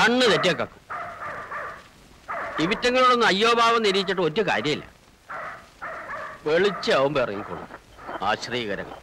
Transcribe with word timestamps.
കണ്ണ് 0.00 0.26
തെറ്റിയ 0.32 0.52
കക്കും. 0.52 0.76
ഇവിറ്റങ്ങളോടൊന്നും 2.64 3.26
അയ്യോഭാവം 3.26 3.82
നിരീക്ഷിച്ചിട്ട് 3.86 4.22
ഒറ്റ 4.28 4.40
കാര്യമില്ല. 4.50 4.84
വെളിച്ചാവുമ്പോ 6.46 7.20
ഇറങ്ങിക്കോളും 7.24 7.68
ആശ്രയകരങ്ങൾ. 8.28 8.98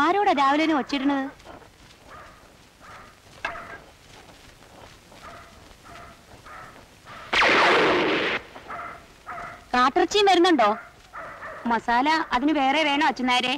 ആരോടാ 0.00 0.32
രാവിലെ 0.40 0.74
ഒച്ചിടുന്നത് 0.80 1.26
കാട്ടിറച്ചിയും 9.74 10.28
വരുന്നുണ്ടോ? 10.30 10.70
മസാല 11.70 12.08
അതിന് 12.36 12.52
വേറെ 12.60 12.80
വേണോ 12.88 13.04
അച്ഛനാരെ 13.10 13.54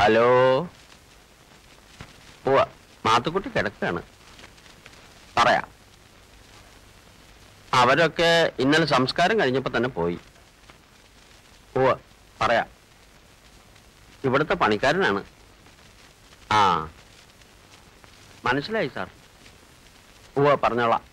ഹലോ. 0.00 0.62
പോവാ 2.44 2.66
മാത്തുക്കുട്ടി 3.06 3.48
കിടക്കാണ് 3.48 4.02
പറയാ. 5.36 5.62
അവരൊക്കെ 7.74 8.52
ഇന്നലെ 8.58 8.86
സംസ്കാരം 8.86 9.40
കഴിഞ്ഞപ്പോൾ 9.40 9.76
തന്നെ 9.76 9.88
പോയി. 9.88 10.18
പോവാ 11.74 11.96
പറയാ. 12.40 12.66
ഇവിടുത്തെ 14.24 14.54
പണിക്കാരനാണ്. 14.54 15.24
ആ. 16.52 16.88
മനസ്സിലായി 18.44 18.88
സാർ. 18.88 19.10
പോവാ 20.36 20.54
പറഞ്ഞോളാം. 20.54 21.09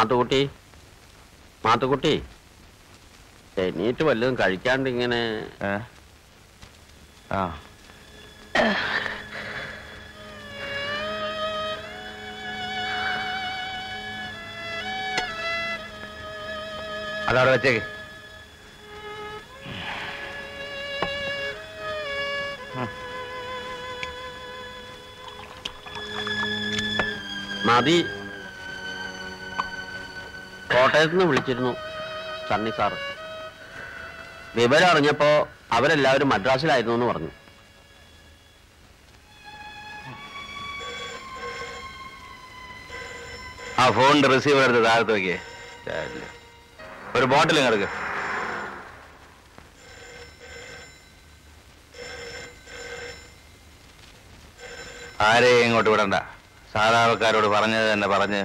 മാത്തുക്കുട്ടി? 0.00 0.50
മാത്തുക്കുട്ടി? 1.64 2.22
എണീറ്റ് 3.58 4.02
വല്ലതും 4.02 4.38
കഴിക്കാണ്ട് 4.38 4.90
ഇങ്ങനെ 4.90 5.18
ആ. 7.32 7.40
അതവിടെ 17.28 17.50
വെച്ചേക്ക്. 17.50 17.82
മതി. 27.66 27.96
കോട്ടയത്ത് 30.72 31.14
നിന്ന് 31.14 31.26
വിളിച്ചിരുന്നു 31.30 31.72
സണ്ണി 32.48 32.70
സാറ്. 32.76 32.98
വിവരം 34.58 34.88
അറിഞ്ഞപ്പോ 34.90 35.30
അവരെല്ലാവരും 35.72 36.28
മദ്രാസിലായിരുന്നു 36.28 36.94
എന്ന് 36.96 37.06
പറഞ്ഞു. 37.06 37.30
ആ 43.80 43.84
ഫോണിന്റെ 43.96 44.28
റിസീവർ 44.28 44.62
എടുത്ത് 44.64 44.82
താഴത്ത് 44.86 45.12
വെക്കേ. 45.12 45.36
ഒരു 47.16 47.26
ബോട്ടിൽ 47.32 47.58
കിടക്ക് 47.66 47.88
ആരെയും 55.28 55.64
ഇങ്ങോട്ട് 55.64 55.90
വിടണ്ട. 55.90 56.16
സാധാരണക്കാരോട് 56.74 57.48
പറഞ്ഞത് 57.54 57.86
തന്നെ 57.92 58.08
പറഞ്ഞ്. 58.08 58.42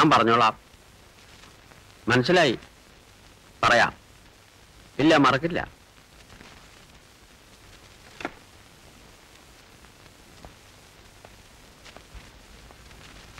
ഞാൻ 0.00 0.10
പറഞ്ഞോളാം. 0.10 0.54
മനസ്സിലായി? 2.08 2.58
പറയാം. 3.64 3.92
ഇല്ല 4.98 5.16
മറക്കില്ല. 5.16 5.60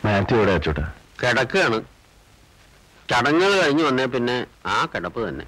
കിടക്കാണ് 0.04 0.38
എവിടെ 0.38 0.52
അച്ചോട്ടാ 0.52 0.84
കിടക്കുകയാണ്. 1.20 1.78
ചടങ്ങുകൾ 3.10 3.62
കഴിഞ്ഞു 3.62 3.84
വന്നേ 3.84 4.04
പിന്നെ 4.04 4.46
ആ 4.66 4.76
കിടപ്പ് 4.84 5.28
തന്നെ. 5.28 5.46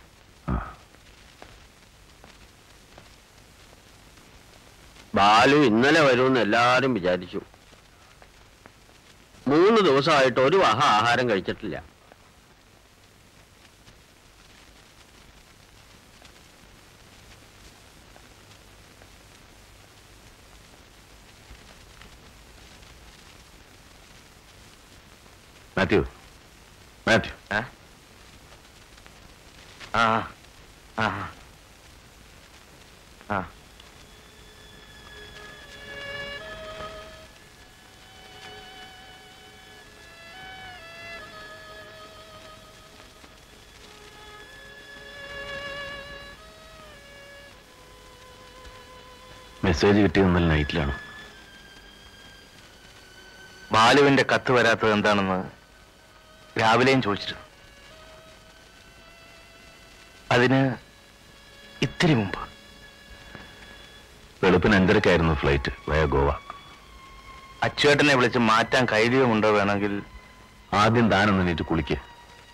ബാലു 5.14 5.56
ഇന്നലെ 5.56 6.00
വരുമെന്ന് 6.00 6.40
എല്ലാരും 6.40 6.94
വിചാരിച്ചു. 6.94 7.40
ദിവസമായിട്ട് 9.82 10.40
ഒരു 10.40 10.56
വഹ 10.56 10.80
ആഹാരം 10.98 11.30
കഴിച്ചിട്ടില്ല. 11.30 11.76
മാത്യു 25.76 26.02
മെസ്സേജ് 49.72 49.98
കിട്ടിയത് 49.98 50.26
ഇന്നലെ 50.26 50.46
നൈറ്റിലാണ്. 50.46 50.94
ബാലുവിന്റെ 53.72 54.24
കത്ത് 54.34 54.52
വരാത്തത് 54.52 54.92
എന്താണെന്ന് 54.92 55.44
രാവിലെയും 56.60 57.02
ചോദിച്ചിരുന്നു. 57.02 57.44
അതിന് 60.32 60.74
ഇത്തിരി 61.82 62.14
മുമ്പ്. 62.14 62.38
വെളുപ്പിന് 64.44 64.74
അഞ്ചരക്കായിരുന്നു 64.74 65.34
ഫ്ലൈറ്റ് 65.34 65.72
വയ 65.88 66.04
ഗോവ. 66.04 66.30
അച്ചുവേട്ടനെ 67.62 68.14
വിളിച്ച് 68.14 68.38
മാറ്റാൻ 68.38 68.86
കഴിയുമുണ്ടോ 68.92 69.50
വേണമെങ്കിൽ 69.50 70.02
ആദ്യം 70.74 71.10
താനൊന്ന് 71.10 71.48
നീറ്റ് 71.48 71.62
കുളിക്ക് 71.62 71.94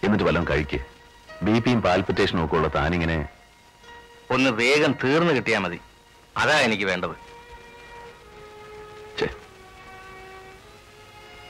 എന്നിട്ട് 0.05 0.25
വല്ലതും 0.25 0.49
കഴിക്ക്. 0.51 0.81
ബി 1.43 1.61
പിയും 1.61 1.83
പാൽപിറ്റേഷനും 1.83 2.45
ഒക്കെ 2.45 2.57
ഉള്ള 2.57 2.69
താനിങ്ങനെ 2.69 3.29
ഒന്ന് 4.31 4.51
വേഗം 4.51 4.93
തീർന്നു 5.05 5.33
കിട്ടിയാൽ 5.33 5.61
മതി. 5.61 5.81
അതാ 6.39 6.61
എനിക്ക് 6.61 6.85
വേണ്ടത്. 6.85 7.29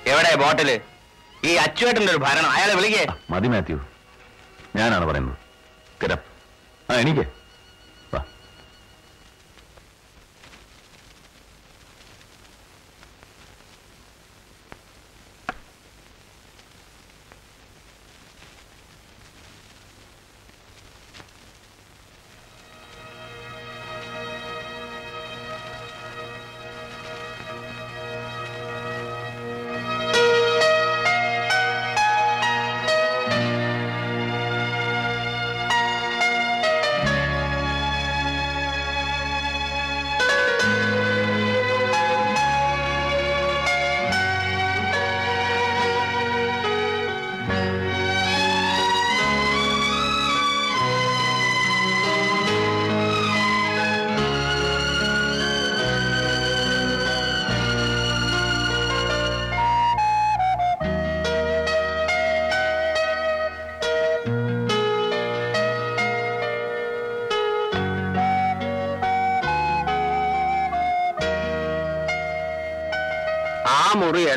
എവിടെ 0.07 0.35
ബോട്ടിൽ? 0.35 0.81
ഈ 1.45 1.55
അച്ചുവേട്ടന്റെ 1.55 2.13
ഒരു 2.13 2.19
ഭരണം. 2.19 2.51
അയാളെ 2.51 2.75
വിളിക്കേ. 2.75 3.07
മതി 3.31 3.49
മാത്യു. 3.49 3.81
ഞാനാണ് 4.77 5.05
പറയുന്നത്. 5.05 5.37
കിടപ്പ് 6.03 6.93
ആ 6.93 6.97
എനിക്ക് 6.97 7.38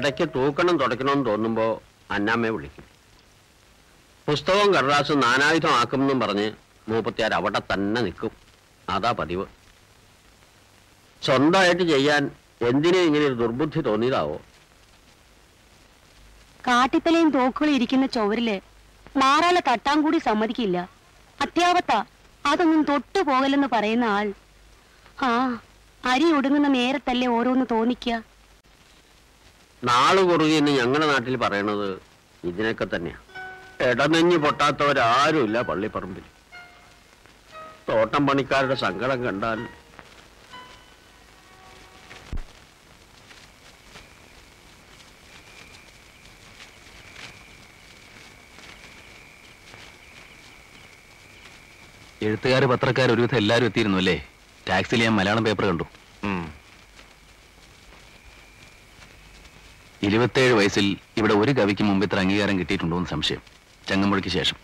ഇടയ്ക്ക് 0.01 0.27
തൂക്കണം 0.35 0.77
തുടയ്ക്കണമെന്ന് 0.77 1.25
തോന്നുമ്പോൾ 1.25 1.79
അന്നാമ്മയെ 2.11 2.51
വിളിക്കും. 2.51 2.85
പുസ്തകവും 4.27 4.73
കടലാസും 4.73 5.19
നാനായുധമാക്കും 5.19 6.01
എന്നും 6.01 6.19
പറഞ്ഞ് 6.19 6.51
മൂപ്പത്തിയാർ 6.87 7.33
അവിടെ 7.33 7.61
തന്നെ 7.73 8.01
നിൽക്കും. 8.01 8.31
അതാ 8.89 9.11
പതിവ്. 9.11 9.45
സ്വന്തമായിട്ട് 11.21 11.83
ചെയ്യാൻ 11.83 12.31
എന്തിനെ 12.61 12.99
ഇങ്ങനെ 12.99 13.25
ഒരു 13.25 13.33
ദുർബുദ്ധി 13.33 13.81
തോന്നിയതാവോ? 13.81 14.37
കാട്ടിത്തലയും 16.67 17.29
തോക്കുകളും 17.29 17.75
ഇരിക്കുന്ന 17.75 18.05
ചുവരിൽ 18.05 18.61
മാറാല 19.17 19.59
തട്ടാൻ 19.59 20.01
കൂടി 20.01 20.17
സമ്മതിക്കില്ല. 20.17 20.89
അത്യാവത്ത 21.41 22.03
അതൊന്നും 22.45 22.83
തൊട്ടു 22.83 23.19
പോകലെന്ന് 23.19 23.67
പറയുന്ന 23.71 24.05
ആൾ 24.05 24.33
ആ 25.23 25.31
അരി 26.05 26.31
ഒടുങ്ങുന്ന 26.33 26.67
നേരത്തല്ലേ 26.67 27.27
ഓരോന്ന് 27.27 27.65
തോന്നിക്ക. 27.71 28.30
നാൾ 29.81 30.15
കുറുകിയെന്ന് 30.29 30.71
ഞങ്ങളുടെ 30.79 31.07
നാട്ടിൽ 31.11 31.35
പറയണത് 31.43 31.87
ഇതിനൊക്കെ 32.43 32.85
തന്നെയാ. 32.87 33.17
ഇടനെഞ്ഞു 33.87 34.37
പൊട്ടാത്തവരാരുമില്ല 34.43 35.57
പള്ളിപ്പറമ്പിൽ 35.69 36.25
തോട്ടം 37.87 38.23
പണിക്കാരുടെ 38.27 38.75
സങ്കടം 38.83 39.19
കണ്ടാൽ 39.25 39.59
എഴുത്തുകാർ 52.21 52.63
പത്രക്കാർ 52.71 53.07
ഒരുവിധം 53.13 53.39
എല്ലാവരും 53.39 53.69
എത്തിയിരുന്നു 53.69 53.99
അല്ലേ? 54.01 54.17
ടാക്സിയിൽ 54.67 55.03
ഞാൻ 55.03 55.13
മലയാളം 55.15 55.45
പേപ്പർ 55.47 55.65
കണ്ടു 55.69 55.85
ഉം. 56.23 56.41
ഇരുപത്തേഴ് 60.03 60.53
വയസ്സിൽ 60.53 60.97
ഇവിടെ 61.17 61.33
ഒരു 61.33 61.51
കവിക്ക് 61.51 61.83
മുമ്പ് 61.83 62.05
ഇത്ര 62.05 62.19
അംഗീകാരം 62.19 62.59
കിട്ടിയിട്ടുണ്ടോ 62.59 62.97
എന്ന് 62.97 63.09
സംശയം. 63.09 63.41
ചങ്ങമ്പുഴയ്ക്ക് 63.89 64.29
ശേഷം. 64.29 64.57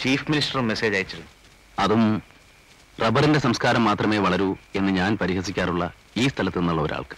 ചീഫ് 0.00 0.30
മിനിസ്റ്റർ 0.30 0.60
മെസ്സേജ് 0.60 0.94
അയച്ചിരുന്നു. 0.94 1.30
അതും 1.78 2.22
റബ്ബറിന്റെ 3.00 3.38
സംസ്കാരം 3.38 3.84
മാത്രമേ 3.84 4.18
വളരൂ 4.18 4.56
എന്ന് 4.76 4.92
ഞാൻ 4.92 5.16
പരിഹസിക്കാറുള്ള 5.16 5.92
ഈ 6.16 6.28
സ്ഥലത്ത് 6.28 6.58
നിന്നുള്ള 6.58 6.82
ഒരാൾക്ക്. 6.82 7.16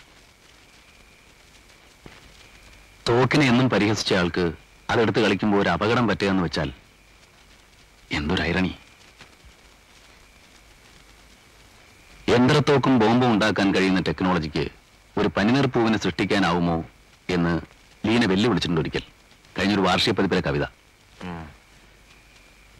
തോക്കിനെ 3.08 3.46
എന്നും 3.46 3.70
പരിഹസിച്ച 3.70 4.14
ആൾക്ക് 4.14 4.52
അതെടുത്ത് 4.90 5.20
കളിക്കുമ്പോൾ 5.24 5.60
ഒരു 5.62 5.68
അപകടം 5.68 6.08
പറ്റുക 6.08 6.28
എന്ന് 6.28 6.42
വെച്ചാൽ 6.42 6.72
എന്തൊരു 8.12 8.42
ഐറണി 8.42 8.72
യന്ത്രത്തോക്കും 12.28 12.98
ബോംബും 12.98 13.32
ഉണ്ടാക്കാൻ 13.32 13.74
കഴിയുന്ന 13.74 14.00
ടെക്നോളജിക്ക് 14.00 14.64
ഒരു 15.18 15.28
പനിനീർപ്പൂവിനെ 15.28 15.98
സൃഷ്ടിക്കാനാവുമോ 15.98 16.76
എന്ന് 17.30 17.60
ലീന 18.06 18.24
വെല്ലുവിളിച്ചിട്ടുണ്ട് 18.24 18.80
ഒരിക്കൽ. 18.80 19.02
കഴിഞ്ഞൊരു 19.58 19.80
വാർഷിക 19.80 20.12
പതിപ്പിലെ 20.12 20.40
കവിത. 20.40 20.64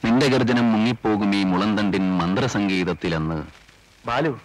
നിന്റെ 0.04 0.26
ഗർജനം 0.26 0.72
മുങ്ങിപ്പോകും 0.72 1.36
ഈ 1.36 1.44
മുളന്തണ്ടിൻ 1.44 2.18
മന്ത്രസംഗീതത്തിലെന്ന്. 2.18 3.38
ബാലു 4.06 4.40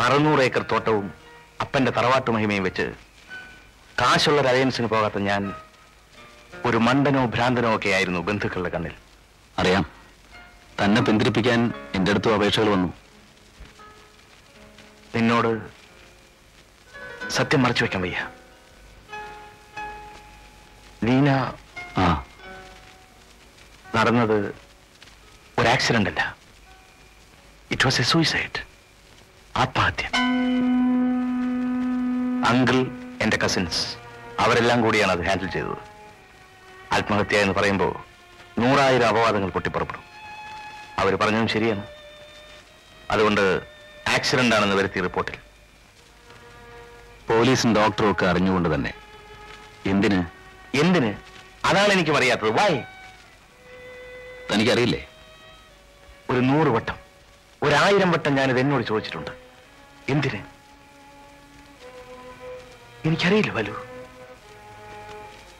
അറുന്നൂറ് 0.00 0.40
ഏക്കർ 0.40 0.62
തോട്ടവും 0.62 1.14
അപ്പന്റെ 1.60 1.90
തറവാട്ട് 1.92 2.30
മഹിമയും 2.30 2.62
വെച്ച് 2.62 2.92
കാശുള്ള 4.00 4.42
അലയൻസിന് 4.42 4.86
പോകാത്ത 4.86 5.18
ഞാൻ 5.18 5.52
ഒരു 6.64 6.76
മണ്ടനോ 6.76 7.26
ഭ്രാന്തനോ 7.26 7.76
ഒക്കെ 7.76 7.88
ആയിരുന്നു 7.88 8.20
ബന്ധുക്കളുടെ 8.20 8.68
കണ്ണിൽ. 8.68 8.92
അറിയാം. 9.58 9.86
തന്നെ 10.84 11.02
പിന്തിരിപ്പിക്കാൻ 11.02 11.72
എന്റെ 11.94 12.10
അടുത്തും 12.10 12.34
അപേക്ഷകൾ 12.34 12.68
വന്നു. 12.70 12.88
നിന്നോട് 15.16 15.79
സത്യം 17.30 17.62
മറച്ചു 17.62 17.84
വെക്കാൻ 17.84 18.02
വയ്യ. 18.02 18.28
ലീന 21.04 21.52
ആ. 21.98 22.24
നടന്നത് 23.96 24.54
ഒരു 25.58 25.68
ആക്സിഡന്റ് 25.68 26.10
അല്ല. 26.10 26.36
ഇറ്റ് 27.70 27.86
വാസ് 27.86 28.00
എ 28.00 28.04
സൂയിസൈഡ് 28.04 28.66
ആത്മഹത്യ. 29.56 30.06
അങ്കിൾ 32.46 32.86
എന്റെ 33.22 33.36
കസിൻസ് 33.36 33.96
അവരെല്ലാം 34.40 34.80
കൂടിയാണ് 34.80 35.12
അത് 35.12 35.26
ഹാൻഡിൽ 35.26 35.50
ചെയ്തത്. 35.50 35.78
ആത്മഹത്യ 36.92 37.38
എന്ന് 37.38 37.54
പറയുമ്പോൾ 37.54 37.96
നൂറായിരം 38.60 39.08
അപവാദങ്ങൾ 39.08 39.48
പൊട്ടിപ്പുറപ്പെടും. 39.48 40.02
അവർ 40.98 41.14
പറഞ്ഞതും 41.14 41.48
ശരിയാണ്. 41.48 41.82
അതുകൊണ്ട് 43.10 43.60
ആക്സിഡന്റ് 44.08 44.56
ആണെന്ന് 44.56 44.76
വരുത്തിയ 44.76 45.02
റിപ്പോർട്ടിൽ 45.02 45.49
പോലീസും 47.30 47.74
ഡോക്ടറും 47.74 48.10
ഒക്കെ 48.10 48.26
അറിഞ്ഞുകൊണ്ട് 48.26 48.74
തന്നെ. 48.74 48.94
എന്തിന്? 49.86 50.24
എന്തിന്? 50.76 51.14
അതാണ് 51.64 51.92
എനിക്ക് 51.92 52.10
അറിയാത്തത് 52.10 52.50
വായ് 52.50 52.82
തനിക്കറിയില്ലേ? 54.52 55.08
ഒരു 56.30 56.40
നൂറ് 56.40 56.68
വട്ടം 56.68 56.94
ഒരായിരം 57.62 58.10
വട്ടം 58.10 58.34
ഞാനിത് 58.34 58.60
എന്നോട് 58.60 58.84
ചോദിച്ചിട്ടുണ്ട്. 58.84 59.30
എന്തിന്? 60.08 60.42
എനിക്കറിയില്ല 63.04 63.52
വലു. 63.52 63.86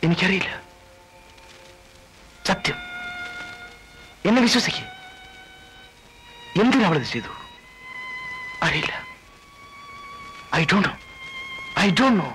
എനിക്കറിയില്ല. 0.05 0.62
സത്യം. 2.47 2.77
എന്നെ 4.25 4.43
വിശ്വസിക്കേ. 4.43 4.83
എന്തിനാ 6.62 6.87
അവളത് 6.87 7.03
ചെയ്തു? 7.03 7.29
അറിയില്ല. 8.62 9.07
I 10.55 10.65
don't 10.65 10.89
know 10.89 11.10
I 11.81 11.89
don't 11.99 12.19
know 12.21 12.31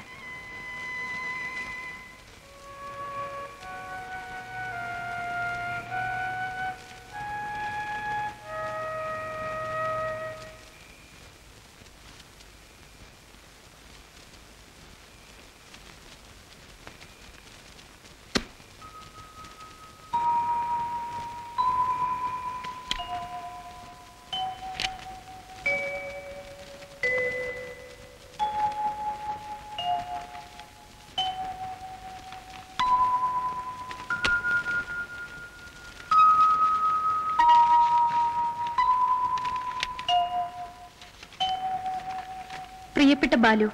Balu. 43.45 43.69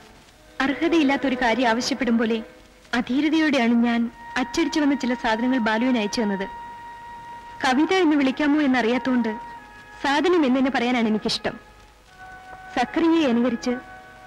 അർഹതയില്ലാത്ത 0.61 1.27
ഒരു 1.27 1.35
കാര്യം 1.35 1.69
ആവശ്യപ്പെടും 1.69 2.17
പോലെ 2.17 2.43
അധീരതയോടെയാണ് 2.93 3.73
ഞാൻ 3.73 4.11
അച്ചടിച്ചു 4.37 4.79
വന്ന 4.79 4.93
ചില 4.93 5.13
സാധനങ്ങൾ 5.13 5.57
ബാലുവിന് 5.57 5.97
അയച്ചു 5.97 6.21
തന്നത്. 6.21 6.47
കവിത 7.65 7.93
എന്ന് 7.93 8.15
വിളിക്കാമോ 8.15 8.61
എന്നറിയാത്തോണ്ട് 8.61 9.31
സാധനം 10.03 10.45
എന്നെ 10.45 10.71
പറയാനാണ് 10.75 11.07
എനിക്കിഷ്ടം. 11.07 11.55
സക്രിയെ 12.79 13.27
അനുകരിച്ച് 13.27 13.71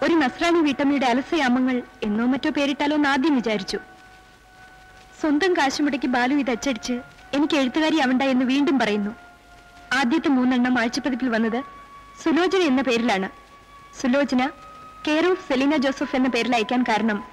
ഒരു 0.02 0.14
നസ്രാണി 0.14 0.60
വീട്ടമ്മയുടെ 0.60 1.06
അലസയാമങ്ങൾ 1.06 1.82
എന്നോ 2.02 2.24
മറ്റോ 2.26 2.50
പേരിട്ടാലോ 2.50 2.96
എന്ന് 2.96 3.08
ആദ്യം 3.08 3.34
വിചാരിച്ചു. 3.34 3.78
സ്വന്തം 5.20 5.52
കാശുമുടക്കി 5.52 6.06
ബാലു 6.06 6.34
ഇത് 6.34 6.50
അച്ചടിച്ച് 6.50 6.92
എനിക്ക് 7.34 7.56
എഴുത്തുകാരി 7.56 8.00
ആവണ്ട 8.00 8.22
എന്ന് 8.22 8.44
വീണ്ടും 8.44 8.78
പറയുന്നു. 8.78 9.10
ആദ്യത്തെ 9.92 10.28
മൂന്നെണ്ണം 10.28 10.78
ആഴ്ചപ്പതിപ്പിൽ 10.78 11.28
വന്നത് 11.28 11.64
സുലോചന 12.24 12.58
എന്ന 12.58 12.82
പേരിലാണ്. 12.82 13.28
സുലോചന 14.02 14.50
ഓഫ് 15.08 15.48
സെലീന 15.48 15.76
ജോസഫ് 15.76 16.16
എന്ന 16.16 16.28
പേരിൽ 16.28 16.54
അയക്കാൻ 16.54 16.82
കാരണം. 16.82 17.24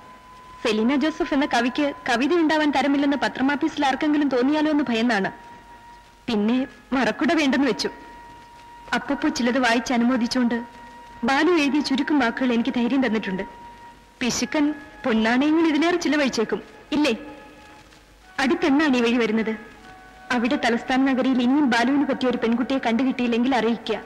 സെലീന 0.64 0.96
ജോസഫ് 0.96 1.34
എന്ന 1.34 1.46
കവിക്ക് 1.46 1.94
കവിത 2.10 2.34
ഉണ്ടാവാൻ 2.34 2.72
തരമില്ലെന്ന് 2.72 3.18
പത്രമാഫീസിൽ 3.18 3.86
ആർക്കെങ്കിലും 3.86 4.30
തോന്നിയാലോ 4.30 4.72
എന്ന് 4.72 4.84
ഭയന്നാണ്. 4.90 5.32
പിന്നെ 6.28 6.68
മറക്കുട 6.94 7.34
വേണ്ടെന്ന് 7.34 7.68
വെച്ചു. 7.68 7.90
അപ്പപ്പോ 8.96 9.30
ചിലത് 9.30 9.60
വായിച്ച് 9.60 9.94
അനുമോദിച്ചുകൊണ്ട് 9.94 10.64
ബാലു 11.24 11.52
എഴുതിയ 11.52 11.82
ചുരുക്കം 11.82 12.20
വാക്കുകൾ 12.20 12.54
എനിക്ക് 12.54 12.70
ധൈര്യം 12.70 13.06
തന്നിട്ടുണ്ട്. 13.06 13.44
പിശുക്കൻ 14.20 14.74
പൊന്നാണയങ്ങൾ 15.06 15.68
ഇതിലേറെ 15.68 15.98
ചിലവഴിച്ചേക്കും. 15.98 16.62
ഇല്ലേ? 16.92 17.16
അടുത്തെന്നാണ് 18.40 18.98
ഈ 18.98 19.02
വഴി 19.02 19.18
വരുന്നത്? 19.18 19.52
അവിടെ 20.32 20.56
തലസ്ഥാന 20.56 21.12
നഗരിയിൽ 21.12 21.42
ഇനിയും 21.42 21.70
ബാലുവിന് 21.70 22.06
പറ്റിയ 22.06 22.30
ഒരു 22.30 22.38
പെൺകുട്ടിയെ 22.38 22.80
കണ്ടുകിട്ടിയില്ലെങ്കിൽ 22.86 23.56
അറിയിക്കുക. 23.56 24.02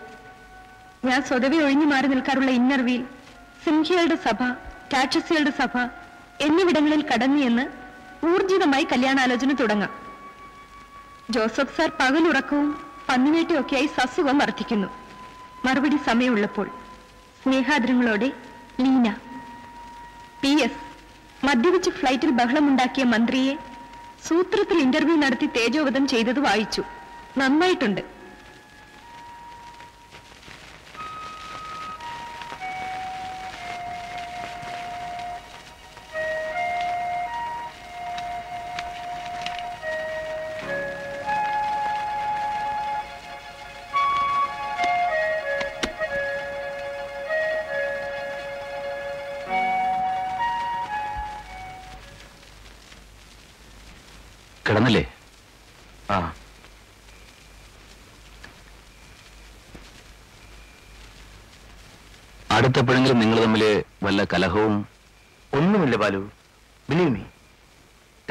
ഞാൻ 1.05 1.23
സ്വതവേ 1.23 1.59
ഒഴിഞ്ഞു 1.59 1.85
മാറി 1.85 2.07
നിൽക്കാറുള്ള 2.07 2.51
ഇന്നർവിയിൽ 2.51 3.05
സിംഹികളുടെ 3.65 4.15
സഭ 4.15 4.43
രാക്ഷസികളുടെ 4.93 5.49
സഭ 5.49 5.77
എന്നിവിടങ്ങളിൽ 6.41 7.05
കടന്നിയെന്ന് 7.13 7.65
ഊർജിതമായി 8.25 8.83
കല്യാണാലോചന 8.83 9.51
തുടങ്ങാം. 9.53 9.89
ജോസഫ് 11.31 11.77
സാർ 11.77 11.91
പകലുറക്കവും 11.99 12.85
പന്നിവേട്ടയൊക്കെയായി 13.09 13.87
സസുഖം 13.87 14.37
വർദ്ധിക്കുന്നു. 14.37 14.87
മറുപടി 15.65 15.97
സമയമുള്ളപ്പോൾ 16.05 16.67
സ്നേഹാദരങ്ങളോടെ 17.43 18.31
ലീന 18.81 19.15
പി 20.41 20.47
എസ് 20.47 20.81
മദ്യപിച്ച് 21.45 21.89
ഫ്ലൈറ്റിൽ 21.89 22.29
ബഹളമുണ്ടാക്കിയ 22.29 23.03
മന്ത്രിയെ 23.03 23.55
സൂത്രത്തിൽ 24.27 24.77
ഇന്റർവ്യൂ 24.79 25.15
നടത്തി 25.15 25.45
തേജോവധം 25.45 26.07
ചെയ്തത് 26.07 26.39
വായിച്ചു. 26.39 26.83
നന്നായിട്ടുണ്ട്. 27.37 28.14
അടുത്തെപ്പോഴെങ്കിലും 62.75 63.19
നിങ്ങൾ 63.19 63.37
തമ്മിൽ 63.43 63.61
വല്ല 64.03 64.23
കലഹവും? 64.23 64.73
ഒന്നുമില്ല 65.53 65.95
ബാലു. 65.95 66.21
ബിലീവ് 66.89 67.09
മീ 67.09 67.21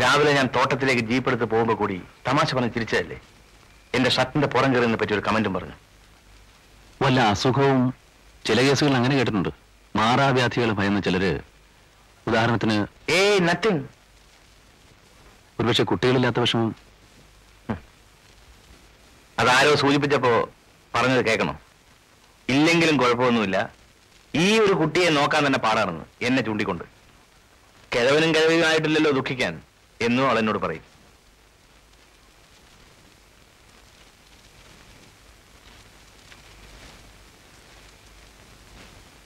രാവിലെ 0.01 0.33
ഞാൻ 0.39 0.47
തോട്ടത്തിലേക്ക് 0.57 1.03
ജീപ്പ് 1.11 1.29
എടുത്ത് 1.31 1.45
പോകുമ്പോൾ 1.45 1.77
കൂടി 1.81 1.97
തമാശ 2.27 2.55
പറഞ്ഞ് 2.55 2.73
തിരിച്ചതല്ലേ 2.75 3.19
എന്റെ 3.95 4.11
ഷർട്ടിന്റെ 4.17 4.49
പുറം 4.55 4.75
കയറിയെന്ന് 4.75 4.99
പറ്റി 4.99 5.15
ഒരു 5.17 5.23
കമന്റും 5.29 5.55
പറഞ്ഞു. 5.55 5.77
വല്ല 7.03 7.21
അസുഖവും? 7.35 7.95
ചില 8.47 8.59
കേസുകൾ 8.63 8.95
അങ്ങനെ 8.99 9.17
കേട്ടിട്ടുണ്ട്. 9.17 9.49
മാറാവ്യാധികൾ 9.97 10.73
ഭയന്ന 10.81 11.01
ചിലര്. 11.07 11.33
ഉദാഹരണത്തിന് 12.27 12.77
ഏയ് 13.13 13.41
നത്തിങ് 13.49 13.81
ഒരുപക്ഷെ 15.61 15.85
കുട്ടികളില്ലാത്ത 15.93 16.41
വിഷമം. 16.41 16.75
അതാരോ 19.39 19.73
സൂചിപ്പിച്ചപ്പോ 19.85 20.35
പറഞ്ഞത് 20.95 21.25
കേൾക്കണം? 21.31 21.57
ഇല്ലെങ്കിലും 22.49 22.97
കുഴപ്പമൊന്നുമില്ല. 22.97 23.84
ഈ 24.43 24.47
ഒരു 24.63 24.75
കുട്ടിയെ 24.81 25.09
നോക്കാൻ 25.17 25.43
തന്നെ 25.47 25.59
പാടാണെന്ന് 25.65 26.05
എന്നെ 26.27 26.43
ചൂണ്ടിക്കൊണ്ട്. 26.47 26.85
കിഴവനും 27.93 28.31
കിഴവിയുമായിട്ടില്ലല്ലോ 28.35 29.11
ദുഃഖിക്കാൻ 29.19 29.55
എന്നും 30.07 30.25
അവൾ 30.29 30.39
എന്നോട് 30.41 30.59
പറയും. 30.65 30.85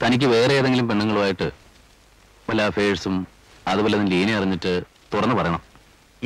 തനിക്ക് 0.03 0.27
വേറെ 0.35 0.53
ഏതെങ്കിലും 0.59 0.89
പെണ്ണുങ്ങളുമായിട്ട് 0.89 1.49
വല്ല 2.49 2.63
അഫയേഴ്സും 2.71 3.17
അതുപോലെ 3.71 3.95
തന്നെ 3.97 4.11
ലീനെ 4.13 4.35
അറിഞ്ഞിട്ട് 4.37 4.73
തുറന്നു 5.15 5.35
പറയണം. 5.39 5.63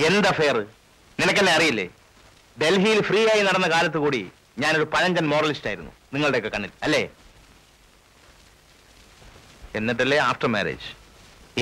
എന്ത് 0.08 0.28
അഫെയർ 0.32 0.56
നിനക്കെന്നെ 1.20 1.52
അറിയില്ലേ? 1.56 1.86
ഡൽഹിയിൽ 2.60 3.00
ഫ്രീ 3.08 3.20
ആയി 3.32 3.42
നടന്ന 3.48 3.68
കാലത്ത് 3.72 3.98
കൂടി 4.04 4.20
ഞാനൊരു 4.62 4.86
പഴഞ്ചൻ 4.94 5.26
മോറലിസ്റ്റ് 5.32 5.68
ആയിരുന്നു 5.70 5.92
നിങ്ങളുടെയൊക്കെ 6.14 6.50
കണ്ണിൽ 6.54 6.72
അല്ലേ? 6.86 7.02
എന്നിട്ടല്ലേ 9.74 10.18
ആഫ്റ്റർ 10.28 10.48
മാരേജ് 10.48 10.88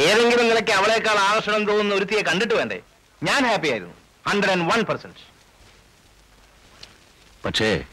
ഏതെങ്കിലും 0.00 0.49
നിലയ്ക്ക് 0.49 0.71
അവളേക്കാൾ 0.71 1.17
ആകർഷണം 1.19 1.64
തോന്നുന്ന 1.69 1.95
ഒരുത്തിയെ 1.95 2.23
കണ്ടിട്ട് 2.23 2.55
വേണ്ടേ? 2.55 2.79
ഞാൻ 3.23 3.47
ഹാപ്പി 3.47 3.69
ആയിരുന്നു. 3.69 3.95
ഹൺഡ്രഡ് 4.26 4.50
ആൻഡ് 4.50 4.73
വൺ 4.73 4.81
പെർസെന്റ് 4.83 5.23
പക്ഷേ 7.45 7.85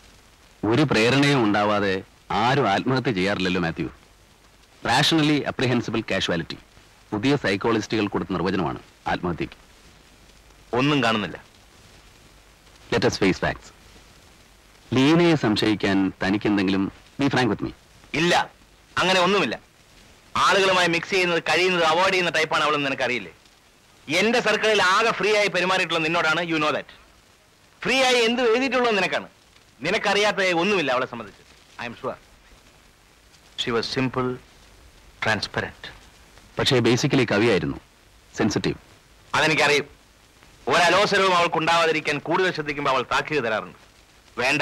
ഒരു 0.63 0.81
പ്രേരണയും 0.81 1.43
ഉണ്ടാവാതെ 1.43 1.93
ആരും 2.31 2.69
ആത്മഹത്യ 2.69 3.11
ചെയ്യാറില്ലല്ലോ 3.11 3.61
മാത്യു. 3.61 3.89
റാഷണലി 4.85 5.37
അപ്രിഹെൻസിബിൾ 5.41 6.01
കാഷ്വാലിറ്റി 6.11 6.57
പുതിയ 7.11 7.35
സൈക്കോളജിസ്റ്റുകൾ 7.35 8.07
കൊടുത്ത 8.07 8.31
നിർവചനമാണ് 8.31 8.79
ആത്മഹത്യക്ക്. 9.07 9.57
ഒന്നും 10.73 11.03
കാണുന്നില്ല. 11.03 11.37
ലെറ്റ് 12.91 12.93
ലെറ്റസ് 12.93 13.19
ഫേസ് 13.19 13.41
ഫാക്ട്സ് 13.41 13.71
ലീനയെ 14.95 15.35
സംശയിക്കാൻ 15.35 15.97
തനിക്ക് 16.23 16.47
എന്തെങ്കിലും 16.47 16.83
ബി 17.19 17.27
ഫ്രാങ്ക് 17.27 17.51
വിത്ത് 17.51 17.63
മീ 17.63 17.71
ഇല്ല. 18.13 18.33
അങ്ങനെ 18.97 19.19
ഒന്നുമില്ല. 19.19 19.55
ആളുകളുമായി 20.45 20.89
മിക്സ് 20.95 21.13
ചെയ്യുന്നത് 21.13 21.41
കഴിയുന്നത് 21.49 21.83
അവോയ്ഡ് 21.91 22.13
ചെയ്യുന്ന 22.13 22.31
ടൈപ്പാണ് 22.37 22.63
അവളെന്ന് 22.65 22.87
നിനക്കറിയില്ലേ? 22.87 23.33
എന്റെ 24.19 24.39
സർക്കിളിൽ 24.47 24.81
ആകെ 24.95 25.11
ഫ്രീ 25.19 25.29
ആയി 25.39 25.49
പെരുമാറിയിട്ടുള്ള 25.55 26.01
നിന്നോടാണ് 26.05 26.41
യു 26.51 26.57
നോ 26.63 26.69
ദാറ്റ് 26.77 26.93
ഫ്രീ 27.83 27.95
ആയി 28.07 28.19
എന്ത് 28.27 28.41
എഴുതിയിട്ടുള്ളത് 28.51 28.97
നിനക്കാണ്? 28.97 29.27
നിനക്കറിയാത്ത 29.85 30.49
ഒന്നുമില്ല 30.61 30.91
അവളെ 30.95 31.07
സംബന്ധിച്ച്. 31.13 31.43
I 31.81 31.85
am 31.89 31.95
sure 32.01 32.17
she 33.61 33.69
was 33.75 33.89
simple 33.95 34.25
transparent 35.23 35.89
പക്ഷേ 36.59 36.79
ബേസിക്കലി 36.87 37.25
കവിയായിരുന്നു. 37.31 37.77
സെൻസിറ്റീവ് 38.37 38.77
അതെനിക്കറിയും. 39.37 39.87
ഒരലോസരവും 40.73 41.33
അവൾക്ക് 41.37 41.57
ഉണ്ടാവാതിരിക്കാൻ 41.61 42.17
കൂടുതൽ 42.27 42.51
ശ്രദ്ധിക്കുമ്പോൾ 42.57 42.91
അവൾ 42.93 43.03
താക്കീത് 43.11 43.41
തരാറുണ്ട്. 43.45 43.79
വേണ്ട 44.41 44.61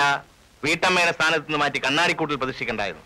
വീട്ടമ്മയുടെ 0.64 1.14
സ്ഥാനത്ത് 1.18 1.46
നിന്ന് 1.48 1.60
മാറ്റി 1.64 1.80
കണ്ണാടിക്കൂട്ടിൽ 1.86 2.38
പ്രതിഷ്ഠിക്കണ്ടായിരുന്നു. 2.42 3.06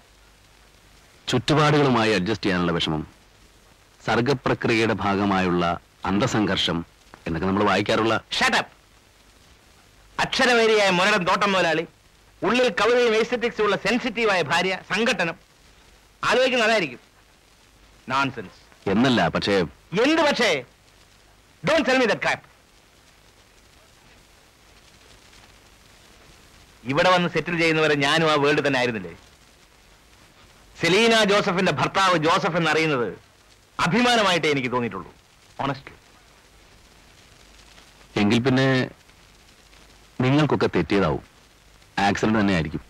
ചുറ്റുപാടുകളുമായി 1.29 2.11
അഡ്ജസ്റ്റ് 2.17 2.45
ചെയ്യാനുള്ള 2.45 2.71
വിഷമം. 2.71 3.01
സർഗപ്രക്രിയയുടെ 4.05 4.95
ഭാഗമായുള്ള 5.03 5.63
അന്തസംഘർഷം 6.05 6.77
എന്നൊക്കെ 7.27 7.47
നമ്മൾ 7.47 7.63
വായിക്കാറുള്ള 7.69 8.13
ഷട്ടപ്പ് 8.37 8.73
അക്ഷരവേരിയായ 10.21 10.89
മുരടൻ 10.89 11.23
തോട്ടം 11.27 11.51
മുതലാളി 11.51 11.85
ഉള്ളിൽ 12.41 12.67
കവിതയും 12.81 13.15
എസ്തറ്റിക്സും 13.15 13.63
ഉള്ള 13.63 13.75
സെൻസിറ്റീവായ 13.75 14.41
ഭാര്യ 14.51 14.73
സംഘട്ടനം. 14.91 15.35
ആലോചിക്കുന്ന 16.23 16.65
അതായിരിക്കും. 16.65 16.99
നോൺസെൻസ് 18.09 18.59
എന്നല്ല 18.89 19.27
പക്ഷേ 19.35 19.55
എന്ത് 20.05 20.21
പക്ഷേ? 20.29 20.51
Don't 21.63 21.89
tell 21.89 21.97
me 22.01 22.05
that 22.05 22.21
crap 22.21 22.45
ഇവിടെ 26.83 27.09
വന്ന് 27.13 27.29
സെറ്റിൽ 27.29 27.55
ചെയ്യുന്നവരെ 27.61 27.95
ഞാനും 28.05 28.27
ആ 28.31 28.35
വേൾഡ് 28.43 28.61
തന്നെ 28.67 28.77
ആയിരുന്നില്ലേ? 28.79 29.13
സെലീന 30.81 31.23
ജോസഫിന്റെ 31.23 31.71
ഭർത്താവ് 31.71 32.17
ജോസഫ് 32.17 32.57
എന്നറിയുന്നത് 32.57 33.21
അഭിമാനമായിട്ടേ 33.79 34.51
എനിക്ക് 34.51 34.71
തോന്നിയിട്ടുള്ളൂ. 34.71 35.15
ഓണസ്റ്റ്ലി 35.61 35.95
എങ്കിൽ 38.19 38.39
പിന്നെ 38.39 38.89
നിങ്ങൾക്കൊക്കെ 40.21 40.69
തെറ്റിയതാവും. 40.75 41.23
ആക്സിഡന്റ് 41.99 42.39
തന്നെ 42.39 42.53
ആയിരിക്കും 42.53 42.81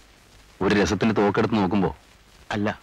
ഒരു 0.61 0.75
രസത്തിന് 0.75 1.15
തോക്കെടുത്ത് 1.17 1.55
നോക്കുമ്പോ. 1.55 1.97
അല്ല. 2.51 2.81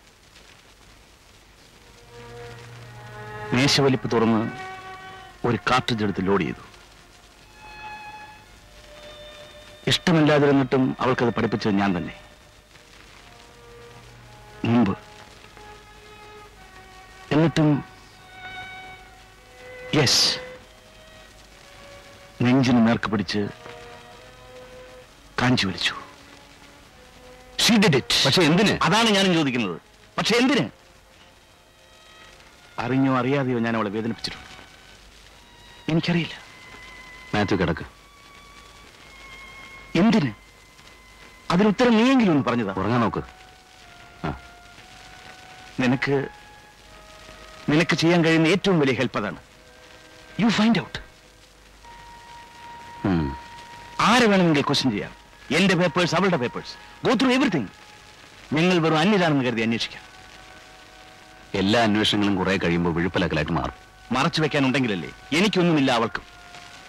മേശവലിപ്പ് 3.53 4.11
തുറന്ന് 4.13 4.51
ഒരു 5.47 5.59
കാർട്രിഡ്ജ് 5.71 6.05
എടുത്ത് 6.05 6.27
ലോഡ് 6.27 6.43
ചെയ്തു. 6.43 6.63
ഇഷ്ടമില്ലാതിരുന്നിട്ടും 9.87 10.97
അവൾക്കത് 11.01 11.29
പഠിപ്പിച്ചത് 11.29 11.75
ഞാൻ 11.75 11.97
തന്നെ. 11.97 12.26
മുമ്പ്. 14.67 14.99
എന്നിട്ടും 17.33 17.85
യെസ് 19.95 20.39
നെഞ്ചിന് 22.43 22.89
നേർക്ക് 22.89 23.11
പിടിച്ച് 23.11 23.49
കാഞ്ചി 25.43 25.67
വിളിച്ചു 25.67 25.95
പക്ഷെ 28.27 28.43
എന്തിന്? 28.43 28.79
അതാണ് 28.83 29.11
ഞാനും 29.11 29.35
ചോദിക്കുന്നത്. 29.35 29.81
പക്ഷെ 30.19 30.37
എന്തിന്? 30.37 30.69
അറിഞ്ഞോ 32.79 33.19
അറിയാതെയോ 33.19 33.59
ഞാൻ 33.59 33.77
അവളെ 33.77 33.91
വേദനിപ്പിച്ചിട്ടുണ്ട്. 33.91 34.47
എനിക്കറിയില്ല. 35.91 36.35
മാത്യു 37.35 37.57
കിടക്ക്. 37.57 37.85
എന്തിന്? 39.99 40.33
അതിനുത്തരം 41.51 41.97
നീയെങ്കിലും 41.97 42.33
ഒന്ന് 42.33 42.45
പറഞ്ഞതാ. 42.45 42.73
ഉറങ്ങാൻ 42.73 43.01
നോക്ക്. 43.01 43.46
നിനക്ക് 45.81 46.29
നിനക്ക് 47.69 47.97
ചെയ്യാൻ 47.97 48.25
കഴിയുന്ന 48.25 48.47
ഏറ്റവും 48.47 48.81
വലിയ 48.81 48.95
ഹെൽപ്പ് 48.95 49.19
അതാണ്. 49.19 49.37
You 50.41 50.49
find 50.49 50.79
out. 50.79 50.99
ആരെ 54.01 54.27
വേണമെങ്കിൽ 54.27 54.63
ക്വസ്റ്റ്യൻ 54.63 54.91
ചെയ്യാം. 54.93 55.13
എന്റെ 55.57 55.75
പേപ്പേഴ്സ് 55.75 56.15
അവളുടെ 56.15 56.37
പേപ്പേഴ്സ് 56.37 57.07
ഗോ 57.07 57.15
ത്രൂ 57.15 57.31
എവറിഥിങ് 57.31 57.69
ഞങ്ങൾ 58.53 58.79
വെറും 58.79 58.99
അന്യരാണെന്ന് 58.99 59.45
കരുതി 59.45 59.61
അന്വേഷിക്കാം. 59.61 60.03
എല്ലാ 61.55 61.83
അന്വേഷണങ്ങളും 61.83 62.37
കുറെ 62.37 62.57
കഴിയുമ്പോൾ 62.57 62.95
വിഴുപ്പലക്കലായിട്ട് 62.95 63.53
മാറും. 63.53 63.75
മറച്ചു 64.13 64.43
വെക്കാനുണ്ടെങ്കിലല്ലേ? 64.43 65.11
എനിക്കൊന്നുമില്ല 65.37 65.93
അവൾക്കും. 65.93 66.23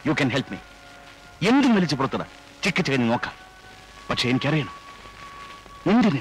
യു 0.06 0.12
ക്യാൻ 0.12 0.30
ഹെൽപ്പ് 0.32 0.52
മീ 0.52 0.58
എന്തും 1.50 1.76
വലിച്ചു 1.76 1.96
പുറത്തിടാം. 1.96 2.28
ചിക്ക് 2.64 2.86
ചികഞ്ഞ് 2.86 3.10
നോക്കാം. 3.12 3.34
പക്ഷെ 4.10 4.30
എനിക്കറിയണം. 4.30 4.76
എന്തിന്. 5.92 6.20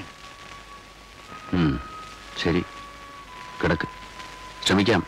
ശരി. 2.41 2.65
കിടക്ക്. 3.63 3.87
ശ്രമിക്കാം. 4.67 5.03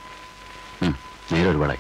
നേരൊരുപാടായി. 1.32 1.78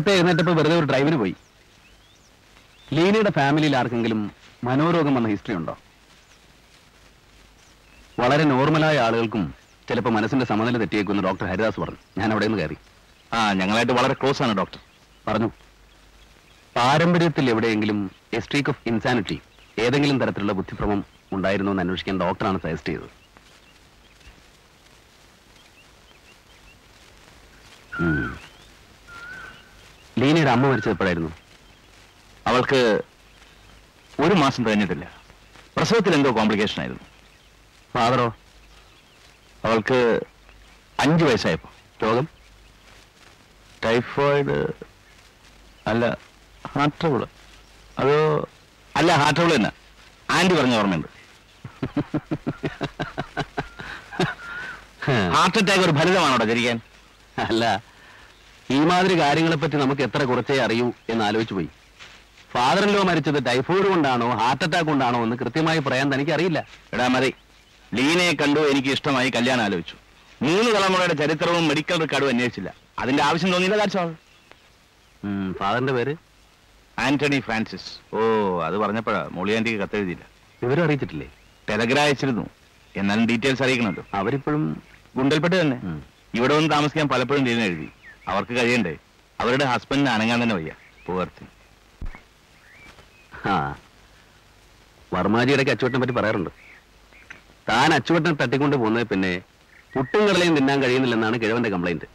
നേരത്തെ 0.00 0.14
എഴുന്നേറ്റപ്പോ 0.14 0.52
വെറുതെ 0.52 0.76
ഒരു 0.78 0.86
ഡ്രൈവിന് 0.86 1.16
പോയി. 1.16 1.34
ലീനയുടെ 2.92 3.30
ഫാമിലിയിൽ 3.30 3.76
ആർക്കെങ്കിലും 3.76 4.32
മനോരോഗം 4.64 5.14
വന്ന 5.14 5.28
ഹിസ്റ്ററി 5.28 5.54
ഉണ്ടോ? 5.54 5.78
വളരെ 8.18 8.44
നോർമലായ 8.44 8.98
ആളുകൾക്കും 8.98 9.54
ചിലപ്പോൾ 9.88 10.10
മനസ്സിന്റെ 10.10 10.46
സമനില 10.46 10.78
തെറ്റിയേക്കുമെന്ന് 10.78 11.24
ഡോക്ടർ 11.28 11.46
ഹരിദാസ് 11.46 11.80
പറഞ്ഞു. 11.80 11.98
ഞാൻ 12.18 12.30
അവിടെ 12.30 12.46
നിന്ന് 12.46 12.58
കയറി. 12.58 12.76
ആ 13.32 13.52
ഞങ്ങളായിട്ട് 13.52 13.92
വളരെ 13.92 14.14
ക്ലോസ് 14.14 14.42
ആണ് 14.42 14.56
ഡോക്ടർ 14.56 14.80
പറഞ്ഞു. 15.28 15.50
പാരമ്പര്യത്തിൽ 16.76 17.50
എവിടെയെങ്കിലും 17.50 18.10
എ 18.32 18.40
സ്ട്രീക്ക് 18.40 18.70
ഓഫ് 18.70 18.88
ഇൻസാനിറ്റി 18.88 19.40
ഏതെങ്കിലും 19.78 20.20
തരത്തിലുള്ള 20.20 20.52
ബുദ്ധിഭ്രമം 20.52 21.04
ഉണ്ടായിരുന്നു 21.32 21.72
എന്ന് 21.72 21.82
അന്വേഷിക്കാൻ 21.82 22.20
ഡോക്ടറാണ് 22.20 22.60
സജസ്റ്റ് 22.60 22.88
ചെയ്തത്. 22.88 23.10
ഉം. 28.00 28.49
ലീനയുടെ 30.20 30.50
അമ്മ 30.50 30.66
മരിച്ചത് 30.66 30.92
എപ്പോഴായിരുന്നു? 30.92 31.30
അവൾക്ക് 32.46 33.02
ഒരു 34.20 34.34
മാസം 34.34 34.66
കഴിഞ്ഞിട്ടില്ല. 34.66 35.20
പ്രസവത്തിൽ 35.76 36.14
എന്തോ 36.14 36.36
കോംപ്ലിക്കേഷൻ 36.36 36.80
ആയിരുന്നു. 36.80 37.04
ഫാദറോ 37.94 38.34
അവൾക്ക് 39.64 40.20
അഞ്ചു 41.00 41.24
വയസ്സായപ്പോ 41.24 41.68
രോഗം? 42.02 42.28
ടൈഫോയിഡ് 43.84 44.72
അല്ല 45.86 46.18
ഹാർട്ട് 46.72 47.00
ട്രബിൾ 47.00 47.26
അതോ 47.98 48.48
അല്ല 48.96 49.12
ഹാർട്ട് 49.12 49.40
ട്രബിൾ 49.40 49.56
തന്നെ. 49.56 49.70
ആന്റി 50.30 50.54
പറഞ്ഞ 50.54 50.74
ഓർമ്മയുണ്ട്. 50.74 51.08
ഹാർട്ട് 55.34 55.58
അറ്റാക്ക് 55.58 55.84
ഒരു 55.84 55.98
ഫലിതമാണോ 55.98 56.44
ജനിക്കാൻ 56.44 56.80
അല്ല 57.38 57.82
ഈ 58.74 58.78
മാതിരി 58.90 59.14
കാര്യങ്ങളെ 59.20 59.56
പറ്റി 59.56 59.76
നമുക്ക് 59.76 60.02
എത്ര 60.02 60.22
കുറച്ചേ 60.24 60.56
അറിയൂ 60.64 60.92
എന്ന് 61.08 61.24
ആലോചിച്ചു 61.24 61.54
പോയി. 61.54 61.68
ഫാദറിലോ 62.52 63.02
മരിച്ചത് 63.08 63.38
ടൈഫോയിഡ് 63.46 63.88
കൊണ്ടാണോ 63.92 64.28
ഹാർട്ട് 64.40 64.64
അറ്റാക്ക് 64.64 64.88
കൊണ്ടാണോ 64.88 65.18
എന്ന് 65.24 65.36
കൃത്യമായി 65.36 65.80
പറയാൻ 65.86 66.06
തനിക്ക് 66.14 66.32
അറിയില്ല 66.36 66.58
എടാ 66.92 67.06
മതി 67.14 67.30
ലീനയെ 67.94 68.32
കണ്ടു 68.32 68.60
എനിക്ക് 68.72 68.88
ഇഷ്ടമായി 68.88 69.30
കല്യാണം 69.30 69.62
ആലോചിച്ചു. 69.64 69.96
മൂന്ന് 70.42 70.70
തലമുറയുടെ 70.76 71.14
ചരിത്രവും 71.14 71.64
മെഡിക്കൽ 71.68 71.98
റെക്കോർഡും 72.00 72.28
അന്വേഷിച്ചില്ല. 72.28 72.70
അതിന്റെ 72.98 73.22
ആവശ്യം 73.22 73.50
തോന്നിയില്ല 73.52 73.86
ഫാദറിന്റെ 75.58 75.92
പേര്? 75.92 76.14
ആന്റണി 76.98 77.38
ഫ്രാൻസിസ്. 77.40 77.90
ഓ 78.14 78.18
അത് 78.66 78.76
പറഞ്ഞപ്പോഴാ 78.78 79.28
മൊളിയാന്റിക്ക് 79.32 79.78
കത്തെഴുതിയില്ല. 79.78 80.24
വിവരം 80.62 80.82
അറിയിച്ചിട്ടില്ലേ? 80.84 81.28
ടെലഗ്രാ 81.68 82.02
അയച്ചിരുന്നു. 82.02 82.44
എന്നാലും 82.96 83.24
ഡീറ്റെയിൽസ് 83.26 83.62
അറിയിക്കണമല്ലോ. 83.62 84.04
അവരിപ്പോഴും 84.14 84.62
ഗുണ്ടൽപ്പെട്ട് 85.16 85.56
തന്നെ. 85.60 85.78
ഇവിടെ 86.38 86.52
വന്ന് 86.56 86.70
താമസിക്കാൻ 86.70 87.08
പലപ്പോഴും 87.08 87.44
ലീന 87.44 87.62
എഴുതി. 87.70 87.88
അവർക്ക് 88.28 88.52
കഴിയണ്ടേ? 88.56 88.94
അവരുടെ 89.40 89.64
ഹസ്ബൻഡിന് 89.64 90.10
അനങ്ങാൻ 90.10 90.38
തന്നെ 90.42 90.54
വയ്യ. 90.54 90.72
പൂവർത്തി 91.06 91.44
ആ 93.48 93.54
വർമാജിയുടെ 95.14 95.64
അച്ചുവട്ടനെ 95.70 96.00
പറ്റി 96.00 96.12
പറയാറുണ്ട്. 96.12 96.50
താൻ 97.68 97.94
അച്ചുവട്ടനെ 97.94 98.34
തട്ടിക്കൊണ്ട് 98.34 98.76
പോകുന്നത് 98.76 99.06
പിന്നെ 99.12 99.32
പുട്ടും 99.94 100.22
കടലയും 100.28 100.56
തിന്നാൻ 100.56 100.78
കഴിയുന്നില്ലെന്നാണ് 100.82 101.36
കിഴവന്റെ 101.42 101.70
കംപ്ലൈന്റ് 101.70 102.08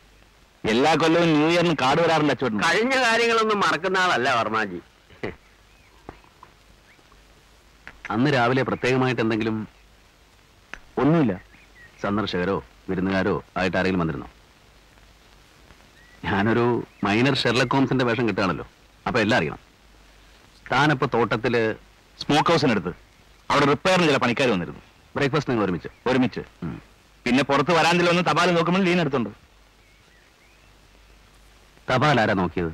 എല്ലാ 0.63 0.91
കൊല്ലവും 1.01 1.29
ന്യൂ 1.33 1.47
ഇയറിന് 1.47 1.75
കാട് 1.81 2.01
വരാറുണ്ട് 2.01 2.33
അച്ചുവട്ടം 2.33 2.61
കഴിഞ്ഞ 2.67 2.95
കാര്യങ്ങളൊന്നും 3.05 3.59
മറക്കുന്ന 3.59 3.97
ആളല്ല 3.97 4.29
വർമാജി. 4.39 4.79
അന്ന് 8.13 8.29
രാവിലെ 8.33 8.63
പ്രത്യേകമായിട്ട് 8.63 9.21
എന്തെങ്കിലും 9.21 9.67
ഒന്നുമില്ല. 11.01 11.41
സന്ദർശകരോ 12.01 12.63
വിരുന്നുകാരോ 12.89 13.43
ആയിട്ട് 13.57 13.77
ആരെങ്കിലും 13.77 14.01
വന്നിരുന്നോ? 14.03 14.29
ഞാനൊരു 16.25 16.87
മൈനർ 17.03 17.35
ഷെർലക് 17.37 17.71
ഹോംസിന്റെ 17.73 18.05
വേഷം 18.05 18.27
കിട്ടുകയാണല്ലോ. 18.27 18.67
അപ്പൊ 19.07 19.19
എല്ലാം 19.19 19.37
അറിയണം. 19.37 19.59
താനപ്പോ 20.71 21.07
തോട്ടത്തിൽ 21.13 21.75
സ്മോക്ക് 22.19 22.49
ഹൗസിനടുത്ത് 22.49 22.91
അവിടെ 23.51 23.65
റിപ്പയറിന് 23.65 24.07
ചില 24.07 24.17
പണിക്കാർ 24.17 24.49
വന്നിരുന്നു. 24.49 24.79
ബ്രേക്ക്ഫാസ്റ്റ് 25.15 25.51
നിങ്ങൾ 25.51 25.65
ഒരുമിച്ച്? 25.65 25.89
ഒരുമിച്ച്. 26.07 26.41
പിന്നെ 27.25 27.43
പുറത്ത് 27.43 27.71
വരാന്തിൽ 27.71 28.09
വന്ന് 28.09 28.21
തപാൽ 28.29 28.53
നോക്കുമ്പോൾ 28.53 28.83
ലീൻ 28.83 29.01
എടുത്തുണ്ട്. 29.01 29.29
തപാൽ 31.91 32.21
ആരാ 32.21 32.33
നോക്കിയത്? 32.33 32.71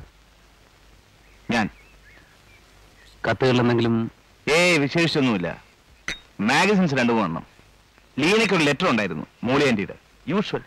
ഞാൻ. 1.50 1.68
കത്തുകളിൽ 3.28 3.60
എന്തെങ്കിലും 3.60 4.10
ഏയ് 4.50 4.78
വിശേഷിച്ചൊന്നുമില്ല. 4.78 5.64
മാഗസിൻസ് 6.40 6.94
രണ്ടു 6.94 7.12
മൂന്നെണ്ണം 7.12 7.46
ലീനയ്ക്ക് 8.18 8.54
ഒരു 8.54 8.64
ലെറ്റർ 8.64 8.88
ഉണ്ടായിരുന്നു 8.90 9.26
മൂളിയാന്റിയുടെ. 9.44 9.94
യൂഷ്വൽ 10.28 10.62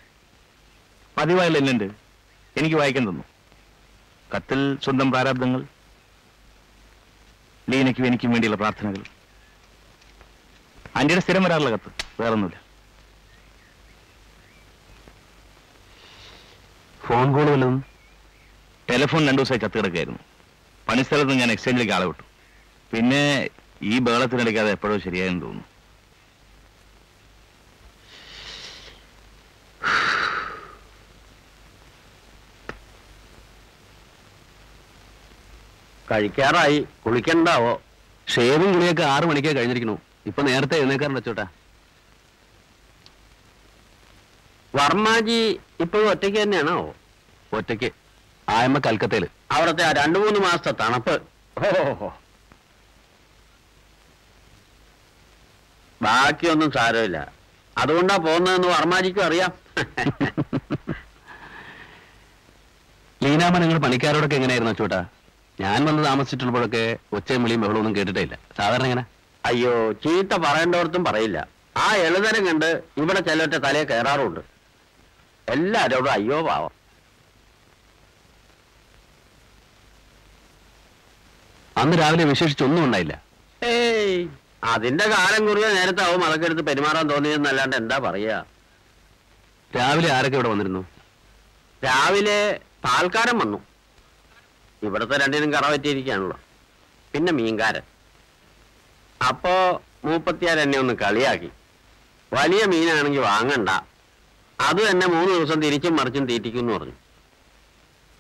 പതിവായുള്ള 1.18 1.58
ലെല്ലുണ്ട് 1.58 2.05
എനിക്ക് 2.58 2.76
വായിക്കാൻ 2.76 3.10
തന്നു. 3.10 3.24
കത്തിൽ 4.36 4.78
സ്വന്തം 4.84 5.12
പ്രാരാബ്ദങ്ങൾ 5.12 5.66
ലീനയ്ക്കും 7.70 8.08
എനിക്കും 8.08 8.32
വേണ്ടിയുള്ള 8.32 8.56
പ്രാർത്ഥനകൾ. 8.56 9.04
ആന്റിയുടെ 10.96 11.22
സ്ഥിരം 11.22 11.44
വരാറുള്ള 11.44 11.70
കത്ത് 11.70 12.22
വേറൊന്നുമില്ല. 12.22 12.62
ഫോൺ 17.08 17.34
കോൾ 17.34 17.50
വല്ലതും? 17.50 17.86
ടെലിഫോൺ 18.90 19.28
രണ്ടു 19.28 19.42
ദിവസമായി 19.42 19.60
കത്ത് 19.60 19.78
കിടക്കുകയായിരുന്നു. 19.78 20.20
പണിസ്ഥലത്ത് 20.88 21.32
ഞാൻ 21.32 21.52
എക്സ്ചേഞ്ചിലേക്ക് 21.52 21.94
ആളെ 21.94 22.06
വിട്ടു. 22.06 22.24
പിന്നെ 22.96 23.50
ഈ 23.82 24.00
ബഹളത്തിനിടയ്ക്ക് 24.00 24.60
അത് 24.60 24.72
എപ്പോഴോ 24.72 25.00
ശരിയായെന്ന് 25.00 25.42
തോന്നുന്നു. 25.42 25.75
കഴിക്കാറായി. 36.12 36.88
കുളിക്കണ്ടാവോ? 37.06 37.82
ഷേവും 38.36 38.74
കുളിയൊക്കെ 38.74 39.04
ആറു 39.04 39.26
മണിക്കേ 39.26 39.54
കഴിഞ്ഞിരിക്കണു. 39.54 40.00
ഇപ്പൊ 40.26 40.42
നേരത്തെ 40.44 40.78
എഴുന്നേക്കാറുണ്ട് 40.78 41.20
അച്ചോട്ടാ. 41.20 41.48
വർമാജി 44.76 45.60
ഇപ്പോഴും 45.80 46.10
ഒറ്റയ്ക്ക് 46.10 46.42
തന്നെയാണോ? 46.42 46.94
ഒറ്റയ്ക്ക്. 47.54 47.92
ആയമ്മ 48.50 48.80
കൽക്കത്തയിൽ. 48.80 49.28
അവിടുത്തെ 49.52 49.84
ആ 49.84 49.92
രണ്ടു 49.92 50.20
മൂന്ന് 50.20 50.40
മാസത്തെ 50.40 50.72
തണുപ്പ്. 50.72 51.22
ഓഹോ 51.90 52.18
ബാക്കിയൊന്നും 56.02 56.72
സാരമില്ല. 56.72 57.32
അതുകൊണ്ടാ 57.78 58.18
പോകുന്നതെന്ന് 58.18 58.68
വർമാജിക്കും 58.68 59.26
അറിയാം. 59.26 59.54
ലീനാമ്മ 63.24 63.58
നിങ്ങൾ 63.58 63.78
പണിക്കാരോടൊക്കെ 63.78 64.36
എങ്ങനെയായിരുന്നു 64.36 64.72
അച്ചോട്ടാ? 64.72 65.06
ഞാൻ 65.60 65.86
വന്ന് 65.86 66.06
താമസിച്ചിട്ടുള്ളപ്പോഴൊക്കെ 66.06 66.98
ഒച്ചയും 67.14 67.44
വിളിയും 67.44 67.62
ബഹളമൊന്നും 67.62 67.96
കേട്ടിട്ടേ 67.96 68.22
ഇല്ല 68.22 68.40
സാധാരണ 68.58 68.84
എങ്ങനെ? 68.84 69.06
അയ്യോ 69.46 69.92
ചീത്ത 69.92 70.34
പറയേണ്ടവർത്തും 70.36 71.06
പറയില്ല. 71.06 71.48
ആ 71.78 71.96
എളുതരം 71.96 72.48
കണ്ട് 72.48 72.84
ഇവിടെ 72.98 73.20
ചിലവറ്റ 73.20 73.54
തലയെ 73.54 73.84
കയറാറുണ്ട്. 73.84 74.40
എല്ലാരോടും 75.50 76.12
അയ്യോ 76.12 76.42
പാവം. 76.42 76.72
അന്ന് 81.78 81.98
രാവിലെ 81.98 82.24
വിശേഷിച്ചൊന്നും 82.24 82.84
ഉണ്ടായില്ല. 82.86 83.24
ഏയ് 83.64 84.28
അതിന്റെ 84.64 85.06
കാലം 85.08 85.48
കുറിയ 85.48 85.68
നേരത്തെ 85.68 86.04
ആവും 86.04 86.26
അതൊക്കെ 86.26 86.62
പെരുമാറാൻ 86.62 87.10
തോന്നിയെന്നല്ലാണ്ട് 87.10 87.76
എന്താ 87.76 87.98
പറയാ? 87.98 88.46
രാവിലെ 89.76 90.12
ആരൊക്കെ 90.12 90.38
ഇവിടെ 90.38 90.50
വന്നിരുന്നു? 90.50 90.86
രാവിലെ 91.84 92.60
പാൽക്കാരൻ 92.84 93.38
വന്നു. 93.38 93.75
ഇവിടുത്തെ 94.86 95.18
രണ്ടിനും 95.18 95.54
കറ 95.54 95.72
പറ്റിയിരിക്കുകയാണല്ലോ 95.72 96.40
പിന്നെ 97.14 97.32
മീൻകാരൻ. 97.34 97.82
അപ്പോ 99.28 99.82
മൂപ്പത്തിയാർ 100.06 100.60
എന്നെ 100.60 100.80
ഒന്ന് 100.80 100.94
കളിയാക്കി. 100.94 101.50
വലിയ 102.34 102.66
മീനാണെങ്കിൽ 102.66 103.20
വാങ്ങണ്ട. 103.20 103.70
അത് 104.60 104.90
തന്നെ 104.90 105.08
മൂന്ന് 105.08 105.34
ദിവസം 105.34 105.62
തിരിച്ചും 105.62 105.96
മറിച്ചും 105.96 106.26
തീറ്റിക്കും 106.26 106.80
പറഞ്ഞു. 106.80 106.94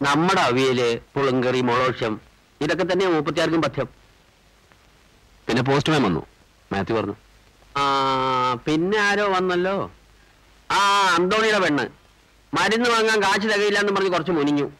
നമ്മുടെ 0.01 0.41
അവിയൽ 0.41 0.99
പുളുങ്കറി 1.15 1.62
മൊളോഷ്യം 1.62 2.21
ഇതൊക്കെ 2.62 2.84
തന്നെ 2.84 3.10
മൂപ്പത്തിയാർക്കും 3.10 3.62
പഥ്യം. 3.62 3.89
പിന്നെ 5.47 5.63
പോസ്റ്റ്മാൻ 5.63 6.04
വന്നു. 6.04 6.25
മാത്യു 6.71 6.95
പറഞ്ഞു. 6.95 7.15
ആ 7.78 8.54
പിന്നെ 8.67 8.97
ആരോ 8.97 9.28
വന്നല്ലോ? 9.28 9.91
ആ 10.71 10.80
അന്തോണിയുടെ 11.15 11.60
പെണ്ണ്. 11.60 11.86
മരുന്ന് 12.54 12.89
വാങ്ങാൻ 12.89 13.21
കാശ് 13.21 13.41
തികയില്ല 13.41 13.80
എന്ന് 13.80 13.93
പറഞ്ഞ് 13.93 14.10
കുറച്ച് 14.10 14.32
മുനിഞ്ഞു. 14.32 14.71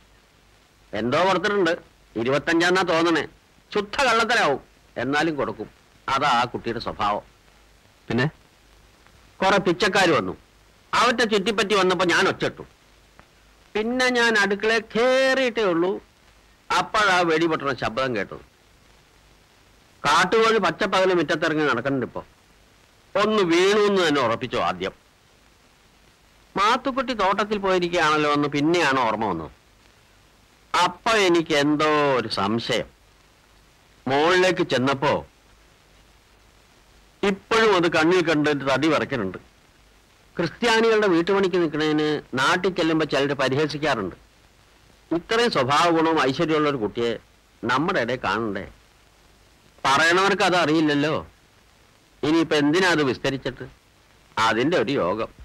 എന്തോ 0.96 1.28
കൊടുത്തിട്ടുണ്ട്. 1.28 1.78
ഇരുപത്തഞ്ചാന്നാ 2.16 2.82
തോന്നണേ. 2.82 3.28
ശുദ്ധ 3.74 4.04
കള്ളത്തരാവും. 4.04 4.60
എന്നാലും 4.98 5.36
കൊടുക്കും. 5.36 5.70
അതാ 6.10 6.30
ആ 6.30 6.44
കുട്ടിയുടെ 6.44 6.80
സ്വഭാവം. 6.80 7.22
പിന്നെ? 8.08 8.30
കുറെ 9.42 9.58
പിച്ചക്കാർ 9.58 10.12
വന്നു. 10.12 10.38
അവരുടെ 10.94 11.24
ചുറ്റിപ്പറ്റി 11.24 11.76
വന്നപ്പോ 11.76 12.06
ഞാൻ 12.06 12.28
ഒച്ചിട്ടു 12.28 12.64
പിന്നെ 13.76 14.10
ഞാൻ 14.10 14.38
അടുക്കളയിൽ 14.38 14.84
കേറിയിട്ടേ 14.96 15.64
ഉള്ളൂ. 15.64 16.04
അപ്പോഴാ 16.78 17.20
വെടിപൊട്ടണ 17.20 17.74
ശബ്ദം 17.74 18.16
കേട്ടത്. 18.16 18.38
കാട്ടുകോഴി 20.06 20.58
പച്ചപ്പകൽ 20.58 21.14
മുറ്റത്തിറങ്ങി 21.14 21.66
നടക്കുന്നുണ്ട് 21.66 22.06
ഇപ്പൊ. 22.06 22.24
ഒന്ന് 23.16 23.44
വീണു 23.44 23.80
എന്ന് 23.80 24.08
തന്നെ 24.08 24.22
ഉറപ്പിച്ചു 24.22 24.58
ആദ്യം. 24.58 24.92
മാത്തുക്കുട്ടി 26.58 27.14
തോട്ടത്തിൽ 27.14 27.58
പോയിരിക്കുകയാണല്ലോ 27.58 28.34
എന്ന് 28.34 28.48
പിന്നെയാണ് 28.48 29.00
ഓർമ്മ 29.00 29.26
വന്നത്. 29.26 29.65
അപ്പൊ 30.84 31.12
എനിക്ക് 31.12 31.54
എന്തോ 31.56 32.16
ഒരു 32.16 32.28
സംശയം. 32.28 32.88
മുകളിലേക്ക് 34.08 34.64
ചെന്നപ്പോ 34.64 35.26
ഇപ്പോഴും 37.24 37.76
അത് 37.76 37.92
കണ്ണിൽ 37.92 38.26
കണ്ടിട്ട് 38.30 38.72
തടി 38.72 38.88
വരയ്ക്കുന്നുണ്ട് 38.88 39.38
ക്രിസ്ത്യാനികളുടെ 40.38 41.08
വീട്ടുപണിക്ക് 41.08 41.56
നിൽക്കുന്നതിന് 41.56 42.22
നാട്ടിൽ 42.34 42.76
ചെല്ലുമ്പോൾ 42.76 43.06
ചിലർ 43.06 43.34
പരിഹസിക്കാറുണ്ട്. 43.34 44.16
ഇത്രയും 45.16 45.52
സ്വഭാവ 45.52 45.90
ഗുണവും 45.90 46.22
ഐശ്വര്യമുള്ള 46.22 46.70
ഒരു 46.70 46.78
കുട്ടിയെ 46.78 47.20
നമ്മുടെ 47.64 48.00
ഇടയിൽ 48.02 48.20
കാണണ്ടേ? 48.24 48.72
പറയണവർക്ക് 49.86 50.44
അത് 50.44 50.56
അറിയില്ലല്ലോ. 50.56 51.28
ഇനിയിപ്പോ 52.24 52.56
എന്തിനാ 52.56 52.90
അത് 52.90 53.04
വിസ്തരിച്ചിട്ട്? 53.04 53.66
അതിന്റെ 54.38 54.78
ഒരു 54.78 54.92
യോഗം. 54.92 55.45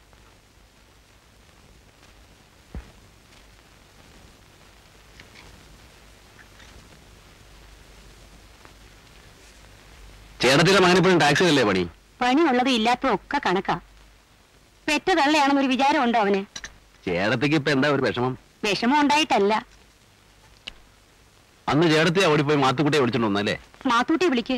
ചേട്ടത്തിന്റെ 10.43 10.81
മകനിപ്പോഴും 10.85 11.19
ടാക്സിലല്ലേ 11.23 11.65
പണി? 11.69 11.83
പണിയുള്ളത് 12.21 12.71
ഇല്ലാത്തതും 12.71 13.15
ഒക്കെ 13.15 13.39
കണക്കാ. 13.47 13.77
പെറ്റ 14.87 15.09
തള്ളയാണെന്നൊരു 15.21 15.69
വിചാരമുണ്ടോ 15.73 16.19
അവന്? 16.19 16.41
ചേട്ടത്തിക്ക് 17.07 17.57
ഇപ്പൊ 17.61 17.71
എന്താ 17.71 17.89
ഒരു 17.89 18.03
വിഷമം? 18.03 18.33
വിഷമം 18.65 19.01
ഉണ്ടായിട്ടല്ല. 19.01 19.53
അന്ന് 21.69 21.87
ചേട്ടത്തിയാ 21.93 22.29
ഓടിപ്പോയി 22.33 22.59
മാത്തുക്കുട്ടിയെ 22.65 23.01
വിളിച്ചിട്ടുണ്ടോ 23.03 23.31
വന്നല്ലേ 23.33 23.57
മാത്തൂട്ടി 23.91 24.27
വിളിക്ക്. 24.33 24.57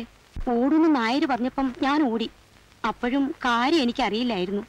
ഓടുന്നു 0.53 0.89
നായര് 0.99 1.25
പറഞ്ഞപ്പം 1.31 1.67
ഞാൻ 1.81 1.99
ഓടി. 2.11 2.27
അപ്പോഴും 2.85 3.35
കാര്യം 3.45 3.81
എനിക്കറിയില്ലായിരുന്നു. 3.81 4.63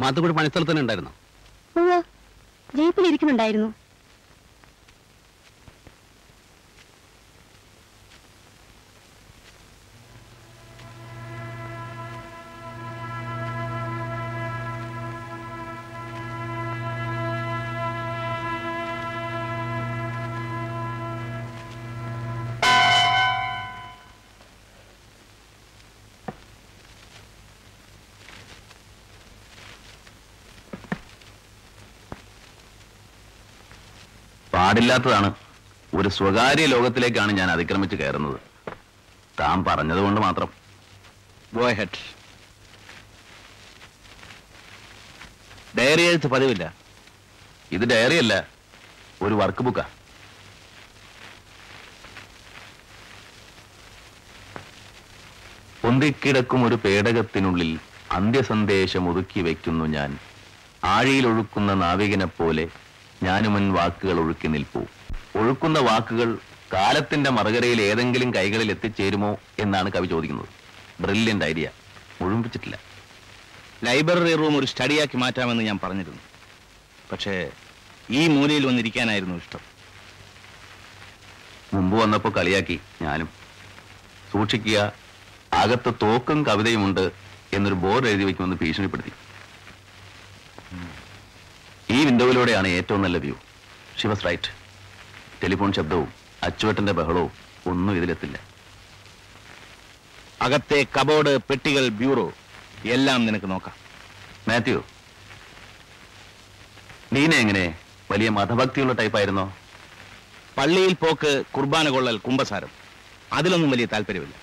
മാത്തുക്കുട്ടി 0.00 0.36
പണിസ്ഥലത്ത് 0.38 0.70
തന്നെ 0.70 0.82
ഉണ്ടായിരുന്നു? 0.82 1.12
ഉവ്വ്, 1.76 1.98
പാടില്ലാത്തതാണ്. 34.72 35.28
ഒരു 35.94 36.08
സ്വകാര്യ 36.16 36.66
ലോകത്തിലേക്കാണ് 36.72 37.32
ഞാൻ 37.38 37.48
അതിക്രമിച്ച് 37.54 37.96
കയറുന്നത്. 37.96 38.36
താൻ 39.40 39.64
പറഞ്ഞതുകൊണ്ട് 39.64 40.20
മാത്രം. 40.20 40.50
ഗോ 41.54 41.64
ഹെഡ് 41.78 41.98
ഡയറി 45.78 46.04
എഴുത്ത് 46.10 46.28
പതിവില്ല. 46.34 46.64
ഇത് 47.76 47.84
ഡയറി 47.90 48.16
അല്ല 48.22 48.34
ഒരു 49.22 49.34
വർക്ക് 49.40 49.64
ബുക്കാ 49.66 49.84
പൊന്തിക്കിടക്കും 55.82 56.64
ഒരു 56.68 56.78
പേടകത്തിനുള്ളിൽ 56.84 57.72
അന്ത്യസന്ദേശം 58.18 59.10
ഒതുക്കി 59.10 59.42
വയ്ക്കുന്നു 59.48 59.84
ഞാൻ. 59.96 60.12
ആഴിയിലൊഴുക്കുന്ന 60.84 61.74
നാവികനെ 61.84 62.30
പോലെ 62.40 62.66
ഞാനുമൻ 63.22 63.72
വാക്കുകൾ 63.72 64.20
ഒഴുക്കി 64.20 64.48
നിൽപ്പൂ. 64.48 64.80
ഒഴുക്കുന്ന 65.36 65.78
വാക്കുകൾ 65.78 66.38
കാലത്തിന്റെ 66.72 67.30
മറുകരയിൽ 67.30 67.82
ഏതെങ്കിലും 67.82 68.34
കൈകളിൽ 68.34 68.70
എത്തിച്ചേരുമോ 68.70 69.38
എന്നാണ് 69.58 69.92
കവി 69.92 70.06
ചോദിക്കുന്നത്. 70.06 70.48
ബ്രില്യന്റ് 71.00 71.44
ഐഡിയ 71.44 71.70
മുഴുമിപ്പിച്ചിട്ടില്ല 72.20 72.78
ലൈബ്രറി 73.84 74.34
റൂം 74.34 74.56
ഒരു 74.56 74.66
സ്റ്റഡിയാക്കി 74.66 75.16
മാറ്റാമെന്ന് 75.16 75.64
ഞാൻ 75.64 75.78
പറഞ്ഞിരുന്നു. 75.82 76.18
പക്ഷേ 77.12 77.50
ഈ 78.10 78.28
മൂലയിൽ 78.28 78.66
വന്നിരിക്കാനായിരുന്നു 78.66 79.36
ഇഷ്ടം. 79.36 79.60
മുമ്പ് 81.74 81.96
വന്നപ്പോ 82.02 82.30
കളിയാക്കി 82.36 82.80
ഞാനും. 83.02 83.28
സൂക്ഷിക്കുക 84.32 84.92
അകത്ത് 85.52 85.94
തോക്കും 86.02 86.46
കവിതയുമുണ്ട് 86.46 87.10
എന്നൊരു 87.52 87.74
ബോർഡ് 87.74 88.08
എഴുതി 88.08 88.24
വെക്കുമെന്ന് 88.24 88.56
ഭീഷണിപ്പെടുത്തി. 88.60 89.12
ഈ 91.92 92.04
വിൻഡോയിലൂടെയാണ് 92.04 92.68
ഏറ്റവും 92.68 93.02
നല്ല 93.02 93.18
വ്യൂ. 93.18 93.34
ഷിവസ് 94.02 94.24
റൈറ്റ് 94.24 94.50
ടെലിഫോൺ 95.42 95.72
ശബ്ദവും 95.72 96.12
അച്ചുവട്ടന്റെ 96.42 96.92
ബഹളവും 96.92 97.32
ഒന്നും 97.66 97.96
ഇതിലെത്തില്ല. 97.96 98.40
അകത്തെ 100.40 100.86
കബോർഡ് 101.00 101.38
പെട്ടികൾ 101.38 101.88
ബ്യൂറോ 101.88 102.32
എല്ലാം 102.84 103.26
നിനക്ക് 103.26 103.50
നോക്കാം. 103.50 103.74
മാത്യു 104.48 104.84
നീന 107.12 107.34
എങ്ങനെ? 107.34 107.78
വലിയ 108.10 108.28
മതഭക്തിയുള്ള 108.28 108.92
ടൈപ്പായിരുന്നോ 108.92 109.56
പള്ളിയിൽ 110.58 110.94
പോക്ക് 110.94 111.42
കുർബാന 111.56 111.88
കൊള്ളൽ 111.88 112.16
കുംഭസാരം. 112.18 112.70
അതിലൊന്നും 113.32 113.70
വലിയ 113.70 113.84
താല്പര്യമില്ല. 113.84 114.34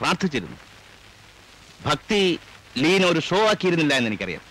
പ്രാർത്ഥിച്ചിരുന്നു. 0.00 0.56
ഭക്തി 1.86 2.38
ലീന 2.78 3.04
ഒരു 3.04 3.20
ഷോ 3.20 3.48
ആക്കിയിരുന്നില്ല 3.48 3.94
എന്ന് 3.94 4.08
എനിക്കറിയാം. 4.08 4.49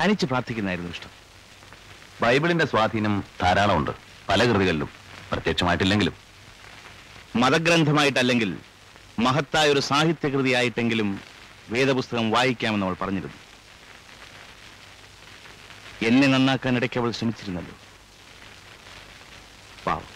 തനിച്ച് 0.00 0.26
പ്രാർത്ഥിക്കുന്നതായിരുന്നു 0.26 0.92
ഇഷ്ടം. 0.92 1.10
ബൈബിളിന്റെ 2.22 2.66
സ്വാധീനം 2.66 3.24
ധാരാളമുണ്ട്. 3.42 3.90
പല 4.28 4.44
കൃതികളിലും. 4.44 4.88
പ്രത്യക്ഷമായിട്ടില്ലെങ്കിലും. 5.32 6.12
മതഗ്രന്ഥമായിട്ടല്ലെങ്കിൽ 7.36 8.56
മഹത്തായ 9.18 9.68
ഒരു 9.68 9.80
സാഹിത്യകൃതിയായിട്ടെങ്കിലും 9.80 11.20
വേദപുസ്തകം 11.68 12.30
വായിക്കാമെന്ന് 12.30 12.86
അവൾ 12.86 12.94
പറഞ്ഞിരുന്നു. 12.94 13.34
എന്നെ 16.06 16.28
നന്നാക്കാൻ 16.28 16.76
ഇടയ്ക്ക് 16.76 17.00
അവൾ 17.00 17.10
ശ്രമിച്ചിരുന്നല്ലോ. 17.10 17.74
പാവം. 19.86 20.15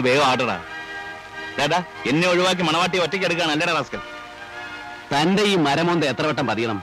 ഒന്ന് 0.00 0.08
വേഗം 0.10 0.26
ആട്ടടാ 0.30 0.56
ഡേടാ 1.56 1.78
എന്നെ 2.10 2.26
ഒഴിവാക്കി 2.32 2.62
മണവാട്ടി 2.68 2.96
ഒറ്റയ്ക്ക് 3.04 3.26
എടുക്കുകയാണ് 3.28 3.52
അല്ലടാ 3.54 3.72
റാസ്കൽ 3.78 4.00
തന്റെ 5.12 5.42
ഈ 5.52 5.54
മരമൊന്ത 5.66 6.04
എത്ര 6.12 6.24
വട്ടം 6.28 6.46
പതിയണം? 6.50 6.78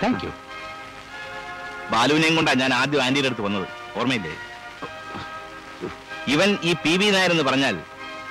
താങ്ക് 0.00 0.24
യു 0.26 0.30
ബാലുവിനെയും 1.92 2.34
കൊണ്ടാ 2.38 2.52
ഞാൻ 2.62 2.72
ആദ്യം 2.80 3.02
ആന്റിയുടെ 3.06 3.28
അടുത്ത് 3.30 3.44
വന്നത്. 3.46 3.66
ഓർമ്മയില്ലേ? 3.98 4.32
ഇവൻ 6.34 6.50
ഈ 6.68 6.72
പി 6.84 6.92
വി 7.00 7.08
നായർ 7.14 7.32
എന്ന് 7.34 7.44
പറഞ്ഞാൽ 7.48 7.76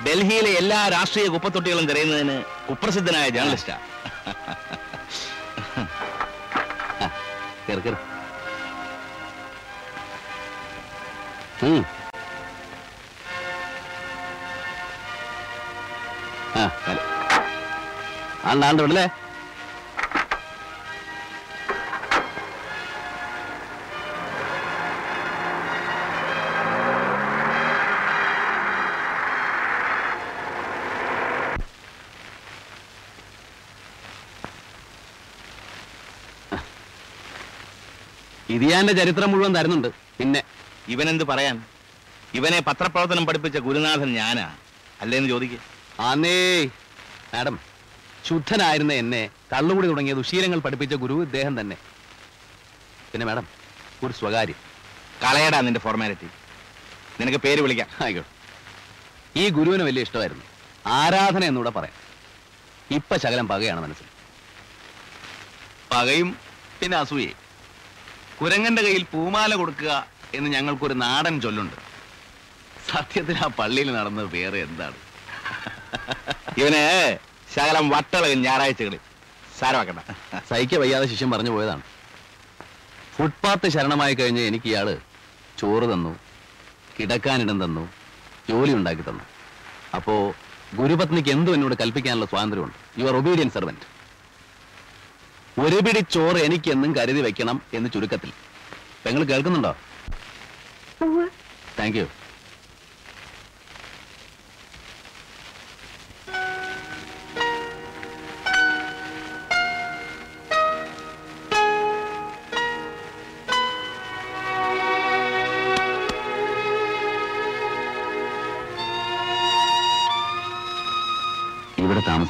ഡൽഹിയിലെ 0.06 0.52
എല്ലാ 0.60 0.78
രാഷ്ട്രീയ 0.96 1.26
കുപ്പത്തൊട്ടികളും 1.34 1.88
തിരയുന്നതിന് 1.90 2.36
കുപ്രസിദ്ധനായ 2.68 3.26
ജേർണലിസ്റ്റാ 3.36 3.76
കേറ് 7.66 7.82
കേറ്. 7.86 8.00
ആണ്ട് 18.68 18.82
വിടല്ലേ 18.82 19.04
വിടലേ 19.04 19.06
ഇതിയാന്റെ 38.54 38.92
ചരിത്രം 38.92 39.30
മുഴുവൻ 39.32 39.56
തരുന്നുണ്ട്. 39.56 39.88
പിന്നെ 40.18 40.40
ഇവനെന്ത് 40.88 41.24
പറയാൻ? 41.24 41.56
ഇവനെ 42.34 42.60
പത്രപ്രവർത്തനം 42.60 43.26
പഠിപ്പിച്ച 43.26 43.58
ഗുരുനാഥൻ 43.58 44.10
ഞാനാ. 44.14 44.46
അല്ലേന്ന് 45.00 45.28
ചോദിക്കുക 45.28 45.60
ആന്നേ 46.08 46.36
മാഡം 47.34 47.56
ശുദ്ധനായിരുന്ന 48.28 48.92
എന്നെ 48.92 49.30
കള്ളുകൂടി 49.52 49.86
തുടങ്ങിയ 49.86 50.14
ദുശീലങ്ങൾ 50.14 50.58
പഠിപ്പിച്ച 50.58 50.94
ഗുരു 50.94 51.22
ഇദ്ദേഹം 51.22 51.60
തന്നെ. 51.60 51.76
പിന്നെ 53.12 53.26
മാഡം 53.26 53.46
ഒരു 54.04 54.12
സ്വകാര്യം. 54.12 54.54
കളയടാ 55.24 55.60
നിന്റെ 55.60 55.80
ഫോർമാലിറ്റി 55.80 56.26
നിനക്ക് 57.20 57.38
പേര് 57.38 57.60
വിളിക്കാം. 57.60 57.88
ആയിക്കോട്ടെ. 58.02 58.30
ഈ 59.40 59.48
ഗുരുവിന് 59.48 59.82
വലിയ 59.82 60.02
ഇഷ്ടമായിരുന്നു. 60.02 60.44
ആരാധന 60.86 61.44
എന്നൂടെ 61.44 61.70
പറയാം. 61.70 61.94
ഇപ്പൊ 62.90 63.16
ശകലം 63.16 63.48
പകയാണ് 63.48 63.80
മനസ്സിൽ. 63.80 64.06
പകയും 65.92 66.36
പിന്നെ 66.80 66.98
അസൂയെ 66.98 67.32
കുരങ്ങന്റെ 68.40 68.82
കയ്യിൽ 68.82 69.04
പൂമാല 69.04 69.54
കൊടുക്കുക 69.54 70.06
എന്ന് 70.34 70.50
ഞങ്ങൾക്കൊരു 70.50 70.94
നാടൻ 70.94 71.40
ചൊല്ലുണ്ട്. 71.40 71.76
സത്യത്തിൽ 72.92 73.38
ആ 73.38 73.46
പള്ളിയിൽ 73.46 73.92
നടന്നത് 73.92 74.26
വേറെ 74.26 74.58
എന്താണ്? 74.58 74.94
ഇവന് 76.58 77.18
ശകലം 77.54 77.88
വട്ടളകൻ 77.88 78.38
ഞായറാഴ്ചകളിൽ. 78.42 79.00
സാരമാക്കണ്ട 79.58 80.00
സഹിക്ക 80.50 80.78
വയ്യാതെ 80.82 81.06
ശിഷ്യൻ 81.06 81.30
പറഞ്ഞു 81.30 81.50
പോയതാണ്. 81.50 81.82
ഫുട്പാത്ത് 83.16 83.68
ശരണമായി 83.68 84.14
കഴിഞ്ഞ് 84.14 84.42
എനിക്ക് 84.50 84.66
ഇയാൾ 84.66 84.88
ചോറ് 85.60 85.86
തന്നു 85.92 86.12
കിടക്കാനിടം 86.96 87.58
തന്നു 87.64 87.84
ജോലി 88.48 88.72
ഉണ്ടാക്കി 88.78 89.04
തന്നു. 89.08 89.24
അപ്പോ 89.96 90.14
ഗുരുപത്നിക്ക് 90.74 91.30
എന്തും 91.36 91.54
എന്നോട് 91.54 91.74
കൽപ്പിക്കാനുള്ള 91.80 92.26
സ്വാതന്ത്ര്യമുണ്ട്. 92.26 92.78
യു 93.00 93.04
ആർ 93.10 93.16
ഒബീഡിയൻ 93.20 93.50
സെർവന്റ് 93.56 93.86
ഒരു 95.64 95.78
പിടി 95.86 96.00
ചോറ് 96.14 96.38
എനിക്കെന്നും 96.46 96.96
കരുതി 96.96 97.20
വെക്കണം 97.20 97.62
എന്ന് 97.74 97.88
ചുരുക്കത്തിൽ. 97.94 98.30
പെങ്ങൾ 99.04 99.22
കേൾക്കുന്നുണ്ടോ? 99.24 99.72
താങ്ക് 101.78 101.98
യു 102.00 102.06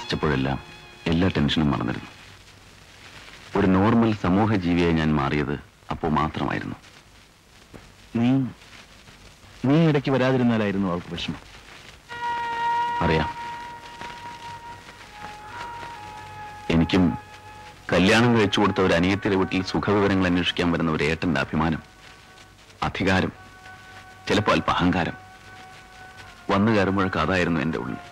താമസിച്ചപ്പോഴെല്ലാം 0.05 0.59
എല്ലാ 1.07 1.29
ടെൻഷനും 1.37 1.69
മറന്നിരുന്നു. 1.71 2.11
ഒരു 3.59 3.67
നോർമൽ 3.67 4.11
സമൂഹ 4.23 4.55
ജീവിയായി 4.65 4.93
ഞാൻ 4.93 5.11
മാറിയത് 5.17 5.55
അപ്പോൾ 5.91 6.11
മാത്രമായിരുന്നു. 6.19 6.77
നീ 8.17 8.29
നീ 9.65 9.77
ഇടയ്ക്ക് 9.89 10.11
വരാതിരുന്നാലായിരുന്നു 10.11 10.89
അവൾക്ക് 10.89 11.11
വിഷമം. 11.13 11.41
അറിയാം. 13.01 13.31
എനിക്കും 16.71 17.05
കല്യാണം 17.93 18.31
കഴിച്ചു 18.37 18.61
കൊടുത്ത 18.61 18.81
ഒരു 18.81 18.95
അനിയത്തിയുടെ 18.95 19.37
വീട്ടിൽ 19.37 19.65
സുഖവിവരങ്ങൾ 19.73 20.27
അന്വേഷിക്കാൻ 20.27 20.73
വരുന്ന 20.73 20.93
ഒരു 20.93 21.05
ഏട്ടന്റെ 21.05 21.41
അഭിമാനം 21.41 21.83
അധികാരം 22.83 23.33
ചിലപ്പോൾ 24.29 24.53
അല്പ 24.53 24.71
അഹങ്കാരം 24.71 25.17
വന്നു 26.51 26.73
കയറുമ്പോഴൊക്കെ 26.73 27.21
അതായിരുന്നു 27.21 27.61
എന്റെ 27.61 27.79
ഉള്ളിൽ. 27.79 28.03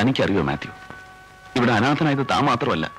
തനിക്കറിയോ 0.00 0.42
മാത്യു? 0.42 0.70
ഇവിടെ 1.56 1.72
അനാഥനായത് 1.72 2.26
താൻ 2.30 2.44
മാത്രമല്ല. 2.44 2.90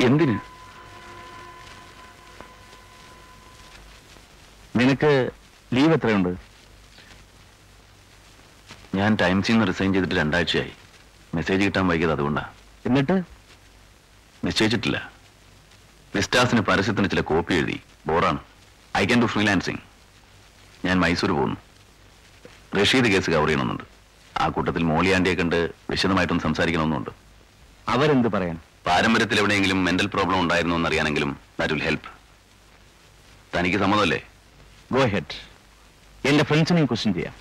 എന്തിന്? 0.00 0.38
നിനക്ക് 4.78 5.30
ലീവ് 5.74 5.92
എത്രയുണ്ട്? 5.92 6.36
ഞാൻ 8.94 9.16
ടൈംസിൽ 9.20 9.52
നിന്ന് 9.52 9.66
റിസൈൻ 9.66 9.92
ചെയ്തിട്ട് 9.92 10.14
രണ്ടാഴ്ചയായി. 10.14 10.72
മെസ്സേജ് 11.34 11.64
കിട്ടാൻ 11.64 11.88
വൈകിയത് 11.88 12.12
അതുകൊണ്ടാ. 12.12 12.50
എന്നിട്ട്? 12.86 13.22
നിശ്ചയിച്ചിട്ടില്ല 14.44 15.10
വിസ്റ്റാസിന് 16.14 16.60
പരസ്യത്തിന് 16.60 17.10
ചില 17.10 17.20
കോപ്പി 17.20 17.54
എഴുതി. 17.54 17.80
ബോറാണ് 18.06 18.38
ഐ 18.96 19.06
ക്യാൻ 19.06 19.22
ഡു 19.22 19.26
ഫ്രീലാൻസിങ് 19.26 19.78
ഞാൻ 20.84 21.00
മൈസൂർ 21.00 21.30
പോകുന്നു. 21.30 21.56
റഷീദ് 22.78 23.08
കേസ് 23.12 23.28
കവർ 23.34 23.48
ചെയ്യണമെന്നുണ്ട്. 23.48 23.84
ആ 24.42 24.44
കൂട്ടത്തിൽ 24.54 24.82
മോളിയാണ്ടിയെ 24.90 25.34
കണ്ട് 25.40 25.58
വിശദമായിട്ടൊന്ന് 25.90 26.44
സംസാരിക്കണമെന്നുണ്ട് 26.46 27.10
അവരെന്ത് 27.94 28.28
പറയാൻ? 28.34 28.56
പാരമ്പര്യത്തിൽ 28.86 29.38
എവിടെയെങ്കിലും 29.40 29.78
മെന്റൽ 29.86 30.08
പ്രോബ്ലം 30.14 30.38
ഉണ്ടായിരുന്നു 30.44 30.76
എന്നറിയാനെങ്കിലും 30.78 31.30
ദാറ്റ് 31.58 31.74
വിൽ 31.76 31.84
ഹെൽപ്പ് 31.88 32.10
തനിക്ക് 33.54 33.78
സമ്മതമല്ലേ? 33.82 34.20
ഗോ 34.94 35.02
ഹെഡ് 35.14 35.36
എന്റെ 36.28 36.44
ഫ്രണ്ട്സിനെയും 36.48 36.88
ക്വസ്റ്റ്യൻ 36.90 37.12
ചെയ്യാം. 37.18 37.34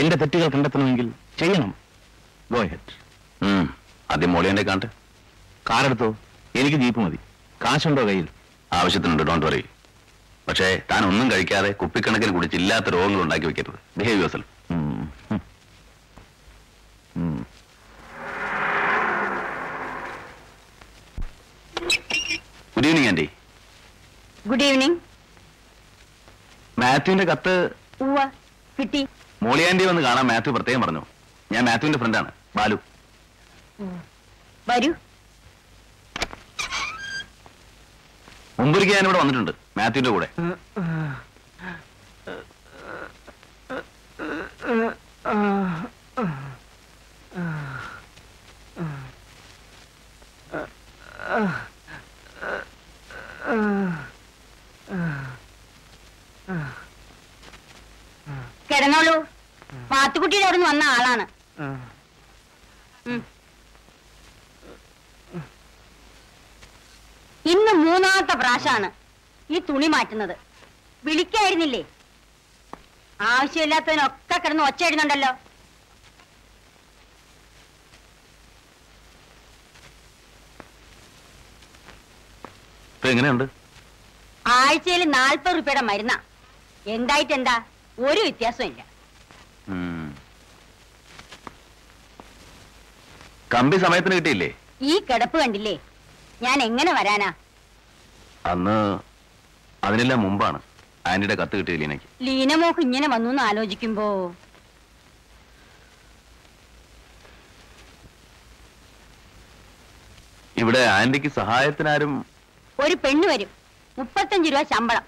എന്റെ 0.00 0.16
തെറ്റുകൾ 0.20 0.48
കണ്ടെത്തണമെങ്കിൽ 0.54 1.08
ചെയ്യണം. 1.40 1.70
Go 2.52 2.60
ahead. 2.72 2.92
ആദ്യം 4.12 4.32
മോളിയാണ്ടിയെ 4.34 4.66
കാണട്ടെ 4.68 4.90
കാറെടുത്തോ 5.70 6.08
എനിക്ക് 6.60 6.78
ജീപ്പ് 6.82 7.00
മതി. 7.04 7.18
കാശുണ്ടോ 7.64 8.02
കയ്യിൽ? 8.08 8.26
ആവശ്യത്തിനുണ്ട് 8.78 9.22
ഡോണ്ട് 9.28 9.46
വറി 9.46 9.62
പക്ഷേ 10.48 10.66
താൻ 10.90 11.02
ഒന്നും 11.10 11.30
കഴിക്കാതെ 11.30 11.70
കുപ്പിക്കണക്കിന് 11.80 12.32
കുടിച്ച് 12.34 12.56
ഇല്ലാത്ത 12.56 12.88
രോഗങ്ങൾ 12.94 13.20
ഉണ്ടാക്കി 13.22 13.46
വെക്കരുത്. 13.46 13.78
Behave 13.98 14.18
yourself. 14.34 14.50
Good 22.74 22.88
evening 22.88 23.08
aunty 23.08 23.26
good 24.46 24.64
evening 24.68 24.96
മാത്യുവിന്റെ 26.80 27.24
കത്ത് 27.24 27.54
കിട്ടി. 28.78 29.02
മോളി 29.42 29.62
ആന്റി 29.62 29.84
വന്ന് 29.84 30.02
കാണാൻ 30.02 30.26
മാത്യു 30.26 30.52
പ്രത്യേകം 30.52 30.82
പറഞ്ഞു. 30.82 31.02
ഞാൻ 31.52 31.62
മാത്യുവിന്റെ 31.64 31.98
ഫ്രണ്ടാണ് 31.98 32.30
ബാലു. 32.56 32.78
വരൂ. 34.68 34.90
മുമ്പൊരിക്കൽ 38.58 38.94
ഞാൻ 38.96 39.04
ഇവിടെ 39.06 39.18
വന്നിട്ടുണ്ട്. 39.22 39.52
മാത്യുവിന്റെ 39.78 40.10
കൂടെ. 40.14 40.28
കിടന്നോളൂ. 58.70 59.14
പാത്തുകുട്ടിയുടെ 59.90 60.46
അവിടെ 60.46 60.56
നിന്ന് 60.56 60.70
വന്ന 60.70 60.84
ആളാണ്. 60.94 61.24
ഇന്ന് 67.52 67.72
മൂന്നാമത്തെ 67.84 68.34
പ്രാവശ്യമാണ് 68.42 68.88
ഈ 69.54 69.58
തുണി 69.68 69.88
മാറ്റുന്നത്. 69.94 70.34
വിളിക്കായിരുന്നില്ലേ? 71.06 71.82
ആവശ്യമില്ലാത്തതിനൊക്കെ 73.32 74.36
കിടന്ന് 74.44 74.64
ഒച്ച 74.68 74.82
ഇടുന്നുണ്ടല്ലോ. 74.88 75.32
എങ്ങനെയുണ്ട്? 83.10 83.44
ആഴ്ചയിൽ 84.58 85.02
നാൽപ്പത് 85.18 85.56
റുപ്യയുടെ 85.58 85.82
മരുന്നാ. 85.88 86.16
എന്തായിട്ട് 86.94 87.34
എന്താ 87.38 87.56
ഒരു 88.06 88.20
വ്യത്യാസമില്ല 88.26 88.70
ഇല്ല. 88.72 88.82
കമ്പി 93.54 93.76
സമയത്തിന് 93.84 94.14
കിട്ടിയില്ലേ? 94.18 94.48
ഈ 94.90 94.94
കിടപ്പ് 95.08 95.36
കണ്ടില്ലേ? 95.42 95.74
ഞാൻ 96.44 96.58
എങ്ങനെ 96.68 96.92
വരാനാ? 96.98 97.28
അന്ന് 98.46 98.76
അതിനെല്ലാം 99.84 100.20
മുമ്പാണ്. 100.22 100.58
ആന്റിയുടെ 101.06 101.36
കത്ത് 101.40 101.56
കിട്ടിയില്ല 101.58 101.84
ലീന 101.84 101.98
ലീനമോക്ക് 102.26 102.80
ഇങ്ങനെ 102.80 103.06
വന്നു 103.14 103.30
എന്ന് 103.30 103.42
ആലോചിക്കുമ്പോ? 103.42 104.06
ഇവിടെ 110.56 110.82
ആന്റിക്ക് 110.96 111.30
സഹായത്തിനാരും 111.38 112.12
ഒരു 112.78 112.94
പെണ്ണ് 113.04 113.26
വരും. 113.28 113.50
മുപ്പത്തഞ്ച് 113.98 114.48
രൂപ 114.52 114.62
ശമ്പളം. 114.72 115.04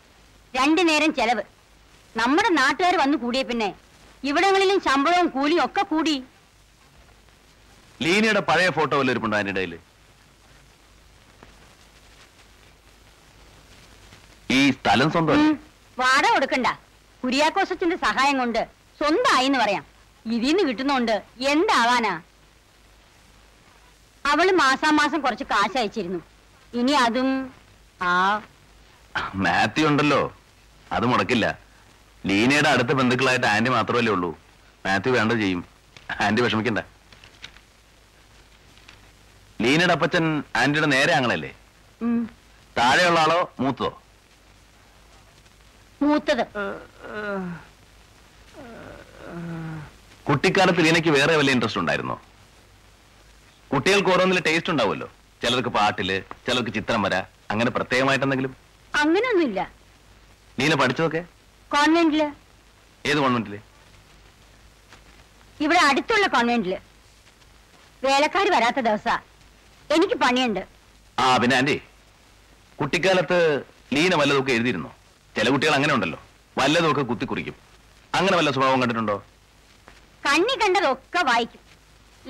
രണ്ടു 0.55 0.83
നേരം 0.88 1.11
ചെലവ്. 1.14 1.42
നമ്മുടെ 2.16 2.51
നാട്ടുകാർ 2.61 2.94
വന്നു 3.03 3.16
കൂടിയ 3.18 3.42
പിന്നെ. 3.42 3.68
ഇവിടങ്ങളിലും 4.25 4.79
ശമ്പളവും 4.87 5.27
കൂലിയും 5.37 5.64
ഒക്കെ 5.64 5.83
കൂടി. 5.83 6.14
ലീനയുടെ 8.03 8.42
പഴയ 8.49 8.70
ഫോട്ടോ 8.79 8.94
വല്ല 8.99 9.11
ഇരിപ്പുണ്ടോ 9.11 9.37
ആന്റിയുടെ 9.38 9.62
ഈ 14.51 14.71
സ്ഥലം 14.71 15.11
സ്വന്തം 15.11 15.59
വാടക 15.99 16.31
കൊടുക്കണ്ട. 16.31 16.67
കുര്യാക്കോസത്തിന്റെ 17.25 17.97
സഹായം 17.97 18.39
കൊണ്ട് 18.39 18.69
സ്വന്തമായി 18.99 19.47
എന്ന് 19.47 19.59
പറയാം. 19.59 19.85
ഇതിന്ന് 20.27 20.69
കിട്ടുന്നോണ്ട് 20.69 21.23
എന്താവാനാ? 21.49 22.23
അവൾ 24.27 24.51
മാസാമാസം 24.51 25.21
കുറച്ച് 25.21 25.45
കാശ് 25.45 25.79
അയച്ചിരുന്നു. 25.79 26.21
ഇനി 26.75 26.93
അതും 26.93 27.55
ആ. 28.03 28.43
മാത്യു 29.35 29.87
ഉണ്ടല്ലോ. 29.87 30.37
അത് 30.93 31.07
മുടക്കില്ല. 31.07 31.59
ലീനയുടെ 32.27 32.69
അടുത്ത 32.69 32.89
ബന്ധുക്കളായിട്ട് 32.89 33.47
ആന്റി 33.47 33.71
മാത്രമല്ലേ 33.71 34.13
ഉള്ളൂ. 34.13 34.39
മാത്യു 34.87 35.13
വേണ്ട 35.13 35.33
ചെയ്യും. 35.33 35.67
ആന്റി 36.21 36.43
വിഷമിക്കണ്ട. 36.43 36.79
ലീനയുടെ 39.61 39.93
അപ്പച്ചൻ 39.93 40.43
ആന്റിയുടെ 40.57 40.87
നേരെ 40.87 41.13
ആങ്ങളല്ലേ? 41.13 41.55
ഉം, 42.03 42.31
താഴെയുള്ള 42.79 43.21
ആളോ 43.21 43.53
മൂത്തതോ? 43.61 44.03
മൂത്തത്. 46.03 46.44
കുട്ടിക്കാലത്ത് 50.29 50.81
ലീനയ്ക്ക് 50.85 51.11
വേറെ 51.17 51.35
വല്ല 51.37 51.51
ഇൻട്രസ്റ്റ് 51.57 51.81
ഉണ്ടായിരുന്നോ? 51.81 52.17
കുട്ടികൾക്ക് 53.73 54.11
ഓരോന്നിൽ 54.15 54.40
ടേസ്റ്റ് 54.47 54.73
ഉണ്ടാവുമല്ലോ. 54.73 55.09
ചിലർക്ക് 55.42 55.69
പാട്ടിൽ 55.69 56.11
ചിലർക്ക് 56.47 56.73
ചിത്രം 56.77 57.01
വര 57.07 57.15
അങ്ങനെ 57.53 57.71
പ്രത്യേകമായിട്ട് 57.77 58.25
എന്തെങ്കിലും? 58.27 58.53
അങ്ങനെയൊന്നുമില്ല 59.03 59.61
ലീന 60.61 60.75
പഠിച്ചതൊക്കെ? 60.83 61.23
കോൺവെന്റിൽ. 61.75 62.23
ഏത് 63.11 63.19
കോൺവെന്റിൽ? 63.25 63.57
ഇവിടെ 65.65 65.81
അടുത്തുള്ള 65.88 66.27
കോൺവെന്റിൽ. 66.37 66.75
വേലക്കാർ 68.05 68.47
വരാത്ത 68.57 68.81
ദിവസ. 68.88 69.09
എനിക്ക് 69.94 70.17
പണിയുണ്ട്. 70.25 70.63
ആ 71.19 71.37
പിന്നെ 71.42 71.57
ആന്റി 71.57 71.77
കുട്ടിക്കാലത്ത് 72.81 73.38
ലീന 73.94 74.15
വല്ലതൊക്കെ 74.21 74.53
എഴുതിയിരുന്നോ? 74.57 74.90
ചില 75.37 75.49
കുട്ടികൾ 75.53 75.75
അങ്ങനെ 75.79 75.93
ഉണ്ടല്ലോ. 75.97 76.19
വല്ലതൊക്കെ 76.59 77.03
കുത്തിക്കുറിക്കും. 77.09 77.57
അങ്ങനെ 78.19 78.35
വല്ല 78.39 78.51
സ്വഭാവം 78.57 78.81
കണ്ടിട്ടുണ്ടോ? 78.83 79.17
കണ്ണി 80.27 80.55
കണ്ടതൊക്കെ 80.63 81.21
വായിക്കും. 81.31 81.63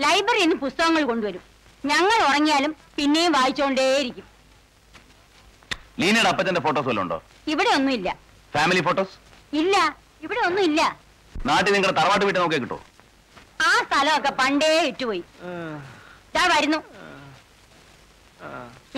ലൈബ്രറിയിൽ 0.04 0.46
നിന്ന് 0.46 0.56
പുസ്തകങ്ങൾ 0.64 1.02
കൊണ്ടുവരും. 1.10 1.42
ഞങ്ങൾ 1.90 2.18
ഉറങ്ങിയാലും 2.28 2.72
പിന്നെയും 2.96 3.32
വായിച്ചുകൊണ്ടേയിരിക്കും 3.36 4.26
ലീനയുടെ 6.00 6.30
അപ്പച്ചന്റെ 6.32 6.62
ഫോട്ടോസ് 6.66 6.86
വല്ലതും 6.88 7.04
ഉണ്ടോ? 7.04 7.18
ഇവിടെ 7.52 7.70
ഒന്നുമില്ല. 7.76 8.08
ഫാമിലി 8.54 8.82
ഫോട്ടോസ് 8.88 9.14
ഇല്ല 9.60 9.76
ഇവിടെ 10.24 10.40
ഒന്നും 10.48 10.62
ഇല്ല 10.68 10.80
നാട്ടിൽ 11.46 11.72
നിങ്ങളുടെ 11.74 11.96
തറവാട്ട് 12.00 12.24
വീട്ടിൽ 12.26 12.40
നോക്കിയാൽ 12.42 12.62
കിട്ടോ 12.64 12.78
ആ 13.68 13.70
സ്ഥലമൊക്കെ 13.86 14.32
പണ്ടേ 14.40 14.70
ഇട്ടുപോയി. 14.90 15.22
ഇതാ 16.30 16.44
വരുന്നു. 16.54 16.78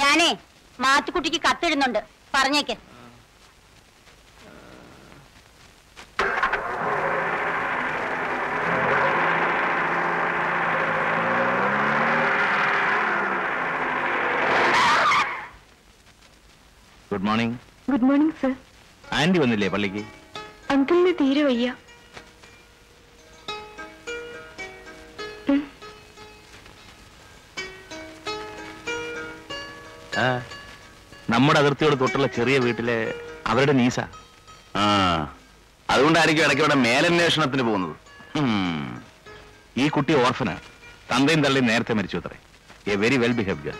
ഞാനേ 0.00 0.28
മാത്തുക്കുട്ടിക്ക് 0.84 1.40
കത്തിടുന്നുണ്ട്. 1.48 2.00
പറഞ്ഞേക്ക്. 2.34 2.76
Good 17.18 17.28
morning 17.28 17.56
good 17.90 18.06
morning 18.08 18.34
sir 18.40 18.50
aunty 19.12 19.38
വന്നില്ലേ 19.38 19.68
പള്ളിക്ക്? 19.68 20.02
അങ്കിളിന് 20.70 21.12
തീരെ 21.20 21.42
വയ്യ. 21.46 21.68
ആ, 30.18 30.26
നമ്മുടെ 31.30 31.58
അതിർത്തിയോട് 31.60 32.00
തൊട്ടുള്ള 32.00 32.26
ചെറിയ 32.36 32.58
വീട്ടിലെ 32.58 32.98
അവരുടെ 33.46 33.72
നീസ. 33.72 33.98
ആ. 34.76 34.84
അതുകൊണ്ടായിരിക്കും 35.88 36.44
ഇടയ്ക്ക് 36.44 36.62
ഇവിടെ 36.62 36.74
മേലന്വേഷണത്തിന് 36.86 37.62
പോകുന്നത്. 37.62 37.94
ഈ 39.76 39.88
കുട്ടി 39.88 40.12
ഓർഫനാണ് 40.22 40.62
തന്തയും 41.12 41.42
തള്ളിയും 41.44 41.66
നേരത്തെ 41.66 41.94
മരിച്ചു 41.94 42.16
അത്രേ. 42.20 42.38
A 42.92 42.96
very 43.02 43.16
well 43.16 43.32
behave 43.32 43.72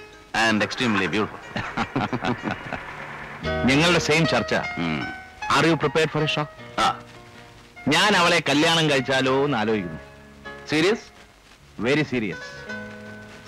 and 0.45 0.65
extremely 0.65 1.07
beautiful 1.07 1.41
ഞങ്ങളുടെ 3.45 3.99
same 3.99 4.27
church. 4.29 4.55
Are 5.57 5.67
you 5.67 5.75
prepared 5.75 6.11
for 6.11 6.23
a 6.23 6.27
shock 6.27 6.55
ഞാൻ 7.89 8.17
അവളെ 8.17 8.43
കല്യാണം 8.49 8.91
കഴിച്ചാലോ 8.91 9.45
എന്ന് 9.45 9.59
ആലോചിക്കുന്നു. 9.59 10.01
സീരിയസ് 10.71 11.07
വെരി 11.81 12.03
സീരിയസ് 12.03 12.49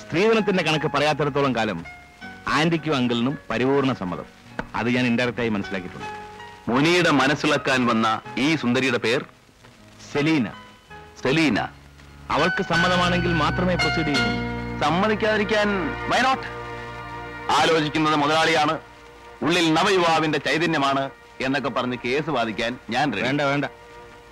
സ്ത്രീധനത്തിന്റെ 0.03 0.63
കണക്ക് 0.63 0.87
പറയാത്തിടത്തോളം 0.87 1.57
കാലം 1.57 1.85
ആന്റിക്കും 2.49 2.97
അങ്കിളിനും 2.97 3.39
പരിപൂർണ 3.51 3.93
സമ്മതം. 3.93 4.25
അത് 4.75 4.89
ഞാൻ 4.89 5.07
ഇൻഡയറക്റ്റ് 5.07 5.41
ആയി 5.41 5.49
മനസ്സിലാക്കിയിട്ടുണ്ട്. 5.49 6.07
മുനിയുടെ 6.71 7.11
മനസ്സിളക്കാൻ 7.11 7.87
വന്ന 7.87 8.21
ഈ 8.39 8.57
സുന്ദരിയുടെ 8.57 8.99
പേർ? 8.99 9.25
സെലീന. 10.13 10.49
സെലീന. 11.23 11.61
അവൾക്ക് 12.31 12.63
സമ്മതമാണെങ്കിൽ 12.63 13.33
മാത്രമേ 13.33 13.75
പ്രൊസീഡ് 13.75 14.07
ചെയ്യൂ 14.07 14.29
സമ്മതിക്കാതിരിക്കാൻ 14.81 15.69
വൈ 16.11 16.21
നോട്ട് 16.21 16.47
ആലോചിക്കുന്നത് 17.53 18.17
മുതലാളിയാണ്. 18.17 18.79
ഉള്ളിൽ 19.43 19.73
നവയുവാവിന്റെ 19.73 20.39
ചൈതന്യമാണ് 20.39 21.11
എന്നൊക്കെ 21.41 21.69
പറഞ്ഞ് 21.69 21.97
കേസ് 22.05 22.31
വാദിക്കാൻ 22.31 22.79
ഞാൻ. 22.91 23.11
വേണ്ട 23.11 23.41
വേണ്ട. 23.41 23.65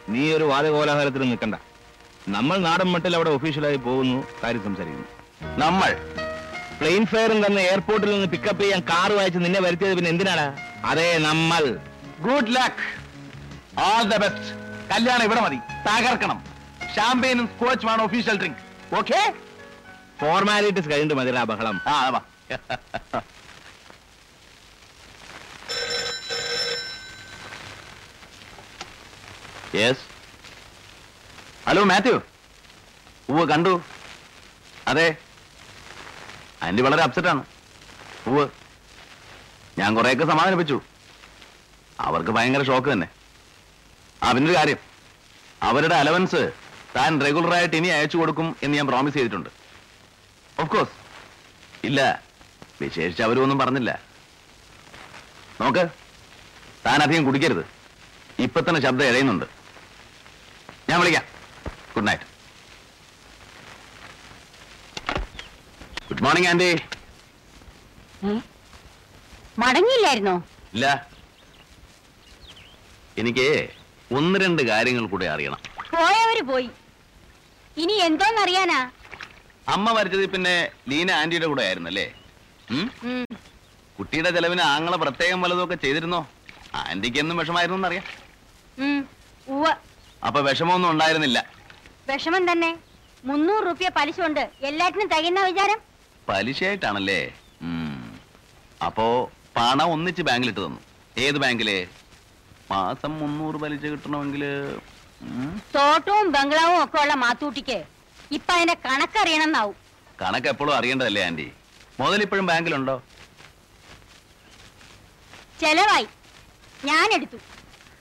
നീ 0.09 0.33
ഒരു 0.33 0.45
വാദകോലാഹലത്തിൽ 0.45 1.21
നിൽക്കണ്ട. 1.21 1.55
നമ്മൾ 2.29 2.59
നാടൻ 2.59 2.89
മട്ടിൽ 2.93 3.15
അവിടെ 3.17 3.31
ഒഫീഷ്യലായി 3.31 3.77
പോകുന്നു 3.77 4.27
കാര്യം 4.45 4.65
സംസാരിക്കുന്നു. 4.65 5.09
നമ്മൾ. 5.59 5.91
പ്ലെയിൻ 6.81 7.07
ഫെയറും 7.07 7.47
തന്നെ 7.47 7.63
എയർപോർട്ടിൽ 7.63 8.11
നിന്ന് 8.11 8.27
പിക്കപ്പ് 8.27 8.63
ചെയ്യാൻ 8.63 8.81
കാർ 8.81 9.13
വായിച്ച് 9.13 9.39
നിന്നെ 9.39 9.61
വരുത്തിയത് 9.61 9.95
പിന്നെ 9.95 10.11
എന്തിനാണ് 10.11 10.47
അതെ 10.85 11.19
നമ്മൾ. 11.19 11.65
Good 12.21 12.55
luck 12.57 12.85
all 13.81 14.03
the 14.03 14.17
best 14.17 14.55
കല്യാണം 14.91 15.25
ഇവിടെ 15.25 15.41
മതി. 15.41 15.59
തകർക്കണം. 15.87 16.45
ഷാമ്പെയിനും 16.97 17.47
സ്കോച്ച് 17.47 17.87
വേണം 17.87 18.05
ഒഫീഷ്യൽ 18.05 18.39
ഡ്രിങ്ക് 18.39 18.97
ഓക്കെ 18.97 19.35
ഫോർമാലിറ്റീസ് 20.21 20.91
കഴിഞ്ഞിട്ട് 20.91 21.15
മതിടാ 21.15 21.43
ബഹളം. 21.45 21.81
ആ 21.89 22.01
അതാ 22.01 22.09
വാ. 22.09 22.21
യെസ് 29.75 29.99
ഹലോ 31.69 31.85
മാത്യു 31.85 32.23
ഉവ് 33.29 33.49
കണ്ടു. 33.49 33.83
അതെ. 34.87 35.16
ആന്റി 36.62 36.83
വളരെ 36.83 37.03
അപ്സെറ്റാണ് 37.03 37.45
ഉവ് 38.27 38.49
ഞാൻ 39.79 39.95
കുറേയൊക്കെ 39.95 40.25
സമാധാനിപ്പിച്ചു. 40.25 40.81
അവർക്ക് 42.01 42.31
ഭയങ്കര 42.31 42.62
ഷോക്ക് 42.62 42.93
തന്നെ. 42.93 43.09
ആ 44.23 44.33
പിന്നൊരു 44.33 44.59
കാര്യം. 44.59 44.77
അവരുടെ 45.62 45.95
അലവൻസ് 45.95 46.53
താൻ 46.97 47.21
റെഗുലറായിട്ട് 47.21 47.77
ഇനി 47.77 47.89
അയച്ചു 47.89 48.16
കൊടുക്കും 48.16 48.57
എന്ന് 48.62 48.77
ഞാൻ 48.77 48.87
പ്രോമിസ് 48.87 49.14
ചെയ്തിട്ടുണ്ട്. 49.14 49.51
ഓഫ് 50.61 50.71
കോഴ്സ് 50.71 50.93
ഇല്ല. 51.85 52.23
വിശേഷിച്ച് 52.81 53.23
അവരൊന്നും 53.23 53.59
പറഞ്ഞില്ല. 53.59 54.01
നോക്ക്. 55.61 55.89
താൻ 56.87 57.03
അധികം 57.03 57.25
കുടിക്കരുത്. 57.25 57.64
ഇപ്പൊ 58.39 58.61
തന്നെ 58.61 58.83
ശബ്ദം 58.83 59.07
ഇഴയുന്നുണ്ട്. 59.07 59.58
ഞാൻ 60.89 60.99
വിളിക്കാം. 61.01 61.24
Good 61.95 62.09
night 62.09 62.26
good 66.09 66.22
morning 66.26 66.49
aunty 66.51 66.68
ഏ? 68.28 68.34
മടങ്ങിയില്ലായിരുന്നോ? 69.62 70.34
ഇല്ല. 70.74 70.86
എനിക്ക് 73.18 73.47
ഒന്ന് 74.18 74.36
രണ്ട് 74.45 74.62
കാര്യങ്ങൾ 74.70 75.05
കൂടെ 75.12 75.26
അറിയണം. 75.34 75.61
പോയവര് 75.93 76.43
പോയി. 76.51 76.68
ഇനി 77.76 77.95
എന്തോന്നറിയാനാ? 78.09 78.78
അമ്മ 79.74 79.93
വരച്ചത് 79.97 80.26
പിന്നെ 80.34 80.55
ലീന 80.91 81.11
ആന്റിയുടെ 81.20 81.47
കൂടെ 81.51 81.62
ആയിരുന്നല്ലേ. 81.66 82.07
കുട്ടിയുടെ 83.99 84.30
ചെലവിന് 84.36 84.62
ആങ്ങളെ 84.74 84.97
പ്രത്യേകം 85.03 85.41
വല്ലതൊക്കെ 85.43 85.76
ചെയ്തിരുന്നോ? 85.84 86.20
ആന്റിക്ക് 86.82 87.18
എന്നും 87.22 87.36
വിഷമായിരുന്നു 87.41 87.78
എന്നറിയാം. 87.80 88.05
ഉവ്വ്. 89.47 89.72
അപ്പൊ 90.27 90.41
വിഷമമൊന്നും 90.41 90.91
ഉണ്ടായിരുന്നില്ല. 90.91 91.39
വിഷമം 92.11 92.45
തന്നെ. 92.53 92.71
മുന്നൂറ് 93.25 93.64
റുപ്യ 93.66 93.89
പലിശ 93.97 94.21
ഉണ്ട്. 94.21 94.51
എല്ലാറ്റിനും 94.61 95.09
തികയുന്ന 95.09 95.41
വിചാരം? 95.45 95.79
പലിശയായിട്ടാണല്ലേ. 96.29 97.21
അപ്പോ 98.87 99.07
പണം 99.57 99.89
ഒന്നിച്ച് 99.93 100.23
ബാങ്കിലിട്ട് 100.23 100.61
തന്നു. 100.66 100.81
ഏത് 101.19 101.39
ബാങ്കിൽ? 101.39 101.71
മാസം 102.71 103.12
മുന്നൂറ് 103.21 103.55
പലിശ 103.55 103.81
കിട്ടണമെങ്കിൽ 103.81 104.43
തോട്ടവും 105.77 106.27
ബംഗ്ലാവും 106.33 106.85
ഒക്കെ 106.85 106.99
ഉള്ള 107.03 107.14
മാത്തൂട്ടിക്ക് 107.14 107.79
ഇപ്പൊ 108.33 108.53
അതിന്റെ 108.55 108.77
കണക്കറിയണമെന്നാവും. 108.87 109.77
കണക്ക് 110.23 110.49
എപ്പോഴും 110.49 110.75
അറിയേണ്ടതല്ലേ 110.77 111.23
ആന്റി? 111.27 111.47
മുതലിപ്പോഴും 112.01 112.47
ബാങ്കിലുണ്ടോ? 112.47 112.97
ചെലവായി. 115.61 116.09
ഞാൻ 116.85 117.07
എടുത്തു 117.14 117.39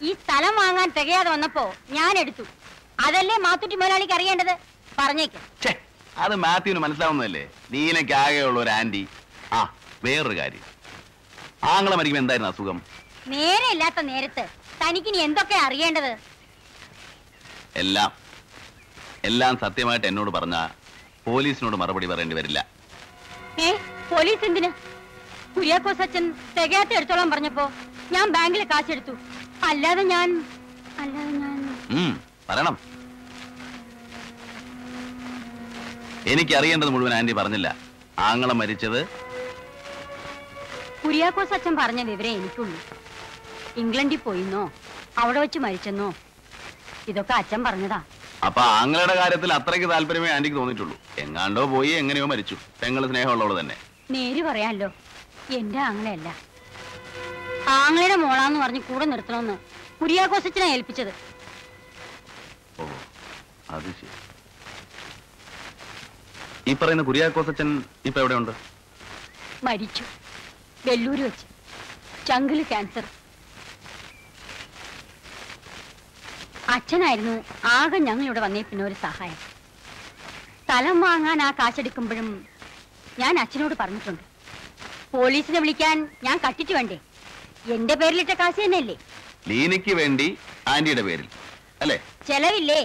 ഈ 0.02 0.14
സ്ഥലം 0.14 0.56
വാങ്ങാൻ 0.62 0.90
തികയാതെ 0.98 1.30
വന്നപ്പോ 1.30 1.64
ഞാൻ 1.98 2.14
എടുത്തു. 2.18 2.44
അതല്ലേ 3.06 3.38
മാത്തുറ്റി 3.38 3.76
മുതലാളിക്ക് 3.76 4.14
അറിയേണ്ടത്? 4.14 4.54
പറഞ്ഞേക്ക്. 5.00 5.40
അത് 6.26 6.36
മാത്യുവിന് 6.44 6.80
മനസ്സിലാവുന്നതല്ലേ? 6.84 7.44
നീനയ്ക്ക് 7.72 8.14
ആകെയുള്ള 8.14 8.60
ഒരു 8.60 8.70
ആന്റി 8.70 9.08
ആ 9.58 9.60
വേറൊരു 10.06 10.38
കാര്യം. 10.40 10.64
ആങ്ങളെ 11.74 11.96
മരിക്കുമ്പോ 11.96 12.22
എന്തായിരുന്നു 12.24 12.50
അസുഖം? 12.54 12.78
നേരെ 13.34 13.68
ഇല്ലാത്ത 13.74 14.00
നേരത്ത് 14.12 14.44
തനിക്ക് 14.82 15.10
ഇനി 15.12 15.18
എന്തൊക്കെ 15.28 15.56
അറിയേണ്ടത്? 15.68 16.12
എല്ലാം. 17.84 18.12
എല്ലാം 19.30 19.54
സത്യമായിട്ട് 19.64 20.08
എന്നോട് 20.08 20.30
പറഞ്ഞ 20.38 20.58
പോലീസിനോട് 21.28 21.76
മറുപടി 21.76 22.08
പറയേണ്ടി 22.12 22.36
വരില്ല. 22.36 22.60
ഏ 23.66 23.70
പോലീസ് 24.12 24.46
എന്തിന്? 24.46 24.70
കുര്യാക്കോസ് 25.56 26.04
അച്ഛൻ 26.06 26.26
തികയാത്ത 26.58 26.94
എടുത്തോളാൻ 26.94 27.32
പറഞ്ഞപ്പോ 27.32 27.66
ഞാൻ 28.16 28.28
ബാങ്കിൽ 28.36 28.64
കാശെടുത്തു 28.64 29.14
അല്ലാതെ 29.70 30.04
ഞാൻ 30.14 30.30
അല്ലാതെ 31.00 31.32
ഞാൻ 31.44 31.58
പറയണം. 32.50 32.76
എനിക്കറിയേണ്ടത് 36.34 36.92
മുഴുവൻ 36.94 37.14
ആന്റി 37.18 37.34
പറഞ്ഞില്ല. 37.40 37.68
ആങ്ങളെ 38.20 38.54
മരിച്ചത് 38.62 39.00
കുര്യാക്കോസ് 41.04 41.54
അച്ഛൻ 41.58 41.74
പറഞ്ഞ 41.76 42.02
വിവരം 42.12 42.34
എനിക്കുള്ളൂ. 42.40 42.80
ഇംഗ്ലണ്ടിൽ 43.82 44.20
പോയിന്നോ 44.26 44.64
അവിടെ 45.18 45.40
വെച്ച് 45.44 45.60
മരിച്ചെന്നോ 45.66 46.08
ഇതൊക്കെ 47.12 47.34
അച്ഛൻ 47.34 47.62
പറഞ്ഞതാ. 47.64 48.00
അപ്പൊ 48.48 48.62
ആങ്ങളുടെ 48.62 49.16
കാര്യത്തിൽ 49.20 49.54
അത്രയ്ക്ക് 49.54 49.88
താല്പര്യമേ 49.92 50.30
ആന്റിക്ക് 50.34 50.58
തോന്നിയിട്ടുള്ളൂ. 50.58 50.96
എങ്ങാണ്ടോ 51.24 51.66
പോയി 51.76 51.92
എങ്ങനെയോ 52.02 52.26
മരിച്ചു. 52.26 52.56
പെങ്ങൾ 52.82 53.08
സ്നേഹമുള്ളവൾ 53.12 53.60
തന്നെ. 53.60 53.76
നേര് 54.12 54.42
പറയാല്ലോ 54.50 54.90
എന്റെ 55.60 55.80
ആങ്ങളയല്ല. 55.80 56.30
ആങ്ങളയുടെ 57.68 58.16
മോളാന്ന് 58.16 58.60
പറഞ്ഞ് 58.60 58.82
കൂടെ 58.82 59.06
നിർത്തണമെന്ന് 59.06 59.56
കുര്യാഘോഷത്തിനാ 60.02 60.66
ഏൽപ്പിച്ചത്. 60.66 61.12
ഓ 62.80 62.86
അത് 63.70 63.90
ശരി. 64.00 64.16
ഈ 66.68 66.74
പറയുന്ന 66.74 67.04
കുര്യാക്കോസച്ചൻ 67.04 67.84
ഇപ്പൊ 68.06 68.20
എവിടെയുണ്ട്? 68.22 68.52
മരിച്ചു. 69.64 70.04
വെല്ലൂര് 70.86 71.22
വെച്ച്. 71.22 71.46
ചങ്കിൽ 72.28 72.64
ക്യാൻസർ 72.64 73.06
അച്ഛനായിരുന്നു 76.76 77.44
ആകെ 77.64 77.98
ഞങ്ങൾ 77.98 78.26
ഇവിടെ 78.26 78.40
വന്നേ 78.40 78.62
പിന്നെ 78.62 78.86
ഒരു 78.86 78.94
സഹായം. 78.94 79.38
സ്ഥലം 80.64 81.02
വാങ്ങാൻ 81.02 81.42
ആ 81.42 81.52
കാശെടുക്കുമ്പോഴും 81.52 82.48
ഞാൻ 83.20 83.40
അച്ഛനോട് 83.40 83.76
പറഞ്ഞിട്ടുണ്ട്. 83.82 84.24
പോലീസിനെ 85.14 85.60
വിളിക്കാൻ 85.60 86.10
ഞാൻ 86.24 86.40
കട്ടിച്ചു 86.48 86.74
വേണ്ടേ? 86.74 86.98
എന്റെ 87.76 87.96
പേരിലിട്ട 88.02 88.34
കാശ് 88.40 88.60
തന്നെയല്ലേ? 88.64 88.96
ലീനയ്ക്ക് 89.50 89.94
വേണ്ടി 90.00 90.28
ആന്റിയുടെ 90.74 91.04
പേരിൽ. 91.08 91.28
അല്ലേ? 91.84 91.98
ചെലവില്ലേ? 92.30 92.82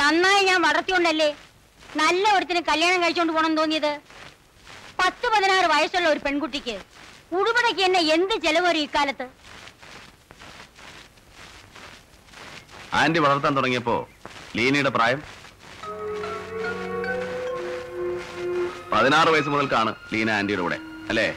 നന്നായി 0.00 0.42
ഞാൻ 0.50 0.58
വളർത്തിയോണ്ടല്ലേ 0.66 1.30
നല്ല 2.02 2.24
ഒരുത്തിന് 2.36 2.60
കല്യാണം 2.70 3.02
കഴിച്ചോണ്ട് 3.02 3.32
പോണം 3.36 3.52
തോന്നിയത്? 3.58 3.92
പത്ത് 5.00 5.26
പതിനാറ് 5.34 5.68
വയസ്സുള്ള 5.74 6.08
ഒരു 6.14 6.20
പെൺകുട്ടിക്ക് 6.26 6.76
ഉടുപടയ്ക്ക് 7.38 7.82
എന്നെ 7.88 8.00
എന്ത് 8.14 8.34
ചെലവ് 8.44 8.66
വരും 8.68 8.84
ഇക്കാലത്ത്? 8.86 9.26
ആന്റി 13.00 13.20
വളർത്താൻ 13.26 13.52
തുടങ്ങിയപ്പോ 13.58 13.96
ലീനയുടെ 14.56 14.92
പ്രായം? 14.96 15.20
പതിനാറ് 18.92 19.30
വയസ്സ് 19.34 19.52
മുതൽക്കാണ് 19.54 19.90
ലീന 20.12 20.30
ആന്റിയുടെ 20.38 20.62
കൂടെ 20.66 20.78
അല്ലേ. 21.10 21.28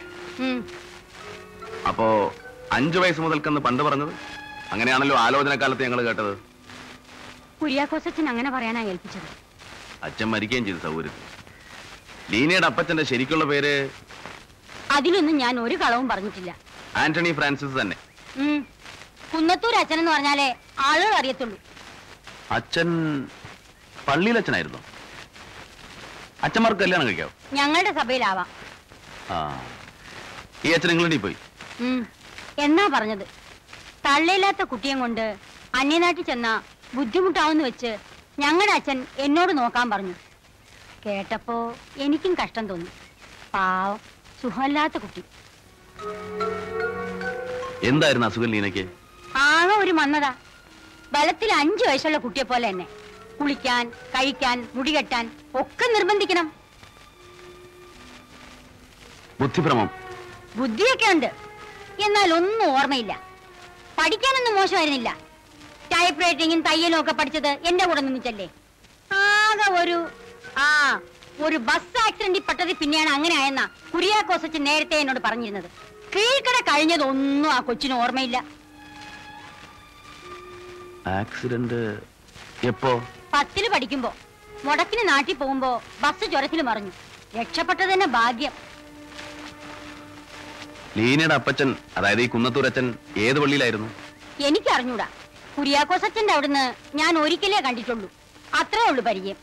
അപ്പോ 1.87 2.33
അഞ്ചു 2.71 2.99
വയസ്സ് 2.99 3.21
മുതൽക്കെന്ന് 3.21 3.61
പണ്ട് 3.61 3.83
പറഞ്ഞത്? 3.83 4.13
അങ്ങനെയാണല്ലോ 4.71 5.17
ആലോചന 5.17 5.55
കാലത്ത് 5.55 5.83
ഞങ്ങൾ 5.83 6.01
കേട്ടത്. 6.01 6.37
കുര്യാക്കോസച്ചൻ 7.61 8.29
അങ്ങനെ 8.29 8.49
പറയാനാ 8.51 8.81
ഏൽപ്പിച്ചത്. 8.81 9.27
അച്ഛൻ 10.03 10.31
മരിക്കുകയും 10.31 10.65
ചെയ്തു 10.65 10.79
സൗകര്യത്തിൽ 10.79 11.23
ലീനയുടെ 12.31 12.65
അപ്പച്ചന്റെ 12.65 13.03
ശരിക്കുള്ള 13.03 13.45
പേര്? 13.45 13.89
അതിലൊന്നും 14.91 15.37
ഞാൻ 15.37 15.59
ഒരു 15.59 15.75
കളവും 15.75 16.07
പറഞ്ഞിട്ടില്ല. 16.07 16.57
ആന്റണി 16.95 17.31
ഫ്രാൻസിസ് 17.31 17.81
തന്നെ. 17.81 17.95
കുന്നത്തൂർ 19.33 19.75
അച്ഛൻ 19.75 19.99
എന്ന് 19.99 20.11
പറഞ്ഞാലേ 20.11 20.55
ആളുകൾ 20.79 21.13
അറിയത്തുള്ളൂ. 21.15 21.57
അച്ഛൻ 22.51 22.89
പള്ളിയിൽ 24.07 24.37
അച്ഛനായിരുന്നു 24.37 24.79
അച്ഛന്മാർക്ക് 26.43 26.81
കല്യാണം 26.81 27.07
കഴിക്കാവോ? 27.07 27.31
ഞങ്ങളുടെ 27.53 27.91
സഭയിലാവാം. 27.93 28.47
ആ. 29.29 29.61
ഈ 30.65 30.71
അച്ഛൻ 30.71 30.91
ഇംഗ്ലണ്ടിൽ 30.91 31.17
പോയി. 31.19 31.35
എന്നാ 32.59 32.89
പറഞ്ഞത്? 32.93 33.27
തള്ളയില്ലാത്ത 34.05 34.63
കുട്ടിയും 34.63 34.99
കൊണ്ട് 34.99 35.37
അന്യനാട്ടിൽ 35.75 36.23
ചെന്ന 36.23 36.63
ബുദ്ധിമുട്ടാവുന്ന 36.93 37.63
വെച്ച് 37.63 37.97
ഞങ്ങളുടെ 38.39 38.71
അച്ഛൻ 38.71 39.05
എന്നോട് 39.17 39.57
നോക്കാൻ 39.57 39.89
പറഞ്ഞു. 39.89 40.13
കേട്ടപ്പോ 41.05 41.75
എനിക്കും 41.97 42.35
കഷ്ടം 42.43 42.67
തോന്നി. 42.67 42.87
പാവം 43.53 43.99
സുഖമില്ലാത്ത 44.41 44.97
കുട്ടി. 44.97 45.23
എന്തായിരുന്നു 47.83 48.27
അസുഖം 48.27 48.51
ലീനയ്ക്ക്? 48.51 48.89
ആകെ 49.35 49.75
ഒരു 49.75 49.91
മന്നതാ 49.91 50.33
ബലത്തിൽ 51.13 51.53
അഞ്ചു 51.53 51.85
വയസ്സുള്ള 51.85 52.17
കുട്ടിയെ 52.17 52.43
പോലെ 52.43 52.69
തന്നെ. 52.69 52.87
കുളിക്കാൻ 53.41 53.89
കഴിക്കാൻ 53.89 54.67
മുടി 54.75 54.97
കെട്ടാൻ 54.97 55.31
ഒക്കെ 55.55 55.93
നിർബന്ധിക്കണം. 55.93 56.51
ബുദ്ധിഭ്രമം. 59.41 59.89
ബുദ്ധിയൊക്കെ 60.55 61.11
ഉണ്ട്. 61.11 61.44
എന്നാൽ 62.03 62.33
ഒന്നും 62.33 62.71
ഓർമ്മയില്ല. 62.71 63.21
പഠിക്കാനൊന്നും 63.99 64.55
മോശമായിരുന്നില്ല. 64.55 65.17
ടൈപ്പ് 65.93 66.23
റൈറ്റിങ്ങും 66.23 66.61
തയ്യലും 66.61 66.99
ഒക്കെ 66.99 67.11
പഠിച്ചത് 67.11 67.47
എന്റെ 67.47 67.85
കൂടെ 67.85 68.01
നിന്നിച്ചല്ലേ 68.01 68.49
ആകെ 69.13 69.81
ഒരു 69.81 70.07
ആ 70.57 70.99
ഒരു 71.41 71.57
ബസ് 71.57 72.07
ആക്സിഡന്റിൽ 72.07 72.41
പെട്ടത് 72.41 72.73
പിന്നെയാണ് 72.73 73.09
അങ്ങനെ 73.09 73.35
ആയെന്ന 73.35 73.69
കുര്യാക്കോസച്ച് 73.93 74.57
നേരത്തെ 74.61 74.95
എന്നോട് 74.95 75.19
പറഞ്ഞിരുന്നത്. 75.19 75.69
കീഴ്ക്കട 76.15 76.71
കഴിഞ്ഞതൊന്നും 76.71 77.51
ആ 77.51 77.59
കൊച്ചിന് 77.59 77.93
ഓർമ്മയില്ല. 77.93 78.43
ആക്സിഡന്റ് 81.07 81.99
എപ്പോ? 82.63 83.01
പത്തിൽ 83.33 83.69
പഠിക്കുമ്പോ 83.69 84.13
മുടക്കിന് 84.65 85.09
നാട്ടിൽ 85.09 85.33
പോകുമ്പോ 85.33 85.81
ബസ് 86.01 86.31
ചുരത്തിൽ 86.31 86.61
മറിഞ്ഞു. 86.61 86.91
രക്ഷപ്പെട്ടത് 87.35 87.93
തന്നെ 87.93 88.05
ഭാഗ്യം. 88.05 88.51
ലീനയുടെ 90.97 91.33
അപ്പച്ചൻ 91.33 91.75
അതായത് 91.97 92.21
ഈ 92.21 92.27
കുന്നത്തൂരച്ചൻ 92.27 92.85
ഏത് 93.17 93.39
പള്ളിയിലായിരുന്നു? 93.39 93.89
എനിക്ക് 94.45 94.69
അറിഞ്ഞൂടാ 94.69 95.07
കുര്യാക്കോസച്ചന്റെ 95.57 96.33
അവിടുന്ന് 96.33 96.97
ഞാൻ 96.97 97.17
ഒരിക്കലേ 97.17 97.59
കണ്ടിട്ടുള്ളൂ. 97.61 98.07
അത്രേ 98.53 98.89
ഉള്ളൂ 98.89 99.03
പരിചയം. 99.03 99.37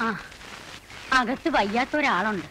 ആ 0.00 0.08
അകത്ത് 1.12 1.48
വയ്യാത്ത 1.48 1.96
ഒരാളുണ്ട് 1.96 2.48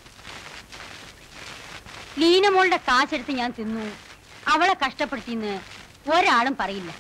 ലീനമോളുടെ 2.22 2.78
കാശെടുത്ത് 2.78 3.32
ഞാൻ 3.32 3.53
തിന്നു. 3.59 3.86
അവളെ 4.47 4.76
കഷ്ടപ്പെടുത്തിന്ന് 4.86 5.53
ഒരാളും 6.11 6.55
പറയില്ല. 6.59 6.91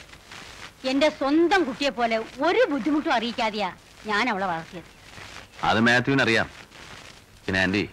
എന്റെ 0.85 1.09
സ്വന്തം 1.09 1.63
കുട്ടിയെ 1.63 1.89
പോലെ 1.89 2.17
ഒരു 2.17 2.67
ബുദ്ധിമുട്ടും 2.71 3.13
അറിയിക്കാതെയാ 3.13 3.69
ഞാൻ 4.05 4.29
അവളെ 4.29 4.45
വളർത്തിയത്. 4.45 4.89
അത് 5.63 5.79
മാത്യുവിന് 5.79 6.23
അറിയാം 6.23 6.47
പിന്നെ 7.47 7.59
ആന്റി 7.61 7.89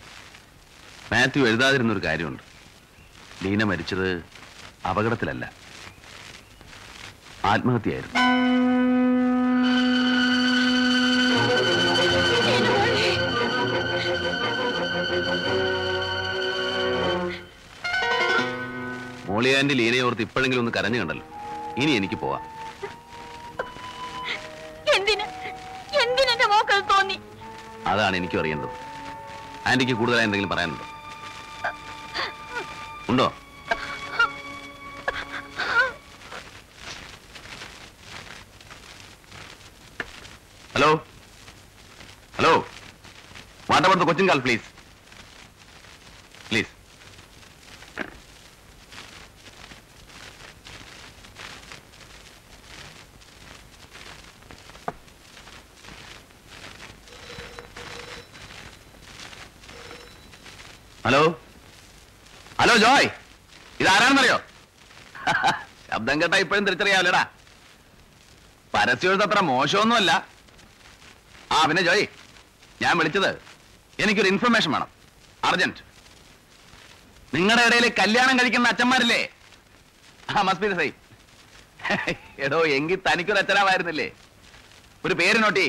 മാത്യു 1.13 1.43
എഴുതാതിരുന്ന 1.49 1.93
ഒരു 1.93 2.03
കാര്യമുണ്ട്. 2.05 2.43
ലീന 3.43 3.65
മരിച്ചത് 3.65 4.09
അപകടത്തിലല്ല. 4.91 5.45
ആത്മഹത്യയായിരുന്നു. 7.45 8.21
മോളിയാന്റെ 19.29 19.75
ലീനയെ 19.75 20.01
ഓർത്ത് 20.01 20.23
ഇപ്പോഴെങ്കിലും 20.23 20.63
ഒന്ന് 20.63 20.73
കരഞ്ഞു 20.79 20.99
കണ്ടല്ലോ. 20.99 21.27
ഇനി 21.77 21.93
എനിക്ക് 22.01 22.15
പോവാം. 22.15 22.43
അതാണ് 27.87 28.17
എനിക്കും 28.17 28.41
അറിയേണ്ടത്. 28.41 28.94
ആന്റിക്ക് 29.67 29.93
കൂടുതലായി 29.93 30.27
എന്തെങ്കിലും 30.27 30.53
പറയാനുണ്ടോ? 30.53 30.87
ഉണ്ടോ? 33.11 33.27
Hello? 40.75 40.91
Hello? 42.37 42.53
മാറ്റപ്പെടുത്ത 43.71 44.07
Cochin 44.07 44.27
call 44.29 44.41
please 44.41 44.67
hello 61.05 61.23
hello 62.61 62.74
Joy 62.85 63.09
ഇതാരാണെന്നറിയോ? 63.81 64.39
ശബ്ദം 65.89 66.23
കേട്ടാ 66.23 66.37
ഇപ്പോഴും 66.45 66.65
തിരിച്ചറിയാവില്ലടാ. 66.67 67.23
പരസ്യം 68.75 69.23
അത്ര 69.23 69.41
മോശമൊന്നുമല്ല. 69.51 70.13
ആ 71.53 71.59
പിന്നെ 71.69 71.83
ജോയ് 71.89 72.07
ഞാൻ 72.83 72.95
വിളിച്ചത് 72.99 73.31
എനിക്കൊരു 74.03 74.29
ഇൻഫർമേഷൻ 74.29 74.71
വേണം. 74.73 74.91
അർജന്റ് 75.45 75.83
നിങ്ങളുടെ 77.35 77.63
ഇടയിൽ 77.69 77.87
കല്യാണം 78.01 78.35
കഴിക്കുന്ന 78.41 78.69
അച്ഛന്മാരില്ലേ? 78.69 79.21
ആ 80.37 80.43
മസ്ബി 80.49 80.69
സൈ 80.81 80.91
എടോ 82.39 82.61
എങ്കിൽ 82.77 82.99
തനിക്കൊരു 83.09 83.39
അച്ഛനാവായിരുന്നില്ലേ? 83.39 84.09
ഒരു 85.05 85.15
പേര് 85.15 85.39
naughty. 85.43 85.67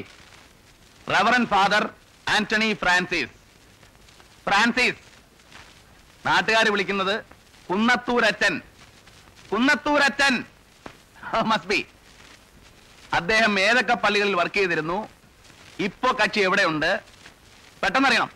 Reverend 1.16 1.44
father 1.54 1.84
Antony 2.36 2.74
Francis 2.74 3.34
Francis 4.48 5.02
നാട്ടുകാർ 6.26 6.70
വിളിക്കുന്നത് 6.72 7.26
കുന്നത്തൂരച്ചൻ. 7.70 8.62
കുന്നത്തൂരച്ചൻ. 9.52 10.44
മസ്റ്റ് 11.44 11.68
ബി 11.68 11.86
അദ്ദേഹം 13.14 13.60
ഏതൊക്കെ 13.60 13.94
പള്ളികളിൽ 13.94 14.36
വർക്ക് 14.36 14.56
ചെയ്തിരുന്നു? 14.56 15.08
ഇപ്പോ 15.80 16.12
കക്ഷി 16.12 16.40
എവിടെയുണ്ട്? 16.40 17.00
പെട്ടെന്നറിയണം. 17.84 18.30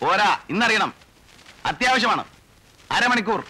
പോരാ 0.00 0.40
ഇന്നറിയണം. 0.50 0.94
അത്യാവശ്യമാണ്. 1.64 2.24
അരമണിക്കൂർ. 2.90 3.44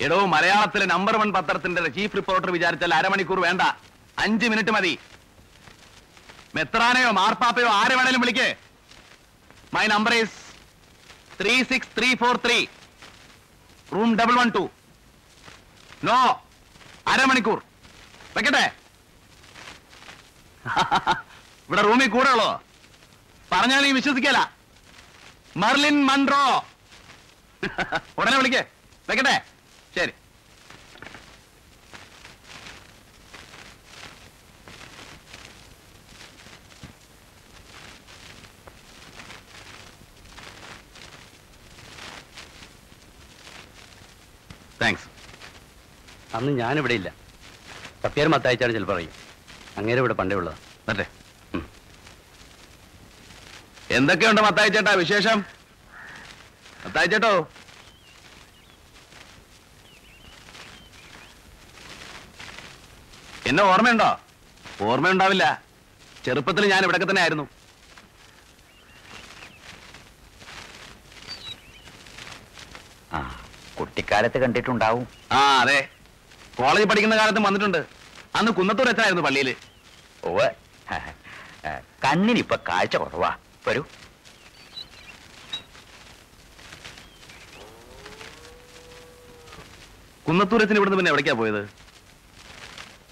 എടോ 0.00 0.26
മലയാളത്തിലെ 0.26 0.86
നമ്പർ 0.86 1.16
വൺ 1.16 1.32
പത്രത്തിന്റെ 1.32 1.88
ചീഫ് 1.88 2.16
റിപ്പോർട്ടർ 2.16 2.50
വിചാരിച്ചാൽ 2.50 2.94
അരമണിക്കൂർ 2.94 3.40
വേണ്ട. 3.40 3.62
അഞ്ച് 4.18 4.46
മിനിറ്റ് 4.46 4.70
മതി. 4.70 4.98
മെത്രാനയോ 6.54 7.10
മാർപ്പാപ്പയോ 7.10 7.68
ആരെ 7.68 7.94
വേണേലും 7.94 8.20
വിളിക്കേ. 8.20 8.56
My 9.74 9.86
number 9.86 10.14
is 10.14 10.45
three 11.40 11.62
six 11.62 11.88
three 11.98 12.14
four 12.14 12.36
three. 12.46 12.66
Room 13.92 14.16
double 14.16 14.34
one 14.34 14.50
two. 14.50 14.70
No 16.04 16.42
അരമണിക്കൂർ. 17.08 17.62
വെക്കട്ടെ. 18.36 18.72
ഇവിടെ 21.66 21.82
റൂമിൽ 21.82 22.08
കൂടെ 22.08 22.30
ഉള്ളോ? 22.30 22.62
പറഞ്ഞാൽ 23.52 23.82
നീ 23.82 23.92
വിശ്വസിക്കല. 23.92 24.50
മർലിൻ 25.56 26.04
മൺട്രോ 26.06 26.64
ഉടനെ 28.18 28.36
വിളിക്കേ. 28.36 28.64
വെക്കട്ടെ. 29.08 29.44
ശരി. 29.94 30.12
താങ്ക്സ് 44.80 45.08
അന്ന് 46.36 46.52
ഞാനിവിടെ 46.62 46.94
ഇല്ല. 47.00 47.08
സത്യാർ 48.02 48.26
മത്തയച്ചാണ് 48.34 48.74
ചിലപ്പോൾ 48.76 48.94
പറയും 48.94 49.12
അങ്ങേരെ 49.78 50.00
ഇവിടെ 50.02 50.14
പണ്ടേ 50.20 50.36
ഉള്ളതാ. 50.40 50.56
അല്ലേ 50.92 51.06
എന്തൊക്കെയുണ്ട് 53.96 54.40
മത്തായി 54.46 54.70
ചേട്ടാ 54.74 54.92
വിശേഷം? 55.02 55.38
മത്തായി 56.84 57.08
ചേട്ടോ 57.12 57.32
എന്നെ 63.48 63.62
ഓർമ്മയുണ്ടോ? 63.72 64.08
ഓർമ്മയുണ്ടാവില്ല. 64.88 65.44
ചെറുപ്പത്തിൽ 66.24 66.64
ഞാൻ 66.72 66.82
ഇവിടൊക്കെ 66.84 67.06
തന്നെ 67.10 67.22
ആയിരുന്നു. 67.24 67.44
ആ. 73.16 73.20
കുട്ടിക്കാലത്ത് 73.80 74.38
കണ്ടിട്ടുണ്ടാവും. 74.38 75.08
ആ 75.32 75.60
അതെ. 75.60 75.88
കോളേജ് 76.58 76.88
പഠിക്കുന്ന 76.88 77.16
കാലത്തും 77.16 77.42
വന്നിട്ടുണ്ട്. 77.42 77.86
അന്ന് 78.34 78.52
കുന്നത്തൂർ 78.52 78.88
എത്തായിരുന്നു 78.88 79.22
പള്ളിയിൽ 79.22 79.56
ഓ 80.24 80.38
കണ്ണിനിപ്പൊ 82.04 82.56
കാഴ്ച 82.56 82.96
കുറവാ. 82.96 83.36
വരൂ. 83.68 83.84
കുന്നത്തൂരത്തിന് 90.28 90.76
ഇവിടുന്ന് 90.76 90.96
പിന്നെ 90.96 91.08
എവിടേക്കാ 91.08 91.32
പോയത്? 91.32 91.70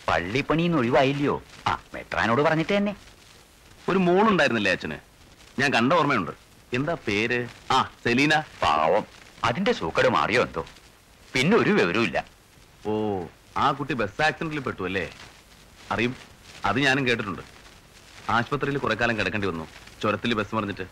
പള്ളിപ്പണിന്ന് 0.08 0.78
ഒഴിവായില്ലയോ? 0.78 1.42
ആ 1.66 1.80
മെട്രാനോട് 1.94 2.42
പറഞ്ഞിട്ട് 2.42 2.76
തന്നെ. 2.76 2.96
ഒരു 3.88 3.98
മോളുണ്ടായിരുന്നില്ലേ 3.98 4.72
അച്ഛന്? 4.72 4.98
ഞാൻ 5.58 5.72
കണ്ട 5.72 5.92
ഓർമ്മയുണ്ട്. 5.92 6.30
എന്താ 6.72 6.96
പേര്? 7.08 7.48
ആ 7.70 7.90
സെലീന. 8.04 8.40
പാവം. 8.62 9.23
അതിന്റെ 9.44 9.72
സൂക്കട് 9.72 10.08
മാറിയോ 10.08 10.42
എന്തോ? 10.42 10.62
പിന്നെ 11.34 11.56
ഒരു 11.56 11.70
വിവരവും 11.70 12.12
ഓ 12.86 12.92
ആ 13.56 13.72
കുട്ടി 13.72 13.94
ബസ് 13.94 14.22
ആക്സിഡന്റിൽ 14.22 14.60
പെട്ടു 14.60 14.82
അല്ലേ? 14.82 15.04
അറിയും. 15.90 16.16
അത് 16.64 16.78
ഞാനും 16.80 17.06
കേട്ടിട്ടുണ്ട്. 17.06 17.42
ആശുപത്രിയിൽ 18.30 18.78
കുറെ 18.78 18.94
കാലം 18.94 19.18
കിടക്കേണ്ടി 19.18 19.48
വന്നു. 19.48 19.66
ചുരത്തിൽ 20.02 20.34
ബസ് 20.34 20.54
മറിഞ്ഞിട്ട്. 20.54 20.86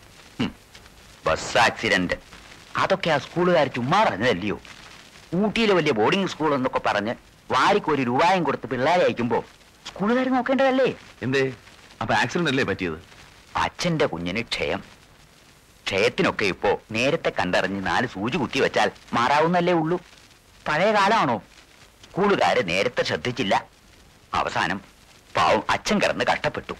Bus 1.25 1.57
accident. 1.57 2.15
അതൊക്കെ 2.77 3.09
ആ 3.09 3.17
സ്കൂളുകാർ 3.17 3.67
ചുമ്മാ 3.67 4.03
പറഞ്ഞതല്ലയോ? 4.03 4.57
ഊട്ടിയിലെ 5.35 5.73
വലിയ 5.73 5.91
ബോർഡിംഗ് 5.91 6.27
സ്കൂൾ 6.27 6.53
എന്നൊക്കെ 6.55 6.79
പറഞ്ഞ് 6.79 7.13
വാരിക്ക് 7.51 7.89
ഒരു 7.91 8.01
രൂപായും 8.01 8.43
കൊടുത്ത് 8.43 8.67
പിള്ളേരെ 8.67 9.03
അയക്കുമ്പോ 9.03 9.39
സ്കൂളുകാർ 9.87 10.27
നോക്കേണ്ടതല്ലേ? 10.27 10.95
എന്തേ? 11.21 11.53
അപ്പൊ 12.01 12.13
ആക്സിഡന്റ് 12.15 12.49
അല്ലേ 12.49 12.63
പറ്റിയത്? 12.63 12.99
അച്ഛന്റെ 13.55 14.05
കുഞ്ഞിന് 14.05 14.41
ക്ഷയം. 14.41 14.83
ക്ഷയത്തിനൊക്കെ 15.85 16.45
ഇപ്പോ 16.45 16.81
നേരത്തെ 16.91 17.29
കണ്ടറിഞ്ഞ് 17.29 17.87
നാല് 17.87 18.07
സൂചി 18.07 18.37
കുത്തി 18.37 18.59
വെച്ചാൽ 18.59 18.91
മാറാവുന്നല്ലേ 19.13 19.73
ഉള്ളൂ. 19.73 20.01
പഴയ 20.67 20.91
കാലമാണോ 20.91 21.43
കൂടുകാര് 22.11 22.69
നേരത്തെ 22.69 23.03
ശ്രദ്ധിച്ചില്ല. 23.03 23.65
അവസാനം 24.33 24.81
പാവം 25.37 25.63
അച്ഛൻ 25.69 26.01
കിടന്ന് 26.01 26.25
കഷ്ടപ്പെട്ടു. 26.25 26.73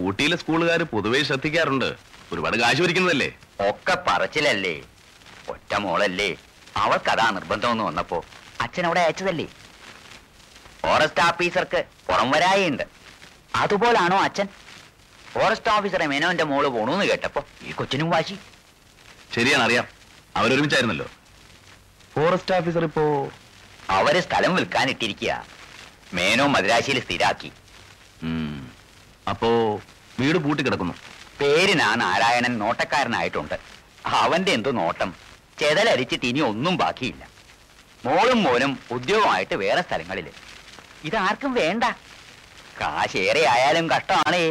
ഊട്ടിയിലെ 0.00 0.36
സ്കൂളുകാർ 0.36 0.82
പൊതുവെ 0.82 1.22
ശ്രദ്ധിക്കാറുണ്ട്. 1.22 1.96
ഒരുപാട് 2.32 2.56
കാശ് 2.56 2.80
വരിക്കുന്നതല്ലേ 2.80 3.36
ഒക്കെ 3.60 3.96
പറച്ചിലല്ലേ? 4.06 4.82
ഒറ്റ 5.48 5.74
മോളല്ലേ? 5.74 6.36
അവൾക്കതാ 6.76 7.30
നിർബന്ധമെന്ന് 7.30 7.84
വന്നപ്പോ 7.84 8.24
അച്ഛൻ 8.60 8.86
അവിടെ 8.86 9.00
അയച്ചതല്ലേ? 9.00 9.46
ഫോറസ്റ്റ് 10.82 11.22
ഓഫീസർക്ക് 11.22 11.84
പുറം 12.08 12.30
വരായുണ്ട്. 12.30 12.82
അതുപോലാണോ 13.54 14.16
അച്ഛൻ? 14.16 14.48
ഫോറസ്റ്റ് 15.34 15.70
ഓഫീസറെ 15.70 16.06
മേനോന്റെ 16.06 16.44
മോൾ 16.44 16.66
പോണൂന്ന് 16.66 17.04
കേട്ടപ്പോ 17.04 17.44
ഈ 17.62 17.70
കൊച്ചിനും 17.70 18.10
വാശി. 18.10 18.36
ശരിയാണ് 19.34 19.62
അറിയാം 19.62 19.86
അവരൊരുമിച്ചായിരുന്നല്ലോ. 20.36 21.06
ഫോറസ്റ്റ് 22.14 22.54
ഓഫീസർ 22.54 22.84
ഇപ്പോ 22.84 23.04
അവർ 23.90 24.20
സ്ഥലം 24.20 24.54
വിൽക്കാൻ 24.56 24.90
ഇട്ടിരിക്കുക 24.90 25.46
മേനോ 26.14 26.46
മദ്രാശിയിൽ 26.46 27.00
സ്ഥിരാക്കി. 27.00 27.52
അപ്പോ 29.30 29.48
വീട് 30.20 30.38
പൂട്ടിക്കിടക്കുന്നു. 30.38 30.94
പേരിനാ 31.40 31.94
നാരായണൻ 31.94 32.58
നോട്ടക്കാരനായിട്ടുണ്ട്. 32.58 33.56
അവന്റെ 34.06 34.52
എന്തു 34.52 34.70
നോട്ടം. 34.70 35.14
ചെതലരിച്ചിട്ട് 35.58 36.26
ഇനി 36.26 36.40
ഒന്നും 36.40 36.76
ബാക്കിയില്ല. 36.76 37.28
മോളും 38.04 38.42
മോനും 38.42 38.78
ഉദ്യോഗമായിട്ട് 38.90 39.54
വേറെ 39.54 39.82
സ്ഥലങ്ങളിൽ. 39.82 40.26
ഇതാർക്കും 41.04 41.52
വേണ്ട. 41.54 41.84
കാശേറെ 42.80 43.42
ആയാലും 43.48 43.90
കഷ്ടമാണേ. 43.90 44.44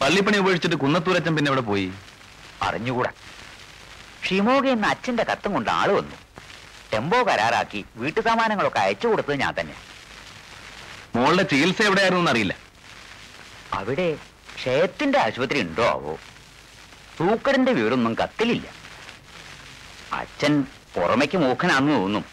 പള്ളിപ്പണി 0.00 0.36
ഉപേക്ഷിച്ചിട്ട് 0.36 0.76
കുന്നത്തൂരച്ചൻ 0.76 1.36
പിന്നെ 1.36 1.48
എവിടെ 1.48 1.60
പോയി? 1.60 1.92
അറിഞ്ഞുകൂടാ. 2.62 3.10
ഷിമോഗ 4.26 4.66
എന്ന 4.66 4.86
അച്ഛന്റെ 4.86 5.24
കത്തും 5.24 5.52
കൊണ്ട് 5.52 5.70
ആൾ 5.70 5.92
വന്നു. 5.92 6.16
ടെമ്പോ 6.92 7.22
കരാറാക്കി 7.22 7.84
വീട്ടു 7.96 8.20
സാമാനങ്ങളൊക്കെ 8.20 8.78
അയച്ചു 8.78 9.06
കൊടുത്തത് 9.08 9.40
ഞാൻ 9.40 9.54
തന്നെ. 9.60 9.74
മോളുടെ 11.16 11.42
ചികിത്സ 11.42 11.82
എവിടെയായിരുന്നു 11.82 12.30
അറിയില്ല 12.30 12.54
അവിടെ 13.72 14.16
ക്ഷയത്തിന്റെ 14.56 15.18
ആശുപത്രി 15.18 15.60
ഉണ്ടോ 15.60 15.84
ആവോ? 15.88 16.18
തൂക്കടിന്റെ 17.20 17.72
വിവരമൊന്നും 17.72 18.14
കത്തിലില്ല. 18.14 18.68
അച്ഛൻ 20.12 20.66
പുറമേക്ക് 20.94 21.38
മൂക്കനാന്ന് 21.38 21.92
തോന്നും. 21.92 22.24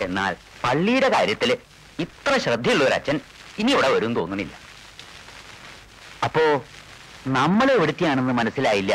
എന്നാൽ 0.00 0.36
പള്ളിയുടെ 0.64 1.08
കാര്യത്തിൽ 1.08 1.58
ഇത്ര 1.98 2.38
ശ്രദ്ധയുള്ള 2.38 2.84
ഒരു 2.84 2.94
അച്ഛൻ 2.94 3.20
ഇനി 3.58 3.72
ഇവിടെ 3.72 3.88
വരും 3.88 4.14
തോന്നുന്നില്ല 4.14 4.69
അപ്പോ 6.24 6.44
നമ്മളെ 7.36 7.72
എവിടുത്തെയാണെന്ന് 7.78 8.34
മനസ്സിലായില്ല? 8.40 8.94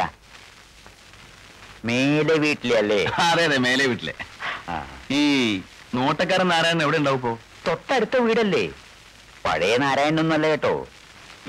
മേലെ 1.90 2.36
വീട്ടിലെ 2.44 2.76
അല്ലേ? 2.82 3.00
അതെ 3.30 3.44
അതെ 3.50 3.58
മേലെ 3.66 3.86
വീട്ടിലെ. 3.92 4.14
ഈ 5.20 5.22
നോട്ടക്കാരൻ 5.96 6.48
നാരായണൻ 6.54 6.84
എവിടെ 6.86 6.98
ഉണ്ടാവും 7.02 7.20
ഇപ്പോ 7.20 7.32
തൊട്ടടുത്ത 7.68 8.16
വീടല്ലേ? 8.28 8.64
പഴയ 9.46 9.74
നാരായണൻ 9.78 9.84
നാരായണനൊന്നല്ല 9.84 10.48
കേട്ടോ. 10.54 10.74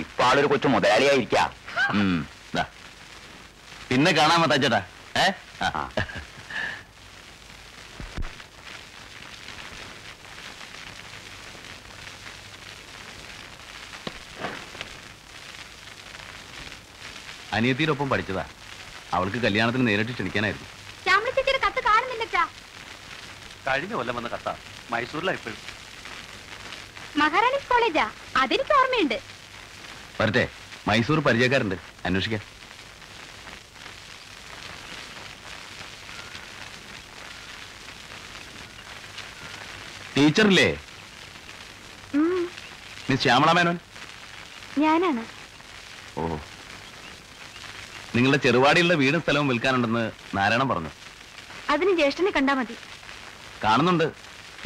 ഇപ്പൊ 0.03 0.23
ആളൊരു 0.29 0.49
കൊച്ചു 0.53 0.69
മുതലാളിയായിരിക്കാം. 0.75 1.51
പിന്നെ 3.91 4.11
കാണാൻ 4.19 4.39
മത്താച്ചേട്ടാ 4.43 4.81
ഏ? 5.23 5.27
ആ. 5.63 5.83
ആ. 17.53 17.59
പഠിച്ചതാ. 18.11 18.47
അവൾക്ക് 19.13 19.37
കല്യാണത്തിന് 19.37 19.89
നേരിട്ട് 19.89 20.13
ക്ഷണിക്കാനായിരുന്നു. 20.13 20.67
ശ്യാമള 21.03 21.25
ചേച്ചിയുടെ 21.25 21.67
കത്ത് 21.67 21.85
കാണുന്നില്ല 21.85 22.51
കഴിഞ്ഞ 23.67 23.95
കൊല്ലം 23.95 24.17
വന്ന 24.17 24.29
കത്ത. 24.29 24.55
മൈസൂരിലാണ് 24.91 25.37
ഇപ്പോഴും. 25.37 25.59
മഹാറാണീസ് 27.17 27.69
കോളേജാ. 27.69 28.11
അതെനിക്ക് 28.37 28.71
ഓർമ്മയുണ്ട്. 28.71 29.21
വരട്ടെ 30.21 30.49
മൈസൂർ 30.89 31.21
പരിചയക്കാരുണ്ട്. 31.21 31.75
അന്വേഷിക്കാം. 32.05 32.41
ടീച്ചറില്ലേ? 40.17 40.81
മിസ് 43.11 43.23
ശ്യാമള 43.23 43.53
മേനോൻ? 43.53 43.79
ഞാനാണ്. 44.79 45.25
ഓ. 46.19 46.37
നിങ്ങളുടെ 48.17 48.39
ചെറുവാടിയുള്ള 48.39 48.95
വീടും 48.95 49.21
സ്ഥലവും 49.21 49.49
വിൽക്കാനുണ്ടെന്ന് 49.49 50.11
നാരായണൻ 50.35 50.69
പറഞ്ഞു. 50.69 50.91
അതിന് 51.71 51.97
ജ്യേഷ്ഠനെ 51.97 52.31
കണ്ടാ 52.31 52.55
മതി. 52.55 52.77
കാണുന്നുണ്ട്. 53.65 54.13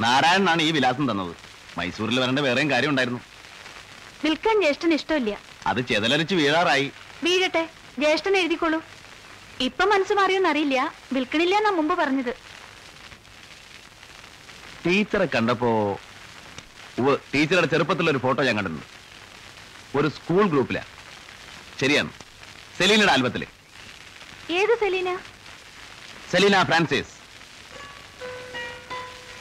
നാരായണനാണ് 0.01 0.63
ഈ 0.63 0.71
വിലാസം 0.71 1.11
തന്നത്. 1.11 1.37
മൈസൂരിൽ 1.79 2.21
വരേണ്ട 2.21 2.39
വേറെയും 2.39 2.71
കാര്യം 2.71 2.91
ഉണ്ടായിരുന്നു 2.91 3.21
വിൽക്കാൻ 4.25 4.61
ജ്യേഷ്ഠന് 4.61 4.95
ഇഷ്ടമില്ല. 4.95 5.39
അത് 5.67 5.81
ചെതലരിച്ച് 5.81 6.35
വീഴാറായി. 6.35 6.93
വീഴട്ടെ 7.25 7.69
ജ്യേഷ്ഠൻ 7.99 8.37
എഴുതിക്കോളൂ. 8.37 8.83
ഇപ്പൊ 9.61 9.85
മനസ്സ് 9.85 10.13
മാറിയോന്നറിയില്ല 10.13 10.95
വിൽക്കണില്ല 11.13 11.57
എന്നാ 11.57 11.71
മുമ്പ് 11.71 11.95
പറഞ്ഞത്. 11.95 12.37
ടീച്ചറെ 14.87 15.29
കണ്ടപ്പോ 15.35 16.01
ഉവ്വ്, 16.99 17.17
ടീച്ചറുടെ 17.35 17.67
ചെറുപ്പത്തിലുള്ള 17.67 18.11
ഒരു 18.11 18.19
ഫോട്ടോ 18.19 18.43
ഞാൻ 18.43 18.57
കണ്ടിട്ടുണ്ട്. 18.57 18.87
ഒരു 19.99 20.09
സ്കൂൾ 20.09 20.49
ഗ്രൂപ്പിലാ. 20.49 20.83
ശരിയാണ്. 21.81 22.11
സെലീനയുടെ 22.81 23.13
ആൽബത്തിൽ. 23.13 23.43
ഏത് 24.51 24.79
സെലീന? 24.79 25.11
സെലീന 26.31 26.63
ഫ്രാൻസിസ്. 26.63 27.13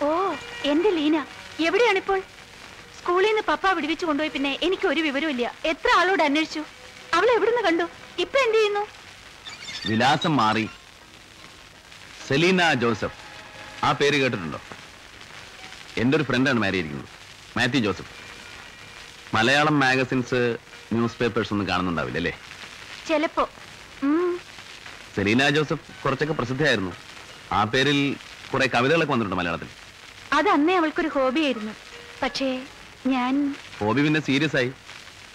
ഓ 0.04 0.10
എന്റെ 0.66 0.90
ലീന. 0.90 1.18
എവിടെയാണ് 1.68 1.98
ഇപ്പോൾ 1.98 2.20
സ്കൂളിൽ 3.00 3.28
നിന്ന് 3.28 3.42
പപ്പ 3.42 3.68
വിടുവിച്ചു 3.68 4.06
കൊണ്ടുപോയി 4.06 4.30
പിന്നെ 4.30 4.60
എനിക്ക് 4.62 4.88
ഒരു 4.88 5.02
വിവരമില്ല 5.02 5.56
എത്ര 5.66 5.90
ആളോട് 5.98 6.24
അന്വേഷിച്ചു? 6.24 6.64
അവൾ 7.14 7.28
എവിടുന്ന് 7.36 7.62
കണ്ടു? 7.62 7.84
ഇപ്പൊ 8.20 8.40
എന്ത് 8.40 8.58
ചെയ്യുന്നു? 8.58 8.84
വിലാസം 9.88 10.36
മാറി. 10.36 10.70
സെലീന 12.28 12.74
ജോസഫ്. 12.74 13.18
ആ 13.84 13.92
പേര് 13.92 14.18
കേട്ടിട്ടുണ്ടോ? 14.22 14.60
എന്റെ 15.98 16.18
ഒരു 16.18 16.24
ഫ്രണ്ടാണ് 16.24 16.60
മാരി 16.60 16.78
ഇരിക്കുന്നത് 16.78 17.10
Mathew 17.58 17.80
Joseph. 17.80 18.14
Malayalam 19.36 19.80
magazines 19.80 20.58
news 20.94 21.18
papers 21.18 21.54
ഒന്നും 21.54 21.68
കാണുന്നുണ്ടാവില്ല 21.68 22.18
അല്ലേ? 22.18 22.34
ചെലപ്പോ. 23.10 23.50
സെലീന 25.16 25.50
ജോസഫ് 25.50 26.04
കുറച്ചൊക്കെ 26.06 26.34
പ്രസിദ്ധയായിരുന്നു. 26.34 26.92
ആ 27.52 27.64
പേരിൽ 27.64 28.16
കുറെ 28.54 28.68
കവിതകളൊക്കെ 28.68 29.14
വന്നിട്ടുണ്ട് 29.14 29.40
മലയാളത്തിൽ. 29.40 29.70
അത് 30.34 30.50
അന്നേ 30.50 30.76
അവൾക്കൊരു 30.76 31.08
ഹോബിയായിരുന്നു. 31.08 31.74
പക്ഷേ 32.24 32.50
ഞാൻ 33.08 33.56
ഹോബി 33.80 34.02
പിന്നെ 34.02 34.20
സീരിയസ് 34.20 34.56
ആയി. 34.56 34.72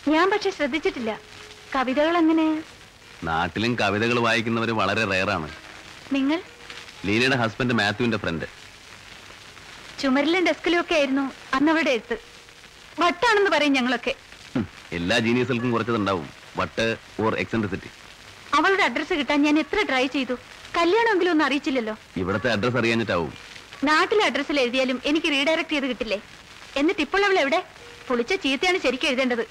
ഞാൻ 0.09 0.31
പക്ഷെ 0.31 0.51
ശ്രദ്ധിച്ചിട്ടില്ല. 0.51 1.21
കവിതകൾ 1.77 2.17
അങ്ങനെ 2.17 2.47
നാട്ടിലും 3.25 3.79
കവിതകൾ 3.79 4.19
വായിക്കുന്നവർ 4.21 4.71
വളരെ 4.71 5.05
റെയറാണ്. 5.05 5.49
നിങ്ങൾ? 6.13 6.43
ലീനയുടെ 7.07 7.37
ഹസ്ബൻഡ് 7.37 7.75
മാത്യുവിന്റെ 7.75 8.19
ഫ്രണ്ട് 8.19 8.47
ചുമരിലും 10.01 10.47
ഡെസ്കിലും 10.47 10.81
ഒക്കെ 10.81 10.95
ആയിരുന്നു 10.95 11.33
അന്നവരുടെ 11.55 11.91
എഴുത്ത്. 11.91 12.17
വട്ടാണെന്ന് 13.01 13.51
പറയും 13.51 13.73
ഞങ്ങളൊക്കെ. 13.73 14.15
എല്ലാ 14.93 15.19
ജീനിയസുകൾക്കും 15.19 15.71
കുറച്ചതുണ്ടാവും. 15.71 16.44
വട്ട് 16.57 16.87
ഓർ 17.21 17.35
എക്സെൻട്രിസിറ്റി 17.43 17.91
അവളുടെ 18.55 18.83
അഡ്രസ് 18.89 19.15
കിട്ടാൻ 19.21 19.39
ഞാൻ 19.43 19.57
എത്ര 19.59 19.79
ട്രൈ 19.89 20.07
ചെയ്തു? 20.07 20.35
കല്യാണമെങ്കിലും 20.77 21.31
ഒന്നും 21.33 21.47
അറിയിച്ചില്ലല്ലോ. 21.47 21.95
ഇവിടുത്തെ 22.17 22.49
അഡ്രസ് 22.53 22.77
അറിയാനിട്ടാവും 22.77 23.33
നാട്ടിലെ 23.85 24.25
അഡ്രസ്സിൽ 24.25 24.61
എഴുതിയാലും 24.61 24.99
എനിക്ക് 25.11 25.27
റീഡയറക്ട് 25.27 25.73
ചെയ്ത് 25.75 25.87
കിട്ടില്ലേ? 25.87 26.19
എന്നിട്ട് 26.77 27.03
ഇപ്പോൾ 27.07 27.25
അവൾ 27.25 27.37
എവിടെ? 27.41 27.61
പുളിച്ച 28.09 28.33
ചീത്തയാണ് 28.45 28.79
ശരിക്കും 28.85 29.09
എഴുതേണ്ടത്. 29.09 29.45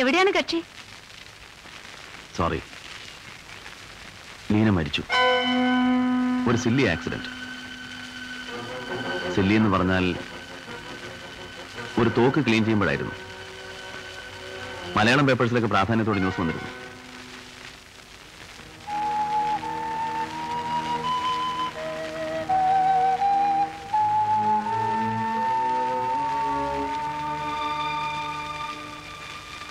എവിടെയാണ് 0.00 0.30
കക്ഷി? 0.38 0.60
സോറി 2.36 2.60
ലീന 4.52 4.70
മരിച്ചു. 4.78 5.02
ഒരു 6.50 6.56
സില്ലി 6.64 6.84
ആക്സിഡന്റ് 6.94 7.30
സില്ലി 9.36 9.54
എന്ന് 9.60 9.70
പറഞ്ഞാൽ 9.76 10.04
ഒരു 12.00 12.10
തോക്ക് 12.18 12.40
ക്ലീൻ 12.46 12.62
ചെയ്യുമ്പോഴായിരുന്നു. 12.64 13.14
മലയാളം 14.96 15.26
പേപ്പേഴ്സിലൊക്കെ 15.26 15.68
പ്രാധാന്യത്തോടെ 15.68 16.18
ന്യൂസ് 16.18 16.40
വന്നിരുന്നു. 16.40 16.72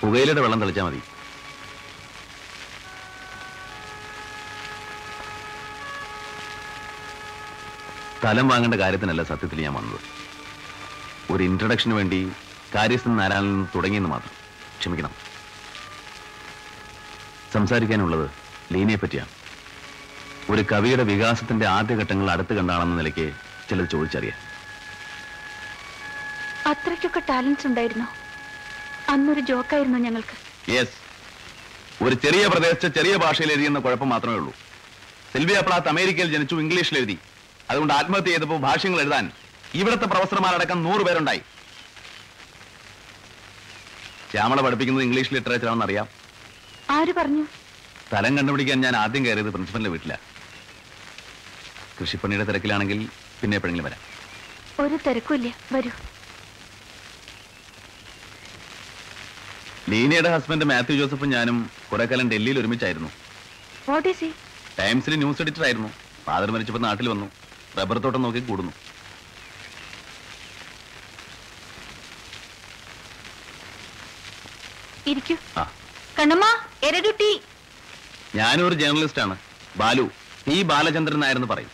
പുകയിലയുടെ 0.00 0.40
വെള്ളം 0.40 0.60
തെളിച്ചാൽ 0.60 0.84
മതി. 0.84 1.02
സ്ഥലം 8.18 8.48
വാങ്ങേണ്ട 8.48 8.74
കാര്യത്തിനല്ല 8.74 9.22
സത്യത്തിൽ 9.22 9.60
ഞാൻ 9.60 9.74
വന്നത്. 9.74 10.00
ഒരു 11.32 11.42
ഇൻട്രഡക്ഷന് 11.42 11.94
വേണ്ടി 11.94 12.32
കാര്യസ്ഥൻ 12.74 13.16
നാരായണൻ 13.16 13.66
തുടങ്ങിയെന്ന് 13.74 14.10
മാത്രം. 14.10 14.45
ക്ഷമിക്കണം. 14.78 15.10
സംസാരിക്കാനുള്ളത് 17.52 18.30
ലീനയെ 18.72 18.96
പറ്റിയാണ്. 18.96 19.28
ഒരു 20.50 20.64
കവിയുടെ 20.72 21.02
വികാസത്തിന്റെ 21.02 21.66
ആദ്യഘട്ടങ്ങൾ 21.66 22.30
അടുത്ത് 22.30 22.54
കണ്ടാണെന്ന 22.54 22.94
നിലയ്ക്ക് 22.94 23.32
ചിലത് 23.70 23.88
ചോദിച്ചറിയാം. 23.90 24.38
അത്രയ്ക്കൊക്കെ 26.70 27.20
ടാലൻസ് 27.20 27.66
ഉണ്ടായിരുന്നോ? 27.66 28.06
അന്നൊരു 29.08 29.40
ജോക്കായിരുന്നു 29.40 29.98
ഞങ്ങൾക്ക്. 29.98 30.70
യെസ് 30.70 31.06
ഒരു 32.04 32.14
ചെറിയ 32.14 32.46
പ്രദേശത്ത് 32.46 32.94
ചെറിയ 32.94 33.16
ഭാഷയിൽ 33.16 33.50
എഴുതിയെന്ന 33.52 33.78
കുഴപ്പം 33.78 34.08
മാത്രമേ 34.08 34.34
ഉള്ളൂ. 34.34 34.54
സിൽവിയ 35.32 35.60
പ്ലാത്ത് 35.60 35.88
അമേരിക്കയിൽ 35.88 36.32
ജനിച്ചു 36.32 36.54
ഇംഗ്ലീഷിൽ 36.54 36.96
എഴുതി. 36.96 37.18
അതുകൊണ്ട് 37.70 37.94
ആത്മഹത്യ 37.94 38.26
ചെയ്തപ്പോൾ 38.26 38.60
ഭാഷ്യങ്ങൾ 38.60 39.00
എഴുതാൻ 39.00 39.30
ഇവിടുത്തെ 39.74 40.04
പ്രൊഫസർമാരടക്കം 40.04 40.82
നൂറ് 40.82 41.02
പേരുണ്ടായി. 41.02 41.40
ശ്യാമള 44.30 44.60
പഠിപ്പിക്കുന്നത് 44.60 45.04
ഇംഗ്ലീഷ് 45.04 45.34
ലിറ്ററേച്ചർ 45.34 45.68
ആണെന്ന് 45.68 45.84
അറിയാം. 45.84 46.06
ആര് 46.90 47.12
പറഞ്ഞു? 47.12 47.44
സ്ഥലം 48.08 48.38
കണ്ടുപിടിക്കാൻ 48.38 48.80
ഞാൻ 48.80 48.96
ആദ്യം 48.96 49.26
കയറിയത് 49.26 49.50
പ്രിൻസിപ്പലിന്റെ 49.50 49.90
വീട്ടിലാണ് 49.90 50.24
കൃഷിപ്പണിയുടെ 52.00 52.44
തിരക്കിലാണെങ്കിൽ 52.44 52.98
പിന്നെ 53.40 53.54
എപ്പോഴെങ്കിലും 53.56 53.86
വരാം. 53.86 54.02
ഒരു 54.80 54.98
തിരക്കുമില്ല 55.06 55.54
വരൂ. 55.72 55.90
ലീനയുടെ 59.90 60.30
ഹസ്ബൻഡ് 60.34 60.64
മാത്യു 60.64 60.96
ജോസഫും 60.96 61.30
ഞാനും 61.30 61.70
കുറെ 61.92 62.04
കാലം 62.04 62.30
ഡൽഹിയിൽ 62.30 62.58
ഒരുമിച്ചായിരുന്നു. 62.58 63.10
ടൈംസിൽ 64.78 65.14
ന്യൂസ് 65.16 65.42
എഡിറ്റർ 65.42 65.64
ആയിരുന്നു 65.64 65.88
ഫാദർ 66.26 66.50
മരിച്ചപ്പോൾ 66.50 66.80
നാട്ടിൽ 66.80 67.08
വന്നു. 67.08 67.26
റബ്ബർ 67.78 67.98
തോട്ടം 67.98 68.22
നോക്കി 68.22 68.38
കൂടുന്നു. 68.38 68.72
ഇരിക്കൂ. 75.10 75.34
കണ്ണമ്മ 76.18 76.44
എരടുട്ടി 76.86 77.30
ഞാനൊരു 78.38 78.76
ജേർണലിസ്റ്റ് 78.82 79.22
ആണ് 79.24 79.34
ബാലു 79.80 80.04
ടി 80.46 80.56
ബാലചന്ദ്രൻ 80.70 81.22
ആയിരുന്നു 81.26 81.48
പറയും. 81.52 81.72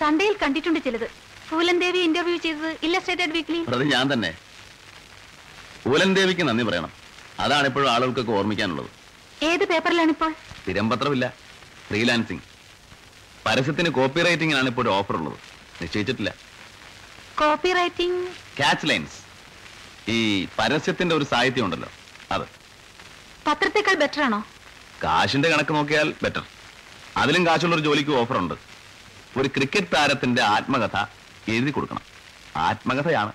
സൺഡേയിൽ 0.00 0.34
കണ്ടിട്ടുണ്ട് 0.42 0.80
ചിലത്. 0.86 1.08
പൂലൻദേവി 1.48 2.00
ഇന്റർവ്യൂ 2.08 2.36
ചെയ്തത് 2.44 2.70
ഇല്ലസ്ട്രേറ്റഡ് 2.86 3.34
വീക്ക്ലി 3.36 3.60
അത് 3.74 3.84
ഞാൻ 3.94 4.04
തന്നെ. 4.12 4.30
പൂലൻദേവിക്ക് 5.84 6.44
നന്ദി 6.48 6.64
പറയണം. 6.68 6.92
അതാണ് 7.44 7.66
ഇപ്പോഴും 7.70 7.90
ആളുകൾക്കൊക്കെ 7.94 8.32
ഓർമ്മിക്കാനുള്ളത്. 8.38 8.90
ഏത് 9.50 9.64
പേപ്പറിലാണ് 9.70 10.12
ഇപ്പോൾ 10.16 10.32
സ്ഥിരം 10.60 10.86
പത്രമില്ല 10.90 11.26
ഫ്രീലാൻസിങ്. 11.88 12.44
പരസ്യത്തിന് 13.46 13.90
കോപ്പി 13.98 14.20
റൈറ്റിംഗിനാണ് 14.26 14.68
ഇപ്പോൾ 14.72 14.82
ഒരു 14.84 14.90
ഓഫർ 14.98 15.16
ഉള്ളത്. 15.20 15.38
നിശ്ചയിച്ചിട്ടില്ല. 15.82 16.30
കോപ്പി 17.40 17.72
റൈറ്റിംഗ് 17.78 18.20
ക്യാച്ച് 18.58 18.88
ലൈൻസ് 18.90 19.18
ഈ 20.08 20.48
പരസ്യത്തിന്റെ 20.58 21.14
ഒരു 21.14 21.24
സാഹിത്യം 21.24 21.64
ഉണ്ടല്ലോ. 21.64 21.88
അത്. 22.32 22.42
പത്രത്തെക്കാൾ 23.46 23.94
ബെറ്റർ 23.94 24.22
ആണോ? 24.22 24.46
കാശിന്റെ 25.04 25.48
കണക്ക് 25.48 25.72
നോക്കിയാൽ 25.72 26.14
ബെറ്റർ 26.22 26.42
അതിലും 27.16 27.46
കാശുള്ള 27.46 27.74
ഒരു 27.74 27.82
ജോലിക്ക് 27.82 28.10
ഓഫർ 28.10 28.38
ഉണ്ട് 28.38 28.54
ഒരു 29.36 29.48
ക്രിക്കറ്റ് 29.48 29.86
താരത്തിന്റെ 29.94 30.42
ആത്മകഥ 30.42 30.96
എഴുതി 31.48 31.70
കൊടുക്കണം. 31.70 32.00
ആത്മകഥയാണ്. 32.56 33.32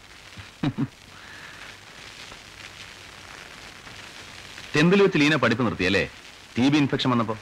ടെന്തിൽ 4.75 5.01
വെച്ച് 5.01 5.17
ലീന 5.17 5.35
പഠിപ്പ് 5.35 5.65
നിർത്തിയല്ലേ? 5.65 6.11
ടി 6.57 6.69
ബി 6.69 6.77
ഇൻഫെക്ഷൻ 6.77 7.09
വന്നപ്പോ? 7.09 7.37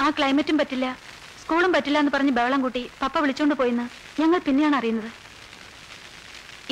ആ 0.00 0.10
ക്ലൈമറ്റും 0.10 0.58
പറ്റില്ല. 0.58 0.98
സ്കൂളും 1.42 1.72
പറ്റില്ല 1.72 1.98
എന്ന് 1.98 2.12
പറഞ്ഞ് 2.12 2.30
ബഹളം 2.30 2.62
കൂട്ടി 2.62 2.90
പപ്പ 3.02 3.18
വിളിച്ചോണ്ട് 3.18 3.54
പോയിന്ന്. 3.54 3.88
ഞങ്ങൾ 4.20 4.38
പിന്നെയാണ് 4.38 4.76
അറിയുന്നത്. 4.76 5.10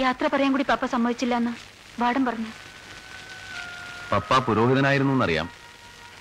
യാത്ര 0.00 0.26
പറയാൻ 0.26 0.50
കൂടി 0.52 0.64
പപ്പ 0.68 0.86
സമ്മതിച്ചില്ല 0.86 1.34
വാടൻ 1.98 2.24
പറഞ്ഞു. 2.24 2.50
പപ്പ 4.12 4.38
പുരോഹിതനായിരുന്നു 4.38 5.12
എന്നറിയാം 5.12 5.50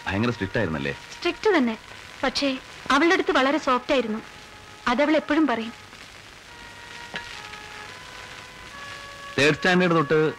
ഭയങ്കര 0.07 0.29
സ്ട്രിക്റ്റ് 0.29 0.57
ആയിരുന്നല്ലേ 0.57 0.93
സ്ട്രിക്റ്റ് 1.17 1.57
തന്നെ. 1.57 1.77
പക്ഷേ 2.23 2.57
അവളുടെ 2.91 3.13
അടുത്ത് 3.13 3.31
വളരെ 3.31 3.57
സോഫ്റ്റ് 3.57 3.93
ആയിരുന്നു. 3.93 4.19
അതവൾ 4.87 5.15
എപ്പോഴും 5.15 5.47
പറയും. 5.47 5.73
തേർഡ് 9.37 9.55
സ്റ്റാൻഡേർഡ് 9.55 9.95
തൊട്ട് 9.95 10.33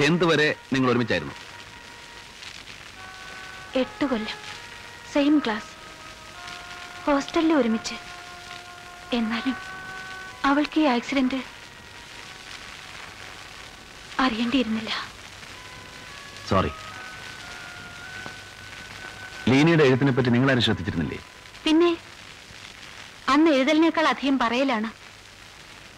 ടെൻത്ത് 0.00 0.24
വരെ 0.24 0.54
നിങ്ങൾ 0.72 0.90
ഒരുമിച്ചായിരുന്നു. 0.90 1.34
എട്ട് 3.78 4.04
കൊല്ലം. 4.04 4.38
സെയിം 5.12 5.38
ക്ലാസ് 5.38 5.70
ഹോസ്റ്റലിൽ 7.06 7.52
ഒരുമിച്ച്. 7.52 7.94
എന്നാലും 9.16 9.56
അവൾക്ക് 10.44 10.80
ഈ 10.80 10.84
ആക്സിഡന്റ് 10.84 11.51
അറിയേണ്ടിയിരുന്നില്ല. 14.26 14.92
സോറി 16.50 16.72
ലീനയുടെ 19.50 19.84
എഴുത്തിനെ 19.88 20.12
പറ്റി 20.16 20.30
നിങ്ങൾ 20.34 20.60
ശ്രദ്ധിച്ചിരുന്നില്ലേ 20.66 21.18
പിന്നെ 21.66 21.90
അന്ന് 23.32 23.50
എഴുതലിനേക്കാൾ 23.56 24.06
അധികം 24.12 24.36
പറയലാണ്. 24.42 24.88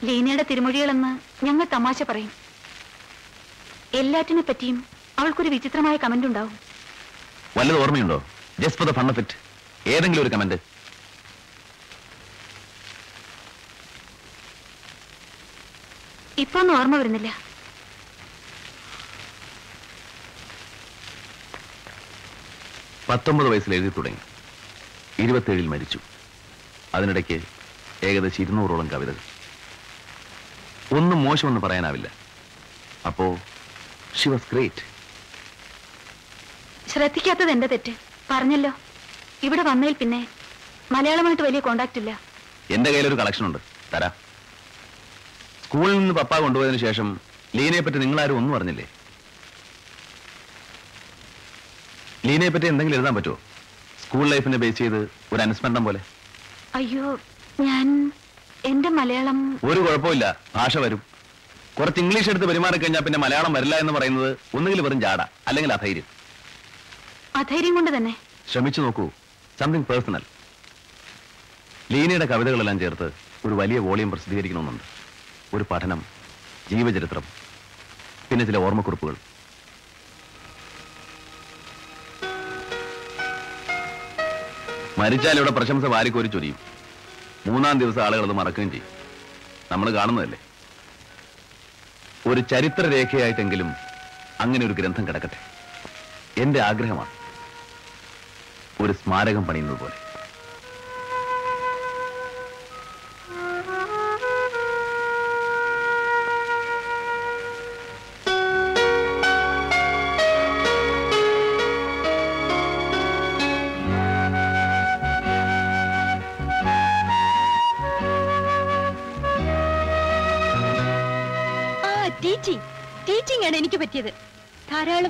ലീനയുടെ 0.09 0.45
തിരുമൊഴികളെന്ന് 0.51 1.11
ഞങ്ങൾ 1.47 1.67
തമാശ 1.77 2.03
പറയും. 2.11 2.33
എല്ലാറ്റിനെ 4.01 4.43
പറ്റിയും 4.49 4.79
അവൾക്കൊരു 5.21 5.51
വിചിത്രമായ 5.55 5.97
കമന്റ് 6.05 6.27
ഉണ്ടാവും. 6.31 6.55
വല്ലത് 7.57 7.79
ഓർമ്മയുണ്ടോ? 7.83 8.19
Just 8.63 8.79
for 8.81 8.89
the 8.91 8.95
fun 8.99 9.09
of 9.13 9.21
it 9.23 9.37
ഏതെങ്കിലും 9.95 10.23
ഒരു 10.25 10.33
കമന്റ് 10.35 10.59
ഇപ്പൊ 16.43 16.59
ഒന്നും 16.61 16.77
ഓർമ്മ 16.79 16.97
വരുന്നില്ല. 17.01 17.31
പത്തൊമ്പത് 23.09 23.49
വയസ്സിൽ 23.49 23.75
എഴുതി 23.75 23.93
തുടങ്ങി. 23.97 24.19
ഇരുപത്തേഴിൽ 25.23 25.67
മരിച്ചു. 25.67 25.99
അതിനിടയ്ക്ക് 26.95 27.41
ഏകദേശം 28.03 28.43
ഇരുന്നൂറോളം 28.43 28.91
കവിതകൾ. 28.91 29.17
ഒന്നും 30.97 31.25
മോശമെന്ന് 31.25 31.61
പറയാനാവില്ല. 31.61 32.11
അപ്പോ 33.07 33.39
ഷി 34.17 34.29
വാസ് 34.29 34.43
ഗ്രേറ്റ് 34.53 34.95
ശ്രദ്ധിക്കാത്തത് 36.91 37.51
എന്റെ 37.51 37.67
തെറ്റ്? 37.67 37.93
പറഞ്ഞല്ലോ. 38.31 38.73
ഇവിടെ 39.43 39.63
വന്നതിൽ 39.63 39.93
പിന്നെ 39.93 40.29
മലയാളമായിട്ട് 40.93 41.43
വലിയ 41.43 41.61
കോണ്ടാക്ട് 41.61 41.99
ഇല്ല. 41.99 42.21
എന്റെ 42.71 42.91
കയ്യിലൊരു 42.91 43.15
കളക്ഷൻ 43.15 43.47
ഉണ്ട്. 43.47 43.59
തരാ. 43.95 44.11
സ്കൂളിൽ 45.65 45.99
നിന്ന് 45.99 46.15
പപ്പ 46.15 46.39
കൊണ്ടുപോയതിനു 46.39 46.79
ശേഷം 46.79 47.21
ലീനയെ 47.57 47.81
പറ്റി 47.81 47.99
നിങ്ങളാരും 47.99 48.37
ഒന്നും 48.37 48.57
അറിഞ്ഞില്ലേ? 48.57 48.91
ലീനയെ 52.27 52.49
പറ്റി 52.49 52.67
എന്തെങ്കിലും 52.67 52.97
എഴുതാൻ 52.99 53.15
പറ്റുമോ? 53.15 53.37
സ്കൂൾ 54.03 54.27
ലൈഫിനെ 54.29 54.59
ബേസ് 54.63 54.79
ചെയ്ത് 54.79 55.01
ഒരു 55.33 55.41
അനുസ്മരണം 55.45 55.85
പോലെ. 55.85 56.01
അയ്യോ 56.75 57.07
ഞാൻ 57.61 58.13
എന്റെ 58.65 58.89
മലയാളം 58.99 59.39
ഒരു 59.71 59.81
കുഴപ്പമില്ല 59.81 60.27
ഭാഷ 60.57 60.79
വരും. 60.85 61.01
കുറച്ച് 61.79 62.01
ഇംഗ്ലീഷ് 62.01 62.31
എടുത്ത് 62.31 62.47
പെരുമാറി 62.49 62.79
കഴിഞ്ഞാൽ 62.79 63.03
പിന്നെ 63.07 63.19
മലയാളം 63.19 63.53
വരില്ല 63.53 63.75
എന്ന് 63.83 63.93
പറയുന്നത് 63.93 64.31
ഒന്നുകിൽ 64.55 64.81
വെറും 64.81 65.01
ജാട 65.01 65.21
അല്ലെങ്കിൽ 65.49 65.73
അധൈര്യം. 65.73 66.07
അധൈര്യം 67.37 67.75
കൊണ്ട് 67.75 67.91
തന്നെ. 67.97 68.13
ശ്രമിച്ചു 68.53 68.81
നോക്കൂ 68.81 69.07
സംതിങ് 69.61 69.85
പേഴ്സണൽ 69.91 70.25
ലീനയുടെ 71.93 72.27
കവിതകളെല്ലാം 72.33 72.79
ചേർത്ത് 72.83 73.09
ഒരു 73.47 73.55
വലിയ 73.55 73.79
വോളിയം 73.87 74.11
പ്രസിദ്ധീകരിക്കണമെന്നുണ്ട്. 74.11 74.85
ഒരു 75.57 75.65
പഠനം 75.71 76.01
ജീവചരിത്രം 76.71 77.25
പിന്നെ 78.29 78.45
ചില 78.45 78.57
ഓർമ്മക്കുറിപ്പുകൾ. 78.57 79.17
മരിച്ചാൽ 84.99 85.37
ഇവിടെ 85.37 85.51
പ്രശംസ 85.51 85.85
വാരിക്കോരി 85.85 86.27
ചൊരിയും. 86.27 86.59
മൂന്നാം 87.47 87.79
ദിവസം 87.79 88.03
ആളുകൾ 88.03 88.23
അത് 88.23 88.33
മറക്കുകയും 88.33 88.71
ചെയ്യും. 88.71 88.87
നമ്മൾ 89.73 89.91
കാണുന്നതല്ലേ? 89.91 90.39
ഒരു 92.27 92.41
ചരിത്ര 92.41 92.89
രേഖയായിട്ടെങ്കിലും 92.89 93.75
അങ്ങനെ 94.41 94.67
ഒരു 94.67 94.73
ഗ്രന്ഥം 94.73 95.09
കിടക്കട്ടെ. 95.09 95.37
എന്റെ 96.41 96.61
ആഗ്രഹമാണ് 96.61 97.11
ഒരു 98.83 98.93
സ്മാരകം 98.93 99.45
പണിയുന്നത് 99.45 99.79
പോലെ. 99.79 100.04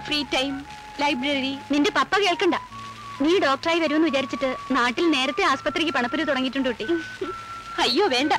Free 0.07 0.19
time 0.35 0.53
library. 1.01 1.55
നിന്റെ 1.73 1.91
പപ്പ 1.99 2.19
കേൾക്കണ്ട. 2.25 2.57
നീ 3.25 3.33
ഡോക്ടറായി 3.45 3.81
വരുമെന്ന് 3.81 4.09
വിചാരിച്ചിട്ട് 4.09 4.51
നാട്ടിൽ 4.77 5.05
നേരത്തെ 5.17 5.43
ആസ്പത്രിക്ക് 5.53 5.93
പണപ്പുരി 5.97 6.23
തുടങ്ങിയിട്ടുണ്ട് 6.29 6.69
കുട്ടി. 6.69 6.87
അയ്യോ 7.85 8.07
വേണ്ട. 8.15 8.33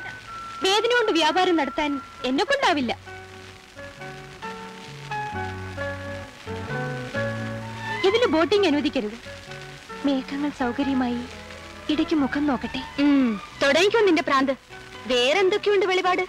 വേദന 0.66 0.90
കൊണ്ട് 0.98 1.12
വ്യാപാരം 1.12 1.56
നടത്താൻ 1.60 1.90
എന്നെ 2.24 2.44
കൊണ്ടാവില്ല 2.44 2.92
ഇതിന് 8.08 8.26
ബോട്ടിംഗ് 8.34 8.66
അനുവദിക്കരുത്. 8.66 9.18
മേഘങ്ങൾ 10.06 10.50
സൗകര്യമായി 10.58 11.20
ഇടയ്ക്ക് 11.92 12.16
മുഖം 12.22 12.44
നോക്കട്ടെ. 12.50 12.80
തുടങ്ങിക്കോ 13.62 14.00
നിന്റെ 14.08 14.24
പ്രാന്ത്. 14.28 14.52
വേറെന്തൊക്കെയുണ്ട് 15.12 15.86
വെളിപാട്? 15.86 16.22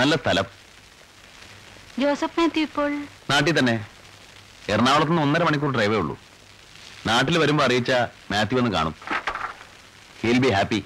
നല്ല 0.00 0.16
സ്ഥലം. 0.16 0.46
ജോസഫ് 1.98 2.40
മാത്യു 2.40 2.62
ഇപ്പോൾ? 2.62 2.90
നാട്ടിൽ 3.30 3.58
തന്നെ. 3.58 3.86
എറണാകുളത്ത് 4.68 5.10
നിന്ന് 5.10 5.22
ഒന്നര 5.22 5.42
മണിക്കൂർ 5.42 5.70
ഡ്രൈവേ 5.74 5.96
ഉള്ളൂ. 5.96 6.18
നാട്ടിൽ 7.06 7.38
വരുമ്പോ 7.38 7.64
അറിയിച്ച 7.64 7.90
മാത്യു 8.30 8.58
ഒന്ന് 8.58 8.70
കാണും. 8.70 8.94
ഹീൽ 10.20 10.38
ബി 10.38 10.48
ഹാപ്പി 10.48 10.84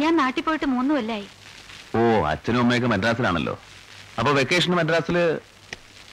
ഞാൻ 0.00 0.16
നാട്ടിൽ 0.16 0.42
പോയിട്ട് 0.42 0.66
മൂന്ന് 0.66 0.94
കൊല്ലായി. 0.94 1.26
ഓ 1.94 2.24
അച്ഛനും 2.24 2.60
അമ്മയൊക്കെ 2.60 2.88
മദ്രാസിലാണല്ലോ. 2.88 3.60
അപ്പൊ 4.18 4.32
വെക്കേഷൻ 4.32 4.72
മദ്രാസിൽ? 4.74 5.16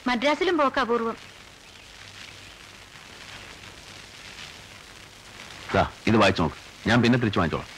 മദ്രാസിലും 0.06 0.58
പോക്ക 0.58 0.78
അപൂർവം. 0.78 1.16
ഇത് 6.06 6.16
വായിച്ചു 6.16 6.42
നോക്ക്. 6.42 6.88
ഞാൻ 6.88 7.02
പിന്നെ 7.02 7.18
തിരിച്ചു 7.18 7.38
വാങ്ങിച്ചോളാം. 7.38 7.70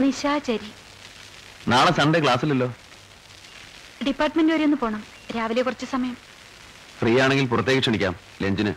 നിശാചരി. 0.00 0.70
നാളെ 1.68 1.92
സൺഡേ 1.92 2.20
ക്ലാസ്സിലല്ലോ 2.20 2.74
ഡിപ്പാർട്ട്മെന്റ് 4.06 4.52
വരെ 4.52 4.64
ഒന്ന് 4.64 4.76
പോണം. 4.76 5.04
രാവിലെ 5.36 5.62
കുറച്ച് 5.62 5.86
സമയം. 5.86 6.16
ഫ്രീ 6.98 7.20
ആണെങ്കിൽ 7.20 7.46
പുറത്തേക്ക് 7.46 7.80
ക്ഷണിക്കാം 7.80 8.16
ലഞ്ചിന്. 8.42 8.74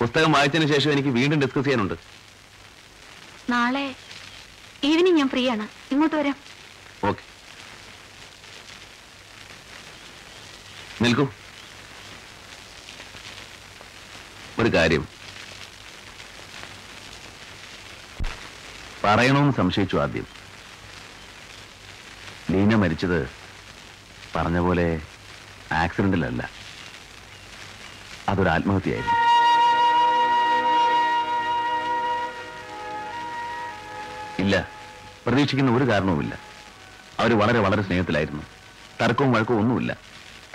പുസ്തകം 0.00 0.32
വായിച്ചതിന് 0.32 0.72
ശേഷം 0.72 0.92
എനിക്ക് 0.92 1.08
വീണ്ടും 1.08 1.40
ഡിസ്കസ് 1.40 1.64
ചെയ്യാനുണ്ട്. 1.64 1.94
നാളെ 3.50 3.94
ഈവനിങ് 4.84 5.16
ഞാൻ 5.16 5.28
ഫ്രീ 5.28 5.48
ആണ് 5.50 5.68
ഇങ്ങോട്ട് 5.90 6.16
വരാം. 6.16 6.36
ഓക്കെ 7.04 7.22
നിൽക്കൂ. 11.04 11.28
ഒരു 14.58 14.68
കാര്യം. 14.74 15.08
പറയണമെന്ന് 19.04 19.52
സംശയിച്ചു 19.52 19.96
ആദ്യം. 19.96 20.37
മരിച്ചത് 22.80 23.30
പറഞ്ഞ 24.36 24.58
പോലെ 24.58 25.02
ആക്സിഡന്റിലല്ല. 25.72 26.50
അതൊരു 28.28 28.48
ആത്മഹത്യയായിരുന്നു. 28.48 29.14
ഇല്ല 34.38 34.68
പ്രതീക്ഷിക്കുന്ന 35.26 35.72
ഒരു 35.72 35.84
കാരണവുമില്ല. 35.84 36.38
അവർ 37.18 37.38
വളരെ 37.38 37.58
വളരെ 37.58 37.82
സ്നേഹത്തിലായിരുന്നു. 37.82 38.42
തർക്കവും 39.02 39.32
വഴക്കവും 39.32 39.60
ഒന്നുമില്ല. 39.60 39.96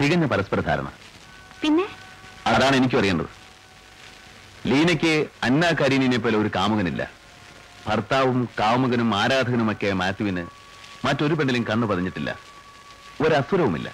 തികഞ്ഞ 0.01 0.26
പരസ്പര 0.26 0.59
ധാരണ. 0.59 0.91
പിന്നെ? 1.61 1.86
അതാണ് 2.47 2.76
എനിക്കും 2.76 2.99
അറിയേണ്ടത്. 2.99 3.26
ലീനയ്ക്ക് 4.67 5.28
അന്ന 5.43 5.69
കരീനിനെ 5.69 6.17
പോലെ 6.17 6.38
ഒരു 6.38 6.49
കാമുകനില്ല. 6.55 7.11
ഭർത്താവും 7.88 8.49
കാമുകനും 8.59 9.15
ആരാധകനുമൊക്കെ 9.15 9.93
മാത്യുവിന് 9.93 10.47
മറ്റൊരു 11.06 11.34
പെണ്ണിലും 11.39 11.64
കണ്ണു 11.70 11.88
പതിഞ്ഞിട്ടില്ല. 11.88 12.32
ഒരസുരവുമില്ല. 13.22 13.38
അസുരവുമില്ല 13.41 13.89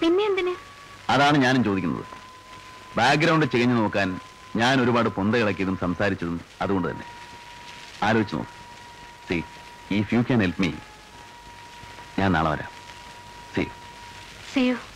പിന്നെ 0.00 0.24
എന്തിന്? 0.24 0.54
അതാണ് 1.12 1.36
ഞാനും 1.38 1.64
ചോദിക്കുന്നത്. 1.64 2.04
ബാക്ക്ഗ്രൗണ്ട് 2.96 3.46
ചികഞ്ഞു 3.52 3.74
നോക്കാൻ 3.74 4.08
ഞാൻ 4.56 4.80
ഒരുപാട് 4.80 5.08
പൊന്ത 5.08 5.34
ഇളക്കിയതും 5.36 5.76
സംസാരിച്ചതും 5.84 6.40
അതുകൊണ്ട് 6.62 6.88
തന്നെ. 6.90 7.06
ആലോചിച്ച് 8.02 8.36
നോക്ക്. 8.36 8.54
See 9.28 9.38
if 9.94 10.14
you 10.14 10.20
can 10.20 10.40
help 10.40 10.62
me 10.62 10.70
ഞാൻ 12.18 12.32
നാളെ 12.32 12.50
വരാം. 12.50 12.70
സി. 13.56 13.64
See 14.54 14.60
you. 14.70 14.89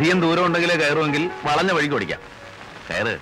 അധികം 0.00 0.20
ദൂരം 0.20 0.44
ഉണ്ടെങ്കിലേ 0.46 0.76
കയറുമെങ്കിൽ 0.76 1.22
വളഞ്ഞ 1.44 1.72
വഴിക്ക് 1.72 1.94
ഓടിക്കാം. 1.94 2.20
കയറ്. 2.88 3.14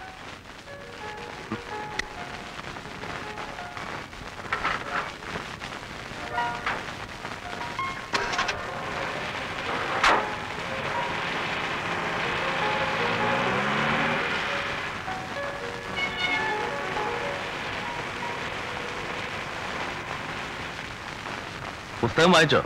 പുസ്തകം 22.02 22.32
വായിച്ചോ. 22.32 22.60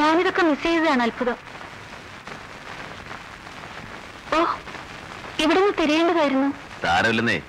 ഞാനിതൊക്കെ 0.00 0.42
മിസ് 0.42 0.62
ചെയ്തതാണ് 0.62 1.02
അത്ഭുതം 1.02 1.36
ഓ 4.36 4.38
ഇവിടെ 5.44 5.60
നിന്ന് 6.26 6.52
താരമില്ലെന്നേ. 6.84 7.42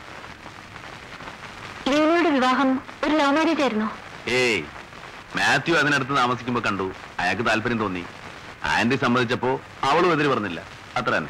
ലീനയുടെ 1.88 2.30
വിവാഹം 2.30 2.82
ഒരു 3.04 3.16
ലവ് 3.16 3.32
മാരേജ് 3.32 3.62
ആയിരുന്നു. 3.62 3.88
ഏയ് 4.30 4.64
മാത്യു 5.36 5.74
അതിനടുത്ത് 5.74 6.18
താമസിക്കുമ്പോ 6.18 6.62
കണ്ടു. 6.62 6.94
അയാൾക്ക് 7.20 7.46
താല്പര്യം 7.46 7.80
തോന്നി. 7.80 8.06
ആന്റി 8.64 8.96
സമ്മതിച്ചപ്പോ 8.96 9.62
അവളും 9.84 10.12
എതിര് 10.12 10.28
പറഞ്ഞില്ല. 10.28 10.64
അത്ര 10.96 11.10
തന്നെ. 11.10 11.30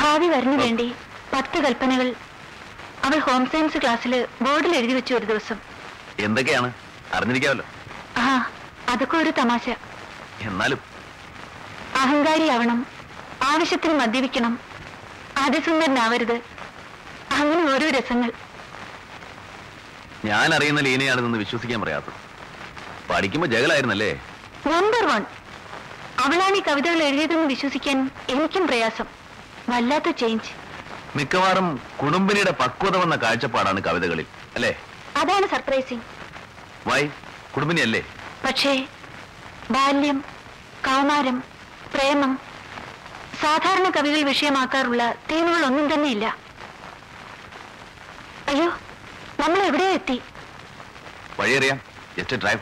ഭാവി 0.00 0.26
വരനു 0.26 0.56
വേണ്ടി 0.56 0.94
പത്ത് 1.32 1.58
കൽപ്പനകൾ 1.58 2.14
അവൾ 3.04 3.18
ഹോം 3.18 3.46
സയൻസ് 3.46 3.78
ക്ലാസ്സിൽ 3.78 4.28
ബോർഡിൽ 4.42 4.76
എഴുതി 4.76 4.92
വെച്ചു 4.92 5.14
ഒരു 5.14 5.24
ദിവസം. 5.24 5.58
എന്തൊക്കെയാണ്? 6.18 6.72
അറിഞ്ഞിരിക്കാമല്ലോ 7.12 7.64
ആ 8.16 8.50
അതൊക്കെ 8.88 9.16
ഒരു 9.16 9.30
തമാശ. 9.30 9.68
എന്നാലും. 10.40 10.78
അഹങ്കാരിയാവണം 12.00 12.86
ആവശ്യത്തിന് 13.42 13.94
മദ്യപിക്കണം 14.00 14.73
അതിസുന്ദരനാവരുത് 15.44 16.36
അങ്ങനെ 17.30 17.72
ഓരോ 17.74 17.90
രസങ്ങൾ. 17.90 18.32
ഞാൻ 20.24 20.54
അറിയുന്ന 20.54 20.80
ലീനയാണെന്ന് 20.80 21.38
വിശ്വസിക്കാൻ 21.38 21.80
പറയാത്തത്. 21.80 22.18
പഠിക്കുമ്പോ 23.10 23.48
ജഗലായിരുന്നല്ലേ 23.48 24.20
നമ്പർ 24.66 25.06
വൺ 25.06 25.22
അവളാണ് 26.18 26.56
ഈ 26.56 26.60
കവിതകൾ 26.60 27.02
എഴുതിയതെന്ന് 27.02 27.46
വിശ്വസിക്കാൻ 27.46 28.10
എനിക്കും 28.30 28.66
പ്രയാസം. 28.66 29.06
വല്ലാത്ത 29.68 30.10
ചേഞ്ച് 30.10 30.50
മിക്കവാറും 31.16 31.80
കുടുംബിനിയുടെ 32.02 32.50
പക്വത 32.50 32.96
വന്ന 32.96 33.16
കാഴ്ചപ്പാടാണ് 33.16 33.80
കവിതകളിൽ 33.80 34.26
അല്ലേ? 34.54 34.72
അതാണ് 35.16 35.46
സർപ്രൈസിങ് 35.46 36.00
വൈ 36.86 37.06
കുടുംബിനി 37.54 37.80
അല്ലേ 37.80 38.02
പക്ഷേ 38.44 38.86
ബാല്യം 39.70 40.24
കൗമാരം 40.86 41.42
പ്രേമം 41.94 42.32
സാധാരണ 43.44 43.90
കവികൾ 43.90 44.22
വിഷയമാക്കാറുള്ള 44.22 45.14
തീമുകൾ 45.30 45.64
ഒന്നും 45.66 45.94
തന്നെയില്ല. 45.94 46.26
അയ്യോ 48.48 48.68
നമ്മൾ 49.40 49.62
എവിടെയാ 49.62 49.90
എത്തി? 49.90 50.22
വഴിയറിയാം. 51.40 51.80
ഡ്രൈവ് 52.36 52.60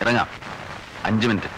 ഇറങ്ങാം. 0.00 0.28
അഞ്ചു 1.04 1.28
മിനിറ്റ്. 1.28 1.50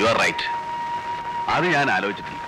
യു 0.00 0.06
ആർ 0.06 0.18
റൈറ്റ് 0.18 0.48
അത് 1.50 1.66
ഞാൻ 1.66 1.90
ആലോചിച്ചിട്ടില്ല. 1.90 2.47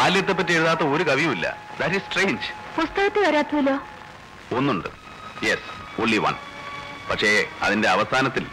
ബാല്യത്തെ 0.00 0.32
പറ്റി 0.32 0.52
എഴുതാത്ത 0.52 0.80
ഒരു 0.80 1.02
കവിയുമില്ല. 1.02 1.56
ദാറ്റ് 1.80 1.94
ഈസ് 1.94 2.02
സ്ട്രേഞ്ച് 2.10 2.80
പുസ്തകത്തിൽ 2.80 3.28
വരാത്തല്ലോ 3.28 3.74
ഒന്നുണ്ട്. 4.56 4.88
യെസ് 5.42 6.00
only 6.00 6.18
വൺ 6.20 6.34
പക്ഷേ 7.10 7.46
അതിന്റെ 7.62 7.88
അവസാനത്തിൽ 7.88 8.46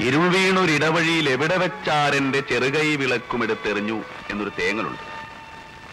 ഇരുവീണൊരിടവഴിയിൽ 0.00 1.28
എവിടെ 1.28 1.56
വെച്ചാരെന്റെ 1.56 2.40
ചെറുകൈ 2.40 2.96
വിളക്കുമെടുത്തെറിഞ്ഞു 2.96 4.04
എന്നൊരു 4.30 4.52
തേങ്ങലുണ്ട്. 4.58 5.02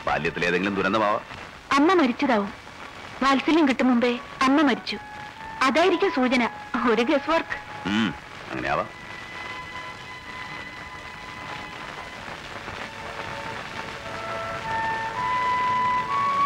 ബാല്യത്തിൽ 0.07 0.45
ഏതെങ്കിലും 0.45 0.75
ദുരന്തമാവാ. 0.75 1.19
അമ്മ 1.71 1.93
മരിച്ചതാവും. 1.93 2.53
വാത്സല്യം 3.23 3.67
കിട്ടും 3.67 3.87
മുമ്പേ 3.87 4.19
അമ്മ 4.41 4.61
മരിച്ചു. 4.61 4.97
അതായിരിക്കും 5.61 6.11
സൂചന. 6.15 6.49
ഒരു 6.91 7.01
ഗസ് 7.01 7.29
വർക്ക് 7.29 7.57
ഉം, 7.87 8.13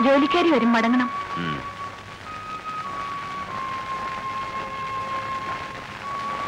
ജോലിക്കാരി 0.06 0.50
വരും 0.50 0.74
മടങ്ങണം. 0.74 1.10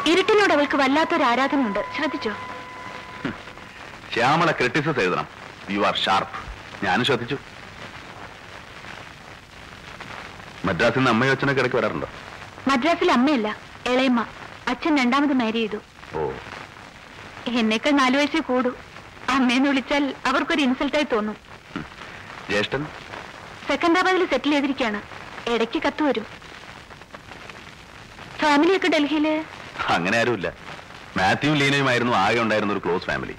ഇരുട്ടിനോട് 0.06 0.52
അവൾക്ക് 0.52 0.76
വല്ലാത്തൊരു 0.76 1.22
ആരാധനയുണ്ട്. 1.22 1.84
ശ്രദ്ധിച്ചോ? 1.96 2.30
ശ്യാമള 4.14 4.50
ക്രിട്ടിസിസ് 4.50 4.98
എഴുതണം. 4.98 5.26
യു 5.70 5.80
ആർ 5.80 5.96
ഷാർപ്പ് 5.96 6.38
ഞാനും 6.84 7.04
ശ്രദ്ധിച്ചു. 7.04 7.38
മദ്രാസിൽ 10.64 10.96
നിന്ന് 10.96 11.10
അമ്മയും 11.10 11.30
അച്ഛനൊക്കെ 11.30 11.60
ഇടയ്ക്ക് 11.60 11.76
വരാറുണ്ടോ? 11.76 12.08
മദ്രാസിൽ 12.68 13.12
അമ്മയല്ല 13.12 13.56
ഇളയമ്മ. 13.86 14.26
അച്ഛൻ 14.68 14.98
രണ്ടാമത് 14.98 15.32
മാരി 15.32 15.58
ചെയ്തു. 15.58 15.76
ഓ. 16.14 16.30
എന്നേക്കാൾ 17.46 17.90
നാലു 17.90 18.18
വയസ്സിൽ 18.18 18.40
കൂടൂ. 18.40 18.70
അമ്മയെന്ന് 19.30 19.68
വിളിച്ചാൽ 19.68 20.14
അവർക്കൊരു 20.26 20.62
ഇൻസൾട്ടായി 20.62 21.06
തോന്നും. 21.12 21.36
ജ്യേഷ്ഠൻ? 22.48 22.86
സെക്കൻഡാബാദിൽ 23.68 24.22
സെറ്റിൽ 24.32 24.52
ചെയ്തിരിക്കുകയാണ്. 24.54 25.00
ഇടയ്ക്ക് 25.54 25.78
കത്ത് 25.86 26.02
വരും. 26.08 26.26
ഫാമിലിയൊക്കെ 28.40 28.88
ഡൽഹിയിൽ? 28.94 29.26
അങ്ങനെ 29.94 30.16
ആരുമില്ല. 30.22 30.48
ലീനയും 31.18 31.54
ലീനയുമായിരുന്നു 31.60 32.14
ആകെ 32.24 32.40
ഉണ്ടായിരുന്ന 32.44 32.74
ഒരു 32.76 32.82
ക്ലോസ് 32.84 33.06
ഫാമിലി 33.10 33.36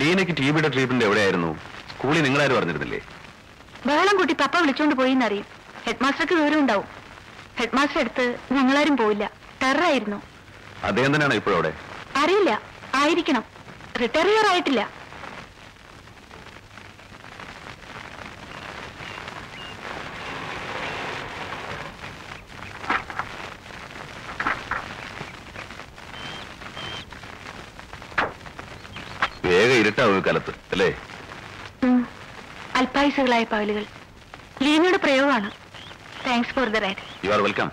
ലീനയ്ക്ക് 0.00 0.34
ടി 0.40 0.46
ബിയുടെ 0.54 0.70
ട്രീറ്റ്മെന്റ് 0.74 1.06
എവിടെയായിരുന്നു? 1.08 1.50
സ്കൂളിൽ 1.92 2.22
നിങ്ങളാരും 2.26 2.56
അറിഞ്ഞിരുന്നില്ലേ? 2.58 3.00
ബഹളം 3.86 4.14
കൂട്ടി 4.20 4.34
പപ്പ 4.42 4.56
വിളിച്ചോണ്ട് 4.62 4.94
പോയി 5.00 5.12
എന്നറിയും 5.16 5.46
ഹെഡ് 5.86 6.02
മാസ്റ്റർക്ക് 6.04 6.34
വിവരം 6.40 6.60
ഉണ്ടാവും. 6.62 6.86
ഹെഡ് 7.58 7.76
മാസ്റ്റർ 7.76 8.00
അടുത്ത് 8.02 8.24
ഞങ്ങളാരും 8.56 8.96
പോയില്ല. 9.02 9.24
ടെററായിരുന്നു 9.62 10.18
അദ്ദേഹം 10.88 11.10
തന്നെയാണ് 11.14 11.36
ഇപ്പോഴവിടെ? 11.40 11.72
അറിയില്ല. 12.22 12.50
ആയിരിക്കണം. 13.00 13.44
റിട്ടയർ 14.02 14.26
ചെയ്യാറായിട്ടില്ല 14.30 14.82
വേഗം 29.44 29.74
ഇരുട്ടാവും 29.88 30.22
കാലത്ത് 30.26 30.52
അല്ലേ. 30.74 30.88
അല്പായുസുകളായ 32.78 33.44
പാവലുകൾ 33.52 33.84
ലീനയുടെ 34.64 34.98
പ്രയോഗമാണ്. 35.04 35.48
Thanks 36.26 36.52
for 36.56 36.68
the 36.74 36.80
ride 36.84 37.04
you 37.26 37.30
are 37.36 37.40
welcome 37.46 37.68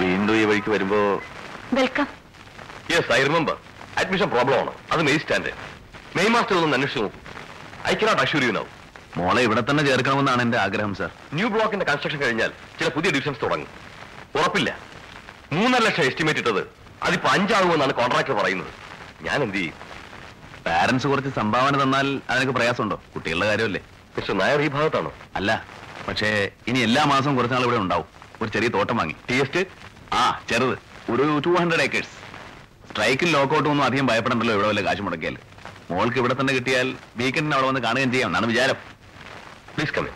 വീണ്ടും 0.00 0.34
ഈ 0.40 0.44
വഴിക്ക് 0.50 0.70
വരുമ്പോ 0.74 0.98
welcome 1.78 2.06
yes 2.92 3.10
I 3.18 3.20
remember 3.28 3.56
admission 4.02 4.28
problem 4.34 4.58
ആണ്. 4.62 4.72
അത് 4.92 5.00
മെയ് 5.08 5.20
സ്റ്റാൻഡ് 5.24 5.52
മെയ് 6.16 6.30
മാസ്റ്റർ 6.34 6.56
ഒന്ന് 6.66 6.76
അന്വേഷിച്ച് 6.78 7.02
നോക്കും. 7.04 7.22
I 7.90 7.94
cannot 8.02 8.22
assure 8.24 8.44
you 8.48 8.52
now 8.58 8.64
മോളെ 9.18 9.40
ഇവിടെ 9.46 9.62
തന്നെ 9.70 9.82
ചേർക്കണമെന്നാണ് 9.88 10.42
എന്റെ 10.46 10.58
ആഗ്രഹം 10.66 10.92
സർ 11.00 11.10
ന്യൂ 11.38 11.48
ബ്ലോക്കിന്റെ 11.54 11.86
കൺസ്ട്രക്ഷൻ 11.90 12.20
കഴിഞ്ഞാൽ 12.24 12.50
ചില 12.78 12.88
പുതിയ 12.96 13.10
ഡിവിഷൻസ് 13.16 13.42
തുടങ്ങും. 13.44 13.70
ഉറപ്പില്ല. 14.38 14.70
മൂന്നര 15.52 15.82
ലക്ഷം 15.82 16.04
എസ്റ്റിമേറ്റ് 16.08 16.40
ഇട്ടത്. 16.40 16.62
അതിപ്പോ 17.02 17.28
അഞ്ചാകുമെന്നാണ് 17.28 17.92
കോൺട്രാക്ടർ 18.00 18.34
പറയുന്നത്. 18.40 18.72
ഞാൻ 19.26 19.38
എന്ത് 19.42 19.56
ചെയ്യും? 19.56 19.76
പാരന്റ്സ് 20.66 21.06
കുറച്ച് 21.06 21.30
സംഭാവന 21.38 21.74
തന്നാൽ 21.82 22.06
അതിനൊക്കെ 22.30 22.54
പ്രയാസമുണ്ടോ? 22.58 22.96
കുട്ടികളുടെ 23.14 23.46
കാര്യമല്ലേ? 23.50 23.80
പക്ഷെ 24.16 24.32
നായർ 24.40 24.60
ഈ 24.66 24.68
ഭാഗത്താണോ? 24.68 25.12
അല്ല 25.36 25.50
പക്ഷേ 26.08 26.50
ഇനി 26.68 26.78
എല്ലാ 26.78 27.02
മാസവും 27.12 27.34
കുറച്ച് 27.36 27.54
നാൾ 27.56 27.64
ഇവിടെ 27.68 27.80
ഉണ്ടാവും. 27.84 28.06
ഒരു 28.42 28.50
ചെറിയ 28.54 28.68
തോട്ടം 28.76 28.96
വാങ്ങി. 28.96 29.16
ടി 29.30 29.34
എസ്റ്റ് 29.34 29.62
ആ 30.20 30.22
ചെറുത്. 30.50 30.76
ഒരു 31.12 31.24
ടു 31.46 31.52
ഹൺഡ്രഡ് 31.60 31.84
ഏക്കേഴ്സ് 31.86 32.14
സ്ട്രൈക്കിൽ 32.90 33.28
ലോക്കൗട്ടും 33.32 33.70
ഒന്നും 33.70 33.84
അധികം 33.84 34.06
ഭയപ്പെടണ്ടല്ലോ 34.06 34.54
ഇവിടെ 34.54 34.68
വല്ല 34.68 34.80
കാശ് 34.86 35.02
മുടക്കിയാൽ 35.06 35.36
മോൾക്ക് 35.90 36.18
ഇവിടെ 36.22 36.34
തന്നെ 36.40 36.52
കിട്ടിയാൽ 36.54 36.88
വീക്കെൻഡിന് 37.16 37.54
അവിടെ 37.54 37.68
വന്ന് 37.68 37.80
കാണുകയും 37.80 38.10
ചെയ്യാം 38.12 38.28
എന്നാണ് 38.28 38.46
വിചാരം. 38.46 38.78
പ്ലീസ് 39.74 39.94
കമ്മി 39.96 40.10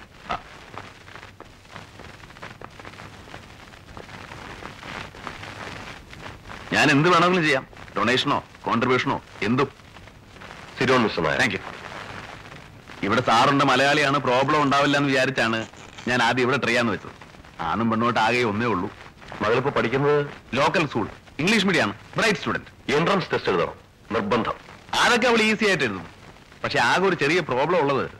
ഞാൻ 6.75 6.91
എന്ത് 6.91 7.09
വേണമെങ്കിലും 7.09 7.45
ചെയ്യാം. 7.45 7.67
ഡൊണേഷനോ 7.97 8.45
കോൺട്രിബ്യൂഷനോ 8.67 9.23
എന്തും. 9.43 9.69
സിരോൺ 10.79 11.03
മിസ്റ്റർ 11.03 11.25
താങ്ക് 11.25 11.55
യു 11.55 11.61
ഇവിടെ 13.03 13.21
സാറുണ്ട് 13.21 13.65
മലയാളിയാണ് 13.65 14.19
പ്രോബ്ലം 14.19 14.63
ഉണ്ടാവില്ല 14.63 14.97
എന്ന് 14.97 15.09
വിചാരിച്ചാണ് 15.09 15.67
ഞാൻ 16.09 16.23
ആദ്യം 16.23 16.45
ഇവിടെ 16.45 16.57
ട്രൈ 16.57 16.69
ചെയ്യാന്ന് 16.69 16.93
വെച്ചത്. 16.93 17.15
ആണും 17.61 17.91
പെണ്ണോട്ട് 17.91 18.21
ആകെ 18.21 18.43
ഒന്നേ 18.43 18.67
ഉള്ളൂ. 18.67 18.89
മകളിപ്പോ 19.43 19.71
പഠിക്കുന്നത്? 19.71 20.27
ലോക്കൽ 20.55 20.87
സ്കൂൾ 20.87 21.09
ഇംഗ്ലീഷ് 21.39 21.67
മീഡിയം 21.67 21.83
ആണ്. 21.83 21.95
ബ്രൈറ്റ് 22.17 22.39
സ്റ്റുഡന്റ് 22.39 22.93
എൻട്രൻസ് 22.93 23.31
ടെസ്റ്റ് 23.33 23.51
എഴുതണം. 23.51 23.75
നിർബന്ധം. 24.13 24.57
അതൊക്കെ 24.95 25.29
അവൾ 25.29 25.41
ഈസി 25.43 25.65
ആയിട്ട് 25.65 25.85
എഴുതും. 25.85 26.07
പക്ഷെ 26.65 26.79
ആകെ 26.81 27.07
ഒരു 27.09 27.17
ചെറിയ 27.17 27.41
പ്രോബ്ലം 27.41 27.81
ഉള്ളത് 27.81 28.11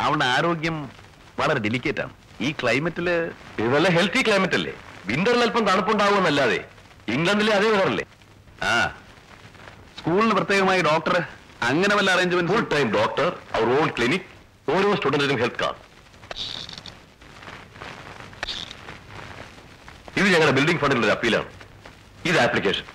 അവളുടെ 0.00 0.24
ആരോഗ്യം 0.24 0.90
വളരെ 1.38 1.58
ഡെലിക്കേറ്റ് 1.58 2.00
ആണ്. 2.00 2.12
ഈ 2.40 2.52
ക്ലൈമറ്റിൽ 2.52 3.10
ഇതല്ല 3.58 3.88
ഹെൽത്തി 3.88 4.22
ക്ലൈമറ്റ് 4.22 4.54
അല്ലേ? 4.54 4.72
വിന്ററിൽ 5.06 5.42
അല്പം 5.42 5.64
തണുപ്പുണ്ടാവുമെന്നല്ലാതെ 5.66 6.64
ഇംഗ്ലണ്ടിലെ 7.12 7.52
അതേ 7.54 7.68
വിവരല്ലേ 7.70 8.04
ആ. 8.66 8.74
സ്കൂളിന് 9.98 10.34
പ്രത്യേകമായി 10.38 10.82
ഡോക്ടർ 10.86 11.16
അങ്ങനെ 11.62 11.94
വല്ല 11.94 12.10
arrangement 12.10 12.52
full 12.52 12.66
time 12.72 12.88
doctor 12.94 13.26
our 13.54 13.68
own 13.76 13.88
clinic 13.96 14.28
ഓരോ 14.68 14.88
സ്റ്റുഡന്റിനും 14.96 15.38
ഹെൽത്ത് 15.38 15.60
കാർഡ് 15.62 15.78
ഇത് 20.16 20.28
ഞങ്ങളുടെ 20.28 20.54
ബിൽഡിംഗ് 20.56 20.80
ഫണ്ടിൽ 20.82 21.00
ഒരു 21.00 21.12
അപ്പീലാണ് 21.12 21.48
ഇത് 22.24 22.38
ആപ്ലിക്കേഷൻ 22.40 22.86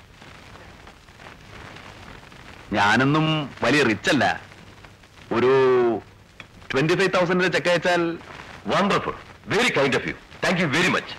ഞാനൊന്നും 2.71 3.25
വലിയ 3.63 3.81
റിച്ച് 3.83 4.09
അല്ല. 4.09 4.25
ഒരു 5.31 5.51
ട്വന്റി 6.71 6.95
ഫൈവ് 6.95 7.13
തൗസൻഡിന് 7.13 7.49
ചെക്ക് 7.53 7.69
അയച്ചാൽ 7.69 8.01
wonderful 8.67 9.15
very 9.47 9.69
kind 9.75 9.97
of 9.99 10.07
you 10.09 10.15
thank 10.43 10.61
you 10.61 10.67
very 10.73 10.89
much 10.89 11.13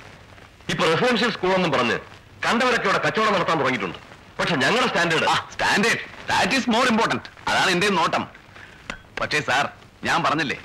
ഇപ്പൊ 0.70 0.84
റെസിഡൻഷ്യൽ 0.86 1.30
സ്കൂൾ 1.32 1.53
എന്നും 1.55 1.72
പറഞ്ഞ് 1.72 1.99
കണ്ടവരൊക്കെ 2.47 2.86
ഇവിടെ 2.88 3.01
കച്ചവടം 3.07 3.34
നടത്താൻ 3.36 3.57
തുടങ്ങിയിട്ടുണ്ട്. 3.61 3.99
പക്ഷെ 4.38 4.55
ഞങ്ങളുടെ 4.62 4.88
standard 4.92 5.26
standard 5.55 6.01
that 6.30 6.57
is 6.59 6.70
more 6.74 6.86
important 6.92 7.28
അതാണ് 7.51 7.70
എന്റെ 7.74 7.88
നോട്ടം. 7.99 8.24
പക്ഷേ 9.20 9.40
സാർ 9.49 9.64
ഞാൻ 10.09 10.18
പറഞ്ഞില്ലേ? 10.24 10.59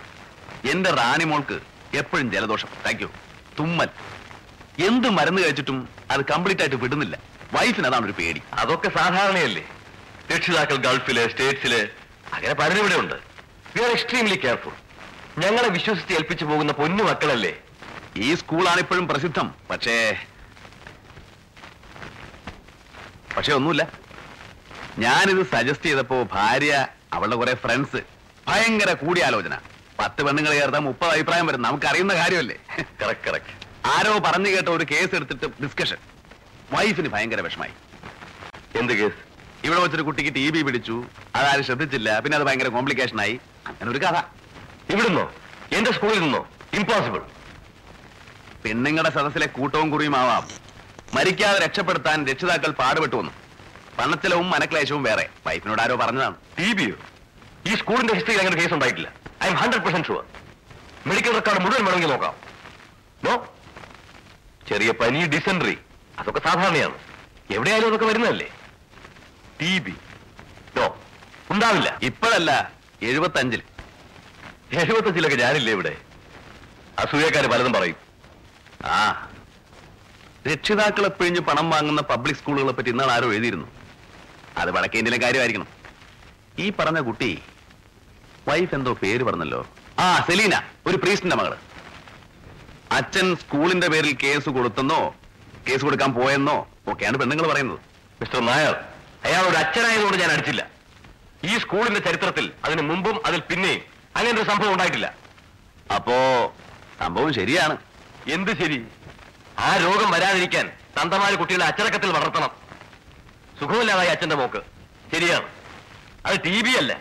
എന്റെ 0.72 0.90
റാണി 1.02 1.26
മോൾക്ക് 1.32 1.58
എപ്പോഴും 2.02 2.28
ജലദോഷം. 2.34 2.70
താങ്ക് 2.86 3.02
യു 3.04 3.10
തുമ്മൽ. 3.60 3.90
എന്ത് 4.88 5.08
മരുന്ന് 5.18 5.42
കഴിച്ചിട്ടും 5.44 5.78
അത് 6.12 6.22
കംപ്ലീറ്റ് 6.32 6.62
ആയിട്ട് 6.64 6.80
വിടുന്നില്ല. 6.84 7.16
വൈഫിന് 7.56 7.88
അതാണ് 7.90 8.06
ഒരു 8.10 8.16
പേടി. 8.20 8.42
അതൊക്കെ 8.62 8.90
സാധാരണയല്ലേ? 8.98 9.64
രക്ഷിതാക്കൾ 10.32 10.76
ഗൾഫിൽ 10.86 11.18
സ്റ്റേറ്റ്സിൽ 11.32 11.74
അങ്ങനെ 12.34 12.54
പലരും 12.62 12.82
ഇവിടെ 12.84 12.98
ഉണ്ട്. 13.04 13.18
വി 13.74 13.82
ആർ 13.86 13.92
എക്സ്ട്രീംലി 13.98 14.38
കെയർഫുൾ 14.44 14.76
ഞങ്ങളെ 15.44 15.70
വിശ്വസിച്ച് 15.78 16.14
ഏൽപ്പിച്ചു 16.18 16.46
പോകുന്ന 16.46 16.72
പൊന്നു 16.80 17.04
മക്കളല്ലേ? 17.10 17.54
ഈ 18.26 18.30
സ്കൂളാണ് 18.42 18.80
ഇപ്പോഴും 18.86 19.06
പ്രസിദ്ധം. 19.12 19.48
പക്ഷേ 19.72 19.96
പക്ഷെ 23.38 23.52
ഒന്നുമില്ല. 23.54 23.84
ഞാനിത് 25.00 25.42
സജസ്റ്റ് 25.52 25.86
ചെയ്തപ്പോ 25.86 26.18
ഭാര്യ 26.34 26.88
അവളുടെ 27.14 27.36
കുറെ 27.36 27.54
ഫ്രണ്ട്സ് 27.56 28.02
ഭയങ്കര 28.48 28.92
കൂടിയാലോചന. 28.94 29.56
പത്ത് 30.00 30.22
പെണ്ണുങ്ങൾ 30.26 30.52
ചേർത്താൽ 30.54 30.80
മുപ്പത് 30.80 31.12
അഭിപ്രായം 31.16 31.48
വരും. 31.48 31.62
നമുക്ക് 31.62 31.86
അറിയുന്ന 31.86 32.14
കാര്യമല്ലേ? 32.14 32.58
കറക്റ്റ് 33.02 33.28
കറക്റ്റ് 33.28 33.54
ആരോ 33.90 34.14
പറഞ്ഞു 34.20 34.50
കേട്ട 34.50 34.68
ഒരു 34.68 34.86
കേസ് 34.92 35.16
എടുത്തിട്ട് 35.16 35.48
ഡിസ്കഷൻ 35.64 35.98
വൈഫിന് 36.74 37.10
ഭയങ്കര 37.10 37.42
വിഷമായി. 37.42 37.74
എന്ത് 38.80 38.94
കേസ് 38.94 39.20
ഇവിടെ 39.66 39.80
വെച്ചൊരു 39.80 40.04
കുട്ടിക്ക് 40.04 40.32
ടി 40.36 40.52
ബി 40.52 40.62
പിടിച്ചു. 40.62 40.96
അതാരും 41.36 41.64
ശ്രദ്ധിച്ചില്ല. 41.64 42.20
പിന്നെ 42.20 42.38
അത് 42.38 42.46
ഭയങ്കര 42.48 42.68
കോംപ്ലിക്കേഷൻ 42.68 43.22
ആയി. 43.22 43.36
അങ്ങനെ 43.68 43.92
ഒരു 43.92 44.00
കഥ. 44.06 44.18
ഇവിടുന്നോ? 44.94 45.26
എന്റെ 45.72 45.92
സ്കൂളിൽ 45.92 46.20
നിന്നോ? 46.20 46.42
ഇമ്പോസിബിൾ 46.74 47.22
പെണ്ണുങ്ങളുടെ 48.64 49.10
സദസ്സിലെ 49.10 49.46
കൂട്ടവും 49.46 49.90
കുറിയും 49.92 50.16
ആവാം. 50.18 50.48
മരിക്കാതെ 51.14 51.60
രക്ഷപ്പെടുത്താൻ 51.60 52.28
രക്ഷിതാക്കൾ 52.28 52.72
പാടുപെട്ടു 52.72 53.16
വന്നു. 53.16 53.32
പണത്തിലവും 53.98 54.50
മനക്ലേശവും 54.50 55.04
വേറെ. 55.04 55.30
വൈഫിനോട് 55.48 55.82
ആരോ 55.82 55.96
പറഞ്ഞതാണ്. 55.96 56.36
ടി 56.60 56.74
ബിയോ 56.74 56.96
ഈ 57.72 57.76
സ്കൂളിന്റെ 57.76 58.14
ഹിസ്റ്ററിയിൽ 58.14 58.40
അങ്ങനെ 58.40 58.62
കേസ് 58.62 58.74
ഉണ്ടായിട്ടില്ല. 58.74 59.12
I 59.44 59.48
am 59.48 59.56
hundred 59.56 59.82
percent 59.82 60.08
sure 60.08 60.24
medical 61.08 61.34
record 61.34 61.62
മുഴുവൻ 61.62 61.86
വേണമെങ്കിൽ 61.86 62.10
നോക്കാം. 62.10 62.34
നോ 63.24 63.54
ചെറിയ 64.70 64.92
പനി 64.92 65.26
ഡിസെൻട്രി 65.26 65.78
അതൊക്കെ 66.20 66.40
സാധാരണയാണ്. 66.40 66.96
എവിടെയായാലും 67.52 67.88
അതൊക്കെ 67.88 68.06
വരുന്നതല്ലേ? 68.06 68.48
ടി 69.62 69.80
ബി 69.80 69.94
നോ 70.78 70.98
ഉണ്ടാവില്ല. 71.52 72.00
ഇപ്പോഴല്ല 72.02 72.72
എഴുപത്തഞ്ചിൽ 73.02 73.62
എഴുപത്തഞ്ചിലൊക്കെ 74.74 75.38
ഞാനില്ലേ 75.38 75.74
ഇവിടെ? 75.74 75.98
അസൂയക്കാര് 77.00 77.46
പലതും 77.46 77.74
പറയും. 77.74 77.96
ആ. 78.86 79.28
രക്ഷിതാക്കളെ 80.48 81.10
പിഴിഞ്ഞ് 81.10 81.40
പണം 81.40 81.70
വാങ്ങുന്ന 81.70 82.02
പബ്ലിക് 82.02 82.38
സ്കൂളുകളെ 82.38 82.72
പറ്റി 82.72 82.90
ഇന്നാൾ 82.90 83.12
ആരോ 83.12 83.34
എഴുതിയിരുന്നു. 83.34 83.68
അത് 84.58 84.72
വടക്കേന്ത്യയിലെ 84.72 85.26
കാര്യമായിരിക്കണം. 85.26 85.68
ഈ 86.60 86.72
പറഞ്ഞ 86.80 87.00
കുട്ടി 87.00 87.42
വൈഫ് 88.48 88.76
എന്തോ 88.76 88.94
പേര് 88.94 89.24
പറഞ്ഞല്ലോ. 89.24 89.68
ആ 90.00 90.18
സെലീന 90.18 90.64
ഒരു 90.86 90.98
പ്രീസ്റ്റിന്റെ 90.98 91.36
മകൾ. 91.36 91.58
അച്ഛൻ 92.92 93.36
സ്കൂളിന്റെ 93.36 93.88
പേരിൽ 93.88 94.18
കേസ് 94.24 94.50
കൊടുത്തെന്നോ 94.50 95.16
കേസ് 95.68 95.82
കൊടുക്കാൻ 95.82 96.14
പോയെന്നോ 96.14 96.68
ഒക്കെയാണ് 96.88 97.18
പെണ്ണുങ്ങൾ 97.18 97.48
പറയുന്നത്. 97.48 97.80
മിസ്റ്റർ 98.22 98.46
നായർ 98.46 98.76
അയാൾ 99.24 99.44
ഒരു 99.44 99.56
അച്ഛനായതുകൊണ്ട് 99.56 100.18
ഞാൻ 100.18 100.32
അടിച്ചില്ല. 100.32 100.68
ഈ 101.44 101.58
സ്കൂളിന്റെ 101.58 102.00
ചരിത്രത്തിൽ 102.00 102.52
അതിന് 102.66 102.82
മുമ്പും 102.82 103.26
അതിൽ 103.26 103.40
പിന്നെയും 103.40 103.82
അങ്ങനെ 104.16 104.42
ഒരു 104.42 104.50
സംഭവം 104.50 104.72
ഉണ്ടായിട്ടില്ല. 104.72 105.16
അപ്പോ 105.96 106.14
സംഭവം 107.00 107.34
ശരിയാണ്. 107.34 107.78
എന്ത് 108.32 108.58
ശരി? 108.58 108.86
ആ 109.62 109.78
രോഗം 109.78 110.12
വരാതിരിക്കാൻ 110.12 110.72
തന്തമാര് 110.98 111.36
കുട്ടികളെ 111.40 111.66
അച്ചടക്കത്തിൽ 111.66 112.12
വളർത്തണം. 112.12 112.52
സുഖമില്ലാതായി 113.60 114.10
അച്ഛന്റെ 114.10 114.36
മോക്ക്. 114.36 114.62
ശരിയാണ്. 115.14 115.48
അത് 116.26 116.36
ടി 116.46 116.62
ബി 116.62 116.70
അല്ല? 116.70 116.94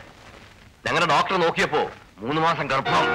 ഞങ്ങളുടെ 0.87 1.15
ഡോക്ടർ 1.15 1.37
നോക്കിയപ്പോ 1.41 1.91
മൂന്ന് 2.19 2.41
മാസം 2.41 2.67
ഗർഭം. 2.67 3.07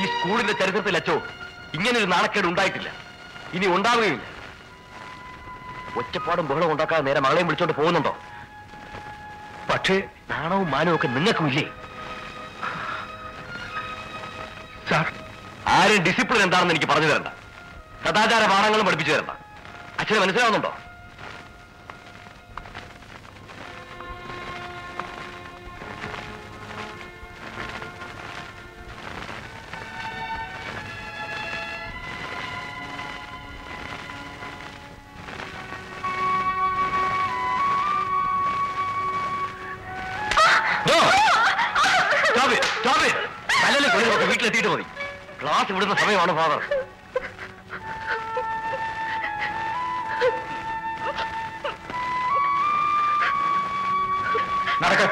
ഈ 0.00 0.06
സ്കൂളിന്റെ 0.06 0.52
ചരിത്രത്തിൽ 0.52 0.96
അച്ചോ 0.96 1.14
ഇങ്ങനെ 1.74 1.98
ഒരു 1.98 2.06
നാണക്കേട് 2.06 2.46
ഉണ്ടായിട്ടില്ല. 2.46 2.88
ഇനി 3.54 3.66
ഉണ്ടാവുകയില്ല. 3.66 4.22
ഒറ്റപ്പാടും 5.96 6.46
ബഹളം 6.48 6.72
ഉണ്ടാക്കാതെ 6.72 7.02
നേരെ 7.02 7.20
മകളെയും 7.20 7.46
വിളിച്ചോണ്ട് 7.46 7.74
പോകുന്നുണ്ടോ? 7.74 8.12
പക്ഷേ 9.70 9.96
നാണവും 10.30 10.70
മാനവും 10.70 10.96
ഒക്കെ 10.96 11.08
നിങ്ങൾക്കും 11.08 11.48
ഇല്ലേ? 11.48 11.64
ആരും 15.68 16.02
ഡിസിപ്ലിൻ 16.02 16.42
എന്താണെന്ന് 16.42 16.74
എനിക്ക് 16.74 16.86
പറഞ്ഞു 16.86 17.06
തരണ്ട. 17.06 17.26
സദാചാര 18.06 18.50
പാഠങ്ങളും 18.50 18.86
പഠിപ്പിച്ചു 18.86 19.14
തരണ്ട. 19.14 19.30
അച്ഛന് 20.00 20.18
മനസ്സിലാവുന്നുണ്ടോ? 20.18 20.76
വീട്ടിലെത്തിയിട്ട് 44.46 44.72
മതി. 44.74 44.84
ക്ലാസ് 45.42 45.72
വിടുന്ന 45.76 45.94
സമയമാണ് 46.02 46.32
ഫാദർ 46.38 46.60
നടക്ക. 54.82 55.04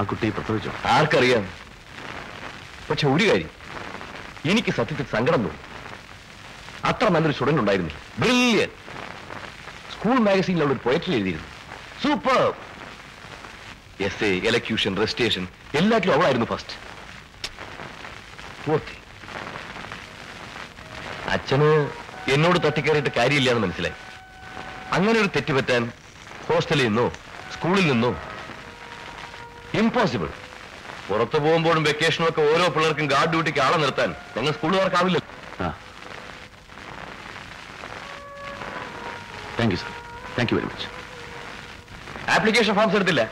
ആ 0.00 0.02
കുട്ടിയെ 0.02 0.30
പ്രസവിച്ചോ. 0.30 0.72
ആർക്കറിയാം? 0.84 1.48
പക്ഷെ 2.90 3.08
ഒരു 3.08 3.24
കാര്യം. 3.28 3.50
എനിക്ക് 4.50 4.72
സത്യത്തിൽ 4.72 5.06
സങ്കടം 5.12 5.42
തോന്നി. 5.42 5.58
അത്ര 6.84 7.08
നല്ലൊരു 7.08 7.32
സ്റ്റുഡന്റ് 7.32 7.60
ഉണ്ടായിരുന്നു 7.60 7.94
ബ്രില്യൻ 8.18 8.68
സ്കൂൾ 9.92 10.18
മാഗസീനിൽ 10.18 10.60
അവിടെ 10.60 10.72
ഒരു 10.74 10.88
പോയട്രി 10.88 11.14
എഴുതിയിരുന്നു. 11.14 11.48
Super 12.02 12.54
S 14.00 14.24
A 14.24 14.46
elocution 14.46 14.96
registration 14.96 15.48
എല്ലാറ്റിലും 15.74 16.14
അവളായിരുന്നു 16.14 16.46
ഫസ്റ്റ് 16.46 16.72
പൂർത്തി. 18.66 18.96
അച്ഛന് 21.30 21.90
എന്നോട് 22.30 22.66
തട്ടിക്കയറിയിട്ട് 22.66 23.10
കാര്യമില്ല 23.16 23.50
എന്ന് 23.50 23.62
മനസ്സിലായി. 23.62 23.94
അങ്ങനെ 24.92 25.20
ഒരു 25.20 25.26
തെറ്റ് 25.26 25.52
പറ്റാൻ 25.52 25.92
ഹോസ്റ്റലിൽ 26.48 26.84
നിന്നോ 26.84 27.12
സ്കൂളിൽ 27.52 27.86
നിന്നോ 27.86 28.16
ഇമ്പോസിബിൾ 29.82 30.28
പുറത്തു 31.08 31.38
പോകുമ്പോഴും 31.44 31.82
വെക്കേഷനും 31.88 32.26
ഒക്കെ 32.30 32.42
ഓരോ 32.52 32.66
പിള്ളേർക്കും 32.74 33.06
ഗാർഡ് 33.12 33.32
ഡ്യൂട്ടിക്ക് 33.32 33.60
ആളെ 33.66 33.76
നിർത്താൻ. 33.84 34.10
ഞങ്ങൾ 34.36 34.52
സ്കൂളുകാർക്കാവില്ല 34.58 35.18
thank 39.58 39.72
you 39.74 39.78
sir 39.82 39.90
thank 40.36 40.52
you 40.52 40.56
very 40.58 40.68
much 40.72 40.88
application 42.36 42.74
forms 42.78 42.96
എടുത്തില്ല. 42.98 43.22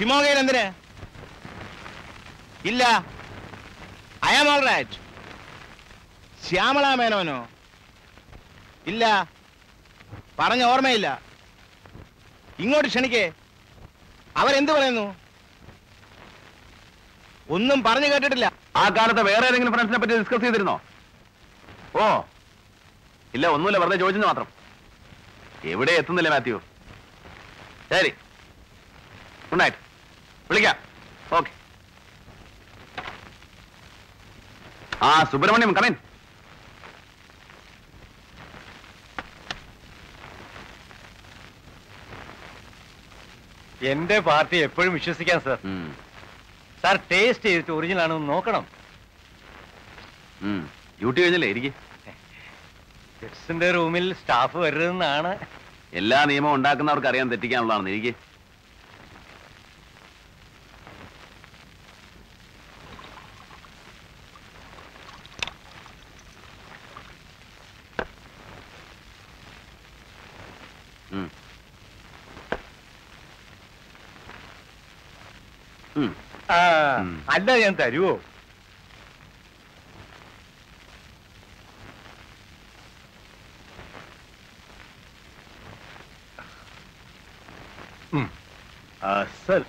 ഷിമോഗയിൽ 0.00 0.38
എന്തിന്? 0.42 0.62
ഇല്ല. 2.68 2.82
I 4.28 4.34
am 4.36 4.48
all 4.52 4.60
right 4.68 4.96
Shyamala 6.44 6.86
മേനോനോ 7.00 7.48
ഇല്ല. 8.90 9.04
പറഞ്ഞ 10.38 10.62
ഓർമ്മയില്ല. 10.62 11.08
ഇങ്ങോട്ട് 12.58 12.88
ക്ഷണിക്കേ. 12.88 13.24
അവരെന്ത് 14.36 14.72
പറയുന്നു? 14.72 15.04
ഒന്നും 17.56 17.78
പറഞ്ഞു 17.86 18.08
കേട്ടിട്ടില്ല. 18.12 18.46
ആ 18.76 18.84
കാലത്ത് 18.88 19.22
വേറെ 19.30 19.46
ഏതെങ്കിലും 19.48 19.74
ഫ്രണ്ട്സിനെ 19.74 20.00
പറ്റി 20.02 20.18
ഡിസ്കസ് 20.18 20.40
ചെയ്തിരുന്നോ? 20.40 20.76
ഓ. 22.00 22.06
ഇല്ല 23.34 23.46
ഒന്നുമില്ല. 23.56 23.78
വെറുതെ 23.78 23.96
ചോദിച്ചെന്ന് 23.96 24.28
മാത്രം. 24.30 24.48
എവിടെ 25.74 25.92
എത്തുന്നില്ല 26.00 26.30
മാത്യു? 26.34 26.58
ശരി 27.92 28.10
ഗുഡ് 29.50 29.60
നൈറ്റ് 29.60 29.78
വിളിക്കാം 30.50 30.76
ഓക്കെ 31.38 31.50
ആ 35.08 35.09
സുബ്രഹ്മണ്യം 35.32 35.72
കമൻ 35.78 35.94
എന്റെ 43.90 44.16
പാർട്ടി 44.28 44.56
എപ്പോഴും 44.66 44.92
വിശ്വസിക്കാം 44.96 45.38
സാർ 45.44 45.58
സാർ 46.82 46.96
ടേസ്റ്റ് 47.10 47.46
ചെയ്തിട്ട് 47.48 47.72
ഒറിജിനൽ 47.76 48.02
ആണെന്ന് 48.04 48.28
നോക്കണം. 48.32 48.64
ഡ്യൂട്ടി 51.00 51.18
കഴിഞ്ഞല്ലേ 51.20 51.48
ഇരിക്കും. 51.52 51.74
ഗസ്റ്റിന്റെ 53.22 53.68
റൂമിൽ 53.76 54.06
സ്റ്റാഫ് 54.20 54.58
വരരുതെന്നാണ്. 54.64 55.32
എല്ലാ 56.00 56.18
നിയമവും 56.30 56.56
ഉണ്ടാക്കുന്നവർക്ക് 56.58 57.08
അറിയാൻ 57.10 57.28
തെറ്റിക്കാനുള്ളതാണ് 57.32 57.90
ഇരിക്കും 57.92 58.16
ആ, 76.50 76.60
ഉം. 77.00 77.10
അല്ല 77.40 77.50
ഞാൻ 77.64 77.74
തരുവോ? 77.82 78.14
സർ. 89.46 89.62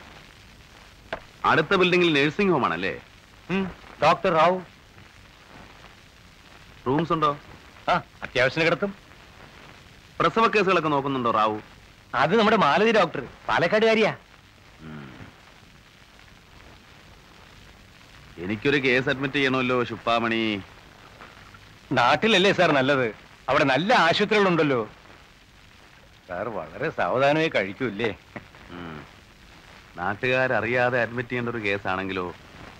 അടുത്ത 1.49 1.75
ബിൽഡിംഗിൽ 1.81 2.09
നേഴ്സിംഗ് 2.15 2.51
ഹോം 2.53 2.63
ആണല്ലേ 2.67 2.91
ഡോക്ടർ 4.03 4.31
റാവു. 4.39 4.57
റൂംസ് 6.87 7.13
ഉണ്ടോ? 7.15 7.31
ആ 7.91 7.93
അത്യാവശ്യം 8.25 8.65
കിടത്തും. 8.67 8.91
പ്രസവ 10.19 10.45
കേസുകളൊക്കെ 10.55 10.91
നോക്കുന്നുണ്ടോ 10.95 11.31
റാവു? 11.39 11.57
അത് 12.23 12.33
നമ്മുടെ 12.39 12.59
മാലതി 12.65 12.91
ഡോക്ടർ. 12.99 13.21
പാലക്കാട് 13.23 13.49
പാലക്കാടുകാരിയാ 13.49 14.11
എനിക്കൊരു 18.63 18.87
കേസ് 18.87 19.09
അഡ്മിറ്റ് 19.09 19.35
ചെയ്യണമല്ലോ 19.35 19.83
ശുപ്പാമണി. 19.83 20.61
നാട്ടിലല്ലേ 21.91 22.51
സാർ 22.53 22.71
നല്ലത്? 22.71 23.15
അവിടെ 23.49 23.63
നല്ല 23.63 23.93
ആശുപത്രികളുണ്ടല്ലോ. 23.93 24.89
സാർ 26.27 26.49
വളരെ 26.49 26.89
സാവധാനമായി 26.89 27.49
കഴിക്കൂല്ലേ. 27.49 28.17
നാട്ടുകാരറിയാതെ 29.97 31.01
അഡ്മിറ്റ് 31.01 31.29
ചെയ്യേണ്ട 31.29 31.49
ഒരു 31.49 31.57
കേസാണെങ്കിലോ 31.57 32.35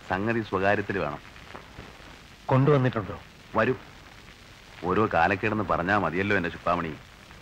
സംഗതി 0.10 0.42
സ്വകാര്യത്തിൽ 0.42 1.00
വേണം. 1.00 1.20
കൊണ്ടുവന്നിട്ടുണ്ടോ? 2.46 3.20
വരൂ. 3.56 3.74
ഓരോ 4.84 5.10
കാലക്കേടെന്ന് 5.14 5.64
പറഞ്ഞാൽ 5.64 5.98
മതിയല്ലോ 5.98 6.38
എന്റെ 6.38 6.50
ശുപ്പാമണി. 6.50 6.94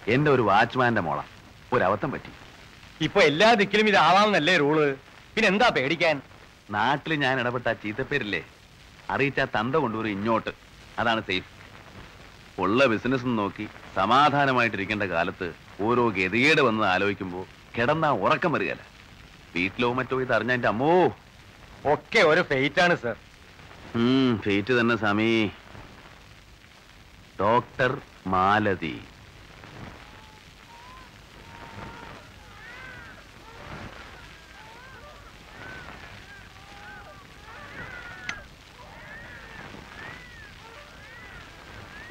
എന്റെ 0.08 0.32
ഒരു 0.32 0.42
വാച്ച്മാന്റെ 0.42 1.02
മോള. 1.02 1.22
ഒരവത്തം 1.74 2.12
പറ്റി. 2.12 2.32
ഇപ്പൊ 3.04 3.22
എല്ലാ 3.22 3.54
ദിക്കിലും 3.54 3.88
ഇതാവാമെന്നല്ലേ 3.88 4.58
റൂൾ 4.58 4.96
പിന്നെന്താ 5.36 5.70
പേടിക്കാൻ? 5.70 6.22
നാട്ടിൽ 6.70 7.14
ഞാൻ 7.14 7.40
ഇടപെട്ട 7.40 7.72
ചീത്തപ്പേരില്ലേ? 7.74 8.42
അറിയിച്ച 9.10 9.40
തന്ത 9.40 9.76
കൊണ്ടുവരും 9.76 10.10
ഇങ്ങോട്ട്. 10.10 10.50
അതാണ് 11.00 11.22
സേഫ് 11.22 11.52
ഉള്ള 12.62 12.86
ബിസിനസ് 12.86 13.24
നോക്കി 13.26 13.68
സമാധാനമായിട്ടിരിക്കേണ്ട 13.96 15.04
കാലത്ത് 15.04 15.54
ഓരോ 15.82 16.10
ഗതികേട് 16.10 16.62
വന്ന് 16.62 16.84
ആലോചിക്കുമ്പോൾ 16.84 17.46
കിടന്ന 17.78 18.10
ഉറക്കം 18.10 18.52
വരികയല്ല. 18.52 18.84
വീട്ടിലോ 19.56 19.94
മറ്റോ 19.94 20.22
ഇത് 20.22 20.34
അറിഞ്ഞ 20.34 20.66
അമ്മോ. 20.66 20.94
ഒക്കെ 21.86 22.20
ഒരു 22.20 22.42
ഫെയ്റ്റ് 22.42 22.82
ആണ് 22.82 22.96
സർ 22.96 23.16
ഉം, 23.96 24.42
ഫേറ്റ് 24.46 24.74
തന്നെ 24.80 24.96
സമീ 24.96 25.50
doctor 27.40 28.02
Malathi. 28.28 28.96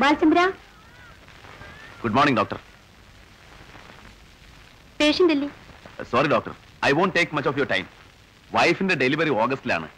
Balachandra? 0.00 0.40
Good 2.02 2.16
morning 2.16 2.38
doctor 2.40 2.58
patient 5.00 5.32
അല്ലേ? 5.32 5.48
Sorry 6.10 6.28
doctor 6.28 6.52
I 6.84 6.90
won't 6.98 7.14
take 7.14 7.34
much 7.34 7.48
of 7.48 7.58
your 7.58 7.68
time 7.68 7.86
വൈഫിന്റെ 8.54 8.94
ഡെലിവറി 8.94 9.30
ഓഗസ്റ്റിലാണ്. 9.30 9.88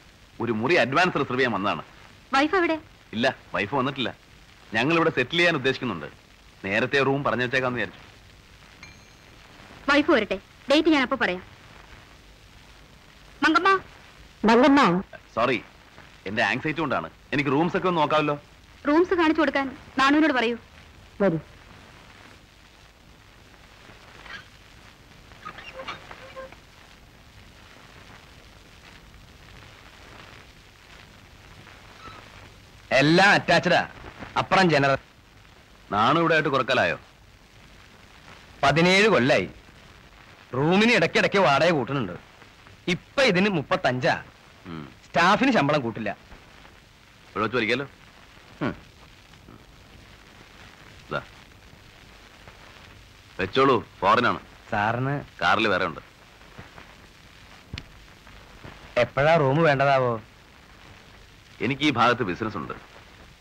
ഒരു 0.40 0.52
മുറി 0.52 0.74
അഡ്വാൻസ് 0.74 1.16
റിസർവ് 1.20 1.38
ചെയ്യാൻ 1.38 1.52
വന്നതാണ്. 1.52 1.82
വൈഫ് 2.34 2.54
എവിടെ? 2.54 2.78
ഇല്ല 3.12 3.36
വൈഫ് 3.54 3.74
വന്നിട്ടില്ല. 3.74 4.16
ഞങ്ങൾ 4.74 4.94
ഇവിടെ 4.96 5.10
സെറ്റിൽ 5.10 5.36
ചെയ്യാൻ 5.36 5.54
ഉദ്ദേശിക്കുന്നുണ്ട്. 5.54 6.06
നേരത്തെ 6.64 7.02
റൂം 7.02 7.24
പറഞ്ഞു 7.24 7.42
വെച്ചേക്കാന്ന് 7.42 7.78
വിചാരിച്ചു. 7.78 8.02
വൈഫ് 9.92 10.10
വരട്ടെ. 10.10 10.38
ഡേറ്റ് 10.70 10.88
ഞാൻ 10.88 11.02
അപ്പൊ 11.02 11.16
പറയാം. 11.16 11.42
മങ്കമ്മ? 13.42 13.70
മങ്കമ്മ? 14.44 15.02
സോറി 15.34 15.62
എന്റെ 16.26 16.42
ആങ്സൈറ്റി 16.42 16.80
കൊണ്ടാണ്. 16.80 17.10
എനിക്ക് 17.32 17.50
റൂംസ് 17.50 17.76
ഒക്കെ 17.76 17.88
ഒന്ന് 17.88 18.00
നോക്കാമല്ലോ. 18.00 18.38
റൂംസ് 18.88 19.14
കാണിച്ചു 19.14 19.40
കൊടുക്കാൻ 19.40 19.76
നാണുവിനോട് 19.98 20.32
പറയൂ. 20.32 20.56
വരൂ. 21.20 21.38
എല്ലാം 32.92 33.30
അറ്റാച്ചഡാ 33.30 33.88
അപ്പുറം 34.38 34.70
ജനറൽ 34.70 34.96
നാണു 35.92 36.18
ഇവിടെ 36.20 36.34
ആയിട്ട് 36.34 36.48
കുറക്കലായോ? 36.48 37.00
പതിനേഴ് 38.62 39.08
കൊല്ലായി. 39.08 39.50
റൂമിന് 40.54 40.92
ഇടയ്ക്കിടയ്ക്ക് 40.92 41.38
വാടക 41.38 41.70
കൂട്ടുന്നുണ്ട്. 41.70 42.12
ഇപ്പൊ 42.88 43.22
ഇതിന് 43.22 43.48
മുപ്പത്തഞ്ചാ. 43.48 44.24
സ്റ്റാഫിന് 45.06 45.52
ശമ്പളം 45.52 45.80
കൂട്ടില്ല. 45.80 46.16
ഇവിടെ 47.36 47.86
വെച്ചോളൂ 53.40 53.88
ഫോറിനാണ് 54.00 54.40
സാറിന് 54.70 55.24
കാറിൽ 55.42 55.68
വേറെ 55.68 55.84
ഉണ്ട്. 55.86 56.00
എപ്പോഴാ 58.96 59.36
റൂം 59.36 59.62
വേണ്ടതാവോ? 59.62 60.22
എനിക്ക് 61.60 61.82
ഈ 61.82 61.90
ഭാഗത്ത് 61.90 62.22
ബിസിനസ് 62.22 62.56
ഉണ്ട്. 62.56 62.72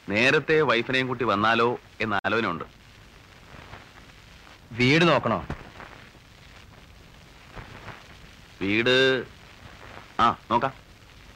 നേരത്തെ 0.09 0.61
വൈഫിനെയും 0.61 1.07
കൂട്ടി 1.07 1.23
വന്നാലോ 1.23 1.79
എന്ന 2.01 2.19
ആലോചന 2.25 2.47
ഉണ്ട് 2.47 2.63
വീട് 4.71 5.07
നോക്കണോ? 5.07 5.47
വീട് 8.61 9.23
ആ 10.19 10.37
നോക്കാം. 10.51 10.73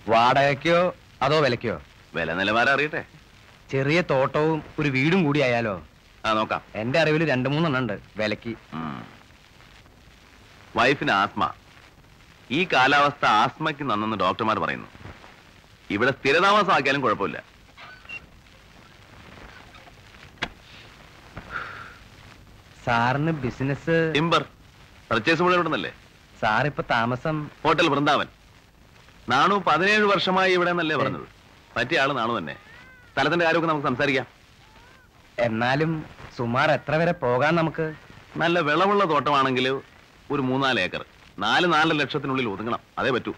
വാടകയ്ക്കോ 0.07 0.95
അതോ 1.22 1.41
വിലയ്ക്കോ? 1.41 1.81
വില 2.15 2.34
നിലവാരം 2.34 2.73
അറിയട്ടെ. 2.73 3.05
ചെറിയ 3.74 4.02
തോട്ടവും 4.02 4.64
ഒരു 4.80 4.90
വീടും 4.90 5.24
കൂടി 5.24 5.40
ആയാലോ? 5.40 5.88
ആ 6.26 6.34
നോക്കാം. 6.34 6.62
എന്റെ 6.76 7.00
അറിവിൽ 7.00 7.30
രണ്ടു 7.30 7.50
മൂന്നെണ്ണം 7.50 7.80
ഉണ്ട്. 7.80 8.00
വിലക്ക്. 8.18 8.56
വൈഫിന് 10.76 11.12
ആസ്മ. 11.12 11.54
ഈ 12.52 12.68
കാലാവസ്ഥ 12.74 13.26
ആസ്മയ്ക്ക് 13.26 13.84
നന്നെന്ന് 13.84 14.18
ഡോക്ടർമാർ 14.18 14.60
പറയുന്നു. 14.60 14.88
ഇവിടെ 15.90 16.12
സ്ഥിരതാമസമാക്കിയാലും 16.12 17.02
കുഴപ്പമില്ല. 17.02 17.44
സാറിന് 22.86 23.32
ബിസിനസ് 23.32 24.12
ടിമ്പർ. 24.16 24.45
പർച്ചേസ് 25.12 25.41
മുഴുവൻ 25.41 25.56
ഇവിടുന്നല്ലേ 25.56 25.94
സാറിപ്പോ 26.41 26.84
താമസം 26.91 27.50
ഹോട്ടൽ 27.64 27.90
വൃന്ദാവൻ. 27.90 28.28
നാണു 29.30 29.64
പതിനേഴ് 29.68 30.04
വർഷമായി 30.04 30.54
ഇവിടെ 30.54 30.70
എന്നല്ലേ 30.70 30.95
പറഞ്ഞത്. 30.95 31.28
പറ്റിയ 31.76 32.00
ആൾ 32.00 32.14
നാണു 32.14 32.38
തന്നെ. 32.38 32.73
സ്ഥലത്തിന്റെ 33.12 33.44
കാര്യമൊക്കെ 33.44 33.70
നമുക്ക് 33.70 33.89
സംസാരിക്കാം 33.89 34.27
എന്നാലും 35.39 35.90
സുമാർ 36.36 36.69
എത്ര 36.70 36.94
വരെ 36.97 37.15
പോകാൻ 37.23 37.52
നമുക്ക് 37.55 37.85
നല്ല 38.36 38.59
വിളവുള്ള 38.60 39.05
തോട്ടമാണെങ്കിൽ 39.12 39.66
ഒരു 40.31 40.43
മൂന്നാല് 40.43 40.81
ഏക്കർ 40.81 41.02
നാല് 41.39 41.66
നാല് 41.73 41.93
ലക്ഷത്തിനുള്ളിൽ 42.01 42.47
ഒതുങ്ങണം 42.48 42.81
അതേ 42.98 43.10
പറ്റൂ 43.10 43.32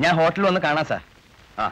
ഞാൻ 0.00 0.12
ഹോട്ടലിൽ 0.18 0.46
വന്ന് 0.46 0.60
കാണാം 0.60 0.86
സാർ 0.86 1.02
ആ 1.58 1.66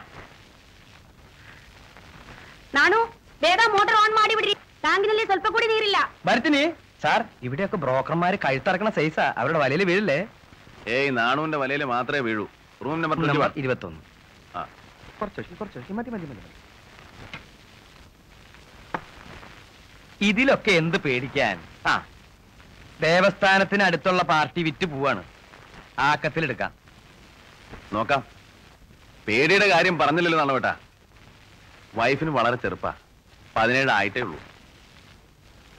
ನಾನು 2.75 2.97
ಬೇಗ 3.41 3.61
ಮೋಟರ್ 3.73 3.97
ಆನ್ 4.01 4.15
ಮಾಡಿ 4.19 4.33
ಬಿಡ್ರಿ 4.35 4.53
ಟ್ಯಾಂಕಿನಲ್ಲಿ 4.83 5.25
ಸ್ವಲ್ಪ 5.25 5.47
ಕೂಡ 5.47 5.65
ನೀರಿಲ್ಲ 5.73 5.97
ഭരത്തിനി 6.25 6.63
സാർ 7.03 7.21
ഇവിടെയൊക്കെ 7.43 7.77
ബ്രോക്കർമാര് 7.77 8.37
കഴുത്തിറക്കണ 8.37 8.89
സൈസാ 8.97 9.25
അവരുടെ 9.39 9.59
വലയിൽ 9.63 9.83
വീഴില്ലേ 9.89 10.19
ഏയ് 10.89 11.11
നാണുവിന്റെ 11.17 11.57
വലയിൽ 11.57 11.83
മാത്രമേ 11.91 12.21
വീഴൂ 12.27 12.45
റൂം 12.81 12.99
നമ്പർ 13.03 13.17
ട്വന്റി 13.19 13.39
വൺ 13.39 13.51
ഇരുപത്തൊന്ന് 13.61 14.01
ആ 14.01 14.16
കുറച്ച് 15.20 15.40
കുറച്ച് 15.40 15.92
മതി 15.92 16.10
മതി 16.10 16.26
മതി 16.26 16.38
ഇതിലൊക്കെ 20.20 20.70
എന്ത് 20.70 20.96
പേടിക്കാൻ? 20.96 21.64
ആ 21.86 22.06
ദേവസ്ഥാനത്തിന് 23.00 23.82
അടുത്തുള്ള 23.82 24.22
പാർട്ടി 24.22 24.62
വിറ്റ് 24.62 24.86
പോവാണ്. 24.86 25.24
ആക്കത്തിലെടുക്കാം. 25.98 26.72
നോക്കാം. 27.92 28.24
പേടിയുടെ 29.28 29.68
കാര്യം 29.68 29.98
പറഞ്ഞില്ലല്ലോ 29.98 30.38
നാണുവേട്ടാ 30.38 30.76
വൈഫിന് 31.94 32.30
വളരെ 32.30 32.56
ചെറുപ്പാ. 32.56 32.94
പതിനേഴ് 33.56 33.90
ആയിട്ടേ 33.90 34.20
ഉള്ളൂ. 34.20 34.40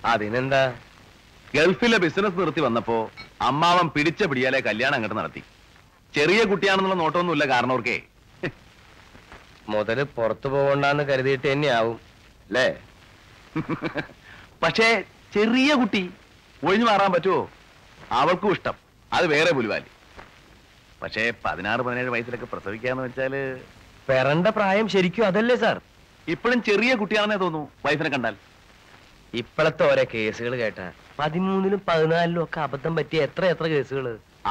അതിനെന്താ? 0.06 0.74
ഗൾഫിലെ 1.56 1.98
ബിസിനസ് 1.98 2.40
നിർത്തി 2.40 2.60
വന്നപ്പോ 2.60 3.12
അമ്മാവൻ 3.42 3.88
പിടിച്ച 3.88 4.24
പിടിയാലെ 4.24 4.60
കല്യാണം 4.60 4.96
അങ്ങോട്ട് 4.96 5.18
നടത്തി. 5.18 5.44
ചെറിയ 6.16 6.44
കുട്ടിയാണെന്നുള്ള 6.44 6.96
നോട്ടമൊന്നുമില്ല 6.96 7.48
കാരണവർക്കേ. 7.48 8.02
മുതൽ 9.74 10.00
പുറത്തു 10.18 10.48
പോകണ്ടെന്ന് 10.54 11.04
കരുതിയിട്ട് 11.10 11.48
തന്നെയാവും. 11.52 11.98
അല്ലേ 12.48 12.68
പക്ഷേ 14.64 14.88
ചെറിയ 15.34 15.72
കുട്ടി 15.82 16.04
ഒഴിഞ്ഞു 16.68 16.86
മാറാൻ 16.90 17.12
പറ്റുമോ 17.14 17.40
അവൾക്കും 18.20 18.52
ഇഷ്ടം. 18.56 18.76
അത് 19.18 19.26
വേറെ 19.34 19.52
പുലിവാലി. 19.58 19.90
പക്ഷേ 21.02 21.24
പതിനാറ് 21.46 21.82
പതിനേഴ് 21.88 22.12
വയസ്സിലൊക്കെ 22.14 22.48
പ്രസവിക്കാന്ന് 22.54 23.04
വെച്ചാൽ 23.04 23.34
പെറണ്ട 24.10 24.48
പ്രായം 24.58 24.88
ശരിക്കും 24.94 25.26
അതല്ലേ 25.30 25.56
സാർ? 25.64 25.78
ഇപ്പോഴും 26.34 26.60
ചെറിയ 26.70 26.92
കുട്ടിയാണെന്നേ 27.02 27.38
തോന്നുന്നു 27.44 27.70
വൈഫിനെ 27.86 28.10
കണ്ടാൽ. 28.16 28.36
ഇപ്പോഴത്തെ 29.42 29.84
ഓരോ 29.92 30.04
കേസുകൾ 30.14 30.54
കേട്ടാ 30.64 30.88
പതിമൂന്നിലും 31.20 31.82
പതിനാലിലും 31.88 32.42
ഒക്കെ 32.44 32.60
അബദ്ധം 32.66 32.94
പറ്റിയ 32.98 33.28
എത്ര 33.28 33.44
എത്ര 33.54 33.66
കേസുകൾ 33.74 34.06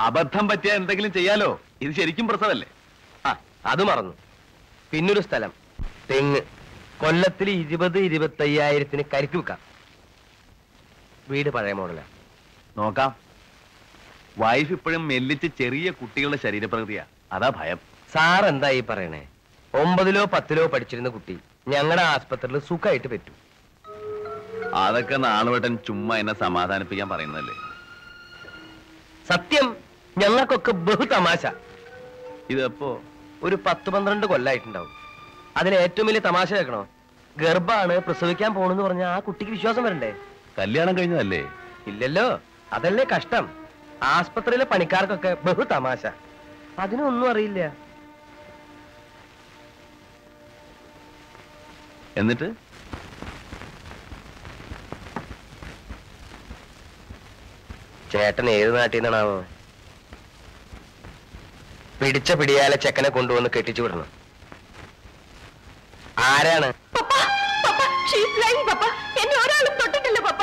അബദ്ധം 0.06 0.44
പറ്റിയ 0.48 0.72
എന്തെങ്കിലും 0.80 1.12
ചെയ്യാലോ? 1.18 1.50
ഇത് 1.84 1.92
ശരിക്കും 2.00 2.26
പ്രസവല്ലേ? 2.28 2.68
ആ 3.26 3.30
അത് 3.72 3.82
മറന്നു. 3.90 4.14
പിന്നൊരു 4.90 5.20
സ്ഥലം. 5.20 5.52
തെങ്ങ്. 6.10 6.40
കൊല്ലത്തിൽ 7.00 7.50
ഇരുപത് 7.50 7.98
ഇരുപത്തി 7.98 8.42
അയ്യായിരത്തിന് 8.42 9.02
കരിക്ക് 9.14 9.36
വെക്കാം 9.36 9.58
വീട് 11.28 11.50
പഴയ 11.50 11.72
മോഡല. 11.72 12.02
നോക്കാം. 12.76 13.16
വൈഫ് 14.38 14.72
ഇപ്പോഴും 14.72 15.08
മെല്ലിച്ച് 15.08 15.46
ചെറിയ 15.58 15.90
കുട്ടികളുടെ 15.90 16.36
ശരീരപ്രകൃതിയാ. 16.36 17.04
അതാ 17.32 17.52
ഭയം. 17.56 17.78
സാർ 18.12 18.44
എന്താ 18.44 18.68
ഈ 18.68 18.80
പറയണേ? 18.80 19.28
ഒമ്പതിലോ 19.74 20.24
പത്തിലോ 20.24 20.66
പഠിച്ചിരുന്ന 20.66 21.08
കുട്ടി 21.08 21.38
ഞങ്ങളുടെ 21.68 22.02
ആസ്പത്രിയിൽ 22.02 22.58
സുഖമായിട്ട് 22.58 23.08
പറ്റും. 23.08 23.34
അതൊക്കെ 24.74 25.16
നാണുവേട്ടൻ 25.16 25.78
ചുമ്മാ 25.86 26.16
എന്നെ 26.16 26.34
സമാധാനിപ്പിക്കാൻ 26.34 27.08
പറയുന്നതല്ലേ? 27.08 27.54
സത്യം 29.28 29.76
ഞങ്ങൾക്കൊക്കെ 30.18 30.72
ബഹു 30.72 31.04
തമാശ 31.04 31.46
ഇതെപ്പോ? 32.50 33.02
ഒരു 33.42 33.56
പത്ത് 33.66 33.90
പന്ത്രണ്ട് 33.90 34.26
കൊല്ലായിട്ടുണ്ടാവും. 34.26 34.90
അതിൽ 35.56 35.74
ഏറ്റവും 35.74 36.06
വലിയ 36.06 36.20
തമാശ 36.20 36.54
കേൾക്കണോ? 36.54 36.88
ഗർഭാണ് 37.38 37.98
പ്രസവിക്കാൻ 37.98 38.54
പോണെന്ന് 38.54 38.82
പറഞ്ഞ 38.82 39.02
ആ 39.02 39.18
കുട്ടിക്ക് 39.18 39.52
വിശ്വാസം 39.52 39.82
വരണ്ടേ? 39.84 40.14
കല്യാണം 40.58 40.98
കഴിഞ്ഞതല്ലേ? 40.98 41.48
ഇല്ലല്ലോ. 41.86 42.40
അതല്ലേ 42.72 43.04
കഷ്ടം. 43.04 43.44
ആസ്പത്രിയിലെ 44.02 44.64
പണിക്കാർക്കൊക്കെ 44.64 45.36
ബഹു 45.44 45.62
തമാശ. 45.62 46.06
അതിനൊന്നും 46.78 47.30
അറിയില്ല. 47.30 47.72
എന്നിട്ട്? 52.16 52.54
ചേട്ടൻ 58.12 58.50
ഏത് 58.50 58.76
നാട്ടിൽ 58.76 58.96
നിന്നാണാവോ? 58.96 59.44
പിടിച്ച 62.00 62.32
പിടിയാലെ 62.40 62.76
ചെക്കനെ 62.84 63.08
കൊണ്ടുവന്ന് 63.16 63.50
കെട്ടിച്ചു 63.56 63.82
വിടണം. 63.82 64.08
ആരാണ്? 66.32 66.68
എന്നെ 69.22 69.36
ഒരാളും 69.44 69.74
തൊട്ടിട്ടില്ല 69.80 70.18
പപ്പ. 70.28 70.42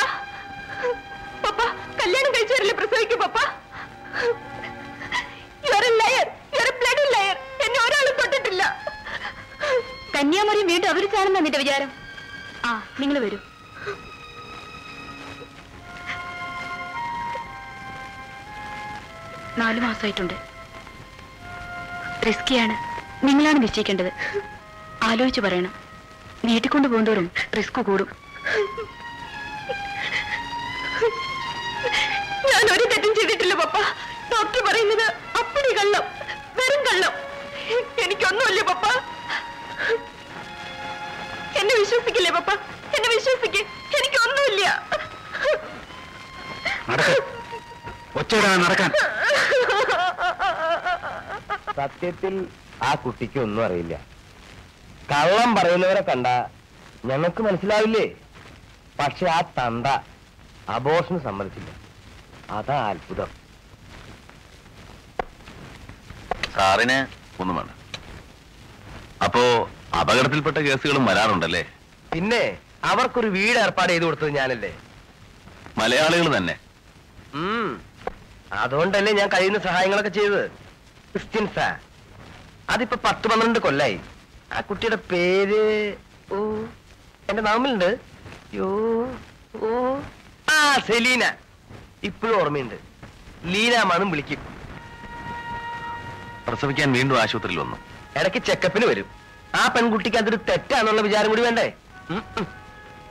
പപ്പ 1.44 1.60
കല്യാണം 2.00 2.32
കഴിച്ചവരല്ലേ 2.36 2.76
പ്രസവിക്കും 2.80 3.20
പപ്പ. 3.24 3.38
യുവർ 5.68 5.86
ലയർ 6.02 6.28
യുവർ 6.58 6.70
ലയർ 7.16 7.38
എന്നെ 7.66 7.80
ഒരാളും 7.86 8.16
തൊട്ടിട്ടില്ല. 8.22 8.64
കന്യാകുമാരി 10.16 10.64
വീണ്ടും 10.72 10.90
അവരിച്ചാണെന്നാ 10.90 11.42
നിന്റെ 11.46 11.60
വിചാരം? 11.64 11.92
ആ 12.66 12.72
നിങ്ങൾ 13.02 13.18
വരൂ. 13.26 13.40
നാലു 19.60 19.80
മാസമായിട്ടുണ്ട് 19.80 20.34
റിസ്കിയാണ്. 22.28 22.76
നിങ്ങളാണ് 23.26 23.60
നിശ്ചയിക്കേണ്ടത്. 23.64 24.12
ആലോചിച്ച് 25.04 25.42
പറയണം. 25.42 25.74
നീട്ടിക്കൊണ്ടു 26.46 26.88
പോകുന്തോറും 26.88 27.28
റിസ്ക് 27.58 27.82
കൂടും. 27.90 28.10
ഞാൻ 32.50 32.66
ഒരു 32.76 32.84
തെറ്റും 32.92 33.14
ചെയ്തിട്ടില്ല 33.20 33.54
പപ്പ. 33.62 33.78
ഡോക്ടർ 34.34 34.62
പറയുന്നത് 34.68 35.06
അപ്പടി 35.40 35.72
കള്ളം 35.80 36.04
വെറും 36.60 36.82
കള്ളം. 36.90 37.14
എനിക്കൊന്നുമില്ല 38.04 38.62
പപ്പ. 38.72 38.86
എന്നെ 41.60 41.76
വിശ്വസിക്കില്ലേ 41.82 42.32
പപ്പ? 42.32 42.52
എന്നെ 42.98 43.10
വിശ്വസിക്ക്. 43.16 43.62
എനിക്കൊന്നുമില്ല. 44.00 44.66
ഒച്ചയിടാൻ 48.20 48.60
നടക്കാൻ. 48.66 48.92
സത്യത്തിൽ 51.80 52.36
ആ 52.88 52.92
കുട്ടിക്ക് 53.04 53.40
ഒന്നും 53.46 53.64
അറിയില്ല. 53.66 53.96
കള്ളം 55.12 55.50
പറയുന്നവരെ 55.56 56.04
കണ്ട 56.10 56.28
ഞങ്ങൾക്ക് 57.10 57.42
മനസ്സിലാവില്ലേ? 57.48 58.06
പക്ഷെ 59.00 59.26
ആ 59.38 59.40
തന്ത 59.58 59.88
അബോഷന് 60.76 61.20
സമ്മതിച്ചില്ല. 61.26 61.72
അതാ 62.58 62.78
അത്ഭുതം. 62.92 63.32
സാറിന് 66.56 66.98
ഒന്നും 67.42 67.56
വേണം 67.60 67.74
അപ്പോ 69.26 69.42
അപകടത്തിൽപ്പെട്ട 70.00 70.58
കേസുകളും 70.68 71.04
വരാറുണ്ടല്ലേ? 71.10 71.64
പിന്നെ 72.14 72.44
അവർക്കൊരു 72.92 73.30
വീട് 73.36 73.58
ഏർപ്പാട് 73.64 73.92
ചെയ്തു 73.92 74.06
കൊടുത്തത് 74.06 74.32
ഞാനല്ലേ? 74.40 74.72
മലയാളികൾ 75.80 76.28
തന്നെ. 76.38 76.56
ഉം. 78.52 78.60
അതുകൊണ്ടല്ലേ 78.60 79.14
ഞാൻ 79.14 79.30
കഴിയുന്ന 79.30 79.60
സഹായങ്ങളൊക്കെ 79.60 80.10
ചെയ്തത്. 80.10 80.50
ക്രിസ്ത്യൻസാ 81.12 81.78
അതിപ്പോ 82.70 82.98
പത്ത് 83.06 83.28
പന്ത്രണ്ട് 83.28 83.60
കൊല്ലായി. 83.60 84.00
ആ 84.54 84.62
കുട്ടിയുടെ 84.62 84.96
പേര് 84.96 85.96
ഓ 86.32 86.36
എന്റെ 87.30 87.42
നാമിലുണ്ട് 87.42 88.00
യോ 88.54 88.70
ഓ. 89.56 90.00
ആ 90.50 90.78
സെലീന. 90.88 91.34
ഇപ്പോഴും 92.04 92.42
ഓർമ്മയുണ്ട്. 92.42 92.76
ലീനാമാന്നും 93.44 94.12
വിളിക്കും. 94.12 94.56
പ്രസവിക്കാൻ 96.48 96.92
വീണ്ടും 96.94 97.22
ആശുപത്രിയിൽ 97.22 97.60
വന്നു. 97.60 97.78
ഇടയ്ക്ക് 98.20 98.38
ചെക്കപ്പിന് 98.38 98.86
വരും. 98.86 99.06
ആ 99.56 99.68
പെൺകുട്ടിക്ക് 99.68 100.18
അതൊരു 100.18 100.36
തെറ്റാന്നുള്ള 100.36 101.02
വിചാരം 101.02 101.30
കൂടി 101.30 101.42
വേണ്ടേ. 101.42 101.74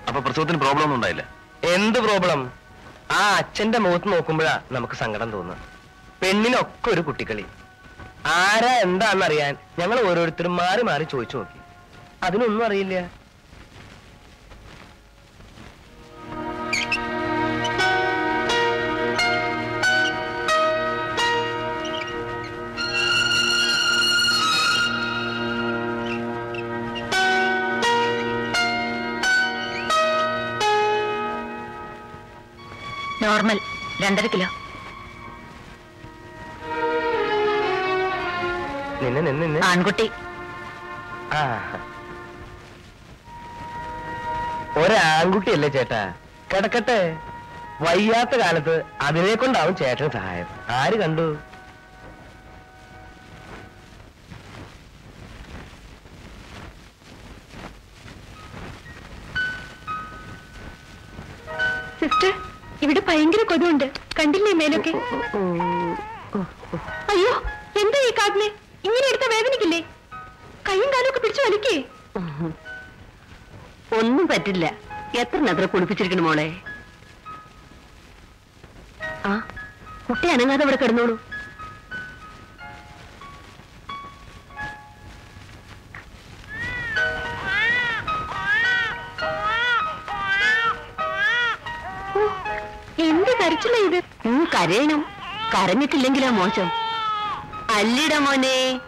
അപ്പൊ 0.08 0.20
പ്രസവത്തിന് 0.20 0.58
പ്രോബ്ലം 0.58 0.82
ഒന്നും 0.82 0.94
ഉണ്ടായില്ല. 0.94 1.28
എന്ത് 1.64 1.98
പ്രോബ്ലം? 1.98 2.63
ആ 3.10 3.36
അച്ഛന്റെ 3.36 3.78
മുഖത്ത് 3.78 4.12
നോക്കുമ്പോഴാ 4.12 4.60
നമുക്ക് 4.72 4.94
സങ്കടം 4.94 5.32
തോന്നുക 5.32 5.56
പെണ്ണിനൊക്കെ 6.22 6.90
ഒരു 6.90 7.00
കുട്ടിക്കളി. 7.00 7.44
ആരാ 8.26 8.72
എന്താണെന്നറിയാൻ 8.72 9.56
ഞങ്ങൾ 9.78 10.08
ഓരോരുത്തരും 10.08 10.56
മാറി 10.56 10.82
മാറി 10.82 11.04
ചോദിച്ചു 11.04 11.36
നോക്കി. 11.36 11.58
അതിനൊന്നും 12.22 12.64
അറിയില്ല. 12.64 13.08
നോർമൽ. 33.24 33.58
രണ്ടര 34.02 34.26
കിലോ. 34.26 34.48
നിന്നെ 39.02 39.20
നിന്ന് 39.20 39.42
നിന്ന്. 39.42 39.60
ആൺകുട്ടി. 39.64 40.10
ആ. 41.32 41.42
ഒരാൺകുട്ടിയല്ലേ 44.76 45.68
ചേട്ടാ? 45.68 46.02
കിടക്കട്ടെ. 46.52 47.00
വയ്യാത്ത 47.80 48.36
കാലത്ത് 48.40 48.82
അതിനെ 49.00 49.34
കൊണ്ടാവും 49.34 49.76
ചേട്ടന് 49.76 50.10
സഹായം. 50.10 50.46
ആര് 50.68 50.96
കണ്ടു? 51.00 51.26
സിസ്റ്റർ 62.00 62.53
ഇവിടെ 62.84 63.00
ഭയങ്കര 63.08 63.42
കൊതുണ്ട് 63.50 63.86
കണ്ടില്ലേ 64.18 64.52
മേലൊക്കെ? 64.60 64.92
അയ്യോ 67.12 67.32
എന്താ 67.82 67.98
ഈ 68.08 68.10
കാട്ടിനെ 68.20 68.48
ഇങ്ങനെ 68.86 69.06
എടുത്ത 69.10 69.26
വേദനിക്കില്ലേ? 69.34 69.80
കൈയും 70.68 70.88
കാലും 70.94 71.08
ഒക്കെ 71.10 71.20
പിടിച്ചു 71.24 71.42
വലിക്കേ? 71.46 71.76
ഒന്നും 73.98 74.24
പറ്റില്ല. 74.32 74.64
എത്ര 75.22 75.38
നദ്ര 75.48 75.64
കുളിപ്പിച്ചിരിക്കണം 75.72 76.24
മോളെ? 76.28 76.46
ആ 79.28 79.32
കുട്ടി 80.08 80.26
അനങ്ങാതെ 80.34 80.64
ഇവിടെ 80.66 80.78
കിടന്നോളൂ. 80.82 81.14
കരച്ചില്ല 93.54 93.78
ഇത്. 93.78 94.02
കരയണം. 94.56 95.00
കരഞ്ഞിട്ടില്ലെങ്കിലാ 95.54 96.30
മോശം? 96.30 96.68
അല്ലിട 97.70 98.14
മോനെ. 98.14 98.80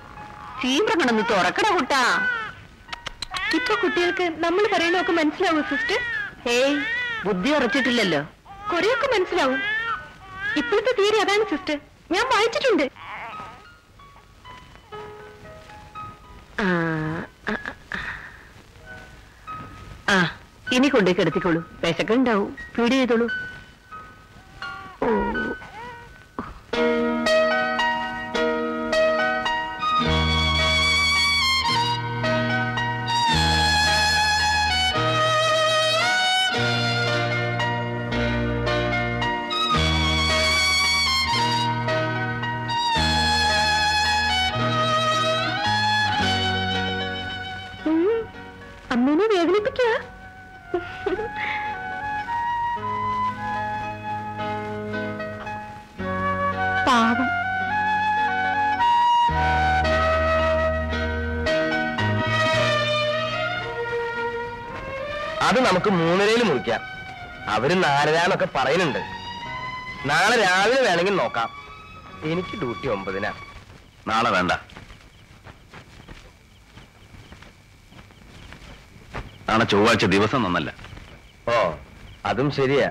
ചീമ്പ്രങ്ങണന്ന് 0.62 1.22
തുറക്കട 1.30 1.74
കുട്ടാ. 1.74 2.02
ഇപ്പൊ 3.54 3.74
കുട്ടികൾക്ക് 3.74 4.24
നമ്മൾ 4.38 4.68
പറയണമൊക്കെ 4.72 5.12
മനസ്സിലാവും 5.12 5.62
സിസ്റ്റർ? 5.62 5.98
ഏയ് 6.50 6.80
ബുദ്ധി 7.24 7.50
ഉറച്ചിട്ടില്ലല്ലോ. 7.50 8.20
കുറെയൊക്കെ 8.72 9.06
മനസ്സിലാവും. 9.06 9.60
ഇപ്പോഴത്തെ 10.56 10.94
തീരെ 10.98 11.20
അതാണ് 11.20 11.44
സിസ്റ്റർ. 11.50 11.78
ഞാൻ 12.10 12.26
വായിച്ചിട്ടുണ്ട്. 12.34 12.90
ആ, 20.08 20.38
ഇനി 20.72 20.88
കൊണ്ടേക്ക് 20.88 21.20
കിടത്തിക്കോളൂ. 21.20 21.60
വിശക്കുണ്ടാവും. 21.84 22.56
ഫീഡ് 22.76 22.92
ചെയ്തോളൂ. 22.92 23.28
അമ്മേനെ 48.92 49.26
വേദനിപ്പിക്കുക 49.26 50.05
അത് 65.46 65.60
നമുക്ക് 65.60 65.90
മൂന്നരയിൽ 65.90 66.42
മുറിക്കാം. 66.42 66.80
അവർ 67.48 67.80
നാലരാന്നൊക്കെ 67.80 68.48
പറയുന്നുണ്ട്. 68.54 68.98
നാളെ 70.06 70.36
രാവിലെ 70.36 70.80
വേണമെങ്കിൽ 70.82 71.16
നോക്കാം. 71.16 71.50
എനിക്ക് 72.24 72.58
ഡ്യൂട്ടി 72.58 72.88
ഒമ്പതിനാ. 72.88 73.32
നാളെ 74.08 74.30
വേണ്ട. 74.30 74.52
നാളെ 79.48 79.64
ചൊവ്വാഴ്ച 79.64 80.04
ദിവസം 80.04 80.42
നന്നല്ല 80.42 80.74
ഓ 81.48 81.72
അതും 82.24 82.50
ശരിയാ. 82.50 82.90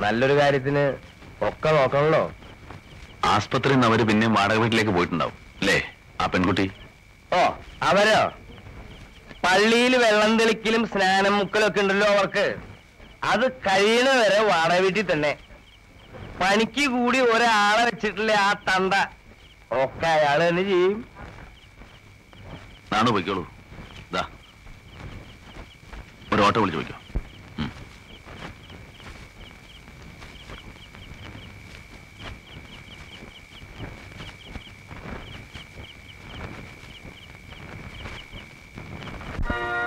നല്ലൊരു 0.00 0.32
കാര്യത്തിന് 0.32 0.96
ഒക്കെ 1.44 1.70
നോക്കണല്ലോ. 1.70 2.32
ആസ്പത്രിയിൽ 3.24 3.74
നിന്ന് 3.74 3.86
അവർ 3.86 4.06
പിന്നെയും 4.06 4.34
വാടക 4.34 4.56
വീട്ടിലേക്ക് 4.56 4.90
പോയിട്ടുണ്ടാവും. 4.90 5.32
അല്ലേ? 5.32 5.94
ആ 6.20 6.26
പെൺകുട്ടി? 6.26 6.70
ഓ 7.32 7.48
അവരോ? 7.82 8.39
പള്ളിയിൽ 9.44 9.94
വെള്ളം 10.04 10.32
തെളിക്കലും 10.40 10.82
സ്നാനം 10.92 11.34
മുക്കലും 11.38 11.66
ഒക്കെ 11.68 11.80
ഉണ്ടല്ലോ 11.80 12.08
അവർക്ക്. 12.14 12.46
അത് 13.30 13.46
കഴിയണ 13.66 14.08
വരെ 14.20 14.40
വീട്ടിൽ 14.84 15.06
തന്നെ. 15.12 15.32
പണിക്ക് 16.40 16.84
കൂടി 16.94 17.18
ഒരാളെ 17.32 17.82
വെച്ചിട്ടില്ല 17.88 18.32
ആ 18.46 18.50
തണ്ട 18.68 18.94
ഒക്കെ 19.84 20.08
അയാൾ 20.16 20.38
തന്നെ 20.48 20.62
ചെയ്യും. 20.70 20.94
പോയിക്കോളൂ. 23.16 23.44
ഒരു 26.34 26.42
ഓട്ടോ 26.46 26.58
വിളിച്ചു 26.60 26.78
പോയിക്കോ 26.78 26.96
ഉം. 27.60 27.70
ഇമ്മാനുവേൽ 39.40 39.79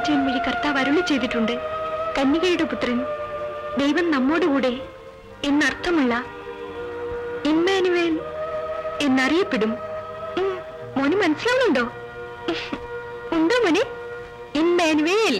പ്രവാചകൻ 0.00 0.26
വഴി 0.26 0.38
കർത്താവ് 0.38 0.78
അരുളി 0.78 1.00
ചെയ്തിട്ടുണ്ട്. 1.00 1.52
കന്യകയുടെ 2.18 2.64
പുത്രൻ 2.64 2.98
ദൈവം 3.78 4.10
നമ്മോടുകൂടെ 4.10 4.72
എന്നർത്ഥമുള്ള 5.44 6.14
ഇമ്മാനുവേൽ 7.44 8.14
എന്നറിയപ്പെടും. 9.00 9.70
മോന് 10.96 11.16
മനസ്സിലാവുന്നുണ്ടോ? 11.22 11.84
ഉണ്ടോ 13.36 13.56
മോനെ? 13.64 13.84
ഇമ്മാനുവേൽ. 14.58 15.36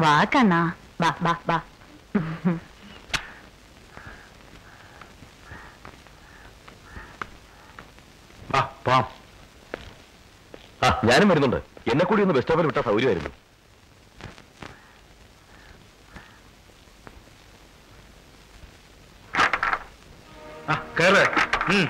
വാ 0.00 0.24
കണ്ണാ. 0.24 0.72
വാ 1.00 1.14
വാ 1.22 1.34
വാ 1.48 1.60
വാ 8.54 8.68
പോവാം 8.86 9.04
ആ 10.82 10.88
ഞാനും 11.12 11.28
വരുന്നുണ്ട്. 11.28 11.56
എന്നെ 11.90 12.04
കൂടി 12.04 12.22
ഒന്ന് 12.22 12.34
ബസ് 12.34 12.42
സ്റ്റോപ്പിൽ 12.42 12.66
വിട്ട 12.66 12.80
സൗകര്യമായിരുന്നു. 12.80 13.30
കേറ്. 21.00 21.26
ഉം. 21.72 21.86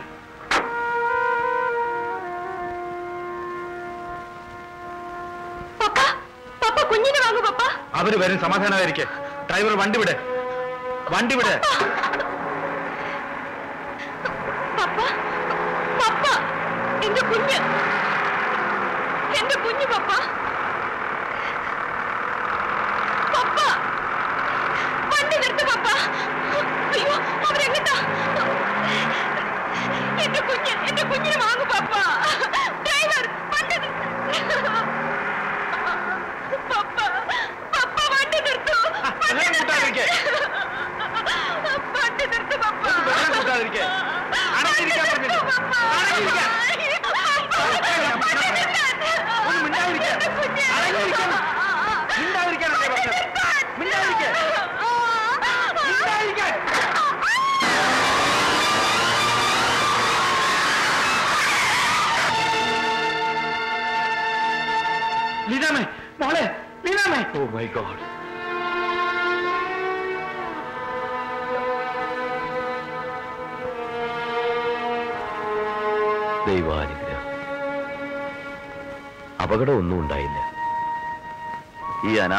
പപ്പ 5.80 5.98
പപ്പ 6.64 6.88
കുഞ്ഞിനെ 6.90 7.20
വാങ്ങു 7.20 7.40
പപ്പ. 7.40 7.58
അവർ 7.94 8.20
വരും 8.20 8.40
സമാധാനമായിരിക്കെ. 8.40 9.06
ഡ്രൈവർ 9.50 9.78
വണ്ടി 9.78 9.98
വിടെ. 9.98 10.18
വണ്ടി 11.10 11.34
വിട്. 11.34 11.60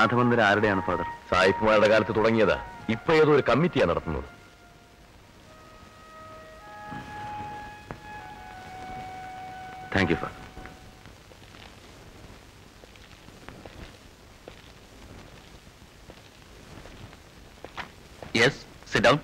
അനാഥമന്ദിരം 0.04 0.44
ആരുടെയാണ് 0.46 0.82
ഫാദർ? 0.86 1.08
സായിപ്പുമാരുടെ 1.30 1.88
കാലത്ത് 1.92 2.14
തുടങ്ങിയതാ. 2.16 2.56
ഇപ്പൊ 2.94 3.12
ഏതോ 3.20 3.32
ഒരു 3.36 3.44
കമ്മിറ്റിയാണ് 3.50 3.90
നടത്തുന്നത്. 3.92 4.26
Thank 9.94 10.12
you 10.14 10.18
father 10.24 10.40
yes 18.42 18.62
sit 18.92 19.06
down 19.08 19.18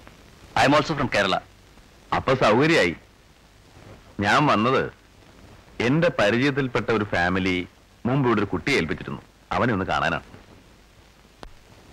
I 0.62 0.66
am 0.70 0.74
also 0.80 0.96
from 1.02 1.12
Kerala 1.18 1.36
അപ്പൊ 2.18 2.32
സൗകര്യമായി. 2.46 2.96
ഞാൻ 4.28 4.42
വന്നത് 4.54 4.84
എന്റെ 5.90 6.10
പരിചയത്തിൽപ്പെട്ട 6.24 6.90
ഒരു 7.00 7.06
ഫാമിലി 7.16 7.58
മുമ്പ് 8.08 8.28
ഇവിടെ 8.28 8.42
ഒരു 8.44 8.52
കുട്ടിയെ 8.56 8.78
ഏൽപ്പിച്ചിരുന്നു. 8.82 9.24
അവനെ 9.56 9.74
ഒന്ന് 9.76 9.88
കാണാനാണ്. 9.94 10.28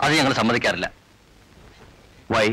അത് 0.01 0.13
ഞങ്ങൾ 0.13 0.33
സമ്മതിക്കാറില്ല. 0.33 0.91
വൈ 2.31 2.47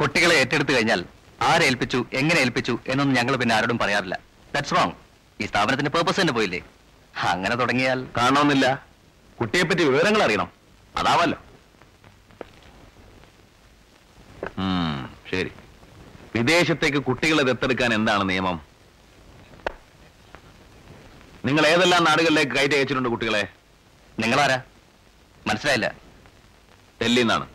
കുട്ടികളെ 0.00 0.34
ഏറ്റെടുത്തു 0.34 0.72
കഴിഞ്ഞാൽ 0.72 1.04
ആരേൽപ്പിച്ചു 1.42 2.06
എങ്ങനെ 2.12 2.40
ഏൽപ്പിച്ചു 2.40 2.78
എന്നൊന്നും 2.88 3.16
ഞങ്ങൾ 3.16 3.36
പിന്നെ 3.36 3.54
ആരോടും 3.54 3.78
പറയാറില്ല. 3.78 4.18
ദാറ്റ്സ് 4.54 4.74
റോങ് 4.74 4.92
ഈ 5.40 5.46
സ്ഥാപനത്തിന്റെ 5.46 5.90
പേർപ്പസ് 5.90 6.20
തന്നെ 6.20 6.32
പോയില്ലേ? 6.32 6.60
അങ്ങനെ 7.16 7.54
തുടങ്ങിയാൽ 7.56 8.06
കാണണമെന്നില്ല. 8.16 8.86
കുട്ടിയെപ്പറ്റി 9.40 9.84
വിവരങ്ങൾ 9.84 10.22
അറിയണം. 10.22 10.48
അതാവല്ലോ. 10.96 11.38
ശരി. 15.30 15.50
വിദേശത്തേക്ക് 16.34 16.98
കുട്ടികളെ 16.98 17.42
ദത്തെടുക്കാൻ 17.42 17.94
എന്താണ് 17.94 18.28
നിയമം? 18.30 18.56
നിങ്ങൾ 21.44 21.66
ഏതെല്ലാം 21.66 22.04
നാടുകളിലേക്ക് 22.04 22.52
കയറ്റി 22.52 22.74
അയച്ചിട്ടുണ്ട് 22.74 23.08
കുട്ടികളെ? 23.08 23.48
നിങ്ങളാരാ? 24.18 24.62
മനസ്സിലായില്ല. 25.46 26.05
ഡൽഹിയിൽ 27.00 27.24
നിന്നാണ് 27.24 27.46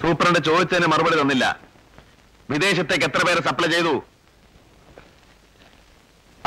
സൂപ്രണ്ട് 0.00 0.40
ചോദിച്ചതിന് 0.48 0.88
മറുപടി 0.92 1.16
തന്നില്ല. 1.20 1.44
വിദേശത്തേക്ക് 2.50 3.06
എത്ര 3.08 3.20
പേരെ 3.26 3.40
സപ്ലൈ 3.46 3.68
ചെയ്തു? 3.74 3.94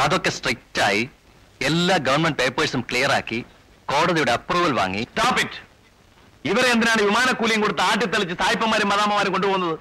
അതൊക്കെ 0.04 0.32
സ്ട്രിക്റ്റ് 0.36 0.82
ആയി 0.88 1.02
എല്ലാ 1.70 1.96
ഗവൺമെന്റ് 2.08 2.40
പേപ്പേഴ്സും 2.42 2.82
ക്ലിയർ 2.90 3.12
ആക്കി 3.16 3.40
കോടതിയുടെ 3.92 4.32
അപ്രൂവൽ 4.38 4.74
വാങ്ങി. 4.80 5.02
സ്റ്റോപ്പ് 5.12 5.42
ഇറ്റ് 5.46 5.60
ഇവരെ 6.50 6.68
എന്തിനാണ് 6.74 7.02
വിമാനക്കൂലിയും 7.08 7.62
കൊടുത്ത് 7.64 7.84
ആട്ടിത്തെളിച്ച് 7.90 8.36
സായിപ്പന്മാരും 8.42 8.90
മദാമ്മമാരും 8.92 9.34
കൊണ്ടുപോകുന്നത്? 9.36 9.76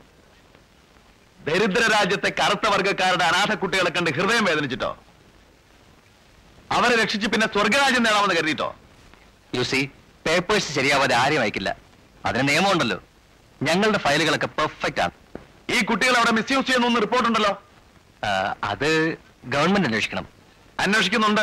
ദരിദ്ര 1.48 1.82
രാജ്യത്തെ 1.96 2.30
കറുത്ത 2.40 2.66
വർഗക്കാരുടെ 2.72 3.24
അനാഥ 3.30 3.52
കുട്ടികളെ 3.62 3.90
കണ്ട് 3.96 4.10
ഹൃദയം 4.16 4.44
വേദനിച്ചിട്ടോ? 4.48 4.90
അവരെ 6.76 6.94
രക്ഷിച്ച് 7.02 7.26
പിന്നെ 7.32 7.46
സ്വർഗരാജ്യം 7.54 8.04
നേടാമെന്ന് 8.06 8.36
കരുതിയിട്ടോ? 8.38 8.68
യു 9.54 9.62
സി 9.62 9.90
പേപ്പേഴ്സ് 10.26 10.72
ശരിയാവാതെ 10.72 11.14
ആരെയും 11.14 11.40
അയക്കില്ല. 11.40 11.76
അതിന് 12.24 12.48
നിയമമുണ്ടല്ലോ. 12.48 13.02
ഞങ്ങളുടെ 13.62 13.98
ഫയലുകളൊക്കെ 13.98 14.46
പെർഫെക്റ്റ് 14.46 15.00
ആണ്. 15.00 15.10
ഈ 15.70 15.84
കുട്ടികൾ 15.84 16.16
അവിടെ 16.16 16.30
മിസ്യൂസ് 16.30 16.66
ചെയ്യുന്നു 16.66 17.00
റിപ്പോർട്ട് 17.00 17.28
ഉണ്ടല്ലോ. 17.28 17.62
അത് 18.64 19.18
ഗവൺമെന്റ് 19.44 19.86
അന്വേഷിക്കണം. 19.86 20.26
അന്വേഷിക്കുന്നുണ്ട്. 20.80 21.40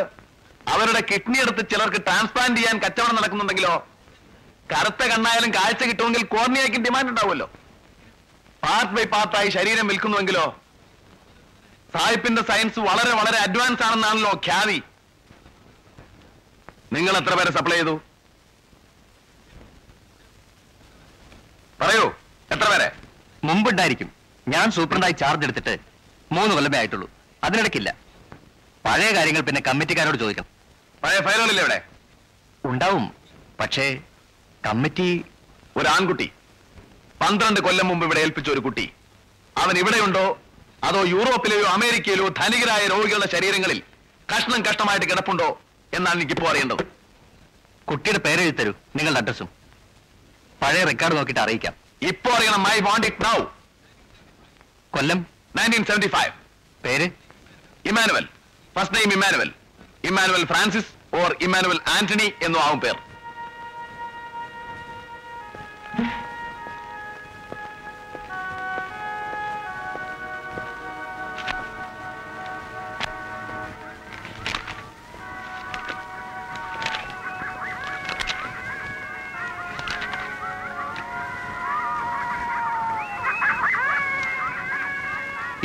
അവരുടെ 0.68 1.04
കിഡ്നി 1.12 1.38
എടുത്ത് 1.40 1.70
ചിലർക്ക് 1.70 1.98
ട്രാൻസ്പ്ലാന്റ് 1.98 2.58
ചെയ്യാൻ 2.58 2.80
കച്ചവടം 2.80 3.16
നടക്കുന്നുണ്ടെങ്കിലോ? 3.16 3.88
കറുത്ത 4.74 5.04
കണ്ണായാലും 5.04 5.54
കാഴ്ച 5.54 5.84
കിട്ടുമെങ്കിൽ 5.84 6.24
കോർണിയയ്ക്ക് 6.24 6.78
ഡിമാൻഡ് 6.78 7.10
ഉണ്ടാവുമല്ലോ. 7.10 7.52
പാർട്ട് 8.64 8.94
ബൈ 8.94 9.04
പാർട്ടായി 9.04 9.50
ശരീരം 9.50 9.88
വിൽക്കുന്നുവെങ്കിലോ? 9.88 10.62
സായിപ്പിന്റെ 11.98 12.42
സയൻസ് 12.42 12.80
വളരെ 12.80 13.14
വളരെ 13.16 13.38
അഡ്വാൻസ് 13.38 13.84
ആണെന്നാണല്ലോ 13.84 14.32
ഖ്യാതി. 14.32 14.84
നിങ്ങൾ 16.94 17.18
എത്ര 17.18 17.34
പേരെ 17.34 17.52
സപ്ലൈ 17.52 17.76
ചെയ്തു? 17.76 18.02
പറയൂ 21.82 22.14
എത്ര 22.52 22.70
പേരെ? 22.70 22.92
മുമ്പുണ്ടായിരിക്കും. 23.44 24.12
ഞാൻ 24.48 24.72
സൂപ്രണ്ടായി 24.72 25.12
ചാർജ് 25.12 25.44
എടുത്തിട്ട് 25.44 25.78
മൂന്ന് 26.32 26.54
കൊല്ലമേ 26.56 26.78
ആയിട്ടുള്ളൂ. 26.78 27.10
അതിനിടയ്ക്കില്ല. 27.44 27.96
പഴയ 28.86 29.16
കാര്യങ്ങൾ 29.16 29.42
പിന്നെ 29.42 29.62
കമ്മിറ്റിക്കാരോട് 29.68 30.18
ചോദിക്കണം 30.18 30.48
പഴയ 31.04 31.20
ഫയലുകളില്ലേ 31.20 31.64
ഇവിടെ? 31.64 31.82
ഉണ്ടാവും. 32.66 33.16
പക്ഷേ 33.60 34.00
കമ്മിറ്റി 34.66 35.26
ഒരു 35.78 35.88
ആൺകുട്ടി. 35.88 36.32
പന്ത്രണ്ട് 37.22 37.60
കൊല്ലം 37.60 37.88
മുമ്പ് 37.88 38.06
ഇവിടെ 38.06 38.20
ഏൽപ്പിച്ച 38.20 38.50
ഒരു 38.50 38.60
കുട്ടി. 38.60 38.92
അവൻ 39.58 39.78
ഇവിടെയുണ്ടോ? 39.78 40.40
അതോ 40.84 41.04
യൂറോപ്പിലെയോ 41.04 41.64
അമേരിക്കയിലോ 41.64 42.28
ധനികരായ 42.28 42.88
രോഗികളുടെ 42.88 43.28
ശരീരങ്ങളിൽ 43.28 43.84
കഷ്ണം 44.36 44.66
കഷ്ടമായിട്ട് 44.66 45.06
കിടപ്പുണ്ടോ? 45.06 45.62
എന്നാണ് 45.98 46.18
എനിക്കിപ്പോ 46.20 46.48
അറിയേണ്ടത്. 46.52 46.84
കുട്ടിയുടെ 47.90 48.20
പേരെഴുതി 48.26 48.54
തരൂ 48.60 48.74
നിങ്ങളുടെ 48.96 49.20
അഡ്രസ്സും 49.22 49.50
പഴയ 50.62 50.84
റെക്കോർഡ് 50.92 51.18
നോക്കിയിട്ട് 51.18 51.42
അറിയിക്കാം. 51.46 51.74
ഇപ്പോ 52.12 52.30
അറിയണം 52.38 52.62
മൈ 52.68 52.78
വാണ്ട് 52.88 53.08
ഇറ്റ് 53.12 53.26
നൗ 53.26 53.38
കൊല്ലം 54.96 55.20
നയന്റീൻ 55.58 55.84
സെവന്റി 55.90 56.10
ഫൈവ് 56.16 56.32
പേര്? 56.86 57.08
Emmanuel 57.92 58.26
first 58.76 58.96
name 58.98 59.12
Emmanuel 59.18 59.50
Emmanuel 60.10 60.44
Francis 60.52 60.92
or 61.20 61.32
Emmanuel 61.48 61.80
Antony 61.98 62.28
എന്നും 62.46 62.60
ആവും 62.66 62.80
പേർ. 62.86 62.96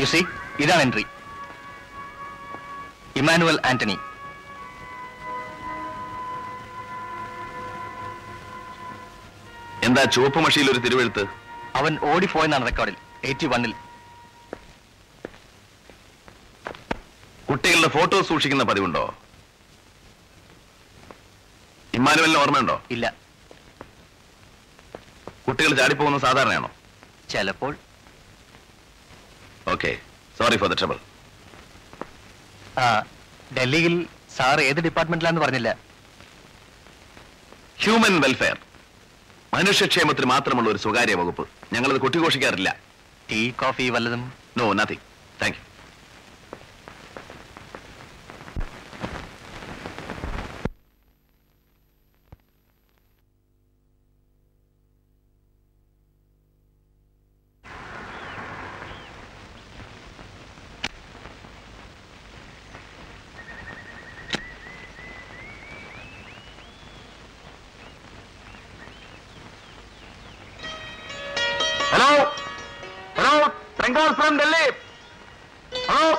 യു 0.01 0.06
സി 0.12 0.20
ഇതാണ് 0.62 0.82
എൻട്രി 0.86 1.05
ഇമാനുവൽ 3.20 3.56
ആന്റണി 3.70 3.97
എന്താ 9.86 10.02
ചുവപ്പ് 10.14 10.39
മഷിയിൽ 10.44 10.68
ഒരു 10.70 10.81
തിരുവെഴുത്ത്? 10.85 11.22
അവൻ 11.78 11.93
ഓടിപ്പോയെന്നാണ് 12.10 12.66
റെക്കോർഡിൽ 12.66 12.97
എയ്റ്റി 13.24 13.47
വണ്ണിൽ. 13.47 13.72
കുട്ടികളുടെ 17.51 17.89
ഫോട്ടോ 17.97 18.18
സൂക്ഷിക്കുന്ന 18.22 18.64
പതിവുണ്ടോ? 18.70 19.05
ഇമ്മാനുവലിന് 21.98 22.39
ഓർമ്മയുണ്ടോ? 22.43 22.77
ഇല്ല. 22.90 23.06
കുട്ടികൾ 25.47 25.72
ചാടിപ്പോകുന്നത് 25.81 26.22
സാധാരണയാണോ? 26.27 26.70
ചിലപ്പോൾ 27.31 27.72
okay 29.66 29.91
sorry 30.39 30.57
for 30.62 30.69
the 30.73 30.77
trouble 30.81 30.99
ഡൽഹിയിൽ 33.57 33.95
സാർ 34.37 34.59
ഏത് 34.70 34.81
ഡിപ്പാർട്ട്മെന്റിലാന്ന് 34.87 35.41
പറഞ്ഞില്ല. 35.45 35.70
ഹ്യൂമൻ 37.82 38.15
വെൽഫെയർ 38.24 38.59
മനുഷ്യക്ഷേമത്തിന് 39.55 40.28
മാത്രമുള്ള 40.35 40.69
ഒരു 40.73 40.82
സ്വകാര്യ 40.85 41.15
വകുപ്പ്. 41.20 41.45
ഞങ്ങളത് 41.74 42.01
കൊട്ടിഘോഷിക്കാറില്ല. 42.05 42.70
ടീ 43.31 43.41
കോഫി 43.62 43.89
വല്ലതും? 43.97 44.23
No 44.61 44.66
nothing 44.81 45.05
thank 45.43 45.59
you 45.59 45.65
hello 71.93 72.11
hello 73.16 73.32
trunk call 73.90 74.10
from 74.18 74.34
Delhi 74.38 74.66
hello 75.90 76.10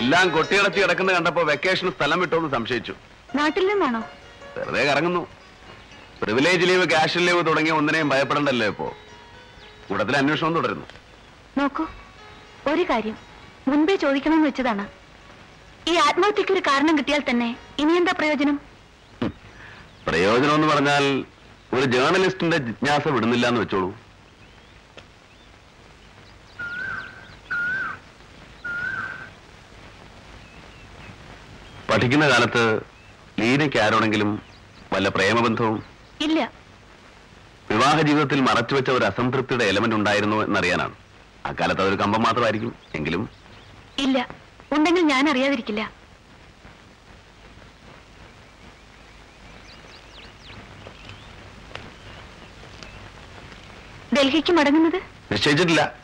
എല്ലാം 0.00 0.26
കൊട്ടിയിടത്തി 0.34 0.78
കിടക്കുന്ന 0.82 1.10
കണ്ടപ്പോ 1.16 1.42
വെക്കേഷൻ 1.50 1.88
സ്ഥലം 1.94 2.18
വിട്ടോന്ന് 2.22 2.50
സംശയിച്ചു. 2.54 2.94
നാട്ടിൽ 3.38 3.64
നിന്നാണോ? 3.70 4.02
വെറുതെ 4.56 4.82
കറങ്ങുന്നു. 4.90 5.22
പ്രിവിലേജ് 6.20 6.68
ലീവ് 6.70 6.86
ക്യാഷ് 6.92 7.24
ലീവ് 7.26 7.42
തുടങ്ങിയ 7.48 7.74
ഒന്നിനെയും 7.80 8.12
ഭയപ്പെടണ്ടല്ലോ 8.12 8.68
ഇപ്പോ? 8.72 8.88
കൂടത്തിൽ 9.88 10.16
അന്വേഷണം 10.20 10.54
തുടരുന്നു. 10.58 10.86
നോക്കൂ 11.58 11.86
ഒരു 12.72 12.86
കാര്യം. 12.92 13.18
മുൻപേ 13.72 13.96
ചോദിക്കണമെന്ന് 14.04 14.48
വെച്ചതാണ്. 14.50 14.86
ഈ 15.90 15.96
ആത്മഹത്യക്ക് 16.06 16.54
ഒരു 16.58 16.64
കാരണം 16.70 16.96
കിട്ടിയാൽ 17.00 17.24
തന്നെ 17.30 17.50
ഇനി 17.82 17.94
എന്താ 18.02 18.14
പ്രയോജനം? 18.20 18.58
പ്രയോജനം 20.08 20.54
എന്ന് 20.54 20.66
പറഞ്ഞാൽ 20.66 21.24
ഒരു 21.74 21.84
ജേർണലിസ്റ്റിന്റെ 21.84 22.56
ജിജ്ഞാസ 22.56 23.08
വിടുന്നില്ല 23.08 23.46
എന്ന് 23.48 23.60
വെച്ചോളൂ. 23.60 23.98
പഠിക്കുന്ന 31.90 32.28
കാലത്ത് 32.28 32.80
ലീനയ്ക്ക് 33.40 33.76
ആരോടെങ്കിലും 33.76 34.42
വല്ല 34.92 35.08
പ്രേമബന്ധവും? 35.08 35.84
ഇല്ല. 36.20 36.52
വിവാഹ 37.70 38.00
ജീവിതത്തിൽ 38.00 38.40
മറച്ചുവെച്ച 38.40 38.90
ഒരു 38.90 39.04
അസംതൃപ്തിയുടെ 39.04 39.64
എലമെന്റ് 39.64 39.96
ഉണ്ടായിരുന്നു 39.96 40.36
എന്നറിയാനാണ്. 40.36 40.94
അക്കാലത്ത് 41.46 41.80
അതൊരു 41.80 41.96
കമ്പം 41.96 42.22
മാത്രമായിരിക്കും 42.22 42.74
എങ്കിലും. 42.94 43.30
ഇല്ല. 43.98 44.28
ഉണ്ടെങ്കിൽ 44.72 45.02
ഞാൻ 45.02 45.30
അറിയാതിരിക്കില്ല. 45.30 46.05
ഡൽഹിക്ക് 54.16 54.52
മടങ്ങുന്നത്? 54.52 54.98
നിശ്ചയിച്ചിട്ടില്ല. 55.32 55.94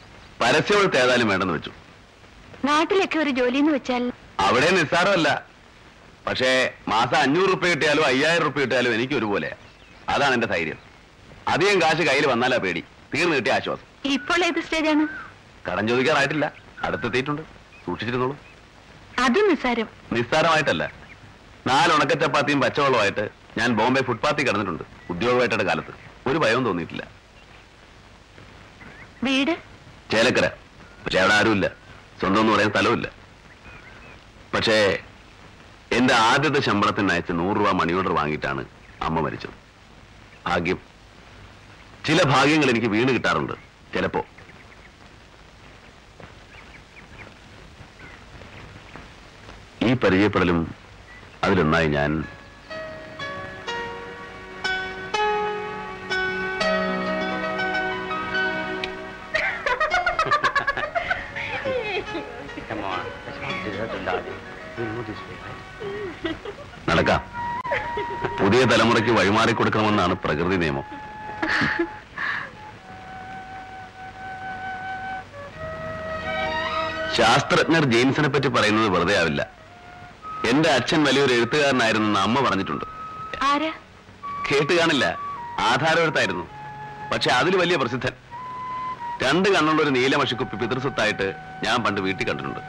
പരസ്യവെടുത്ത് 0.40 0.98
ഏതായാലും 0.98 1.28
വേണ്ടെന്ന് 1.28 1.54
വെച്ചു. 1.54 1.70
നാട്ടിലൊക്കെ 2.64 3.18
ഒരു 3.18 3.30
ജോലി 3.30 3.56
എന്ന് 3.56 3.72
വെച്ചാൽ 3.72 4.12
അവിടെ 4.40 4.70
നിസ്സാരമല്ല. 4.70 5.28
പക്ഷേ 6.26 6.72
മാസം 6.88 7.16
അഞ്ഞൂറ് 7.16 7.48
റുപ്യ 7.52 7.68
കിട്ടിയാലും 7.70 8.04
അയ്യായിരം 8.06 8.44
റുപ്യ 8.44 8.60
കിട്ടിയാലും 8.60 8.94
എനിക്ക് 8.94 9.14
ഒരുപോലെ 9.14 9.56
അതാണ് 10.08 10.34
എന്റെ 10.34 10.46
ധൈര്യം. 10.46 10.78
അധികം 11.48 11.82
കാശ് 11.82 12.02
കയ്യിൽ 12.02 12.26
വന്നാലാ 12.26 12.56
പേടി. 12.56 12.84
തീർന്നു 13.14 13.36
കിട്ടിയ 13.36 13.52
ആശ്വാസം. 13.52 13.86
ഇപ്പോൾ 14.04 14.44
ഏത് 14.44 14.60
സ്റ്റേജാണ്? 14.60 15.06
കടം 15.68 15.88
ചോദിക്കാറായിട്ടില്ല. 15.88 16.52
അടുത്തെത്തിയിട്ടുണ്ട്. 16.82 17.42
സൂക്ഷിച്ചിരുന്നോളൂ. 17.86 18.36
അതും 19.18 19.48
നിസ്സാരം. 19.48 19.88
നിസ്സാരമായിട്ടല്ല. 20.12 20.92
നാല് 21.66 21.92
ഉണക്കച്ചപ്പാത്തിയും 21.92 22.60
പച്ചവെള്ളമായിട്ട് 22.60 23.30
ഞാൻ 23.58 23.76
ബോംബെ 23.76 24.02
ഫുട്പാത്തിൽ 24.02 24.46
കിടന്നിട്ടുണ്ട്. 24.48 24.82
ഉദ്യോഗമായിട്ടയുടെ 25.10 25.64
കാലത്ത്. 25.64 25.92
ഒരു 26.26 26.38
ഭയവും 26.38 26.64
തോന്നിയിട്ടില്ല. 26.64 27.21
വീട്? 29.22 29.58
ചേലക്കര. 30.10 30.46
പക്ഷെ 31.04 31.18
അവിടെ 31.18 31.34
ആരുമില്ല. 31.34 31.66
സ്വന്തം 32.20 32.40
എന്ന് 32.40 32.52
പറയാൻ 32.52 32.70
സ്ഥലമില്ല 32.70 33.08
പക്ഷേ 34.54 35.02
എന്റെ 35.92 36.14
ആദ്യത്തെ 36.14 36.60
ശമ്പളത്തിന് 36.60 37.12
അയച്ച് 37.12 37.32
നൂറ് 37.32 37.56
രൂപ 37.56 37.70
മണി 37.70 37.92
ഓർഡർ 37.92 38.12
വാങ്ങിയിട്ടാണ് 38.12 38.64
അമ്മ 39.02 39.20
മരിച്ചത്. 39.20 39.50
ഭാഗ്യം. 40.46 40.78
ചില 42.06 42.22
ഭാഗ്യങ്ങൾ 42.22 42.70
എനിക്ക് 42.70 42.86
വീണ് 42.86 43.08
കിട്ടാറുണ്ട്. 43.08 43.52
ചിലപ്പോ. 43.94 44.26
ഈ 49.82 49.92
പരിചയപ്പെടലും 49.94 50.74
അതിലൊന്നായി 51.44 51.88
ഞാൻ 51.88 52.24
പുതിയ 68.52 68.64
തലമുറയ്ക്ക് 68.70 69.12
വഴിമാറി 69.16 69.52
കൊടുക്കണമെന്നാണ് 69.58 70.14
പ്രകൃതി 70.22 70.56
നിയമം. 70.62 70.84
ശാസ്ത്രജ്ഞർ 77.18 77.84
ജെയിംസിനെ 77.92 78.30
പറ്റി 78.34 78.48
പറയുന്നത് 78.56 78.88
വെറുതെ 78.94 79.14
ആവില്ല. 79.20 79.42
എന്റെ 80.50 80.70
അച്ഛൻ 80.78 81.00
വലിയൊരു 81.06 81.34
എഴുത്തുകാരനായിരുന്നെന്ന് 81.38 82.20
അമ്മ 82.26 82.42
പറഞ്ഞിട്ടുണ്ട്. 82.48 82.84
കേട്ട് 84.50 84.72
കാണില്ല. 84.80 85.06
ആധാരമെഴുത്തായിരുന്നു 85.70 86.46
പക്ഷെ 87.14 87.32
അതിൽ 87.40 87.56
വലിയ 87.62 87.78
പ്രസിദ്ധൻ. 87.84 88.14
രണ്ട് 89.24 89.50
കണ്ണുള്ള 89.56 89.80
ഒരു 89.86 89.94
നീലമഷിക്കുപ്പി 89.98 90.58
പിതൃസ്വത്തായിട്ട് 90.64 91.28
ഞാൻ 91.64 91.78
പണ്ട് 91.86 92.02
വീട്ടിൽ 92.08 92.24
കണ്ടിട്ടുണ്ട്. 92.28 92.62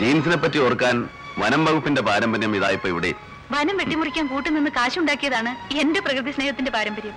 ജീൻസിനെ 0.00 0.36
പറ്റി 0.36 0.58
ഓർക്കാൻ 0.58 1.08
വനം 1.38 1.64
വകുപ്പിന്റെ 1.64 2.02
പാരമ്പര്യം 2.02 2.56
ഇതായിപ്പോ 2.56 2.88
ഇവിടെ. 2.88 3.14
വനം 3.50 3.76
വെട്ടിമുറിക്കാൻ 3.76 4.26
കൂട്ടുനിന്ന് 4.26 4.70
കാശുണ്ടാക്കിയതാണ് 4.70 5.74
എന്റെ 5.74 6.00
പ്രകൃതി 6.00 6.30
സ്നേഹത്തിന്റെ 6.30 6.70
പാരമ്പര്യം. 6.70 7.14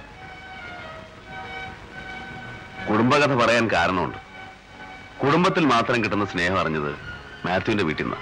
കുടുംബകഥ 2.89 3.33
പറയാൻ 3.33 3.71
കാരണമുണ്ട്. 3.71 4.17
കുടുംബത്തിൽ 5.25 5.65
മാത്രം 5.65 6.03
കിട്ടുന്ന 6.03 6.25
സ്നേഹം 6.25 6.59
അറിഞ്ഞത് 6.59 6.95
മാത്യുവിന്റെ 7.45 7.83
വീട്ടിൽ 7.83 8.03
നിന്നാ. 8.03 8.17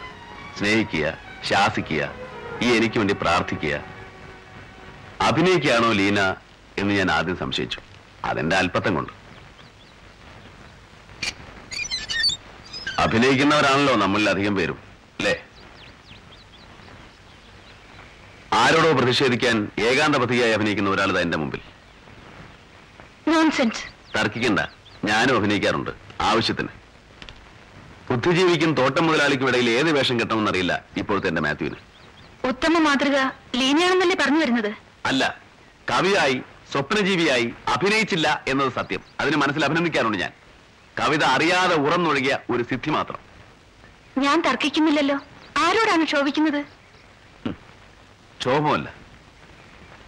സ്നേഹിക്കുക 0.59 1.17
ശാസിക്കുക 1.43 2.09
ഈ 2.61 2.75
എനിക്ക് 2.75 2.97
വേണ്ടി 2.97 3.13
പ്രാർത്ഥിക്കുക. 3.13 3.83
അഭിനയിക്കുകയാണോ 5.21 5.91
ലീന 5.91 6.35
എന്ന് 6.77 6.93
ഞാൻ 6.93 7.11
ആദ്യം 7.11 7.37
സംശയിച്ചു. 7.37 7.79
അതെന്റെ 8.25 8.55
അല്പത്തം 8.55 8.95
കൊണ്ട്. 8.95 9.18
അഭിനയിക്കുന്നവരാണല്ലോ 13.03 13.95
നമ്മളിൽ 13.95 14.29
അധികം 14.29 14.55
പേരും 14.55 14.77
അല്ലേ? 15.19 15.35
ആരോടോ 18.53 18.91
പ്രതിഷേധിക്കാൻ 18.91 19.55
ഏകാന്ത 19.79 20.15
പ്രതിയായി 20.15 20.51
അഭിനയിക്കുന്ന 20.51 20.89
ഒരാൾ 20.89 21.09
ഇതാ 21.09 21.21
എന്റെ 21.21 21.37
മുമ്പിൽ. 21.37 21.61
തർക്കിക്കണ്ട. 24.15 24.59
ഞാനും 25.05 25.35
അഭിനയിക്കാറുണ്ട് 25.35 25.91
ആവശ്യത്തിന്. 26.21 26.71
ബുദ്ധിജീവിക്കും 28.09 28.73
തോട്ടം 28.73 29.07
മുതലാളിക്കും 29.07 29.47
ഇടയിൽ 29.49 29.69
ഏത് 29.69 29.91
വേഷം 29.97 30.19
കിട്ടണമെന്നറിയില്ല 30.19 30.85
ഇപ്പോഴത്തെ 30.97 31.27
എന്റെ 31.27 31.41
മാത്യുവിന്. 31.41 31.77
ഉത്തമ 32.49 32.77
മാതൃക 32.79 33.17
ലീനയാണെന്നല്ലേ 33.55 34.15
പറഞ്ഞു 34.21 34.39
വരുന്നത്? 34.39 34.71
അല്ല 35.05 35.23
കവിയായി 35.91 36.37
സ്വപ്നജീവിയായി 36.71 37.53
അഭിനയിച്ചില്ല 37.67 38.43
എന്നത് 38.47 38.71
സത്യം. 38.71 39.01
അതിന് 39.19 39.35
മനസ്സിൽ 39.35 39.65
അഭിനന്ദിക്കാറുണ്ട് 39.65 40.17
ഞാൻ. 40.17 40.33
കവിത 40.99 41.23
അറിയാതെ 41.35 41.75
ഉറന്നൊഴുകിയ 41.85 42.39
ഒരു 42.49 42.63
സിദ്ധി 42.69 42.91
മാത്രം. 42.91 43.19
ഞാൻ 44.17 44.37
തർക്കിക്കുന്നില്ലല്ലോ. 44.47 45.17
ആരോടാണ് 45.65 46.03
ക്ഷോഭിക്കുന്നത്? 46.05 46.61
ക്ഷോഭമല്ല. 48.41 48.87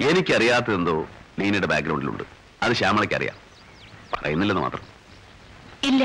എനിക്കറിയാത്തതെന്തോ 0.09 0.95
ലീനയുടെ 1.39 1.67
ബാക്ക്ഗ്രൗണ്ടിലുണ്ട്. 1.71 2.23
അത് 2.63 2.73
ശ്യാമളയ്ക്ക് 2.79 3.15
അറിയാം 3.15 3.37
പറയുന്നില്ലെന്ന് 4.13 4.63
മാത്രം. 4.63 4.83
ഇല്ല. 5.89 6.03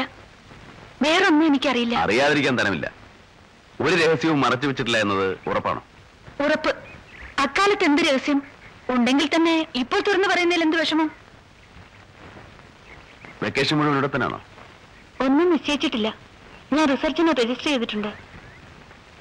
വേറൊന്നും 1.03 1.47
എനിക്കറിയില്ല. 1.47 1.95
അറിയാതിരിക്കാൻ 2.05 2.59
തരമില്ല 2.59 2.87
ഒരു 3.81 3.95
രഹസ്യവും 4.03 4.39
മറച്ചു 4.41 4.67
വെച്ചിട്ടില്ല 4.67 4.99
എന്നത് 5.05 5.27
ഉറപ്പാണോ? 5.51 5.81
ഉറപ്പ്. 6.45 6.73
അക്കാലത്ത് 7.45 7.85
എന്ത് 7.85 8.03
രഹസ്യം? 8.03 8.39
ഉണ്ടെങ്കിൽ 8.95 9.29
തന്നെ 9.35 9.55
ഇപ്പോൾ 9.83 10.01
തുറന്നു 10.01 10.29
പറയുന്നതിൽ 10.29 10.63
എന്ത് 10.63 10.77
വിഷമം? 10.81 11.09
വെക്കേഷൻ 13.43 13.77
മുഴുവൻ 13.79 13.97
ഇവിടെ 13.99 14.11
തന്നെയാണോ? 14.15 14.39
ഒന്നും 15.25 15.51
നിശ്ചയിച്ചിട്ടില്ല. 15.53 16.09
ഞാൻ 16.73 16.85
റിസർച്ചിന് 16.93 17.33
രജിസ്റ്റർ 17.41 17.69
ചെയ്തിട്ടുണ്ട്. 17.71 18.11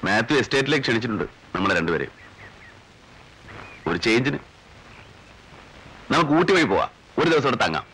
മാത്യു 0.04 0.36
എസ്റ്റേറ്റിലേക്ക് 0.42 0.84
ക്ഷണിച്ചിട്ടുണ്ട് 0.84 1.24
നമ്മളെ 1.54 1.74
രണ്ടുപേരെയും. 1.78 2.14
ഒരു 3.88 3.98
ചേഞ്ചിന് 4.06 4.38
നമുക്ക് 6.12 6.32
ഊട്ടി 6.38 6.52
വഴി 6.52 6.66
പോവാം. 6.72 6.90
ഒരു 7.18 7.28
ദിവസം 7.30 7.48
ഇവിടെ 7.48 7.60
തങ്ങാം. 7.64 7.84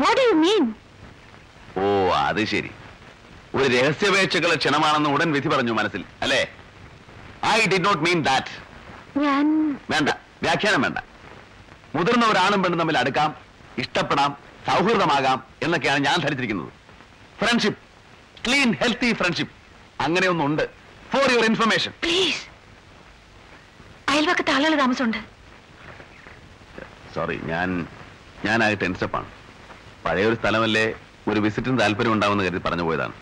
വാട്ട് 0.00 0.20
യു 0.26 0.34
മീൻ 0.44 0.64
ഓ 1.80 1.84
അത് 2.28 2.42
ശരി. 2.52 2.70
ഒരു 3.56 3.66
രഹസ്യപേക്ഷകളെ 3.76 4.56
ക്ഷണമാണെന്ന് 4.62 5.10
ഉടൻ 5.14 5.28
വിധി 5.36 5.48
പറഞ്ഞു 5.48 5.72
മനസ്സിൽ 5.72 6.02
അല്ലേ? 6.22 6.40
I 7.56 7.58
did 7.72 7.84
not 7.84 8.02
mean 8.06 8.22
that 8.28 8.54
വേണ്ട 9.92 10.08
വ്യാഖ്യാനം 10.44 10.82
വേണ്ട. 10.86 10.98
മുതിർന്ന 11.96 12.24
ഒരാണും 12.32 12.62
പെണ്ണും 12.62 12.80
തമ്മിൽ 12.80 12.98
അടുക്കാം 13.02 13.30
ഇഷ്ടപ്പെടാം 13.82 14.32
സൗഹൃദമാകാം 14.66 15.38
എന്നൊക്കെയാണ് 15.62 16.00
ഞാൻ 16.06 16.16
ധരിച്ചിരിക്കുന്നത്. 16.24 16.70
ഫ്രണ്ട്ഷിപ്പ് 17.40 17.80
ക്ലീൻ 18.46 18.72
ഹെൽത്തി 18.82 19.12
ഫ്രണ്ട്ഷിപ്പ് 19.12 19.54
അങ്ങനെയൊന്നുണ്ട് 20.04 20.64
ഫോർ 21.12 21.26
യുവർ 21.32 21.44
ഇൻഫർമേഷൻ 21.44 21.92
പ്ലീസ് 22.04 22.42
അയൽവക്കത്തെ 24.12 24.52
ആളുകൾ 24.56 24.74
താമസമുണ്ട്. 24.82 25.18
സോറി 27.14 27.36
ഞാൻ 27.44 27.68
ഞാനായി 28.46 28.74
ടെൻസപ്പാണ്. 28.82 29.28
പഴയ 30.06 30.24
ഒരു 30.30 30.36
സ്ഥലമല്ലേ 30.40 30.86
ഒരു 31.30 31.40
വിസിറ്റിന് 31.40 31.80
താല്പര്യം 31.80 32.12
ഉണ്ടാവുമെന്ന് 32.12 32.44
കരുതി 32.46 32.62
പറഞ്ഞു 32.66 32.84
പോയതാണ്. 32.88 33.14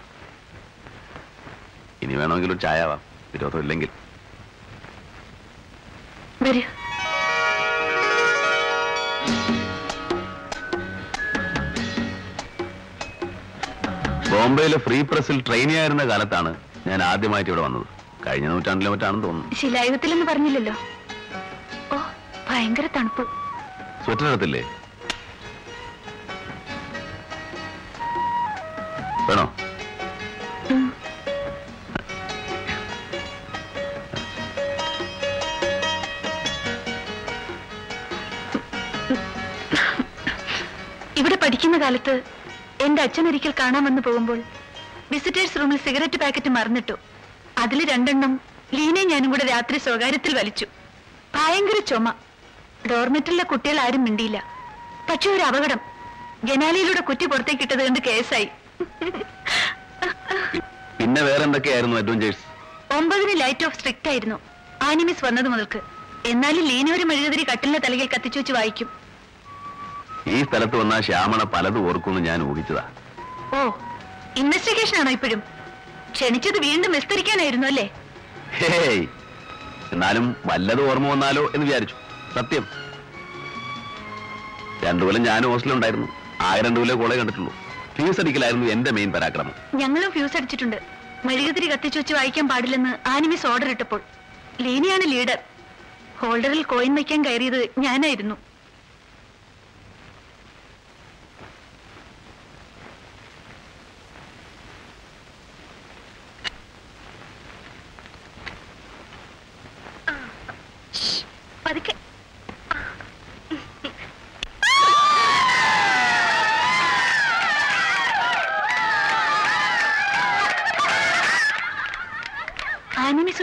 ഇനി 2.03 2.15
വേണമെങ്കിൽ 2.21 2.53
ഒരു 2.53 2.61
ചായ 2.65 2.81
ആവാം. 2.87 3.01
വിരോധം 3.33 3.59
ബോംബെയിലെ 14.35 14.79
ഫ്രീ 14.79 15.03
പ്രസിൽ 15.03 15.37
ട്രെയിനി 15.49 15.75
ആയിരുന്ന 15.81 16.05
കാലത്താണ് 16.05 16.51
ഞാൻ 16.87 17.03
ആദ്യമായിട്ട് 17.03 17.51
ഇവിടെ 17.51 17.63
വന്നത്. 17.63 17.87
കഴിഞ്ഞ 18.27 18.47
നൂറ്റാണ്ടിലെ 18.49 18.91
മറ്റാണെന്ന് 18.91 19.25
തോന്നുന്നു. 19.27 19.55
ശിലായുഗത്തിലെന്ന് 19.55 20.27
പറഞ്ഞില്ലല്ലോ. 20.27 20.75
ഓ 21.93 21.99
ഭയങ്കര 22.51 22.87
തണുപ്പ്. 22.97 23.25
സ്വെറ്റർ 24.05 24.27
എടുത്തില്ലേ? 24.27 24.63
വേണോ? 29.29 29.47
ഇവിടെ 41.17 41.37
പഠിക്കുന്ന 41.43 41.79
കാലത്ത് 41.79 42.15
എന്റെ 42.85 43.03
അച്ഛൻ 43.03 43.29
ഒരിക്കൽ 43.29 43.53
കാണാൻ 43.61 43.85
വന്നു 43.85 44.03
പോകുമ്പോൾ 44.03 44.43
വിസിറ്റേഴ്സ് 45.13 45.57
റൂമിൽ 45.57 45.77
സിഗരറ്റ് 45.77 46.17
പാക്കറ്റ് 46.17 46.49
മറന്നിട്ടു. 46.49 46.93
അതിൽ 47.59 47.91
രണ്ടെണ്ണം 47.91 48.41
ലീനെ 48.75 49.05
ഞാനും 49.05 49.31
കൂടെ 49.31 49.47
രാത്രി 49.47 49.79
സ്വകാര്യത്തിൽ 49.79 50.35
വലിച്ചു. 50.35 50.67
ഭയങ്കര 51.35 51.79
ചുമ. 51.79 52.15
ഡോർമെറ്ററിലെ 52.91 53.45
കുട്ടികൾ 53.45 53.81
ആരും 53.81 54.05
മിണ്ടിയില്ല. 54.05 54.45
പക്ഷെ 55.11 55.31
ഒരു 55.31 55.43
അപകടം. 55.43 55.81
ജനാലയിലൂടെ 56.45 57.01
കുറ്റി 57.01 57.27
പുറത്തേക്ക് 57.27 57.63
ഇട്ടത് 57.63 57.85
കണ്ട് 57.85 58.01
കേസായി. 58.01 58.49
പിന്നെ 60.99 61.23
വേറെ 61.23 61.45
എന്തൊക്കെയായിരുന്നു 61.45 61.97
അഡ്വഞ്ചേഴ്സ് 61.97 62.45
ഒമ്പതിന് 62.95 63.41
ലൈറ്റ് 63.41 63.67
ഓഫ് 63.67 63.77
സ്ട്രിക്റ്റ് 63.77 64.09
ആയിരുന്നു. 64.09 64.41
ആനിമിസ് 64.83 65.25
വന്നത് 65.25 65.49
മുതൽക്ക്. 65.49 65.81
എന്നാലും 66.27 66.65
ലീനൊരു 66.65 67.03
മെഴുകുതിരി 67.03 67.45
കട്ടിലിന്റെ 67.53 67.79
തലയിൽ 67.79 68.09
കത്തിച്ചു 68.15 68.39
വെച്ച് 68.39 68.53
വായിക്കും. 68.53 69.04
ഈ 70.27 70.45
സ്ഥലത്ത് 70.45 70.77
വന്ന 70.77 71.01
ശ്യാമണ 71.01 71.43
പലതും 71.43 71.89
ഓർക്കുമെന്ന് 71.89 72.29
ഞാൻ 72.29 72.43
ഊഹിച്ചതാ. 72.43 72.91
ഓ 73.55 73.71
ഇൻവെസ്റ്റിഗേഷൻ 74.37 75.01
ആണോ 75.01 75.11
ഇപ്പോഴും? 75.11 75.43
ക്ഷണിച്ചത് 76.13 76.59
വീണ്ടും 76.59 76.93
വിസ്തരിക്കാനായിരുന്നു 76.93 77.67
അല്ലേ? 77.67 77.91
ഹേയ് 78.51 79.07
എന്നാലും 79.93 80.37
വല്ലത് 80.47 80.91
ഓർമ്മ 80.91 81.09
വന്നാലോ 81.09 81.43
എന്ന് 81.55 81.67
വിചാരിച്ചു. 81.67 81.95
സത്യം. 82.35 82.69
രണ്ടു 84.85 85.05
കൊല്ലം 85.05 85.23
ഞാനും 85.23 85.51
ഹോസ്റ്റലുണ്ടായിരുന്നു 85.51 86.09
ആകെ 86.41 86.63
രണ്ടു 86.63 86.81
കൊല്ലം 86.81 86.99
കോളേജ് 86.99 87.19
കണ്ടിട്ടുള്ളൂ. 87.19 87.55
ഫ്യൂസ് 87.95 88.21
അടിക്കലായിരുന്നു 88.21 88.67
എന്റെ 88.67 88.91
മെയിൻ 88.91 89.13
പരാക്രമം. 89.13 89.53
ഞങ്ങളും 89.75 90.11
ഫ്യൂസ് 90.11 90.37
അടിച്ചിട്ടുണ്ട്. 90.37 90.77
മെഴുകുതിരി 91.25 91.67
കത്തിച്ചു 91.67 91.99
വെച്ച് 91.99 92.15
വായിക്കാൻ 92.15 92.49
പാടില്ലെന്ന് 92.49 93.09
ആനിമിസ് 93.09 93.47
ഓർഡർ 93.47 93.69
ഇട്ടപ്പോൾ. 93.71 94.01
ലീനിയാണ് 94.61 95.13
ലീഡർ 95.13 95.39
ഹോൾഡറിൽ 96.19 96.63
കോയിൻ 96.63 96.95
വയ്ക്കാൻ 96.95 97.25
കയറിയത് 97.25 97.69
ഞാനായിരുന്നു. 97.79 98.35
പതുക്കെ. 111.75 111.95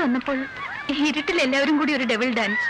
വന്നപ്പോൾ 0.04 0.38
ഇരുട്ടിൽ 1.08 1.38
എല്ലാവരും 1.46 1.76
കൂടി 1.80 1.92
ഒരു 1.98 2.06
ഡബിൾ 2.12 2.30
ഡാൻസ്. 2.38 2.68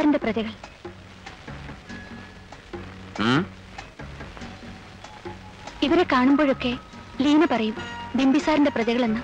ബിംബിസാറിന്റെ 0.00 0.18
പ്രജകൾ. 0.18 0.52
ഇവരെ 5.82 6.04
കാണുമ്പോഴൊക്കെ 6.12 6.72
ലീന 7.20 7.44
പറയും 7.44 7.76
ബിംബിസാറിന്റെ 8.16 8.70
പ്രജകളെന്ന്. 8.70 9.20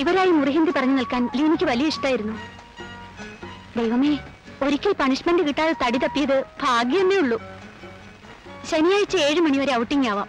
ഇവരായി 0.00 0.30
മുറിഹിന്ദി 0.30 0.72
പറഞ്ഞു 0.76 0.94
നിൽക്കാൻ 0.94 1.30
ലീനയ്ക്ക് 1.36 1.64
വലിയ 1.64 1.86
ഇഷ്ടമായിരുന്നു 1.86 2.34
ദൈവമേ 3.76 4.12
ഒരിക്കൽ 4.62 4.94
പണിഷ്മെന്റ് 5.00 5.42
കിട്ടാതെ 5.48 5.74
തടി 5.84 5.98
തപ്പിയത് 5.98 6.44
ഭാഗ്യമേ 6.62 7.16
ഉള്ളൂ. 7.16 7.38
ശനിയാഴ്ച 8.70 9.16
ഏഴ് 9.16 9.40
മണിവരെ 9.40 9.74
ഔട്ടിംഗ് 9.74 10.08
ആവാം. 10.08 10.28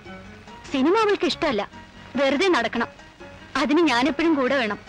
സിനിമ 0.72 0.98
അവൾക്ക് 0.98 1.26
ഇഷ്ടമല്ല. 1.26 1.70
വെറുതെ 2.16 2.48
നടക്കണം. 2.48 2.88
അതിന് 3.56 3.82
ഞാനെപ്പോഴും 3.82 4.34
കൂടെ 4.34 4.56
വേണം. 4.56 4.80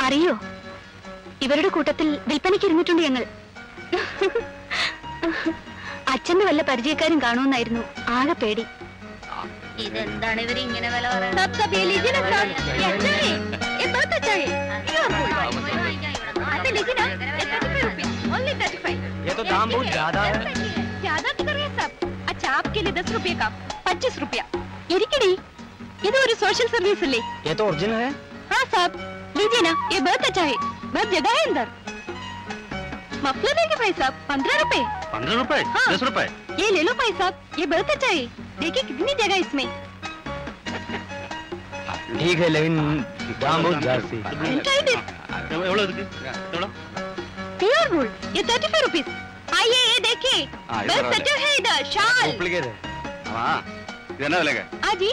അറിയോ? 0.00 0.38
ഇവരുടെ 1.45 1.69
കൂട്ടത്തിൽ 1.69 2.07
വിൽപ്പനയ്ക്ക് 2.27 2.67
ഇരുന്നിട്ടുണ്ട് 2.67 3.03
ഞങ്ങൾ 3.03 3.23
അച്ഛന്റെ 6.13 6.45
വല്ല 6.45 6.61
പരിചയക്കാരും 6.63 7.19
കാണുമെന്നായിരുന്നു 7.19 7.83
ആകെ 8.09 8.35
പേടി 8.43 8.65
ഇതെന്താണ് 9.79 10.41
ഇവർ 10.41 10.57
ഇങ്ങനെ 10.59 10.89
വില 10.89 11.07
ये 19.25 19.33
तो 19.33 19.43
दाम 19.45 19.69
बहुत 19.71 19.87
ज्यादा 19.89 20.21
है 20.21 20.61
പച്ചിസ് 23.85 24.19
റുപ്യ 24.21 24.41
ഇരിക്കടി 24.93 25.31
ഇത് 26.07 26.17
ഒരു 26.17 26.33
സോഷ്യൽ 26.35 26.67
സർവീസ് 26.67 27.03
അല്ലേ 27.03 27.19
ये 27.47 27.53
तो 27.55 27.63
ओरिजिनल 27.69 27.99
है 28.03 28.09
हाँ 28.51 28.63
साहब 28.65 28.91
लीजिए 29.37 29.61
ना 29.61 29.73
ये 29.93 29.99
बहुत 30.01 30.23
अच्छा 30.29 30.43
है 30.43 30.55
बहुत 30.96 31.10
जगह 31.12 31.32
है 31.38 31.40
अंदर। 31.46 31.66
मफलर 33.24 33.52
देंगे 33.58 33.76
भाई 33.80 33.92
साहब 33.98 34.14
पंद्रह 34.28 34.54
रुपए। 34.60 34.80
पंद्रह 35.12 35.34
रुपए? 35.40 35.60
हाँ। 35.74 35.86
दस 35.92 36.02
रुपए? 36.08 36.26
ये 36.60 36.70
ले 36.76 36.82
लो 36.82 36.92
भाई 37.00 37.12
साहब 37.18 37.58
ये 37.58 37.66
बहुत 37.72 37.90
अच्छा 37.94 38.06
है। 38.06 38.22
देखिए 38.60 38.82
कितनी 38.90 39.14
जगह 39.22 39.36
इसमें। 39.44 39.66
ठीक 42.20 42.38
है 42.40 42.48
लेकिन 42.48 42.74
दाम 43.40 43.62
बहुत 43.62 43.76
प्योर 47.60 47.88
गोल्ड 47.94 48.36
ये 48.36 48.42
थर्टी 48.42 48.68
फाइव 48.68 48.84
रुपीज़ 48.84 49.08
आइए 49.58 49.80
ये 49.92 49.98
देखिए। 50.06 50.46
बस 50.46 51.16
सजा 51.16 51.34
है। 51.44 51.50
इधर 51.58 51.84
शाल। 51.94 52.30
डुप्लीकेट 52.30 52.64
है। 52.64 52.74
हाँ 53.34 53.56
இதென்ன 54.14 54.36
விலைங்க 54.40 54.62
ஆஜி 54.90 55.10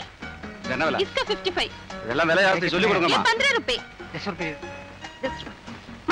இதென்ன 0.65 0.84
விலை 0.88 0.99
இஸ்கா 1.05 1.23
55 1.31 1.72
இதெல்லாம் 2.03 2.30
விலை 2.31 2.43
ஜாஸ்தி 2.47 2.68
சொல்லி 2.76 2.88
கொடுங்கம்மா 2.91 3.19
15 3.31 3.51
ரூபாய் 3.57 3.80
10 4.14 4.23
ரூபாய் 4.31 4.53
10 5.26 5.43
ரூபாய் 5.45 5.60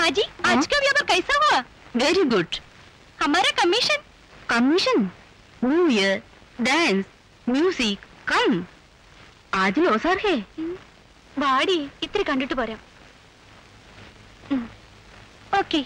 माँ 0.00 0.08
जी 0.18 0.22
आज 0.52 0.66
का 0.72 0.78
व्यापार 0.80 1.04
कैसा 1.12 1.38
हुआ 1.42 1.60
वेरी 1.96 2.22
गुड 2.34 2.56
हमारा 3.18 3.50
commission 3.62 4.00
commission 4.50 4.98
new 5.64 5.86
year 5.98 6.16
dance 6.62 7.04
music 7.46 8.00
कम 8.30 8.52
आज 9.56 9.76
ലോസാർ 9.82 10.16
ഹേ 10.22 10.32
വാടി 11.42 11.76
ഇത്തിരി 12.04 12.24
കണ്ടിട്ട് 12.28 12.54
പോരാം 12.60 12.80
ഓക്കെ 15.58 15.80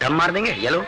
பிரம்மா 0.00 0.24
இருந்தீங்க 0.26 0.52
எலோ 0.68 0.80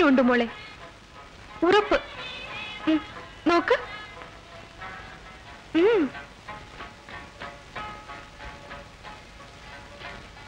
ഉണ്ട് 0.00 0.22
മോളെ. 0.22 0.48
ഉറപ്പ്. 1.62 2.02
നോക്ക്. 3.46 3.74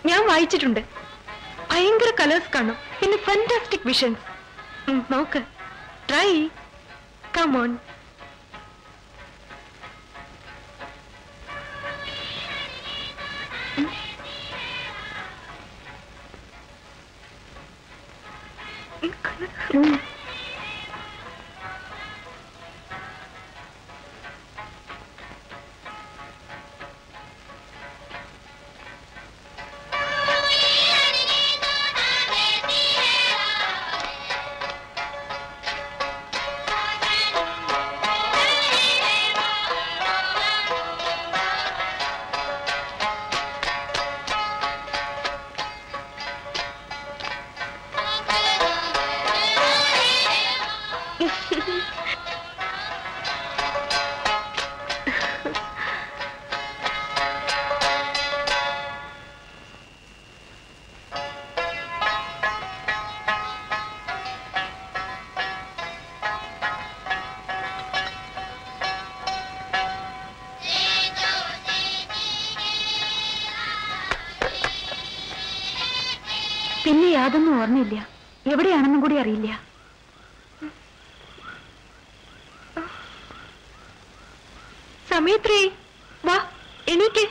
ഞാൻ 0.07 0.27
വായിച്ചിട്ടുണ്ട്. 0.27 0.81
ഭയങ്കര 1.71 2.13
കളേഴ്സ് 2.21 2.53
കാണും. 2.55 2.77
പിന്നെ 3.01 3.17
ഫാന്റാസ്റ്റിക് 3.17 3.87
വിഷൻസ് 3.87 5.13
നോക്ക്. 5.13 5.43
ട്രൈ 6.09 6.49
കമോൺ 7.37 7.79
ഓർമ്മയില്ല 77.75 78.01
എവിടെയാണെന്നും 78.53 79.01
കൂടി 79.03 79.17
അറിയില്ല. 79.21 79.49
സമയത്രേ 85.13 85.59
വാ 86.29 86.37
എണീക്ക്. 86.93 87.25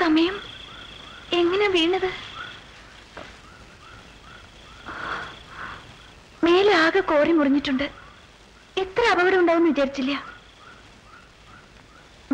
സമയം 0.00 0.34
എങ്ങനെ 1.40 1.66
വീണത്? 1.76 2.10
മേലെ 6.46 6.72
ആകെ 6.84 7.02
കോരി 7.12 7.32
മുറിഞ്ഞിട്ടുണ്ട്. 7.38 7.86
എത്ര 8.84 9.04
അപകടം 9.14 9.40
ഉണ്ടാവും 9.42 9.64
വിചാരിച്ചില്ല 9.70 10.12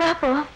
വാ 0.00 0.10
പോവാം 0.22 0.48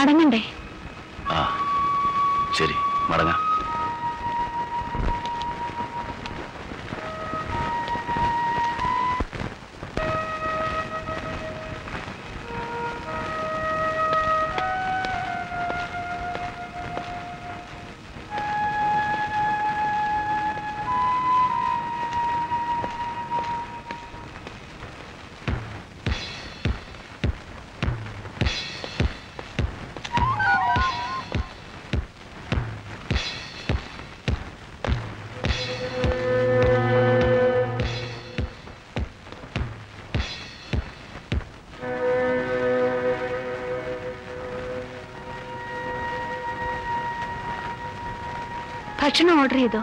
മടങ്ങണ്ടേ? 0.00 0.40
ഭക്ഷണം 49.30 49.42
ഓർഡർ 49.42 49.58
ചെയ്തോ? 49.58 49.80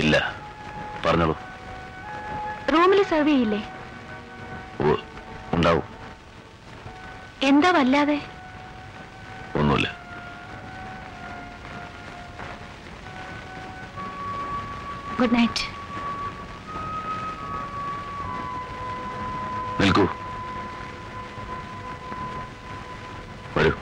ഇല്ല. 0.00 0.16
പറഞ്ഞോളൂ. 1.04 1.34
റൂമിൽ 2.72 3.00
സെർവ് 3.10 3.30
ചെയ്യില്ലേ? 3.30 3.60
ഉണ്ടാവും. 5.56 5.86
എന്താ 7.42 7.70
വല്ലാതെ? 7.76 8.18
ഒന്നുമില്ല. 9.60 9.88
ഗുഡ് 15.20 15.34
നൈറ്റ് 15.36 15.66
നിൽക്കൂ 19.80 20.06
വരൂ 23.56 23.72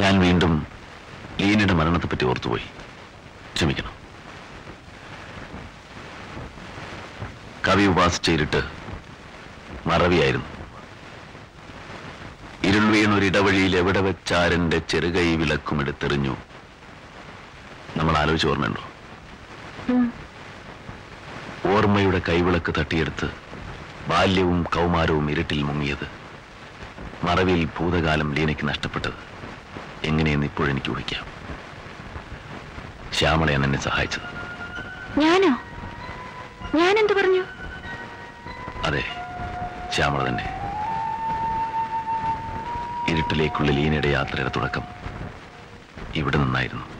ഞാൻ 0.00 0.14
വീണ്ടും 0.22 0.52
ലീനയുടെ 1.40 1.74
മരണത്തെപ്പറ്റി 1.78 2.24
ഓർത്തുപോയി 2.30 2.66
ക്ഷമിക്കണം 3.54 3.94
കവി 7.66 7.82
ഉപാസിച്ച 7.98 8.30
ഇരുട്ട് 8.30 8.58
മറവിയായിരുന്നു. 9.86 10.48
ഇരുൾ 12.68 12.84
വീണൊരിടവഴിയിൽ 12.92 13.72
എവിടെ 13.76 14.00
വെച്ചാരന്റെ 14.00 14.78
ചെറുകൈ 14.90 15.36
വിളക്കും 15.36 15.80
എടുത്തെറിഞ്ഞു. 15.80 16.34
നമ്മൾ 17.96 18.14
ആലോചിച്ച് 18.16 18.46
ഓർമ്മയുണ്ടോ? 18.46 18.84
ഓർമ്മയുടെ 21.74 22.20
കൈവിളക്ക് 22.28 22.74
തട്ടിയെടുത്ത് 22.78 23.28
ബാല്യവും 24.08 24.62
കൗമാരവും 24.62 25.30
ഇരുട്ടിൽ 25.30 25.62
മുങ്ങിയത്. 25.62 26.06
മറവിൽ 27.24 27.64
ഭൂതകാലം 27.64 28.34
ലീനയ്ക്ക് 28.34 28.68
നഷ്ടപ്പെട്ടത്. 28.68 29.18
എങ്ങനെയെന്ന് 30.04 30.46
ഇപ്പോഴെനിക്ക് 30.46 30.92
ഊഹിക്കാം. 30.92 31.26
ശ്യാമളയാണ് 33.12 33.66
എന്നെ 33.66 33.80
സഹായിച്ചത്. 33.90 34.28
ഞാനോ 35.20 35.52
ഞാനെന്ത് 36.78 37.14
പറഞ്ഞു 37.20 37.44
അതെ 38.88 39.00
ശ്യാമള 39.98 40.24
തന്നെ 40.26 40.48
ഇരുട്ടിലേക്കുള്ള 43.08 43.70
ലീനയുടെ 43.70 44.08
യാത്രയുടെ 44.08 44.50
തുടക്കം 44.56 44.84
ഇവിടെ 46.14 46.38
നിന്നായിരുന്നു. 46.38 46.97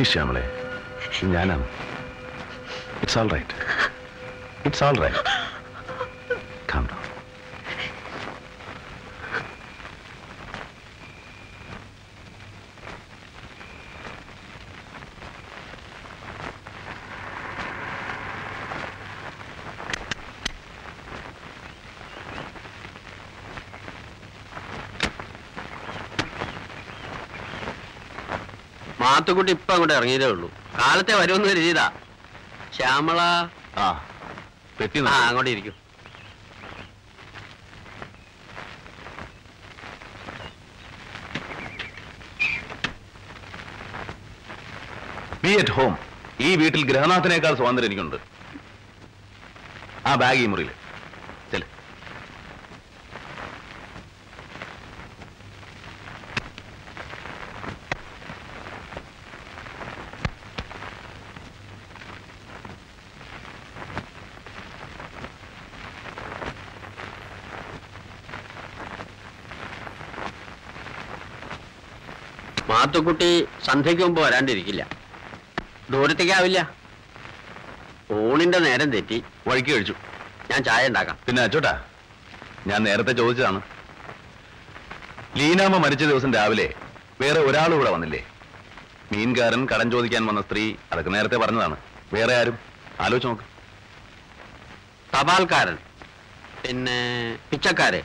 പ്ലീസ് 0.00 0.12
ശ്യാമളെ 0.12 0.42
ഞാനാണ്. 1.32 1.64
It's 3.02 3.18
all 3.20 3.28
right 3.34 3.56
it's 4.66 4.82
all 4.86 4.96
right 5.02 5.24
calm 6.70 6.84
down 6.90 7.02
Mathukutty 29.20 29.52
ഇപ്പൊ 29.52 29.72
അങ്ങോട്ട് 29.74 29.94
ഇറങ്ങിയതേ 29.98 30.26
ഉള്ളൂ. 30.34 30.48
കാലത്തെ 30.78 31.14
വരുമെന്ന് 31.20 31.48
കരുതിയതാ. 31.48 31.86
ശ്യാമള. 32.76 33.20
ആ 33.82 33.86
ആ 35.12 35.16
അങ്ങോട്ട് 35.28 35.50
ഇരിക്കും. 35.50 35.76
ബി 45.42 45.52
അറ്റ് 45.60 45.74
ഹോം 45.78 45.92
ഈ 46.48 46.50
വീട്ടിൽ 46.60 46.82
ഗ്രഹനാഥനേക്കാൾ 46.90 47.54
സ്വാതന്ത്ര്യം 47.60 47.88
എനിക്കുണ്ട്. 47.90 48.18
ആ 50.06 50.14
ബാഗ് 50.22 50.42
ഈ 50.44 50.48
മുറിയിൽ 50.52 50.72
ചെൽ 51.52 51.62
മാത്തുക്കുട്ടി 72.90 73.48
സന്ധ്യയ്ക്ക് 73.64 74.04
മുമ്പ് 74.04 74.22
വരാണ്ടിരിക്കില്ല. 74.22 74.86
ദൂരത്തേക്കാവില്ല. 75.90 76.70
ഊണിന്റെ 78.12 78.58
നേരം 78.58 78.90
തെറ്റി 78.90 79.24
വഴിക്ക് 79.48 79.70
കഴിച്ചു. 79.70 79.94
ഞാൻ 80.50 80.64
ചായ 80.64 80.88
ഉണ്ടാക്കാം. 80.88 81.18
പിന്നെ 81.26 81.42
അച്ചോട്ടാ 81.42 81.84
ഞാൻ 82.66 82.82
നേരത്തെ 82.82 83.12
ചോദിച്ചതാണ്. 83.12 83.60
ലീനാമ്മ 85.36 85.76
മരിച്ച 85.76 86.04
ദിവസം 86.04 86.34
രാവിലെ 86.34 86.74
വേറെ 87.20 87.40
ഒരാളും 87.40 87.74
ഇവിടെ 87.74 87.90
വന്നില്ലേ? 87.90 88.26
മീൻകാരൻ 89.12 89.68
കടം 89.68 89.90
ചോദിക്കാൻ 89.90 90.26
വന്ന 90.26 90.40
സ്ത്രീ 90.40 90.74
അതൊക്കെ 90.92 91.10
നേരത്തെ 91.10 91.36
പറഞ്ഞതാണ്. 91.36 91.76
വേറെ 92.12 92.36
ആരും? 92.36 92.58
ആലോചിച്ച് 93.00 93.28
നോക്ക്. 93.28 93.42
തപാൽക്കാരൻ. 95.16 95.78
പിന്നെ 96.66 97.38
പിച്ചക്കാര്. 97.50 98.02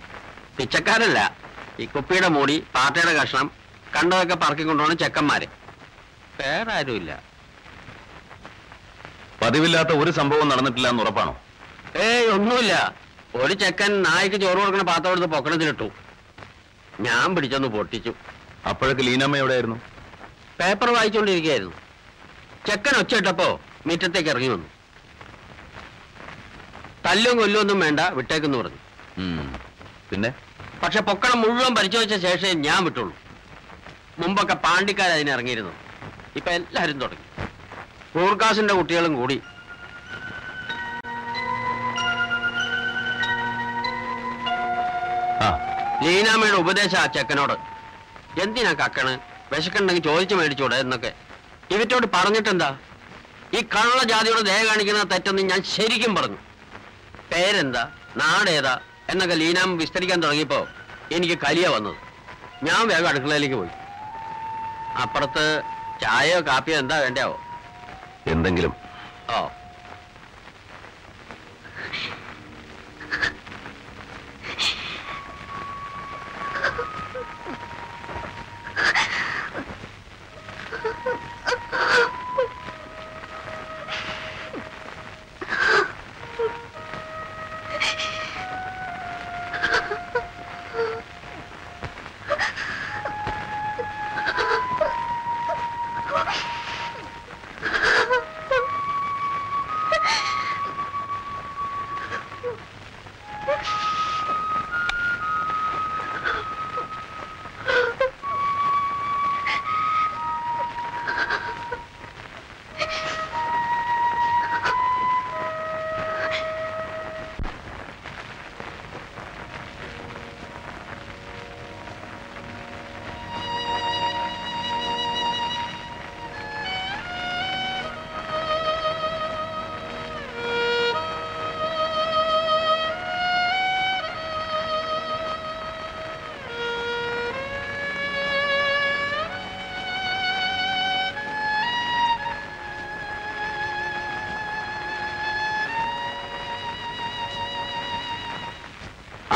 പിച്ചക്കാരല്ല 0.57 1.37
ഈ 1.79 1.85
കുപ്പിയുടെ 1.85 2.27
മൂടി 2.27 2.63
പാട്ടയുടെ 2.75 3.13
കഷ്ണം 3.13 3.64
കണ്ടതൊക്കെ 3.95 4.35
പറക്കി 4.43 4.63
ചെക്കന്മാരെ 4.63 4.95
ചെക്കന്മാര്. 5.03 5.47
വേറെ 6.41 6.71
ആരുമില്ല 6.77 7.11
പതിവില്ലാത്ത 9.41 9.91
ഒരു 10.01 10.11
സംഭവം 10.17 10.47
നടന്നിട്ടില്ല 10.51 10.87
എന്ന് 10.91 11.03
ഉറപ്പാണോ? 11.03 11.33
ഏയ് 12.05 12.27
ഒന്നുമില്ല. 12.35 12.73
ഒരു 13.41 13.53
ചെക്കൻ 13.61 13.91
നായ്ക്ക് 14.05 14.37
ചോറ് 14.43 14.59
കൊടുക്കണ 14.59 14.83
പാത്രം 14.91 15.11
എടുത്ത് 15.13 15.29
പൊക്കണത്തിലിട്ടു. 15.33 15.87
ഞാൻ 17.07 17.27
പിടിച്ചൊന്ന് 17.35 17.69
പൊട്ടിച്ചു. 17.75 18.11
അപ്പോഴൊക്കെ 18.69 19.03
ലീനമ്മ 19.07 19.37
എവിടെയായിരുന്നു? 19.41 19.77
പേപ്പർ 20.59 20.89
വായിച്ചുകൊണ്ടിരിക്കുകയായിരുന്നു 20.95 21.75
ചെക്കൻ 22.67 22.95
ഒച്ചയിട്ടപ്പോ 23.01 23.47
മുറ്റത്തേക്ക് 23.87 24.29
ഇറങ്ങി 24.33 24.49
വന്നു. 24.53 24.67
തല്ലും 27.05 27.35
കൊല്ലും 27.39 27.59
ഒന്നും 27.63 27.79
വേണ്ട 27.85 28.01
വിട്ടേക്കെന്ന് 28.19 28.57
പറഞ്ഞു. 28.61 28.79
പിന്നെ? 30.09 30.29
പക്ഷെ 30.83 31.01
പൊക്കണം 31.09 31.37
മുഴുവൻ 31.43 31.73
പരിശോധിച്ച 31.79 32.15
ശേഷമേ 32.27 32.53
ഞാൻ 32.67 32.79
വിട്ടുള്ളൂ. 32.87 33.13
മുമ്പൊക്കെ 34.19 34.53
പാണ്ടിക്കാർ 34.53 35.09
അതിനിറങ്ങിയിരുന്നു 35.09 35.71
ഇപ്പൊ 36.35 36.51
എല്ലാവരും 36.51 37.01
തുടങ്ങി. 37.01 37.25
റൂർക്കാസിന്റെ 38.19 38.73
കുട്ടികളും 38.73 39.13
കൂടി. 39.13 39.41
ലീനാമ്മയുടെ 46.03 46.57
ഉപദേശം 46.57 46.97
ആ 46.97 47.05
ചെക്കനോട്. 47.05 47.53
എന്തിനാ 48.41 48.73
കക്കണ്? 48.73 49.19
വിശക്കുണ്ടെങ്കിൽ 49.53 50.03
ചോദിച്ചു 50.03 50.35
മേടിച്ചൂടെ 50.35 50.75
എന്നൊക്കെ. 50.75 51.13
ഇവറ്റോട് 51.71 52.07
പറഞ്ഞിട്ടെന്താ? 52.13 52.77
ഈ 53.53 53.61
കള്ള 53.61 54.03
ജാതിയോട് 54.03 54.39
ദയ 54.39 54.65
കാണിക്കുന്ന 54.65 55.03
തെറ്റെന്ന് 55.03 55.41
ഞാൻ 55.41 55.63
ശരിക്കും 55.63 56.15
പറഞ്ഞു. 56.15 56.37
പേരെന്താ? 57.31 57.91
നാടേതാ? 58.17 58.79
എന്നൊക്കെ 59.09 59.35
ലീനാമ്മ 59.35 59.77
വിസ്തരിക്കാൻ 59.77 60.19
തുടങ്ങിയപ്പോ 60.19 60.67
എനിക്ക് 61.11 61.37
കലിയ 61.37 61.67
വന്നത്. 61.67 61.95
ഞാൻ 62.63 62.87
വേഗം 62.87 63.07
അടുക്കളയിലേക്ക് 63.07 63.55
പോയി. 63.55 63.69
അപ്പുറത്ത് 65.01 65.63
ചായയോ 66.01 66.39
കാപ്പിയോ 66.41 66.77
എന്താ 66.79 66.97
വേണ്ടാവോ 66.99 67.35
എന്തെങ്കിലും. 68.27 68.73
ഓ. 69.29 69.49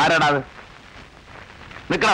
ആരാടാ 0.09 0.27
അത്? 0.33 0.41
നിക്കണ 1.91 2.11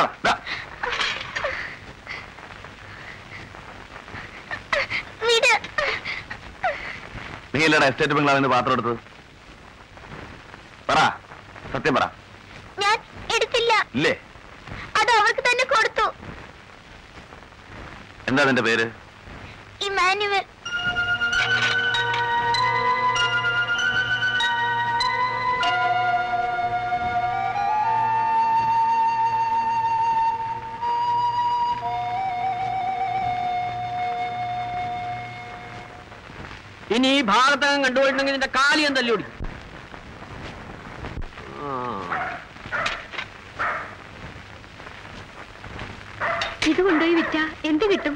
നീ 7.56 7.62
അല്ലടാ 7.66 7.86
എസ്റ്റേറ്റ് 7.92 8.16
ബംഗ്ലാവിന് 8.18 8.48
പാത്രം 8.54 8.74
എടുത്തത്? 8.76 8.98
പറ. 10.90 11.00
സത്യം 11.74 11.94
പറ. 11.98 12.06
ഞാൻ 12.82 12.98
എടുത്തില്ല. 13.36 13.74
ഇല്ലേ? 13.98 14.14
അത് 15.00 15.12
അവർക്ക് 15.20 15.44
തന്നെ 15.48 15.66
കൊടുത്തു. 15.74 16.06
എന്താ 18.30 18.44
നിന്റെ 18.50 18.64
പേര്? 18.68 18.86
ഇമാനുവൽ 19.88 20.44
കണ്ടുപോയിട്ടുണ്ടെങ്കിൽ 37.86 38.36
നിന്റെ 38.38 38.52
കാലി 38.60 38.82
ഞാൻ 38.86 38.96
തല്ലി 39.00 39.14
ഓടിക്കും. 39.16 39.34
ഇത് 46.72 46.80
കൊണ്ടുപോയി 46.86 47.16
വിറ്റ. 47.18 47.36
എന്ത് 47.70 47.84
കിട്ടും? 47.92 48.16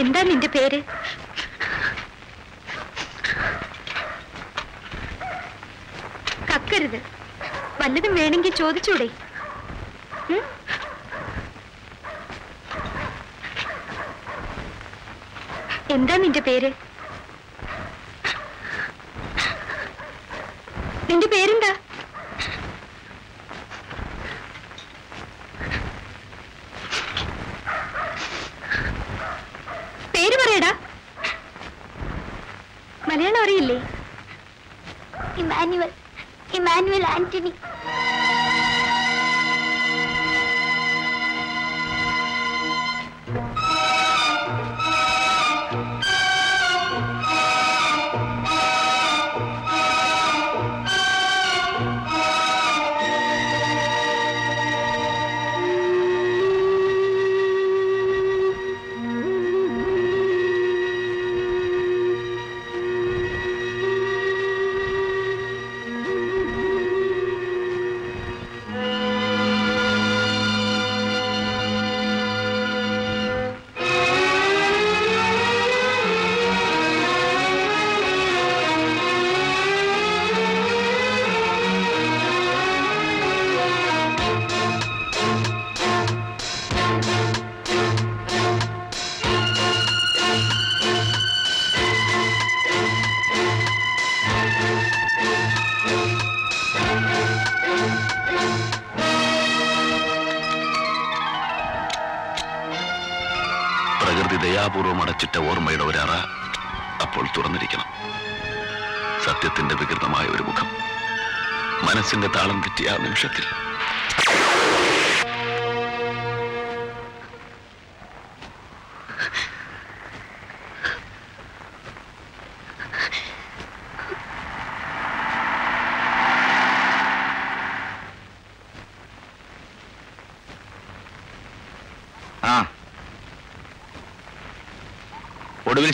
എന്താ 0.00 0.20
നിന്റെ 0.28 0.48
പേര്? 0.56 0.78
കക്കരുത്. 6.50 6.98
വല്ലതും 7.82 8.12
വേണമെങ്കിൽ 8.20 8.54
ചോദിച്ചൂടെ? 8.62 9.08
എന്താ 16.02 16.16
നിന്റെ 16.16 16.40
പേര്? 16.40 16.68
നിന്റെ 21.08 21.26
പേരെന്താ? 21.26 21.70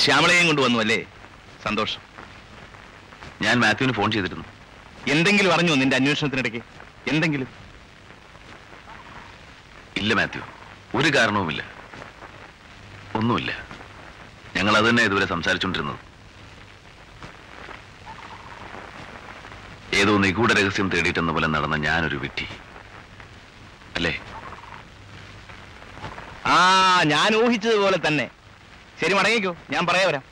ഒടുവിൽ 0.06 0.28
കൊണ്ട് 0.28 0.46
കൊണ്ടുവന്നു 0.46 0.78
അല്ലേ? 0.78 1.04
സന്തോഷം. 1.64 2.00
ഞാൻ 3.42 3.60
മാത്യുവിന് 3.60 3.92
ഫോൺ 3.92 4.12
ചെയ്തിരുന്നു. 4.12 4.44
എന്തെങ്കിലും 5.08 5.52
അറിഞ്ഞോ 5.52 5.74
നിന്റെ 5.74 5.96
അന്വേഷണത്തിനിടയ്ക്ക്? 5.96 6.62
എന്തെങ്കിലും? 7.08 7.48
ഇല്ല 9.96 10.14
മാത്യു. 10.14 10.42
ഒരു 10.94 11.08
കാരണവുമില്ല. 11.08 11.64
ഒന്നുമില്ല. 13.14 13.66
ഞങ്ങൾ 14.56 14.76
അത് 14.76 14.88
തന്നെ 14.88 15.02
ഇതുവരെ 15.02 15.26
സംസാരിച്ചുകൊണ്ടിരുന്നത്. 15.26 15.98
ഏതോ 19.94 20.18
നിഗൂഢ 20.18 20.52
രഹസ്യം 20.52 20.88
തേടിയിട്ടെന്ന 20.88 21.32
പോലെ 21.32 21.46
നടന്ന 21.46 21.76
ഞാനൊരു 21.76 22.16
വിട്ടി. 22.16 22.48
അല്ലേ? 23.94 24.20
ആ 26.46 27.00
ഞാൻ 27.02 27.36
ഊഹിച്ചതുപോലെ 27.36 27.98
തന്നെ. 28.06 28.30
ശരി 29.00 29.14
മടങ്ങിക്കോ. 29.14 29.56
ഞാൻ 29.70 29.86
പറയാ 29.86 30.06
വരാം. 30.06 30.22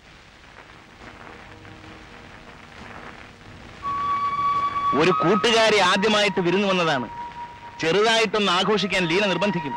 ഒരു 5.01 5.11
കൂട്ടുകാരി 5.11 5.79
ആദ്യമായിട്ട് 5.79 6.41
വിരുന്നു 6.41 6.69
വന്നതാണ്. 6.69 7.09
ചെറുതായിട്ടൊന്ന് 7.81 8.53
ആഘോഷിക്കാൻ 8.53 9.05
ലീന 9.07 9.27
നിർബന്ധിക്കും. 9.27 9.75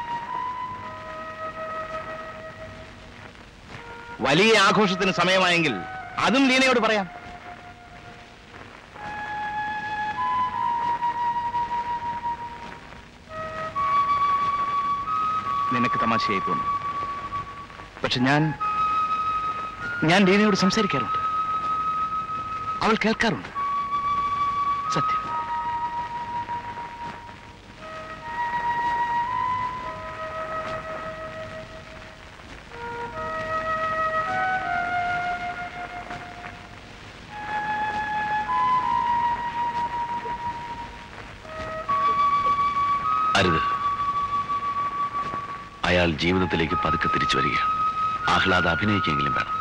വലിയ 4.22 4.60
ആഘോഷത്തിന് 4.60 5.11
സമയമായെങ്കിൽ 5.11 5.76
അതും 6.20 6.48
ലീനയോട് 6.48 6.80
പറയാം. 6.80 7.10
നിനക്ക് 15.74 15.99
തമാശയായി 16.02 16.40
തോന്നും. 16.40 16.68
പക്ഷെ 18.03 18.20
ഞാൻ 18.20 18.53
ഞാൻ 20.04 20.26
ലീനയോട് 20.26 20.56
സംസാരിക്കാറുണ്ട്. 20.56 21.20
അവൾ 22.86 22.96
കേൾക്കാറുണ്ട്. 23.06 23.50
സത്യം. 24.94 25.30
അയാൾ 45.86 46.12
ജീവിതത്തിലേക്ക് 46.12 46.74
പതുക്കെ 46.74 47.08
തിരിച്ചു 47.08 47.38
വരികയാണ്. 47.38 47.70
ആഹ്ലാദ 48.30 48.68
അഭിനയിക്കെങ്കിലും 48.68 49.34
വേണം. 49.34 49.59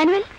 ഇമ്മാനുവൽ 0.00 0.14
വരൂ 0.16 0.29